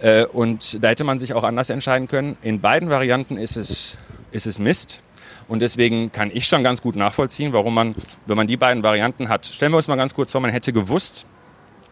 Äh, 0.00 0.24
und 0.26 0.82
da 0.82 0.88
hätte 0.88 1.04
man 1.04 1.18
sich 1.18 1.32
auch 1.32 1.44
anders 1.44 1.70
entscheiden 1.70 2.08
können. 2.08 2.36
In 2.42 2.60
beiden 2.60 2.90
Varianten 2.90 3.36
ist 3.36 3.56
es, 3.56 3.98
ist 4.32 4.46
es 4.46 4.58
Mist. 4.58 5.01
Und 5.48 5.60
deswegen 5.60 6.12
kann 6.12 6.30
ich 6.32 6.46
schon 6.46 6.62
ganz 6.62 6.82
gut 6.82 6.96
nachvollziehen, 6.96 7.52
warum 7.52 7.74
man, 7.74 7.94
wenn 8.26 8.36
man 8.36 8.46
die 8.46 8.56
beiden 8.56 8.82
Varianten 8.82 9.28
hat, 9.28 9.46
stellen 9.46 9.72
wir 9.72 9.76
uns 9.76 9.88
mal 9.88 9.96
ganz 9.96 10.14
kurz 10.14 10.32
vor, 10.32 10.40
man 10.40 10.50
hätte 10.50 10.72
gewusst, 10.72 11.26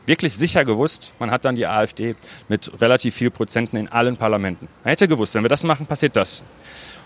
wirklich 0.07 0.36
sicher 0.36 0.64
gewusst, 0.64 1.14
man 1.18 1.30
hat 1.30 1.44
dann 1.44 1.57
die 1.57 1.66
AfD 1.66 2.16
mit 2.48 2.70
relativ 2.80 3.14
viel 3.14 3.30
Prozenten 3.30 3.76
in 3.76 3.88
allen 3.88 4.16
Parlamenten. 4.16 4.68
Man 4.84 4.90
hätte 4.90 5.09
gewusst, 5.09 5.34
wenn 5.34 5.42
wir 5.44 5.48
das 5.48 5.64
machen, 5.64 5.86
passiert 5.86 6.16
das. 6.16 6.42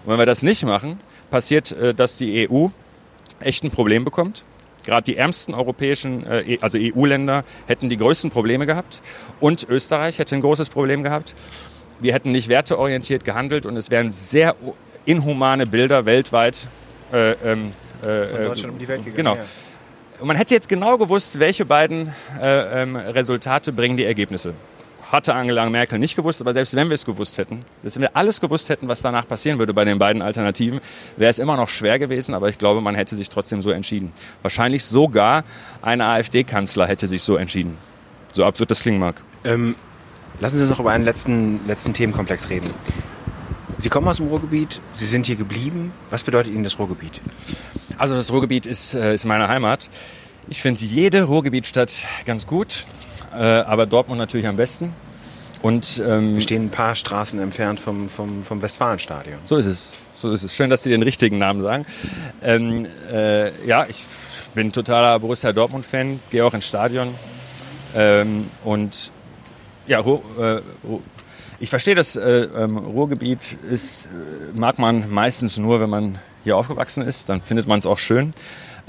Und 0.05 0.13
wenn 0.13 0.19
wir 0.19 0.27
das 0.27 0.43
nicht 0.43 0.65
machen, 0.65 1.01
passiert, 1.31 1.73
äh, 1.73 1.95
dass 1.95 2.17
die 2.17 2.49
EU 2.49 2.69
echt 3.41 3.65
ein 3.65 3.71
Problem 3.71 4.05
bekommt 4.05 4.45
Gerade 4.85 5.05
die 5.05 5.17
ärmsten 5.17 5.55
europäischen, 5.55 6.27
äh, 6.27 6.55
e, 6.55 6.59
also 6.61 6.79
EU-Länder, 6.79 7.45
hätten 7.67 7.89
die 7.89 7.97
größten 7.97 8.31
Probleme 8.31 8.67
gehabt. 8.67 9.01
Und 9.41 9.67
Österreich 9.69 10.19
hätte 10.19 10.35
ein 10.35 10.41
großes 10.41 10.69
Problem 10.69 11.03
gehabt. 11.03 11.35
Wir 12.01 12.13
hätten 12.13 12.31
nicht 12.31 12.49
werteorientiert 12.49 13.25
gehandelt 13.25 13.67
und 13.67 13.77
es 13.77 13.91
wären 13.91 14.11
sehr 14.11 14.57
inhumane 15.05 15.67
Bilder 15.67 16.07
weltweit. 16.07 16.69
Äh, 17.13 17.33
ähm, 17.33 17.73
äh, 18.03 18.27
Von 18.27 18.43
Deutschland 18.43 18.73
um 18.75 18.79
die 18.79 18.89
Welt 18.89 19.05
gegangen. 19.05 19.17
Genau. 19.17 19.47
Und 20.19 20.29
man 20.29 20.37
hätte 20.37 20.55
jetzt 20.55 20.69
genau 20.69 20.97
gewusst, 20.97 21.39
welche 21.39 21.65
beiden 21.65 22.15
äh, 22.41 22.83
ähm, 22.83 22.97
Resultate 22.97 23.73
bringen 23.73 23.97
die 23.97 24.05
Ergebnisse 24.05 24.55
hatte 25.15 25.35
Angela 25.35 25.69
Merkel 25.71 25.99
nicht 25.99 26.17
gewusst, 26.17 26.41
aber 26.41 26.53
selbst 26.53 26.75
wenn 26.75 26.89
wir 26.89 26.95
es 26.95 27.05
gewusst 27.05 27.39
hätten, 27.39 27.61
wenn 27.83 28.03
wir 28.03 28.17
alles 28.17 28.41
gewusst 28.41 28.69
hätten, 28.69 28.89
was 28.89 29.01
danach 29.01 29.27
passieren 29.27 29.59
würde 29.59 29.73
bei 29.73 29.85
den 29.85 29.99
beiden 29.99 30.23
Alternativen, 30.23 30.81
wäre 31.17 31.31
es 31.31 31.39
immer 31.39 31.57
noch 31.57 31.69
schwer 31.69 31.99
gewesen, 31.99 32.35
aber 32.35 32.49
ich 32.49 32.59
glaube, 32.59 32.81
man 32.81 32.95
hätte 32.95 33.15
sich 33.15 33.29
trotzdem 33.29 33.63
so 33.63 33.71
entschieden. 33.71 34.13
Wahrscheinlich 34.43 34.85
sogar 34.85 35.45
ein 35.83 36.01
AfD-Kanzler 36.01 36.87
hätte 36.87 37.07
sich 37.07 37.23
so 37.23 37.37
entschieden. 37.37 37.79
So 38.33 38.45
absurd 38.45 38.71
das 38.73 38.81
klingen 38.81 38.99
mag. 38.99 39.23
Ähm, 39.45 39.77
lassen 40.41 40.57
Sie 40.57 40.63
uns 40.63 40.71
noch 40.71 40.81
über 40.81 40.91
einen 40.91 41.05
letzten, 41.05 41.65
letzten 41.67 41.93
Themenkomplex 41.93 42.51
reden. 42.51 42.71
Sie 43.79 43.89
kommen 43.89 44.07
aus 44.09 44.19
dem 44.19 44.29
Ruhrgebiet, 44.29 44.81
Sie 44.93 45.07
sind 45.07 45.27
hier 45.27 45.37
geblieben. 45.37 45.93
Was 46.11 46.23
bedeutet 46.23 46.53
Ihnen 46.53 46.65
das 46.65 46.79
Ruhrgebiet? 46.79 47.21
Also 47.99 48.15
das 48.15 48.31
Ruhrgebiet 48.31 48.67
ist, 48.67 48.95
äh, 48.95 49.15
ist 49.15 49.25
meine 49.25 49.49
Heimat. 49.49 49.91
Ich 50.49 50.63
finde 50.63 50.85
jede 50.85 51.25
Ruhrgebietstadt 51.25 52.05
ganz 52.25 52.47
gut, 52.47 52.87
äh, 53.35 53.39
aber 53.39 53.87
Dortmund 53.87 54.19
natürlich 54.19 54.47
am 54.47 54.57
besten. 54.57 54.93
Und 55.63 56.03
ähm, 56.07 56.35
Wir 56.35 56.43
stehen 56.43 56.67
ein 56.67 56.71
paar 56.71 56.95
Straßen 56.95 57.41
entfernt 57.41 57.81
vom, 57.81 58.09
vom, 58.11 58.43
vom 58.43 58.61
Westfalenstadion. 58.61 59.39
so 59.45 59.57
ist 59.57 59.67
es. 59.67 59.93
So 60.11 60.31
ist 60.31 60.43
es. 60.43 60.55
Schön, 60.55 60.69
dass 60.69 60.83
Sie 60.83 60.91
den 60.91 61.03
richtigen 61.03 61.39
Namen 61.39 61.63
sagen. 61.63 61.87
Ähm, 62.43 62.87
äh, 63.11 63.67
ja, 63.67 63.87
ich 63.89 64.05
bin 64.55 64.73
totaler 64.73 65.19
Borussia 65.19 65.53
Dortmund-Fan, 65.53 66.21
gehe 66.31 66.45
auch 66.45 66.53
ins 66.53 66.67
Stadion. 66.67 67.15
Ähm, 67.95 68.51
und 68.63 69.11
ja, 69.87 70.01
Ruhr, 70.01 70.23
äh, 70.39 70.61
ich 71.65 71.71
verstehe 71.71 71.95
das 71.95 72.15
äh, 72.15 72.47
ähm, 72.59 72.77
Ruhrgebiet 72.77 73.57
ist, 73.71 74.05
äh, 74.05 74.09
mag 74.55 74.79
man 74.79 75.11
meistens 75.11 75.57
nur, 75.57 75.81
wenn 75.81 75.89
man 75.89 76.19
hier 76.43 76.59
aufgewachsen 76.59 77.03
ist, 77.03 77.31
dann 77.31 77.41
findet 77.41 77.67
man 77.67 77.79
es 77.79 77.87
auch 77.87 77.97
schön. 77.97 78.33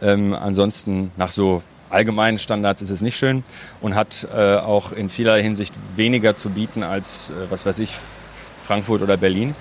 Ähm, 0.02 0.34
ansonsten 0.34 1.14
nach 1.16 1.30
so 1.30 1.64
allgemeinen 1.90 2.38
Standards 2.38 2.82
ist 2.82 2.90
es 2.90 3.00
nicht 3.00 3.16
schön 3.16 3.46
und 3.80 3.96
hat 3.96 4.28
äh, 4.36 4.58
auch 4.58 4.92
in 4.92 5.10
vieler 5.10 5.38
Hinsicht 5.38 5.74
weniger 5.96 6.36
zu 6.36 6.50
bieten 6.50 6.84
als, 6.84 7.32
äh, 7.32 7.50
was 7.50 7.66
weiß 7.66 7.80
ich, 7.80 7.94
Frankfurt 8.62 9.02
oder 9.02 9.16
Berlin. 9.16 9.56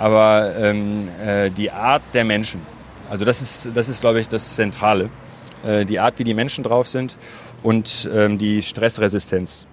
Aber 0.00 0.52
ähm, 0.56 1.06
äh, 1.24 1.50
die 1.50 1.70
Art 1.70 2.02
der 2.14 2.24
Menschen, 2.24 2.62
also 3.08 3.24
das 3.24 3.40
ist, 3.42 3.76
das 3.76 3.88
ist 3.88 4.00
glaube 4.00 4.18
ich, 4.18 4.26
das 4.26 4.56
Zentrale. 4.56 5.08
Äh, 5.64 5.84
die 5.84 6.00
Art, 6.00 6.18
wie 6.18 6.24
die 6.24 6.34
Menschen 6.34 6.64
drauf 6.64 6.88
sind 6.88 7.16
und 7.62 8.10
ähm, 8.12 8.38
die 8.38 8.60
Stressresistenz, 8.60 9.68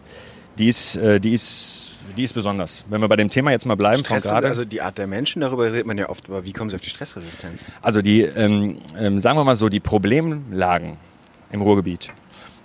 die 0.58 0.68
ist, 0.68 0.96
äh, 0.98 1.20
die, 1.20 1.34
ist, 1.34 1.92
die 2.16 2.24
ist 2.24 2.34
besonders. 2.34 2.86
Wenn 2.90 3.02
wir 3.02 3.08
bei 3.08 3.16
dem 3.16 3.30
Thema 3.30 3.52
jetzt 3.52 3.66
mal 3.66 3.76
bleiben 3.76 4.04
von 4.04 4.06
Stress, 4.06 4.24
gerade. 4.24 4.48
also 4.48 4.66
die 4.66 4.82
Art 4.82 4.98
der 4.98 5.08
Menschen, 5.08 5.42
darüber 5.42 5.66
redet 5.66 5.86
man 5.86 5.98
ja 5.98 6.10
oft, 6.10 6.28
aber 6.28 6.44
wie 6.44 6.54
kommen 6.54 6.70
sie 6.70 6.76
auf 6.76 6.82
die 6.82 6.90
Stressresistenz? 6.90 7.64
Also 7.82 8.02
die, 8.02 8.22
ähm, 8.22 8.80
ähm, 8.98 9.20
sagen 9.20 9.38
wir 9.38 9.44
mal 9.44 9.56
so, 9.56 9.70
die 9.70 9.80
Problemlagen 9.80 10.98
im 11.52 11.62
Ruhrgebiet 11.62 12.12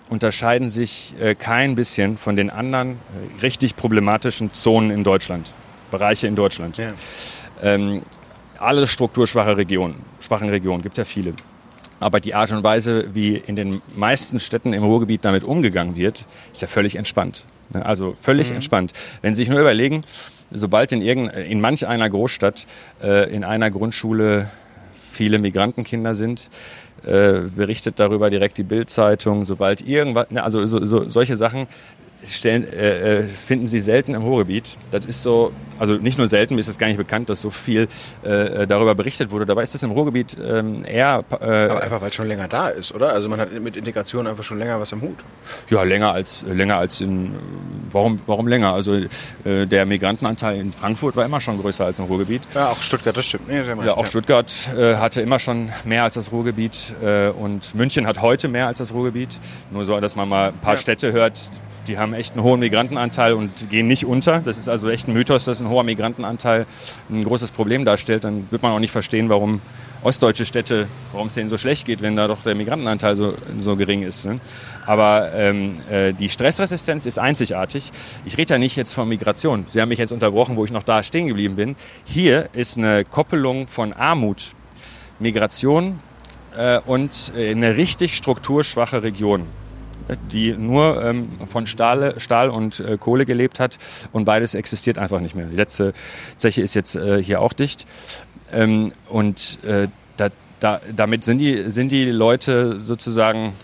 unterscheiden 0.09 0.69
sich 0.69 1.15
äh, 1.21 1.35
kein 1.35 1.75
bisschen 1.75 2.17
von 2.19 2.37
den 2.37 2.51
anderen 2.51 2.93
äh, 2.93 3.41
richtig 3.41 3.77
problematischen 3.77 4.53
Zonen 4.53 4.91
in 4.91 5.05
Deutschland, 5.05 5.53
Bereiche 5.91 6.27
in 6.27 6.37
Deutschland. 6.37 6.77
Ja. 6.79 6.93
Ähm, 7.63 8.03
alle 8.59 8.87
strukturschwache 8.87 9.57
Regionen, 9.57 9.97
schwachen 10.21 10.49
Regionen, 10.49 10.83
gibt 10.83 10.99
ja 10.99 11.05
viele. 11.05 11.35
Aber 12.03 12.21
die 12.21 12.35
Art 12.35 12.53
und 12.53 12.63
Weise, 12.63 13.07
wie 13.15 13.37
in 13.37 13.57
den 13.57 13.83
meisten 13.95 14.41
Städten 14.41 14.73
im 14.73 14.83
Ruhrgebiet 14.85 15.25
damit 15.25 15.45
umgegangen 15.45 15.97
wird, 15.97 16.27
ist 16.53 16.63
ja 16.63 16.69
völlig 16.69 16.97
entspannt. 16.97 17.47
Ne? 17.73 17.85
Also 17.85 18.15
völlig 18.21 18.51
entspannt. 18.51 18.93
Wenn 19.23 19.35
Sie 19.35 19.43
sich 19.43 19.49
nur 19.49 19.61
überlegen, 19.61 20.03
sobald 20.51 20.93
in, 20.93 21.03
irgend, 21.03 21.35
in 21.35 21.61
manch 21.61 21.87
einer 21.87 22.09
Großstadt 22.09 22.67
äh, 23.03 23.33
in 23.35 23.45
einer 23.45 23.71
Grundschule 23.71 24.51
viele 25.13 25.39
Migrantenkinder 25.39 26.15
sind, 26.15 26.51
äh, 27.05 27.41
berichtet 27.55 27.99
darüber 27.99 28.31
direkt 28.31 28.59
die 28.59 28.63
Bildzeitung. 28.63 29.45
Sobald 29.45 29.87
irgendwas, 29.87 30.31
ne, 30.31 30.43
also 30.43 30.67
so, 30.67 30.85
so, 30.85 31.09
solche 31.09 31.37
Sachen 31.37 31.67
stellen, 32.27 32.67
äh, 32.73 33.19
äh, 33.21 33.23
finden 33.27 33.67
Sie 33.67 33.81
selten 33.81 34.15
im 34.15 34.23
Ruhrgebiet. 34.23 34.77
Das 34.91 35.05
ist 35.07 35.23
so, 35.23 35.53
also 35.79 35.95
nicht 35.95 36.19
nur 36.19 36.27
selten, 36.29 36.55
mir 36.55 36.61
ist 36.61 36.69
es 36.69 36.79
gar 36.79 36.87
nicht 36.87 36.97
bekannt, 36.97 37.29
dass 37.29 37.41
so 37.41 37.51
viel 37.51 37.89
äh, 38.23 38.67
darüber 38.67 38.95
berichtet 38.95 39.31
wurde. 39.31 39.47
Dabei 39.47 39.63
ist 39.63 39.75
das 39.75 39.83
im 39.83 39.91
Ruhrgebiet 39.91 40.37
ähm, 40.43 40.85
eher 40.85 41.25
äh, 41.41 41.45
Aber 41.69 41.83
einfach, 41.83 42.01
weil 42.01 42.09
es 42.11 42.15
schon 42.15 42.29
länger 42.29 42.49
da 42.49 42.69
ist, 42.69 42.95
oder? 42.95 43.13
Also 43.13 43.29
man 43.29 43.41
hat 43.41 43.53
mit 43.53 43.77
Integration 43.77 44.27
einfach 44.27 44.45
schon 44.45 44.59
länger 44.59 44.79
was 44.81 44.93
am 44.93 45.01
Hut. 45.03 45.17
ja 45.71 45.83
länger 45.83 46.13
als 46.13 46.45
länger 46.49 46.77
als 46.77 47.01
in 47.01 47.35
warum 47.91 48.21
warum 48.27 48.47
länger? 48.49 48.73
Also 48.73 48.95
äh, 49.45 49.67
der 49.67 49.87
Migrantenanteil 49.87 50.59
in 50.61 50.73
Frankfurt 50.73 51.17
war 51.17 51.25
immer 51.25 51.41
schon 51.41 51.59
größer 51.61 51.85
als 51.85 51.99
im 51.99 52.05
Ruhrgebiet. 52.07 52.43
Ja, 52.55 52.69
auch 52.71 52.81
Stuttgart, 52.83 53.17
das 53.17 53.27
stimmt. 53.27 53.49
Nee, 53.49 53.63
haben 53.65 53.85
Ja, 53.85 53.95
auch 53.97 54.07
Stuttgart 54.07 54.53
äh, 54.77 54.97
hatte 54.97 55.21
immer 55.21 55.39
schon 55.39 55.71
mehr 55.85 56.05
als 56.05 56.15
das 56.15 56.31
Ruhrgebiet 56.33 56.95
äh, 57.03 57.29
und 57.29 57.75
München 57.75 58.07
hat 58.07 58.21
heute 58.23 58.49
mehr 58.49 58.67
als 58.69 58.79
das 58.79 58.95
Ruhrgebiet. 58.95 59.31
Nur 59.71 59.85
so, 59.85 59.99
dass 60.01 60.15
man 60.17 60.29
mal 60.29 60.49
ein 60.49 60.59
paar 60.59 60.75
Ja. 60.75 60.81
Städte 60.81 61.13
hört, 61.13 61.51
die 61.89 61.99
haben 61.99 62.15
echt 62.15 62.35
einen 62.35 62.43
hohen 62.43 62.61
Migrantenanteil 62.61 63.33
und 63.33 63.71
gehen 63.71 63.87
nicht 63.87 64.07
unter. 64.07 64.41
Das 64.41 64.59
ist 64.59 64.69
also 64.69 64.89
echt 64.89 65.09
ein 65.09 65.15
Mythos, 65.15 65.45
dass 65.45 65.61
ein 65.61 65.69
hoher 65.69 65.85
Migrantenanteil 65.85 66.67
ein 67.11 67.25
großes 67.25 67.51
Problem 67.51 67.85
darstellt. 67.85 68.25
Dann 68.25 68.47
wird 68.51 68.63
man 68.63 68.73
auch 68.73 68.79
nicht 68.79 68.93
verstehen, 68.93 69.29
warum 69.29 69.61
ostdeutsche 70.03 70.45
Städte, 70.45 70.89
warum 71.13 71.29
es 71.29 71.35
denen 71.35 71.49
so 71.49 71.59
schlecht 71.59 71.87
geht, 71.87 72.03
wenn 72.03 72.17
da 72.17 72.27
doch 72.27 72.43
der 72.43 72.55
Migrantenanteil 72.55 73.17
so, 73.17 73.35
so 73.61 73.77
gering 73.77 74.03
ist. 74.03 74.25
Ne? 74.25 74.41
Aber 74.87 75.33
ähm, 75.33 75.77
äh, 75.91 76.13
die 76.13 76.29
Stressresistenz 76.29 77.07
ist 77.07 77.19
einzigartig. 77.19 77.93
Ich 78.25 78.37
rede 78.37 78.55
ja 78.55 78.59
nicht 78.59 78.77
jetzt 78.77 78.93
von 78.93 79.09
Migration. 79.09 79.65
Sie 79.69 79.81
haben 79.81 79.89
mich 79.89 79.99
jetzt 79.99 80.13
unterbrochen, 80.13 80.57
wo 80.57 80.65
ich 80.65 80.73
noch 80.73 80.83
da 80.83 81.03
stehen 81.03 81.29
geblieben 81.29 81.57
bin. 81.57 81.77
Hier 82.05 82.49
ist 82.53 82.79
eine 82.79 83.05
Koppelung 83.05 83.69
von 83.69 83.93
Armut, 83.93 84.55
Migration 85.21 86.01
äh, 86.57 86.81
und 86.85 87.33
äh, 87.37 87.53
eine 87.53 87.77
richtig 87.77 88.17
strukturschwache 88.17 89.03
Region 89.03 89.47
die 90.31 90.53
nur 90.53 91.03
ähm, 91.03 91.31
von 91.51 91.67
Stahl, 91.67 92.15
Stahl 92.19 92.49
und 92.49 92.81
äh, 92.81 92.99
Kohle 92.99 93.27
gelebt 93.27 93.61
hat 93.61 93.79
und 94.13 94.25
beides 94.25 94.55
existiert 94.55 94.99
einfach 94.99 95.21
nicht 95.21 95.35
mehr. 95.35 95.47
Die 95.47 95.57
letzte 95.57 95.93
Zeche 96.37 96.63
ist 96.63 96.75
jetzt 96.75 96.95
äh, 96.95 97.23
hier 97.23 97.41
auch 97.41 97.53
dicht 97.53 97.87
ähm, 98.53 98.93
und 99.09 99.59
äh, 99.65 99.89
da, 100.17 100.29
da, 100.61 100.81
damit 100.95 101.25
sind 101.25 101.39
die, 101.39 101.71
sind 101.71 101.91
die 101.91 102.05
Leute 102.05 102.79
sozusagen 102.79 103.55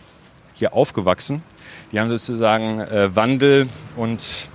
hier 0.54 0.74
aufgewachsen. 0.74 1.42
Die 1.92 2.00
haben 2.00 2.08
sozusagen 2.08 2.80
äh, 2.80 3.14
Wandel 3.14 3.68
und 3.96 4.48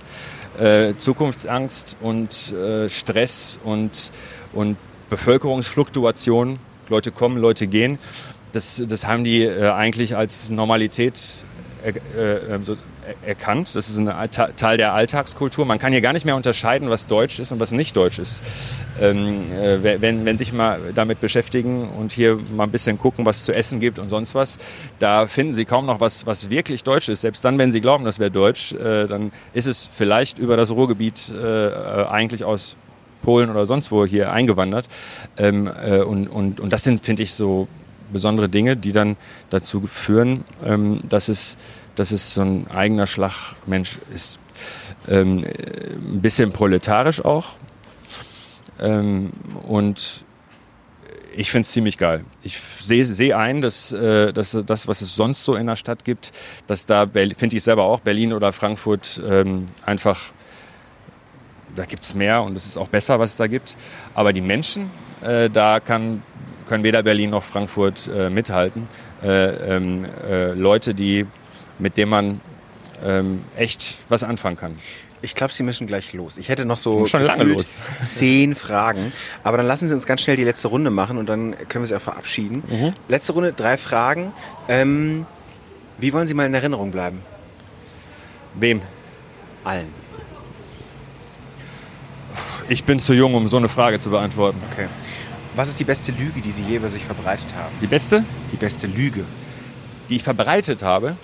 äh, 0.58 0.94
Zukunftsangst 0.94 1.96
und 2.00 2.52
äh, 2.52 2.88
Stress 2.88 3.58
und, 3.64 4.12
und 4.52 4.76
Bevölkerungsfluktuation. 5.10 6.58
Leute 6.88 7.10
kommen, 7.10 7.38
Leute 7.38 7.66
gehen. 7.66 7.98
Das, 8.52 8.82
das 8.86 9.06
haben 9.06 9.24
die 9.24 9.42
äh, 9.42 9.70
eigentlich 9.70 10.16
als 10.16 10.50
Normalität 10.50 11.44
äh, 11.84 12.58
so 12.62 12.76
erkannt. 13.24 13.74
Das 13.74 13.88
ist 13.88 13.98
ein 13.98 14.30
Teil 14.56 14.76
der 14.76 14.94
Alltagskultur. 14.94 15.66
Man 15.66 15.78
kann 15.78 15.92
hier 15.92 16.00
gar 16.00 16.12
nicht 16.12 16.24
mehr 16.24 16.36
unterscheiden, 16.36 16.90
was 16.90 17.06
deutsch 17.06 17.38
ist 17.38 17.52
und 17.52 17.60
was 17.60 17.72
nicht 17.72 17.96
deutsch 17.96 18.18
ist. 18.18 18.42
Ähm, 19.00 19.52
äh, 19.52 20.00
wenn, 20.00 20.24
wenn 20.24 20.38
sich 20.38 20.52
mal 20.52 20.78
damit 20.94 21.20
beschäftigen 21.20 21.88
und 21.88 22.12
hier 22.12 22.38
mal 22.54 22.64
ein 22.64 22.70
bisschen 22.70 22.98
gucken, 22.98 23.26
was 23.26 23.38
es 23.38 23.44
zu 23.44 23.54
essen 23.54 23.80
gibt 23.80 23.98
und 23.98 24.08
sonst 24.08 24.34
was, 24.34 24.58
da 24.98 25.26
finden 25.26 25.52
sie 25.52 25.64
kaum 25.64 25.86
noch 25.86 26.00
was, 26.00 26.26
was 26.26 26.50
wirklich 26.50 26.84
deutsch 26.84 27.08
ist. 27.08 27.22
Selbst 27.22 27.44
dann, 27.44 27.58
wenn 27.58 27.72
sie 27.72 27.80
glauben, 27.80 28.04
das 28.04 28.18
wäre 28.18 28.30
deutsch, 28.30 28.72
äh, 28.72 29.06
dann 29.06 29.32
ist 29.52 29.66
es 29.66 29.88
vielleicht 29.92 30.38
über 30.38 30.56
das 30.56 30.70
Ruhrgebiet 30.70 31.32
äh, 31.34 31.66
äh, 31.66 32.06
eigentlich 32.06 32.44
aus 32.44 32.76
Polen 33.22 33.50
oder 33.50 33.66
sonst 33.66 33.90
wo 33.90 34.06
hier 34.06 34.32
eingewandert. 34.32 34.86
Ähm, 35.36 35.70
äh, 35.84 36.00
und, 36.00 36.28
und, 36.28 36.60
und 36.60 36.72
das 36.72 36.84
sind, 36.84 37.04
finde 37.04 37.22
ich, 37.22 37.34
so 37.34 37.68
besondere 38.14 38.48
Dinge, 38.48 38.76
die 38.76 38.92
dann 38.92 39.16
dazu 39.50 39.86
führen, 39.86 40.44
ähm, 40.64 41.00
dass, 41.06 41.28
es, 41.28 41.58
dass 41.94 42.10
es 42.10 42.34
so 42.34 42.40
ein 42.40 42.66
eigener 42.70 43.06
Schlagmensch 43.06 43.98
ist. 44.14 44.38
Ähm, 45.08 45.44
äh, 45.44 45.92
ein 45.92 46.22
bisschen 46.22 46.52
proletarisch 46.52 47.22
auch. 47.22 47.56
Ähm, 48.80 49.32
und 49.66 50.24
ich 51.36 51.50
finde 51.50 51.62
es 51.62 51.72
ziemlich 51.72 51.98
geil. 51.98 52.24
Ich 52.42 52.58
sehe 52.80 53.04
seh 53.04 53.34
ein, 53.34 53.60
dass, 53.60 53.92
äh, 53.92 54.32
dass 54.32 54.56
das, 54.64 54.88
was 54.88 55.02
es 55.02 55.14
sonst 55.14 55.44
so 55.44 55.54
in 55.54 55.66
der 55.66 55.76
Stadt 55.76 56.04
gibt, 56.04 56.30
dass 56.68 56.86
da, 56.86 57.06
finde 57.06 57.56
ich 57.56 57.62
selber 57.62 57.82
auch, 57.84 58.00
Berlin 58.00 58.32
oder 58.32 58.52
Frankfurt 58.52 59.20
ähm, 59.26 59.66
einfach 59.84 60.32
da 61.74 61.84
gibt 61.84 62.04
es 62.04 62.14
mehr 62.14 62.42
und 62.42 62.56
es 62.56 62.66
ist 62.66 62.76
auch 62.76 62.88
besser, 62.88 63.18
was 63.18 63.30
es 63.30 63.36
da 63.36 63.46
gibt. 63.46 63.76
Aber 64.14 64.32
die 64.32 64.40
Menschen, 64.40 64.90
äh, 65.22 65.50
da 65.50 65.80
kann, 65.80 66.22
können 66.66 66.84
weder 66.84 67.02
Berlin 67.02 67.30
noch 67.30 67.42
Frankfurt 67.42 68.08
äh, 68.08 68.30
mithalten. 68.30 68.88
Äh, 69.22 69.76
ähm, 69.76 70.06
äh, 70.28 70.52
Leute, 70.52 70.94
die, 70.94 71.26
mit 71.78 71.96
denen 71.96 72.10
man 72.10 72.40
ähm, 73.04 73.44
echt 73.56 73.96
was 74.08 74.24
anfangen 74.24 74.56
kann. 74.56 74.78
Ich 75.22 75.34
glaube, 75.34 75.54
Sie 75.54 75.62
müssen 75.62 75.86
gleich 75.86 76.12
los. 76.12 76.36
Ich 76.36 76.50
hätte 76.50 76.66
noch 76.66 76.76
so 76.76 77.06
Schon 77.06 77.22
lange 77.22 77.44
los. 77.44 77.78
zehn 78.00 78.54
Fragen. 78.54 79.12
Aber 79.42 79.56
dann 79.56 79.66
lassen 79.66 79.88
Sie 79.88 79.94
uns 79.94 80.04
ganz 80.04 80.20
schnell 80.20 80.36
die 80.36 80.44
letzte 80.44 80.68
Runde 80.68 80.90
machen 80.90 81.16
und 81.16 81.28
dann 81.28 81.56
können 81.68 81.84
wir 81.84 81.86
Sie 81.86 81.96
auch 81.96 82.02
verabschieden. 82.02 82.62
Mhm. 82.68 82.92
Letzte 83.08 83.32
Runde, 83.32 83.54
drei 83.54 83.78
Fragen. 83.78 84.34
Ähm, 84.68 85.24
wie 85.98 86.12
wollen 86.12 86.26
Sie 86.26 86.34
mal 86.34 86.44
in 86.44 86.52
Erinnerung 86.52 86.90
bleiben? 86.90 87.20
Wem? 88.54 88.82
Allen. 89.64 89.88
Ich 92.68 92.84
bin 92.84 92.98
zu 92.98 93.14
jung, 93.14 93.34
um 93.34 93.46
so 93.48 93.56
eine 93.56 93.68
Frage 93.68 93.98
zu 93.98 94.10
beantworten. 94.10 94.60
Okay. 94.72 94.88
Was 95.54 95.68
ist 95.68 95.78
die 95.78 95.84
beste 95.84 96.12
Lüge, 96.12 96.40
die 96.40 96.50
Sie 96.50 96.64
je 96.64 96.76
über 96.76 96.88
sich 96.88 97.04
verbreitet 97.04 97.54
haben? 97.54 97.74
Die 97.80 97.86
beste, 97.86 98.24
Die 98.52 98.56
beste 98.56 98.86
Lüge. 98.86 99.24
die 100.08 100.16
ich 100.16 100.22
verbreitet 100.22 100.82
habe, 100.82 101.16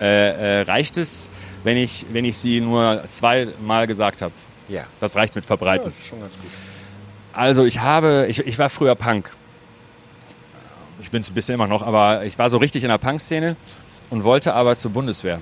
äh, 0.00 0.60
äh, 0.60 0.62
reicht 0.62 0.96
es, 0.96 1.30
wenn 1.62 1.76
ich, 1.76 2.06
wenn 2.12 2.24
ich 2.24 2.38
sie 2.38 2.60
nur 2.60 3.02
zweimal 3.10 3.86
gesagt 3.86 4.22
habe. 4.22 4.32
Ja. 4.68 4.84
Das 5.00 5.16
reicht 5.16 5.34
mit 5.34 5.44
verbreiten. 5.44 5.86
Das 5.86 5.98
ist 5.98 6.06
schon 6.06 6.20
ganz 6.20 6.36
gut. 6.40 6.50
Also 7.32 7.64
ich 7.64 7.80
habe, 7.80 8.26
ich, 8.28 8.38
ich 8.46 8.58
war 8.58 8.70
früher 8.70 8.94
Punk. 8.94 9.30
Ich 11.00 11.10
bin 11.10 11.20
es 11.20 11.30
ein 11.30 11.34
bisschen 11.34 11.54
immer 11.54 11.66
noch, 11.66 11.82
aber 11.82 12.24
ich 12.24 12.38
war 12.38 12.48
so 12.50 12.58
richtig 12.58 12.82
in 12.82 12.88
der 12.88 12.98
Punk-Szene 12.98 13.56
und 14.10 14.24
wollte 14.24 14.54
aber 14.54 14.74
zur 14.74 14.90
Bundeswehr. 14.90 15.40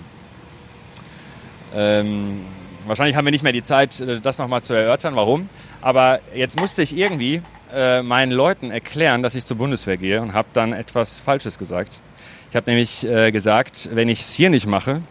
Ähm, 1.75 2.45
wahrscheinlich 2.89 3.17
haben 3.17 3.25
wir 3.25 3.31
nicht 3.31 3.43
mehr 3.43 3.53
die 3.53 3.63
Zeit, 3.63 4.01
äh, 4.01 4.21
das 4.21 4.39
nochmal 4.39 4.63
zu 4.63 4.75
erörtern, 4.75 5.17
warum. 5.17 5.49
Aber 5.81 6.21
jetzt 6.35 6.61
musste 6.61 6.83
ich 6.83 6.97
irgendwie 6.97 7.43
äh, 7.75 8.03
meinen 8.03 8.33
Leuten 8.33 8.71
erklären, 8.71 9.23
dass 9.23 9.35
ich 9.35 9.45
zur 9.45 9.57
Bundeswehr 9.57 9.97
gehe 9.97 10.21
und 10.21 10.33
habe 10.33 10.49
dann 10.53 10.73
etwas 10.73 11.19
Falsches 11.19 11.59
gesagt. 11.59 12.01
Ich 12.51 12.57
habe 12.57 12.71
nämlich 12.71 13.07
äh, 13.07 13.31
gesagt, 13.31 13.91
wenn 13.93 14.09
ich 14.09 14.21
es 14.21 14.33
hier 14.33 14.51
nicht 14.51 14.67
mache, 14.67 15.03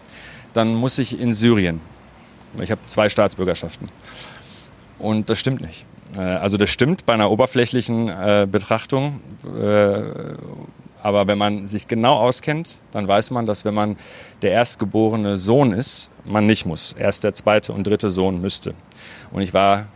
dann 0.54 0.74
muss 0.74 0.98
ich 0.98 1.20
in 1.20 1.34
Syrien. 1.34 1.82
Ich 2.60 2.72
habe 2.72 2.82
zwei 2.88 3.10
Staatsbürgerschaften. 3.10 3.90
Und 4.98 5.30
das 5.30 5.40
stimmt 5.40 5.62
nicht. 5.62 5.86
Äh, 6.16 6.22
also 6.22 6.58
das 6.58 6.70
stimmt 6.70 7.06
bei 7.06 7.14
einer 7.14 7.30
oberflächlichen 7.30 8.10
äh, 8.10 8.48
Betrachtung. 8.50 9.22
Äh, 9.46 10.02
aber 11.04 11.28
wenn 11.28 11.38
man 11.38 11.68
sich 11.68 11.88
genau 11.88 12.16
auskennt, 12.16 12.80
dann 12.92 13.08
weiß 13.08 13.32
man, 13.32 13.46
dass 13.46 13.66
wenn 13.66 13.74
man 13.74 13.98
der 14.42 14.52
erstgeborene 14.52 15.38
Sohn 15.38 15.72
ist, 15.74 16.10
man 16.26 16.46
nicht 16.46 16.66
muss. 16.66 16.94
Erst 16.94 17.24
der 17.24 17.34
zweite 17.34 17.74
und 17.74 17.86
dritte 17.86 18.10
Sohn 18.10 18.42
müsste. 18.42 18.74
Und 19.32 19.42
ich 19.42 19.54
war 19.54 19.88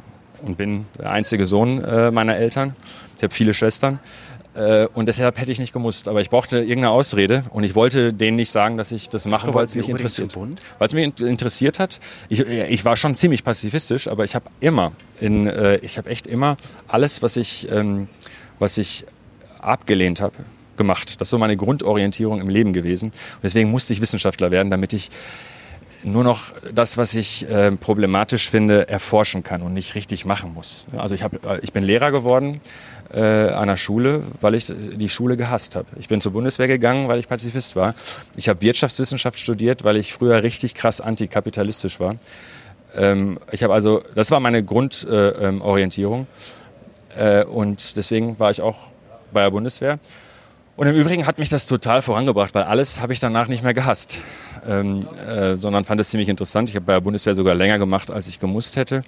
und 0.42 0.58
bin 0.58 0.86
der 0.98 1.12
einzige 1.12 1.46
Sohn 1.46 1.84
äh, 1.84 2.12
meiner 2.12 2.36
Eltern. 2.36 2.76
Ich 3.18 3.24
habe 3.24 3.34
viele 3.34 3.54
Schwestern. 3.54 4.00
Äh, 4.54 4.88
und 4.88 5.06
deshalb 5.08 5.40
hätte 5.40 5.52
ich 5.52 5.60
nicht 5.60 5.74
gemusst. 5.74 6.08
Aber 6.08 6.22
ich 6.22 6.30
brauchte 6.30 6.58
irgendeine 6.60 6.92
Ausrede 6.92 7.44
und 7.52 7.64
ich 7.64 7.76
wollte 7.76 8.14
denen 8.14 8.38
nicht 8.38 8.52
sagen, 8.52 8.78
dass 8.78 8.92
ich 8.92 9.10
das 9.10 9.26
mache, 9.26 9.54
weil 9.54 9.66
es 9.66 9.76
mich 9.76 9.88
interessiert. 9.88 10.36
Weil 10.36 10.88
es 10.88 10.94
mich 10.94 11.20
interessiert 11.20 11.80
hat. 11.80 12.00
Ich, 12.28 12.40
ich 12.42 12.86
war 12.86 12.98
schon 12.98 13.16
ziemlich 13.16 13.44
pazifistisch, 13.44 14.08
aber 14.08 14.24
ich 14.24 14.36
habe 14.36 14.46
immer, 14.60 14.94
in, 15.20 15.48
äh, 15.48 15.78
ich 15.78 15.98
habe 15.98 16.10
echt 16.10 16.28
immer 16.28 16.58
alles, 16.88 17.22
was 17.22 17.38
ich, 17.38 17.72
ähm, 17.72 18.08
was 18.60 18.78
ich 18.78 19.06
abgelehnt 19.60 20.22
habe, 20.22 20.36
gemacht. 20.82 21.22
Das 21.22 21.28
ist 21.28 21.32
so 21.32 21.38
meine 21.38 21.56
Grundorientierung 21.56 22.42
im 22.42 22.50
Leben 22.50 22.74
gewesen. 22.74 23.10
Und 23.10 23.44
deswegen 23.44 23.70
musste 23.70 23.94
ich 23.94 24.02
Wissenschaftler 24.02 24.52
werden, 24.52 24.70
damit 24.70 24.94
ich 24.94 25.10
nur 26.04 26.24
noch 26.24 26.52
das, 26.74 26.98
was 26.98 27.14
ich 27.14 27.48
äh, 27.50 27.72
problematisch 27.72 28.50
finde, 28.50 28.88
erforschen 28.88 29.44
kann 29.44 29.62
und 29.62 29.74
nicht 29.74 29.94
richtig 29.96 30.26
machen 30.26 30.54
muss. 30.54 30.86
Also 30.98 31.14
ich, 31.14 31.24
hab, 31.24 31.46
äh, 31.46 31.60
ich 31.62 31.74
bin 31.74 31.84
Lehrer 31.84 32.12
geworden 32.12 32.60
äh, 33.14 33.22
an 33.22 33.68
der 33.68 33.78
Schule, 33.78 34.24
weil 34.42 34.56
ich 34.56 34.66
die 34.68 35.10
Schule 35.10 35.38
gehasst 35.38 35.76
habe. 35.76 35.86
Ich 36.00 36.08
bin 36.08 36.22
zur 36.22 36.32
Bundeswehr 36.32 36.68
gegangen, 36.68 37.08
weil 37.08 37.20
ich 37.20 37.28
Pazifist 37.28 37.76
war. 37.76 37.94
Ich 38.36 38.50
habe 38.50 38.62
Wirtschaftswissenschaft 38.62 39.40
studiert, 39.40 39.84
weil 39.84 39.98
ich 39.98 40.14
früher 40.14 40.42
richtig 40.44 40.74
krass 40.74 41.02
antikapitalistisch 41.02 42.00
war. 42.00 42.16
Ähm, 42.96 43.40
ich 43.52 43.64
habe 43.64 43.74
also, 43.74 44.04
das 44.16 44.32
war 44.32 44.40
meine 44.40 44.64
Grundorientierung 44.64 46.28
äh, 47.16 47.42
ähm, 47.42 47.50
und 47.50 47.98
deswegen 47.98 48.40
war 48.40 48.52
ich 48.52 48.62
auch 48.62 48.78
bei 49.32 49.44
der 49.44 49.52
Bundeswehr. 49.52 50.00
Und 50.82 50.88
im 50.88 50.96
Übrigen 50.96 51.28
hat 51.28 51.38
mich 51.38 51.48
das 51.48 51.68
total 51.68 52.02
vorangebracht, 52.02 52.56
weil 52.56 52.64
alles 52.64 53.02
habe 53.02 53.14
ich 53.14 53.20
danach 53.20 53.48
nicht 53.48 53.62
mehr 53.62 53.76
gehasst 53.76 54.24
ähm, 54.68 55.08
äh, 55.28 55.54
sondern 55.54 55.84
fand 55.84 56.02
es 56.02 56.10
ziemlich 56.10 56.28
interessant. 56.28 56.70
Ich 56.72 56.76
habe 56.76 56.88
bei 56.88 56.94
der 56.94 57.02
Bundeswehr 57.02 57.36
sogar 57.36 57.54
länger 57.54 57.78
gemacht, 57.78 58.10
als 58.10 58.28
ich 58.28 58.40
gemusst 58.40 58.78
hätte 58.78 59.04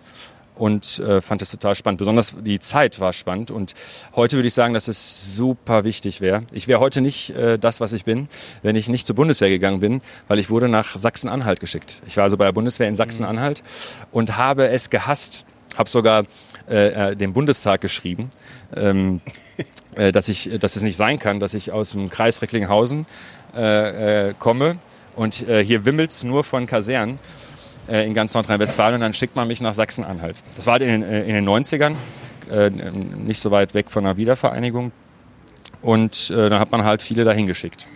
und 0.53 0.99
äh, 0.99 1.19
fand 1.19 1.41
es 1.41 1.49
total 1.49 1.73
spannend. 1.73 1.97
Besonders 1.97 2.35
die 2.39 2.59
Zeit 2.59 2.99
war 2.99 3.11
spannend 3.11 3.49
und 3.49 3.73
heute 4.15 4.35
würde 4.35 4.49
ich 4.49 4.53
sagen, 4.53 4.75
dass 4.75 4.87
es 4.87 5.35
super 5.35 5.83
wichtig 5.83 6.21
wäre. 6.21 6.43
Ich 6.51 6.67
wäre 6.67 6.79
heute 6.79 7.01
nicht 7.01 7.31
äh, 7.31 7.57
das, 7.57 7.81
was 7.81 7.91
ich 7.91 8.05
bin, 8.05 8.27
wenn 8.61 8.75
ich 8.75 8.87
nicht 8.87 9.07
zur 9.07 9.15
Bundeswehr 9.15 9.49
gegangen 9.49 9.79
bin, 9.79 10.03
weil 10.27 10.37
ich 10.37 10.51
wurde 10.51 10.69
nach 10.69 10.95
Sachsen-Anhalt 10.95 11.59
geschickt. 11.59 12.03
Ich 12.05 12.17
war 12.17 12.25
also 12.25 12.37
bei 12.37 12.45
der 12.45 12.51
Bundeswehr 12.51 12.87
in 12.87 12.93
Sachsen-Anhalt 12.93 13.63
und 14.11 14.37
habe 14.37 14.67
es 14.67 14.91
gehasst, 14.91 15.47
habe 15.75 15.89
sogar 15.89 16.25
äh, 16.69 17.11
äh, 17.11 17.15
dem 17.18 17.34
Bundestag 17.34 17.81
geschrieben, 17.81 18.30
ähm, 18.73 19.19
äh, 19.95 20.14
dass, 20.14 20.30
ich, 20.30 20.49
dass 20.60 20.77
es 20.77 20.81
nicht 20.81 20.95
sein 20.95 21.19
kann, 21.19 21.41
dass 21.41 21.53
ich 21.53 21.73
aus 21.73 21.91
dem 21.91 22.10
Kreis 22.10 22.41
Recklinghausen 22.41 23.06
äh, 23.53 24.30
äh, 24.30 24.34
komme 24.40 24.77
und 25.18 25.48
äh, 25.48 25.64
hier 25.64 25.84
wimmelt's 25.84 26.23
nur 26.23 26.44
von 26.44 26.65
Kasernen 26.65 27.19
in 27.90 28.14
ganz 28.14 28.34
Nordrhein-Westfalen 28.34 28.95
und 28.95 29.02
dann 29.02 29.11
schickt 29.11 29.35
man 29.35 29.45
mich 29.45 29.60
nach 29.60 29.73
Sachsen-Anhalt. 29.73 30.38
Das 30.56 30.68
war 30.68 30.76
halt 30.76 30.84
in, 30.84 31.02
in 31.02 31.34
den 31.34 31.45
90ern, 31.45 31.95
äh, 32.49 32.69
nicht 32.69 33.41
so 33.41 33.52
weit 33.52 33.73
weg 33.73 33.91
von 33.91 34.06
der 34.06 34.15
Wiedervereinigung. 34.15 34.94
Und 35.81 36.30
dann 36.30 36.60
hat 36.60 36.72
man 36.72 36.85
halt 36.85 37.02
viele 37.02 37.26
dahin 37.26 37.45
geschickt. 37.45 37.88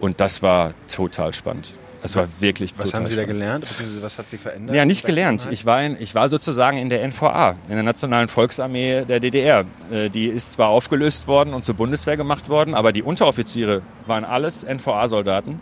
Und 0.00 0.20
das 0.20 0.42
war 0.42 0.74
total 0.92 1.32
spannend. 1.34 1.74
Es 2.02 2.14
war 2.16 2.28
wirklich 2.38 2.72
Was 2.76 2.94
haben 2.94 3.06
Sie 3.06 3.16
da 3.16 3.24
gelernt? 3.24 3.62
Beziehungsweise 3.62 4.02
was 4.02 4.18
hat 4.18 4.28
Sie 4.28 4.38
verändert? 4.38 4.76
Ja, 4.76 4.84
nicht 4.84 5.04
gelernt. 5.04 5.48
Ich 5.50 5.66
war, 5.66 5.82
in, 5.82 5.96
ich 6.00 6.14
war 6.14 6.28
sozusagen 6.28 6.78
in 6.78 6.88
der 6.88 7.06
NVA, 7.06 7.56
in 7.68 7.74
der 7.74 7.82
Nationalen 7.82 8.28
Volksarmee 8.28 9.04
der 9.04 9.20
DDR. 9.20 9.64
Äh, 9.90 10.08
die 10.08 10.26
ist 10.26 10.52
zwar 10.52 10.68
aufgelöst 10.68 11.26
worden 11.26 11.54
und 11.54 11.62
zur 11.62 11.74
Bundeswehr 11.74 12.16
gemacht 12.16 12.48
worden, 12.48 12.74
aber 12.74 12.92
die 12.92 13.02
Unteroffiziere 13.02 13.82
waren 14.06 14.24
alles 14.24 14.64
NVA-Soldaten. 14.64 15.60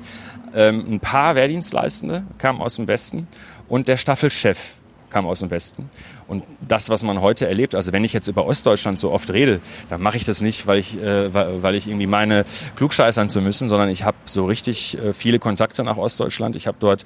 Ähm, 0.54 0.84
ein 0.88 1.00
paar 1.00 1.34
Wehrdienstleistende 1.34 2.24
kamen 2.38 2.60
aus 2.60 2.76
dem 2.76 2.86
Westen 2.86 3.28
und 3.68 3.88
der 3.88 3.96
Staffelchef 3.96 4.74
kam 5.10 5.26
aus 5.26 5.40
dem 5.40 5.50
Westen. 5.50 5.88
Und 6.28 6.44
das, 6.66 6.88
was 6.88 7.02
man 7.02 7.20
heute 7.20 7.46
erlebt, 7.46 7.74
also 7.74 7.92
wenn 7.92 8.04
ich 8.04 8.12
jetzt 8.12 8.28
über 8.28 8.46
Ostdeutschland 8.46 8.98
so 8.98 9.12
oft 9.12 9.30
rede, 9.32 9.60
dann 9.88 10.02
mache 10.02 10.16
ich 10.16 10.24
das 10.24 10.40
nicht, 10.40 10.66
weil 10.66 10.78
ich, 10.78 11.00
äh, 11.00 11.32
weil 11.32 11.74
ich 11.74 11.86
irgendwie 11.86 12.06
meine, 12.06 12.44
klugscheißern 12.76 13.28
zu 13.28 13.40
müssen, 13.40 13.68
sondern 13.68 13.88
ich 13.88 14.04
habe 14.04 14.16
so 14.24 14.46
richtig 14.46 14.98
äh, 14.98 15.12
viele 15.12 15.38
Kontakte 15.38 15.84
nach 15.84 15.96
Ostdeutschland. 15.96 16.56
Ich 16.56 16.66
habe 16.66 16.78
dort 16.80 17.04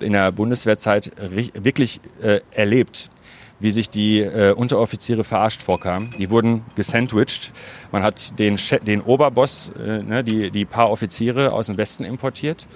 in 0.00 0.12
der 0.12 0.32
Bundeswehrzeit 0.32 1.12
wirklich 1.54 2.00
äh, 2.22 2.40
erlebt, 2.50 3.10
wie 3.60 3.70
sich 3.70 3.88
die 3.88 4.20
äh, 4.20 4.52
Unteroffiziere 4.52 5.22
verarscht 5.22 5.62
vorkamen. 5.62 6.14
Die 6.18 6.30
wurden 6.30 6.62
gesandwiched. 6.74 7.52
Man 7.92 8.02
hat 8.02 8.38
den, 8.38 8.58
den 8.86 9.02
Oberboss, 9.02 9.70
äh, 9.78 10.02
ne, 10.02 10.24
die, 10.24 10.50
die 10.50 10.64
paar 10.64 10.90
Offiziere 10.90 11.52
aus 11.52 11.66
dem 11.66 11.76
Westen 11.76 12.04
importiert 12.04 12.66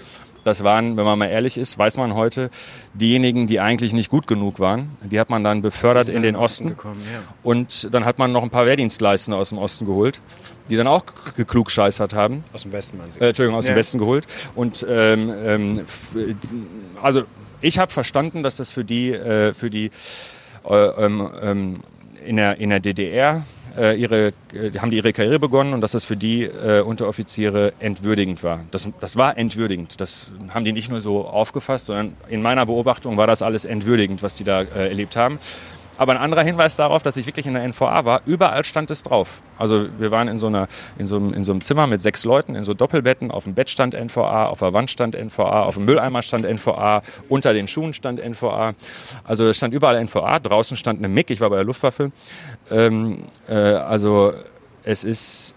das 0.46 0.62
waren, 0.62 0.96
wenn 0.96 1.04
man 1.04 1.18
mal 1.18 1.26
ehrlich 1.26 1.58
ist, 1.58 1.76
weiß 1.76 1.96
man 1.96 2.14
heute, 2.14 2.50
diejenigen, 2.94 3.46
die 3.46 3.60
eigentlich 3.60 3.92
nicht 3.92 4.10
gut 4.10 4.26
genug 4.26 4.60
waren. 4.60 4.96
Die 5.02 5.18
hat 5.18 5.28
man 5.28 5.42
dann 5.42 5.60
befördert 5.60 6.08
in 6.08 6.22
den 6.22 6.36
Osten. 6.36 6.68
Gekommen, 6.68 7.00
ja. 7.12 7.20
Und 7.42 7.92
dann 7.92 8.04
hat 8.04 8.18
man 8.18 8.30
noch 8.32 8.42
ein 8.42 8.50
paar 8.50 8.66
Wehrdienstleistende 8.66 9.36
aus 9.36 9.48
dem 9.48 9.58
Osten 9.58 9.86
geholt, 9.86 10.20
die 10.68 10.76
dann 10.76 10.86
auch 10.86 11.04
geklugscheißert 11.36 12.14
haben. 12.14 12.44
Aus 12.52 12.62
dem 12.62 12.72
Westen, 12.72 12.98
meinen 12.98 13.10
Sie? 13.10 13.20
Äh, 13.20 13.28
Entschuldigung, 13.28 13.58
aus 13.58 13.66
ja. 13.66 13.72
dem 13.72 13.78
Westen 13.78 13.98
geholt. 13.98 14.26
Und 14.54 14.86
ähm, 14.88 15.34
ähm, 15.44 15.80
also 17.02 17.24
ich 17.60 17.78
habe 17.78 17.92
verstanden, 17.92 18.42
dass 18.42 18.56
das 18.56 18.70
für 18.70 18.84
die, 18.84 19.10
äh, 19.10 19.52
für 19.52 19.70
die 19.70 19.90
äh, 20.68 20.74
ähm, 20.74 21.28
ähm 21.42 21.74
in, 22.24 22.36
der, 22.36 22.58
in 22.58 22.70
der 22.70 22.80
DDR 22.80 23.44
äh, 23.76 23.94
ihre, 23.94 24.28
äh, 24.54 24.78
haben 24.78 24.90
die 24.90 24.96
ihre 24.96 25.12
Karriere 25.12 25.38
begonnen 25.38 25.74
und 25.74 25.80
dass 25.80 25.92
das 25.92 26.04
für 26.04 26.16
die 26.16 26.44
äh, 26.44 26.80
Unteroffiziere 26.80 27.72
entwürdigend 27.78 28.42
war. 28.42 28.64
Das, 28.70 28.88
das 29.00 29.16
war 29.16 29.36
entwürdigend. 29.36 30.00
Das 30.00 30.32
haben 30.50 30.64
die 30.64 30.72
nicht 30.72 30.88
nur 30.88 31.00
so 31.00 31.26
aufgefasst, 31.26 31.86
sondern 31.86 32.16
in 32.28 32.42
meiner 32.42 32.66
Beobachtung 32.66 33.16
war 33.16 33.26
das 33.26 33.42
alles 33.42 33.64
entwürdigend, 33.64 34.22
was 34.22 34.36
die 34.36 34.44
da 34.44 34.62
äh, 34.62 34.88
erlebt 34.88 35.16
haben. 35.16 35.38
Aber 35.98 36.12
ein 36.12 36.18
anderer 36.18 36.42
Hinweis 36.42 36.76
darauf, 36.76 37.02
dass 37.02 37.16
ich 37.16 37.26
wirklich 37.26 37.46
in 37.46 37.54
der 37.54 37.66
NVA 37.66 38.04
war, 38.04 38.22
überall 38.26 38.64
stand 38.64 38.90
es 38.90 39.02
drauf. 39.02 39.40
Also 39.58 39.86
wir 39.98 40.10
waren 40.10 40.28
in 40.28 40.36
so, 40.36 40.46
einer, 40.48 40.68
in 40.98 41.06
so, 41.06 41.16
einem, 41.16 41.32
in 41.32 41.44
so 41.44 41.52
einem 41.52 41.60
Zimmer 41.60 41.86
mit 41.86 42.02
sechs 42.02 42.24
Leuten, 42.24 42.54
in 42.54 42.62
so 42.62 42.74
Doppelbetten, 42.74 43.30
auf 43.30 43.44
dem 43.44 43.54
Bett 43.54 43.70
stand 43.70 43.94
NVA, 43.94 44.46
auf 44.46 44.58
der 44.58 44.72
Wand 44.72 44.90
stand 44.90 45.14
NVA, 45.14 45.62
auf 45.62 45.74
dem 45.74 45.84
Mülleimer 45.84 46.22
stand 46.22 46.44
NVA, 46.44 47.02
unter 47.28 47.54
den 47.54 47.66
Schuhen 47.68 47.94
stand 47.94 48.24
NVA. 48.24 48.74
Also 49.24 49.46
es 49.46 49.56
stand 49.56 49.74
überall 49.74 50.02
NVA, 50.02 50.38
draußen 50.38 50.76
stand 50.76 50.98
eine 50.98 51.08
MIG, 51.08 51.30
ich 51.30 51.40
war 51.40 51.50
bei 51.50 51.56
der 51.56 51.64
Luftwaffe. 51.64 52.12
Ähm, 52.70 53.24
äh, 53.48 53.54
also 53.54 54.32
es 54.82 55.04
ist 55.04 55.54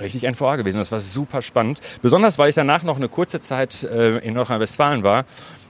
richtig 0.00 0.22
NVA 0.24 0.56
gewesen. 0.56 0.78
Das 0.78 0.92
war 0.92 1.00
super 1.00 1.42
spannend. 1.42 1.80
Besonders, 2.02 2.38
weil 2.38 2.48
ich 2.48 2.54
danach 2.54 2.82
noch 2.82 2.96
eine 2.96 3.08
kurze 3.08 3.40
Zeit 3.40 3.82
äh, 3.84 4.18
in 4.18 4.34
Nordrhein-Westfalen 4.34 5.02
war, 5.02 5.24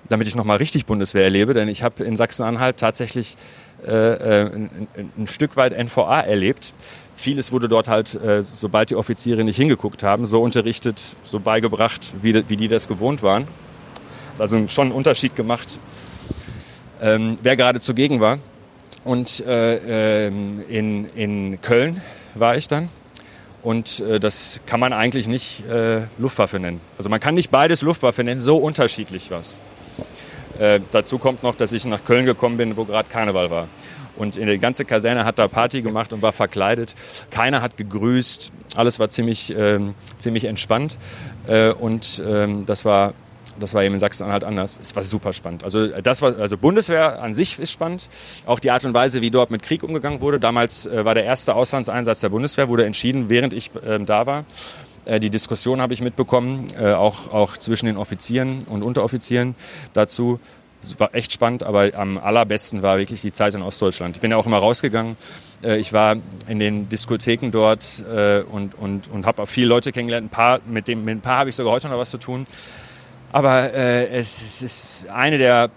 damit 0.09 0.29
ich 0.29 0.35
nochmal 0.35 0.59
richtig 0.59 0.87
Bundeswehr 0.87 1.25
erlebe. 1.25 1.55
Denn 1.55 1.69
ich 1.69 1.83
habe 1.83 2.05
in 2.05 2.17
Sachsen-Anhalt 2.17 2.77
tatsächlich 2.79 3.37
äh, 3.87 3.91
äh, 3.91 4.47
ein, 4.47 4.89
ein, 5.17 5.27
Stück 5.27 5.57
weit 5.57 5.77
NVA 5.77 6.21
erlebt. 6.21 6.73
Vieles 7.15 7.53
wurde 7.53 7.69
dort 7.69 7.89
halt, 7.89 8.15
äh, 8.15 8.43
sobald 8.43 8.91
die 8.91 8.97
Offiziere 8.97 9.45
nicht 9.45 9.57
hingeguckt 9.57 10.03
haben, 10.03 10.27
so 10.27 10.43
unterrichtet, 10.43 11.17
so 11.25 11.41
beigebracht, 11.41 12.15
wie, 12.23 12.49
wie 12.49 12.57
die 12.57 12.69
das 12.69 12.89
gewohnt 12.89 13.23
waren. 13.23 13.49
Also 14.39 14.69
schon 14.69 14.89
einen 14.89 14.97
Unterschied 14.97 15.35
gemacht, 15.35 15.79
ähm, 17.01 17.39
wer 17.43 17.57
gerade 17.57 17.81
zugegen 17.81 18.21
war. 18.21 18.39
Und 19.05 19.45
äh, 19.47 20.27
ähm, 20.27 20.63
in, 20.69 21.09
in 21.15 21.61
Köln 21.61 22.01
war 22.35 22.57
ich 22.57 22.69
dann. 22.69 22.89
Und 23.63 24.01
äh, 24.01 24.21
das 24.21 24.61
kann 24.67 24.81
man 24.81 24.93
eigentlich 24.93 25.27
nicht 25.27 25.67
äh, 25.67 26.03
Luftwaffe 26.19 26.59
nennen. 26.59 26.81
Also 26.97 27.11
man 27.11 27.21
kann 27.21 27.35
nicht 27.35 27.51
beides 27.51 27.83
Luftwaffe 27.83 28.23
nennen, 28.23 28.41
so 28.41 28.57
unterschiedlich 28.57 29.31
was. 29.31 29.61
Äh, 30.59 30.81
dazu 30.91 31.19
kommt 31.19 31.43
noch, 31.43 31.55
dass 31.55 31.73
ich 31.73 31.85
nach 31.85 32.05
Köln 32.05 32.27
gekommen 32.27 32.57
bin, 32.57 32.77
wo 32.77 32.85
gerade 32.85 33.09
Karneval 33.09 33.51
war. 33.51 33.69
Und 34.17 34.37
in 34.37 34.47
der 34.47 34.59
ganze 34.59 34.85
Kaserne 34.85 35.25
hat 35.25 35.39
da 35.39 35.47
Party 35.47 35.81
gemacht 35.81 36.13
und 36.13 36.23
war 36.23 36.33
verkleidet. 36.33 36.95
Keiner 37.31 37.63
hat 37.63 37.77
gegrüßt. 37.77 38.53
Alles 38.75 38.99
war 38.99 39.09
ziemlich, 39.11 39.55
ähm, 39.57 39.95
ziemlich 40.19 40.47
entspannt. 40.47 40.99
Äh, 41.47 41.71
und 41.71 42.23
ähm, 42.27 42.67
das 42.67 42.85
war 42.85 43.15
das 43.61 43.75
war 43.75 43.83
eben 43.83 43.95
in 43.95 44.01
Sachsen-Anhalt 44.01 44.45
anders. 44.45 44.79
Es 44.81 44.95
war 44.95 45.03
super 45.03 45.33
spannend. 45.33 45.65
Also 45.65 45.89
das 45.89 46.23
war, 46.23 46.39
also 46.39 46.57
Bundeswehr 46.57 47.23
an 47.23 47.35
sich 47.35 47.59
ist 47.59 47.73
spannend. 47.73 48.09
Auch 48.47 48.61
die 48.61 48.71
Art 48.71 48.85
und 48.85 48.95
Weise, 48.95 49.21
wie 49.21 49.31
dort 49.31 49.51
mit 49.51 49.63
Krieg 49.63 49.83
umgegangen 49.83 50.21
wurde. 50.21 50.39
Damals 50.39 50.87
äh, 50.87 51.05
war 51.05 51.15
der 51.15 51.25
erste 51.25 51.55
Auslandseinsatz 51.55 52.21
der 52.21 52.29
Bundeswehr, 52.29 52.69
wurde 52.69 52.85
entschieden, 52.85 53.29
während 53.29 53.53
ich 53.53 53.71
äh, 53.87 53.99
da 53.99 54.27
war. 54.27 54.45
Äh, 55.09 55.21
die 55.21 55.31
Diskussion 55.31 55.81
habe 55.81 55.95
ich 55.95 56.01
mitbekommen, 56.01 56.69
äh, 56.79 56.93
auch, 56.93 57.33
auch 57.33 57.57
zwischen 57.57 57.87
den 57.87 57.97
Offizieren 57.97 58.65
und 58.69 58.83
Unteroffizieren 58.83 59.55
dazu. 59.95 60.39
Es 60.83 61.01
war 61.01 61.13
echt 61.15 61.33
spannend, 61.33 61.65
aber 61.65 61.91
am 61.95 62.19
allerbesten 62.19 62.83
war 62.83 62.99
wirklich 62.99 63.21
die 63.21 63.33
Zeit 63.33 63.55
in 63.55 63.63
Ostdeutschland. 63.63 64.15
Ich 64.15 64.21
bin 64.21 64.31
ja 64.31 64.37
auch 64.37 64.47
immer 64.47 64.59
rausgegangen. 64.59 65.17
Äh, 65.63 65.79
ich 65.79 65.93
war 65.93 66.17
in 66.47 66.59
den 66.59 66.89
Diskotheken 66.89 67.51
dort 67.51 68.05
und, 68.53 68.75
und, 68.79 69.09
und 69.09 69.27
habe 69.27 69.43
auch 69.43 69.49
viele 69.49 69.67
Leute 69.67 69.91
kennengelernt. 69.93 70.27
Ein 70.27 70.31
paar, 70.31 70.61
mit, 70.67 70.87
dem, 70.87 71.05
mit 71.05 71.17
ein 71.17 71.21
paar 71.21 71.39
habe 71.39 71.51
ich 71.51 71.57
sogar 71.57 71.73
heute 71.73 71.89
noch 71.89 71.99
was 71.99 72.11
zu 72.11 72.19
tun. 72.19 72.47
Aber 73.33 73.75
es 73.75 74.63
ist 74.63 75.07
eine 75.11 75.37
der 75.37 75.71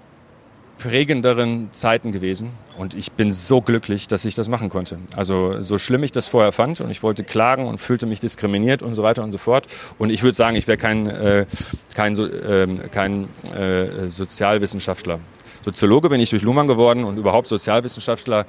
prägenderen 0.82 1.70
Zeiten 1.72 2.12
gewesen. 2.12 2.52
Und 2.78 2.96
ich 2.96 3.12
bin 3.12 3.32
so 3.32 3.62
glücklich, 3.62 4.08
dass 4.08 4.26
ich 4.26 4.34
das 4.34 4.50
machen 4.50 4.70
konnte. 4.70 4.98
Also 5.16 5.62
so 5.62 5.78
schlimm 5.78 6.04
ich 6.04 6.12
das 6.12 6.28
vorher 6.28 6.52
fand 6.52 6.82
und 6.82 6.90
ich 6.90 7.04
wollte 7.04 7.24
klagen 7.24 7.68
und 7.68 7.78
fühlte 7.78 8.08
mich 8.08 8.20
diskriminiert 8.20 8.82
und 8.82 8.94
so 8.96 9.04
weiter 9.04 9.24
und 9.24 9.32
so 9.32 9.38
fort. 9.38 9.68
Und 10.00 10.10
ich 10.10 10.24
würde 10.24 10.36
sagen, 10.36 10.56
ich 10.56 10.68
wäre 10.68 10.78
kein, 10.78 11.08
äh, 11.08 11.46
kein, 11.94 12.18
äh, 12.18 12.68
kein 12.90 13.28
äh, 13.54 14.08
Sozialwissenschaftler. 14.08 15.20
Soziologe 15.64 16.10
bin 16.10 16.20
ich 16.20 16.32
durch 16.32 16.42
Luhmann 16.42 16.66
geworden 16.66 17.04
und 17.04 17.18
überhaupt 17.18 17.48
Sozialwissenschaftler, 17.48 18.46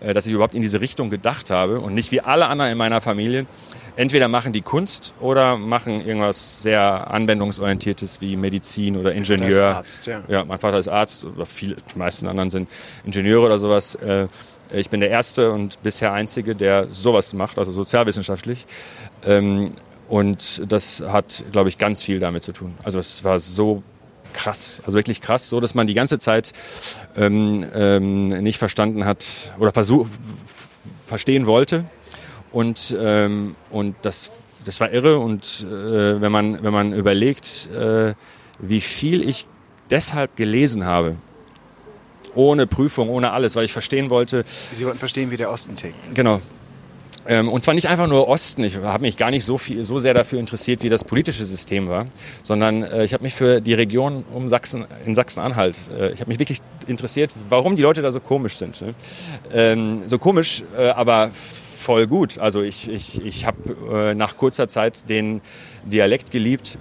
äh, 0.00 0.12
dass 0.12 0.26
ich 0.26 0.32
überhaupt 0.32 0.56
in 0.56 0.62
diese 0.62 0.80
Richtung 0.80 1.10
gedacht 1.10 1.50
habe 1.50 1.80
und 1.80 1.94
nicht 1.94 2.10
wie 2.10 2.20
alle 2.20 2.48
anderen 2.48 2.72
in 2.72 2.78
meiner 2.78 3.00
Familie. 3.00 3.46
Entweder 3.96 4.28
machen 4.28 4.52
die 4.52 4.60
Kunst 4.60 5.14
oder 5.20 5.56
machen 5.56 6.06
irgendwas 6.06 6.62
sehr 6.62 7.10
anwendungsorientiertes 7.10 8.20
wie 8.20 8.36
Medizin 8.36 8.96
oder 8.96 9.12
Ingenieur. 9.12 9.76
Arzt, 9.76 10.06
ja. 10.06 10.22
ja, 10.28 10.44
mein 10.44 10.58
Vater 10.58 10.76
ist 10.78 10.88
Arzt, 10.88 11.24
oder 11.24 11.46
viele, 11.46 11.76
die 11.94 11.98
meisten 11.98 12.28
anderen 12.28 12.50
sind 12.50 12.68
Ingenieure 13.06 13.46
oder 13.46 13.58
sowas. 13.58 13.94
Äh, 13.96 14.28
ich 14.72 14.90
bin 14.90 15.00
der 15.00 15.10
erste 15.10 15.50
und 15.50 15.82
bisher 15.82 16.12
einzige, 16.12 16.54
der 16.54 16.90
sowas 16.90 17.32
macht, 17.32 17.58
also 17.58 17.72
sozialwissenschaftlich. 17.72 18.66
Ähm, 19.24 19.70
und 20.08 20.70
das 20.70 21.02
hat, 21.06 21.44
glaube 21.50 21.70
ich, 21.70 21.78
ganz 21.78 22.02
viel 22.02 22.20
damit 22.20 22.42
zu 22.42 22.52
tun. 22.52 22.74
Also 22.82 22.98
es 22.98 23.24
war 23.24 23.38
so 23.38 23.82
krass, 24.32 24.82
also 24.84 24.98
wirklich 24.98 25.20
krass, 25.22 25.48
so 25.48 25.60
dass 25.60 25.74
man 25.74 25.86
die 25.86 25.94
ganze 25.94 26.18
Zeit 26.18 26.52
ähm, 27.16 27.64
ähm, 27.74 28.28
nicht 28.28 28.58
verstanden 28.58 29.06
hat 29.06 29.54
oder 29.58 29.72
versuch, 29.72 30.06
verstehen 31.06 31.46
wollte. 31.46 31.86
Und, 32.52 32.96
ähm, 32.98 33.56
und 33.70 33.96
das, 34.02 34.30
das 34.64 34.80
war 34.80 34.92
irre. 34.92 35.18
Und 35.18 35.66
äh, 35.68 36.20
wenn, 36.20 36.32
man, 36.32 36.62
wenn 36.62 36.72
man 36.72 36.92
überlegt, 36.92 37.68
äh, 37.70 38.14
wie 38.58 38.80
viel 38.80 39.28
ich 39.28 39.46
deshalb 39.90 40.36
gelesen 40.36 40.84
habe, 40.84 41.16
ohne 42.34 42.66
Prüfung, 42.66 43.08
ohne 43.08 43.32
alles, 43.32 43.56
weil 43.56 43.64
ich 43.64 43.72
verstehen 43.72 44.10
wollte. 44.10 44.44
Sie 44.76 44.84
wollten 44.84 44.98
verstehen, 44.98 45.30
wie 45.30 45.36
der 45.36 45.50
Osten 45.50 45.74
tickt. 45.74 46.14
Genau. 46.14 46.40
Ähm, 47.28 47.48
und 47.48 47.64
zwar 47.64 47.74
nicht 47.74 47.88
einfach 47.88 48.06
nur 48.06 48.28
Osten. 48.28 48.62
Ich 48.62 48.76
habe 48.76 49.02
mich 49.02 49.16
gar 49.16 49.30
nicht 49.30 49.44
so, 49.44 49.58
viel, 49.58 49.82
so 49.84 49.98
sehr 49.98 50.14
dafür 50.14 50.38
interessiert, 50.38 50.82
wie 50.82 50.88
das 50.88 51.02
politische 51.02 51.44
System 51.44 51.88
war, 51.88 52.06
sondern 52.42 52.82
äh, 52.84 53.04
ich 53.04 53.14
habe 53.14 53.24
mich 53.24 53.34
für 53.34 53.60
die 53.60 53.74
Region 53.74 54.24
um 54.32 54.48
Sachsen, 54.48 54.86
in 55.04 55.14
Sachsen-Anhalt, 55.14 55.78
äh, 55.98 56.12
ich 56.12 56.20
habe 56.20 56.28
mich 56.28 56.38
wirklich 56.38 56.60
interessiert, 56.86 57.32
warum 57.48 57.74
die 57.74 57.82
Leute 57.82 58.02
da 58.02 58.12
so 58.12 58.20
komisch 58.20 58.56
sind. 58.56 58.80
Ne? 58.80 58.94
Ähm, 59.52 60.02
so 60.06 60.18
komisch, 60.18 60.62
äh, 60.78 60.88
aber 60.90 61.30
voll 61.86 62.08
gut. 62.08 62.38
Also 62.38 62.62
ich, 62.62 62.88
ich, 62.88 63.24
ich 63.24 63.46
habe 63.46 64.14
nach 64.16 64.36
kurzer 64.36 64.66
Zeit 64.66 65.08
den 65.08 65.40
Dialekt 65.84 66.32
geliebt. 66.32 66.78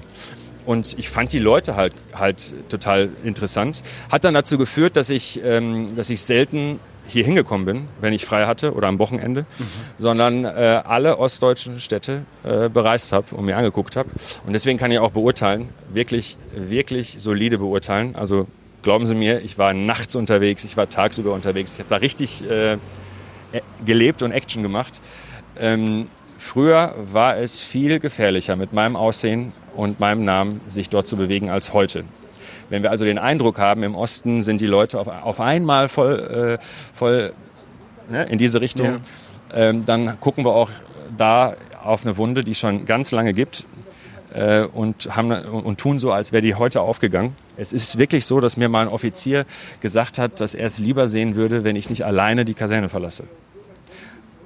Und 0.65 0.97
ich 0.97 1.09
fand 1.09 1.31
die 1.31 1.39
Leute 1.39 1.75
halt, 1.75 1.93
halt 2.13 2.55
total 2.69 3.09
interessant. 3.23 3.83
Hat 4.11 4.23
dann 4.23 4.33
dazu 4.33 4.57
geführt, 4.57 4.97
dass 4.97 5.11
ich, 5.11 5.39
ähm, 5.43 5.95
dass 5.95 6.09
ich 6.09 6.21
selten 6.21 6.79
hier 7.07 7.23
hingekommen 7.23 7.67
bin, 7.67 7.87
wenn 8.01 8.13
ich 8.13 8.25
frei 8.25 8.47
hatte 8.47 8.73
oder 8.73 8.87
am 8.87 8.97
Wochenende, 8.97 9.41
mhm. 9.41 9.65
sondern 9.99 10.45
äh, 10.45 10.81
alle 10.83 11.19
ostdeutschen 11.19 11.79
Städte 11.79 12.25
äh, 12.43 12.67
bereist 12.67 13.11
habe 13.11 13.35
und 13.35 13.45
mir 13.45 13.57
angeguckt 13.57 13.95
habe. 13.95 14.09
Und 14.43 14.53
deswegen 14.53 14.79
kann 14.79 14.91
ich 14.91 14.97
auch 14.97 15.11
beurteilen, 15.11 15.69
wirklich, 15.93 16.35
wirklich 16.55 17.17
solide 17.19 17.59
beurteilen. 17.59 18.15
Also 18.15 18.47
glauben 18.81 19.05
Sie 19.05 19.13
mir, 19.13 19.41
ich 19.41 19.59
war 19.59 19.75
nachts 19.75 20.15
unterwegs, 20.15 20.63
ich 20.63 20.77
war 20.77 20.89
tagsüber 20.89 21.33
unterwegs, 21.33 21.73
ich 21.73 21.79
habe 21.79 21.89
da 21.89 21.97
richtig 21.97 22.43
äh, 22.49 22.77
gelebt 23.85 24.21
und 24.21 24.31
Action 24.31 24.63
gemacht. 24.63 25.01
Ähm, 25.59 26.07
früher 26.37 26.95
war 27.11 27.37
es 27.37 27.59
viel 27.59 27.99
gefährlicher 27.99 28.55
mit 28.55 28.73
meinem 28.73 28.95
Aussehen 28.95 29.53
und 29.75 29.99
meinem 29.99 30.23
Namen 30.25 30.61
sich 30.67 30.89
dort 30.89 31.07
zu 31.07 31.17
bewegen 31.17 31.49
als 31.49 31.73
heute. 31.73 32.05
Wenn 32.69 32.83
wir 32.83 32.91
also 32.91 33.05
den 33.05 33.17
Eindruck 33.17 33.59
haben, 33.59 33.83
im 33.83 33.95
Osten 33.95 34.41
sind 34.41 34.59
die 34.61 34.65
Leute 34.65 34.99
auf, 34.99 35.07
auf 35.07 35.39
einmal 35.39 35.87
voll, 35.87 36.57
äh, 36.59 36.63
voll 36.93 37.33
ne, 38.09 38.25
in 38.25 38.37
diese 38.37 38.59
Richtung, 38.61 38.99
ja. 39.53 39.57
ähm, 39.69 39.85
dann 39.85 40.19
gucken 40.19 40.45
wir 40.45 40.53
auch 40.53 40.71
da 41.17 41.55
auf 41.83 42.03
eine 42.03 42.17
Wunde, 42.17 42.43
die 42.43 42.51
es 42.51 42.59
schon 42.59 42.85
ganz 42.85 43.11
lange 43.11 43.31
gibt. 43.31 43.65
Äh, 44.33 44.65
und, 44.65 45.15
haben, 45.15 45.31
und 45.31 45.79
tun 45.79 45.99
so, 45.99 46.11
als 46.11 46.31
wäre 46.31 46.41
die 46.41 46.55
heute 46.55 46.81
aufgegangen. 46.81 47.35
Es 47.55 47.71
ist 47.71 47.97
wirklich 47.97 48.25
so, 48.25 48.41
dass 48.41 48.57
mir 48.57 48.67
mal 48.67 48.81
ein 48.81 48.87
Offizier 48.87 49.45
gesagt 49.79 50.17
hat, 50.17 50.41
dass 50.41 50.55
er 50.55 50.65
es 50.65 50.79
lieber 50.79 51.07
sehen 51.07 51.35
würde, 51.35 51.63
wenn 51.63 51.77
ich 51.77 51.89
nicht 51.89 52.03
alleine 52.03 52.43
die 52.43 52.53
Kaserne 52.53 52.89
verlasse 52.89 53.23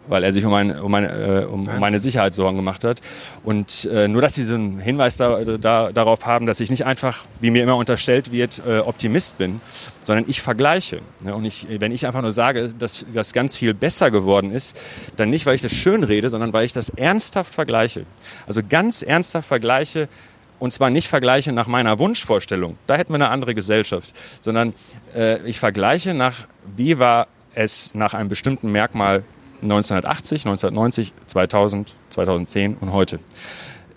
weil 0.10 0.24
er 0.24 0.32
sich 0.32 0.44
um, 0.44 0.54
ein, 0.54 0.78
um, 0.78 0.92
meine, 0.92 1.10
äh, 1.10 1.46
um, 1.46 1.68
um 1.68 1.80
meine 1.80 2.00
Sicherheit 2.00 2.34
Sorgen 2.34 2.58
gemacht 2.58 2.84
hat. 2.84 3.00
Und 3.44 3.86
äh, 3.86 4.08
nur, 4.08 4.22
dass 4.22 4.36
sie 4.36 4.44
so 4.44 4.56
einen 4.56 4.80
Hinweis 4.80 5.18
da, 5.18 5.44
da, 5.44 5.92
darauf 5.92 6.26
haben, 6.26 6.46
dass 6.46 6.60
ich 6.60 6.70
nicht 6.70 6.86
einfach, 6.86 7.26
wie 7.40 7.52
mir 7.52 7.64
immer 7.64 7.78
unterstellt 7.78 8.32
wird, 8.32 8.62
äh, 8.68 8.80
Optimist 8.80 9.38
bin, 9.38 9.62
sondern 10.04 10.26
ich 10.28 10.42
vergleiche. 10.42 11.02
Ne? 11.22 11.36
Und 11.36 11.46
ich, 11.46 11.68
wenn 11.70 11.92
ich 11.92 12.08
einfach 12.08 12.24
nur 12.24 12.32
sage, 12.32 12.70
dass 12.70 13.06
das 13.14 13.32
ganz 13.34 13.56
viel 13.56 13.74
besser 13.74 14.10
geworden 14.10 14.52
ist, 14.52 14.76
dann 15.16 15.30
nicht, 15.30 15.46
weil 15.46 15.56
ich 15.56 15.62
das 15.62 15.74
schön 15.74 16.04
rede, 16.04 16.30
sondern 16.30 16.52
weil 16.52 16.66
ich 16.66 16.74
das 16.74 16.90
ernsthaft 16.90 17.54
vergleiche. 17.54 18.06
Also 18.48 18.62
ganz 18.68 19.04
ernsthaft 19.04 19.48
vergleiche, 19.48 20.10
und 20.58 20.74
zwar 20.74 20.90
nicht 20.90 21.08
vergleiche 21.08 21.54
nach 21.54 21.68
meiner 21.68 22.00
Wunschvorstellung, 22.00 22.78
da 22.88 22.96
hätten 22.96 23.14
wir 23.14 23.16
eine 23.16 23.30
andere 23.30 23.54
Gesellschaft, 23.56 24.14
sondern 24.42 24.74
äh, 25.16 25.40
ich 25.48 25.60
vergleiche 25.60 26.14
nach, 26.14 26.48
wie 26.76 27.00
war 27.00 27.28
es 27.54 27.94
nach 27.94 28.14
einem 28.14 28.30
bestimmten 28.30 28.72
Merkmal 28.72 29.24
1980, 29.62 30.46
1990, 30.46 31.14
2000, 31.26 31.96
2010 32.10 32.76
und 32.76 32.92
heute. 32.92 33.20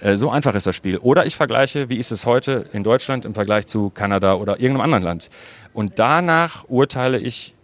Äh, 0.00 0.16
so 0.16 0.30
einfach 0.30 0.54
ist 0.54 0.66
das 0.66 0.76
Spiel. 0.76 0.98
Oder 0.98 1.26
ich 1.26 1.36
vergleiche, 1.36 1.88
wie 1.88 1.96
ist 1.96 2.10
es 2.10 2.26
heute 2.26 2.66
in 2.72 2.82
Deutschland 2.82 3.24
im 3.24 3.34
Vergleich 3.34 3.66
zu 3.66 3.90
Kanada 3.90 4.34
oder 4.34 4.60
irgendeinem 4.60 4.82
anderen 4.82 5.04
Land. 5.04 5.30
Und 5.72 5.98
danach 5.98 6.64
urteile 6.68 7.18
ich, 7.18 7.54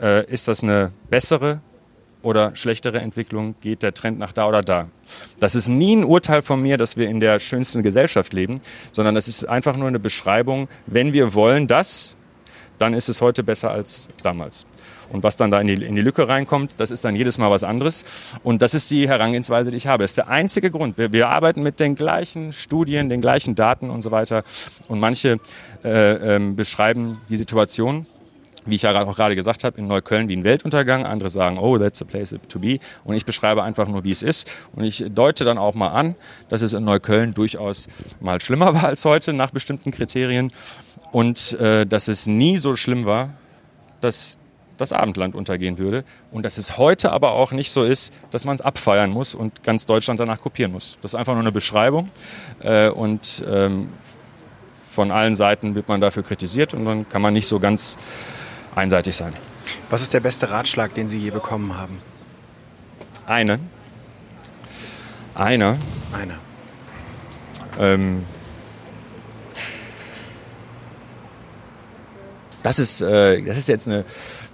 äh, 0.00 0.24
ist 0.26 0.48
das 0.48 0.62
eine 0.62 0.92
bessere 1.10 1.60
oder 2.22 2.56
schlechtere 2.56 3.00
Entwicklung, 3.00 3.54
geht 3.60 3.82
der 3.82 3.94
Trend 3.94 4.18
nach 4.18 4.32
da 4.32 4.46
oder 4.46 4.62
da. 4.62 4.88
Das 5.38 5.54
ist 5.54 5.68
nie 5.68 5.96
ein 5.96 6.04
Urteil 6.04 6.42
von 6.42 6.60
mir, 6.60 6.76
dass 6.76 6.96
wir 6.96 7.08
in 7.08 7.20
der 7.20 7.38
schönsten 7.38 7.82
Gesellschaft 7.82 8.32
leben, 8.32 8.60
sondern 8.92 9.14
das 9.14 9.28
ist 9.28 9.44
einfach 9.44 9.76
nur 9.76 9.88
eine 9.88 10.00
Beschreibung, 10.00 10.68
wenn 10.86 11.12
wir 11.12 11.34
wollen 11.34 11.66
das, 11.66 12.16
dann 12.78 12.94
ist 12.94 13.08
es 13.08 13.20
heute 13.20 13.42
besser 13.42 13.70
als 13.70 14.08
damals. 14.22 14.66
Und 15.10 15.22
was 15.22 15.36
dann 15.36 15.50
da 15.50 15.60
in 15.60 15.66
die, 15.66 15.74
in 15.74 15.94
die 15.94 16.02
Lücke 16.02 16.28
reinkommt, 16.28 16.74
das 16.78 16.90
ist 16.90 17.04
dann 17.04 17.16
jedes 17.16 17.38
Mal 17.38 17.50
was 17.50 17.64
anderes. 17.64 18.04
Und 18.42 18.62
das 18.62 18.74
ist 18.74 18.90
die 18.90 19.08
Herangehensweise, 19.08 19.70
die 19.70 19.76
ich 19.76 19.86
habe. 19.86 20.04
Das 20.04 20.12
ist 20.12 20.18
der 20.18 20.28
einzige 20.28 20.70
Grund. 20.70 20.98
Wir, 20.98 21.12
wir 21.12 21.28
arbeiten 21.28 21.62
mit 21.62 21.80
den 21.80 21.94
gleichen 21.94 22.52
Studien, 22.52 23.08
den 23.08 23.20
gleichen 23.20 23.54
Daten 23.54 23.90
und 23.90 24.02
so 24.02 24.10
weiter. 24.10 24.44
Und 24.88 25.00
manche 25.00 25.40
äh, 25.84 26.36
äh, 26.36 26.52
beschreiben 26.52 27.18
die 27.28 27.36
Situation 27.36 28.06
wie 28.70 28.74
ich 28.74 28.82
ja 28.82 29.02
auch 29.02 29.16
gerade 29.16 29.34
gesagt 29.34 29.64
habe, 29.64 29.78
in 29.78 29.86
Neukölln 29.86 30.28
wie 30.28 30.36
ein 30.36 30.44
Weltuntergang. 30.44 31.04
Andere 31.04 31.30
sagen, 31.30 31.58
oh, 31.58 31.78
that's 31.78 32.02
a 32.02 32.04
place 32.04 32.34
to 32.48 32.58
be. 32.58 32.78
Und 33.04 33.14
ich 33.14 33.24
beschreibe 33.24 33.62
einfach 33.62 33.88
nur, 33.88 34.04
wie 34.04 34.10
es 34.10 34.22
ist. 34.22 34.48
Und 34.74 34.84
ich 34.84 35.04
deute 35.10 35.44
dann 35.44 35.58
auch 35.58 35.74
mal 35.74 35.88
an, 35.88 36.14
dass 36.48 36.62
es 36.62 36.74
in 36.74 36.84
Neukölln 36.84 37.34
durchaus 37.34 37.88
mal 38.20 38.40
schlimmer 38.40 38.74
war 38.74 38.84
als 38.84 39.04
heute 39.04 39.32
nach 39.32 39.50
bestimmten 39.50 39.90
Kriterien. 39.90 40.52
Und 41.12 41.54
äh, 41.54 41.86
dass 41.86 42.08
es 42.08 42.26
nie 42.26 42.58
so 42.58 42.76
schlimm 42.76 43.06
war, 43.06 43.30
dass 44.00 44.38
das 44.78 44.92
Abendland 44.92 45.34
untergehen 45.34 45.78
würde. 45.78 46.04
Und 46.30 46.44
dass 46.44 46.56
es 46.56 46.78
heute 46.78 47.12
aber 47.12 47.32
auch 47.32 47.52
nicht 47.52 47.70
so 47.70 47.84
ist, 47.84 48.12
dass 48.30 48.44
man 48.44 48.54
es 48.54 48.60
abfeiern 48.60 49.10
muss 49.10 49.34
und 49.34 49.62
ganz 49.62 49.84
Deutschland 49.84 50.18
danach 50.20 50.40
kopieren 50.40 50.72
muss. 50.72 50.98
Das 51.02 51.12
ist 51.12 51.14
einfach 51.14 51.34
nur 51.34 51.42
eine 51.42 51.52
Beschreibung. 51.52 52.10
Äh, 52.60 52.88
und 52.88 53.44
ähm, 53.46 53.92
von 54.90 55.10
allen 55.10 55.36
Seiten 55.36 55.74
wird 55.74 55.88
man 55.88 56.00
dafür 56.00 56.22
kritisiert 56.22 56.74
und 56.74 56.84
dann 56.84 57.08
kann 57.08 57.22
man 57.22 57.32
nicht 57.32 57.46
so 57.46 57.60
ganz 57.60 57.98
einseitig 58.74 59.14
sein. 59.14 59.32
Was 59.90 60.02
ist 60.02 60.14
der 60.14 60.20
beste 60.20 60.50
Ratschlag, 60.50 60.94
den 60.94 61.08
Sie 61.08 61.18
je 61.18 61.30
bekommen 61.30 61.76
haben? 61.76 62.00
Eine. 63.26 63.60
Einer. 65.34 65.76
Einer. 66.12 66.38
Ähm, 67.78 68.24
das 72.62 72.78
ist, 72.78 73.00
äh, 73.00 73.42
das 73.42 73.58
ist 73.58 73.68
jetzt 73.68 73.86
eine, 73.86 74.04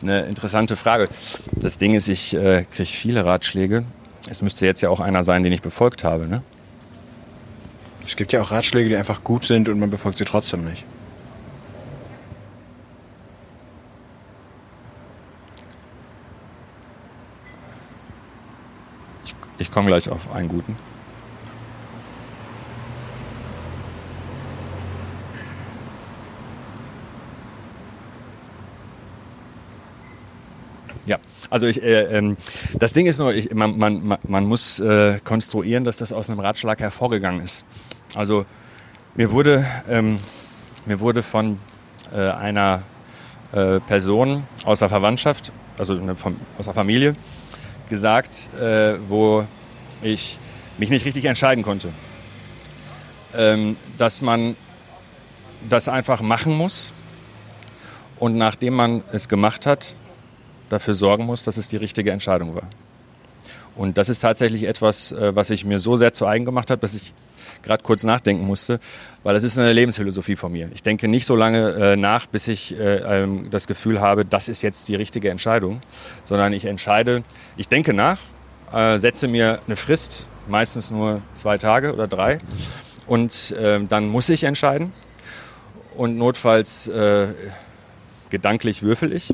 eine 0.03 0.27
interessante 0.27 0.77
Frage. 0.77 1.09
Das 1.53 1.79
Ding 1.79 1.95
ist, 1.95 2.09
ich 2.09 2.35
äh, 2.35 2.65
kriege 2.71 2.89
viele 2.89 3.25
Ratschläge. 3.25 3.85
Es 4.29 4.43
müsste 4.43 4.67
jetzt 4.67 4.81
ja 4.81 4.89
auch 4.89 5.01
einer 5.01 5.25
sein, 5.25 5.43
den 5.43 5.53
ich 5.53 5.63
befolgt 5.63 6.05
habe. 6.05 6.27
Ne? 6.27 6.43
Es 8.07 8.17
gibt 8.17 8.33
ja 8.33 8.43
auch 8.43 8.51
Ratschläge, 8.51 8.89
die 8.89 8.97
einfach 8.97 9.25
gut 9.25 9.45
sind 9.45 9.69
und 9.69 9.79
man 9.79 9.91
befolgt 9.91 10.19
sie 10.19 10.25
trotzdem 10.25 10.65
nicht. 10.65 10.85
Ich, 19.25 19.35
ich 19.59 19.71
komme 19.71 19.89
gleich 19.89 20.09
auf 20.11 20.31
einen 20.33 20.49
guten. 20.49 20.77
Ja, 31.07 31.19
also 31.51 31.67
ich, 31.67 31.83
äh, 31.83 32.17
ähm, 32.17 32.37
das 32.79 32.95
Ding 32.95 33.07
ist 33.07 33.19
nur, 33.19 33.35
ich, 33.35 33.53
man, 33.53 33.77
man, 33.79 34.19
man 34.23 34.45
muss 34.47 34.81
äh, 34.81 35.19
konstruieren, 35.23 35.85
dass 35.85 35.99
das 35.99 36.13
aus 36.13 36.31
einem 36.31 36.41
Ratschlag 36.41 36.81
hervorgegangen 36.81 37.43
ist. 37.43 37.67
Also 38.15 38.47
mir 39.15 39.31
wurde, 39.31 39.67
ähm, 39.89 40.19
mir 40.87 41.01
wurde 41.01 41.23
von 41.23 41.59
äh, 42.15 42.31
einer 42.31 42.83
äh, 43.53 43.81
Person 43.81 44.45
aus 44.65 44.79
der 44.79 44.89
Verwandtschaft, 44.89 45.53
also 45.77 45.95
eine, 45.95 46.17
von, 46.17 46.37
aus 46.59 46.65
der 46.65 46.75
Familie, 46.75 47.17
gesagt, 47.91 48.49
äh, 48.59 48.95
wo 49.07 49.47
ich 50.03 50.39
mich 50.79 50.89
nicht 50.89 51.05
richtig 51.05 51.27
entscheiden 51.27 51.63
konnte. 51.63 51.91
Ähm, 53.37 53.77
dass 53.99 54.23
man 54.23 54.57
das 55.69 55.89
einfach 55.89 56.23
machen 56.23 56.57
muss 56.57 56.93
und 58.19 58.37
nachdem 58.37 58.75
man 58.75 59.03
es 59.13 59.29
gemacht 59.29 59.67
hat, 59.67 59.97
dafür 60.75 60.95
sorgen 60.95 61.25
muss, 61.25 61.45
dass 61.45 61.57
es 61.57 61.69
die 61.69 61.77
richtige 61.77 62.11
Entscheidung 62.11 62.55
war. 62.55 62.69
Und 63.77 63.99
das 63.99 64.09
ist 64.09 64.21
tatsächlich 64.21 64.65
etwas, 64.65 65.13
äh, 65.13 65.35
was 65.35 65.51
ich 65.51 65.65
mir 65.65 65.79
so 65.79 65.97
sehr 65.97 66.13
zu 66.13 66.27
eigen 66.27 66.45
gemacht 66.45 66.71
habe, 66.71 66.81
dass 66.81 66.95
ich 66.95 67.13
gerade 67.63 67.83
kurz 67.83 68.05
nachdenken 68.05 68.47
musste, 68.47 68.79
weil 69.23 69.35
das 69.35 69.43
ist 69.43 69.59
eine 69.59 69.73
Lebensphilosophie 69.73 70.37
von 70.37 70.53
mir. 70.53 70.69
Ich 70.75 70.83
denke 70.83 71.09
nicht 71.09 71.27
so 71.27 71.35
lange 71.35 71.71
äh, 71.71 71.97
nach, 71.97 72.27
bis 72.27 72.47
ich 72.47 72.79
äh, 72.79 73.23
ähm, 73.23 73.49
das 73.51 73.67
Gefühl 73.67 74.01
habe, 74.01 74.25
das 74.25 74.49
ist 74.49 74.63
jetzt 74.63 74.89
die 74.89 74.95
richtige 74.95 75.31
Entscheidung, 75.31 75.81
sondern 76.23 76.53
ich 76.53 76.67
entscheide, 76.67 77.25
ich 77.57 77.69
denke 77.69 77.95
nach, 77.95 78.19
setze 78.97 79.29
mir 79.29 79.61
eine 79.67 79.77
Frist, 79.77 80.27
meistens 80.49 80.91
nur 80.91 81.23
zwei 81.33 81.59
Tage 81.59 81.93
oder 81.93 82.09
drei, 82.09 82.39
und 83.07 83.55
dann 83.89 84.09
muss 84.09 84.29
ich 84.31 84.43
entscheiden. 84.43 84.93
Und 85.95 86.19
notfalls 86.19 86.91
gedanklich 88.31 88.83
würfel 88.83 89.13
ich. 89.13 89.33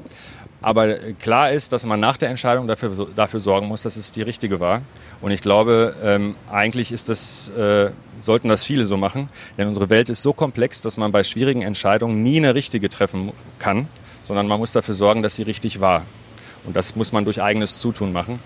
Aber 0.63 0.95
klar 1.19 1.51
ist, 1.53 1.73
dass 1.73 1.87
man 1.87 2.01
nach 2.01 2.17
der 2.17 2.29
Entscheidung 2.29 2.67
dafür, 2.67 3.09
dafür 3.15 3.41
sorgen 3.41 3.67
muss, 3.67 3.83
dass 3.83 3.97
es 3.97 4.13
die 4.13 4.23
richtige 4.23 4.61
war. 4.61 4.83
Und 5.23 5.31
ich 5.31 5.41
glaube, 5.41 5.95
ähm, 6.05 6.35
eigentlich 6.51 6.93
ist 6.93 7.09
das, 7.09 7.49
äh, 7.51 7.91
sollten 8.21 8.49
das 8.49 8.65
viele 8.65 8.85
so 8.85 8.97
machen. 8.97 9.29
Denn 9.57 9.69
unsere 9.69 9.89
Welt 9.89 10.11
ist 10.11 10.23
so 10.23 10.33
komplex, 10.33 10.83
dass 10.83 10.97
man 10.99 11.13
bei 11.13 11.25
schwierigen 11.25 11.63
Entscheidungen 11.63 12.23
nie 12.23 12.37
eine 12.37 12.55
richtige 12.55 12.91
treffen 12.91 13.33
kann, 13.59 13.89
sondern 14.23 14.47
man 14.49 14.59
muss 14.59 14.73
dafür 14.73 14.95
sorgen, 14.95 15.23
dass 15.23 15.35
sie 15.35 15.45
richtig 15.45 15.81
war. 15.81 16.05
Und 16.67 16.77
das 16.77 16.95
muss 16.95 17.13
man 17.13 17.25
durch 17.25 17.41
eigenes 17.41 17.81
Zutun 17.81 18.13
machen. 18.13 18.39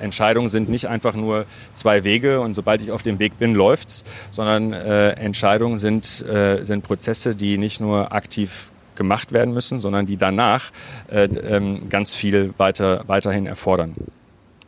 Entscheidungen 0.00 0.48
sind 0.48 0.68
nicht 0.68 0.88
einfach 0.88 1.14
nur 1.14 1.46
zwei 1.72 2.04
Wege 2.04 2.40
und 2.40 2.54
sobald 2.54 2.82
ich 2.82 2.90
auf 2.90 3.02
dem 3.02 3.18
Weg 3.18 3.38
bin, 3.38 3.54
läuft's, 3.54 4.04
sondern 4.30 4.72
äh, 4.72 5.10
Entscheidungen 5.10 5.78
sind, 5.78 6.24
äh, 6.26 6.64
sind 6.64 6.82
Prozesse, 6.82 7.34
die 7.34 7.58
nicht 7.58 7.80
nur 7.80 8.12
aktiv 8.12 8.69
gemacht 9.00 9.32
werden 9.32 9.54
müssen, 9.54 9.78
sondern 9.78 10.04
die 10.04 10.18
danach 10.18 10.70
äh, 11.10 11.24
ähm, 11.24 11.88
ganz 11.88 12.14
viel 12.14 12.52
weiter, 12.58 13.04
weiterhin 13.06 13.46
erfordern. 13.46 13.94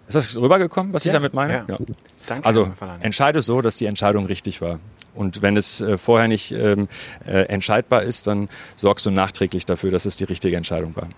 Ist 0.09 0.15
das 0.15 0.37
rübergekommen, 0.37 0.95
was 0.95 1.05
ja, 1.05 1.11
ich 1.11 1.13
damit 1.13 1.35
meine? 1.35 1.53
Ja. 1.53 1.65
ja. 1.69 1.77
Danke. 2.27 2.47
Also 2.47 2.73
entscheide 3.01 3.43
so, 3.43 3.61
dass 3.61 3.77
die 3.77 3.87
Entscheidung 3.87 4.25
richtig 4.25 4.63
war. 4.63 4.81
Und 5.15 5.43
wenn 5.43 5.59
es 5.59 5.83
äh, 5.83 5.99
vorher 5.99 6.29
nicht 6.29 6.53
ähm, 6.53 6.89
äh, 7.27 7.43
entscheidbar 7.49 8.03
ist, 8.05 8.27
dann 8.27 8.49
sorgst 8.75 9.05
du 9.05 9.11
nachträglich 9.11 9.67
dafür, 9.67 9.91
dass 9.91 10.07
es 10.07 10.17
die 10.17 10.25
richtige 10.25 10.57
Entscheidung 10.57 10.97
war. 10.97 11.09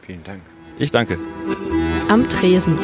Vielen 0.00 0.22
Dank. 0.24 0.42
Ich 0.78 0.90
danke. 0.90 1.18
Am 2.08 2.28
Tresen. 2.28 2.78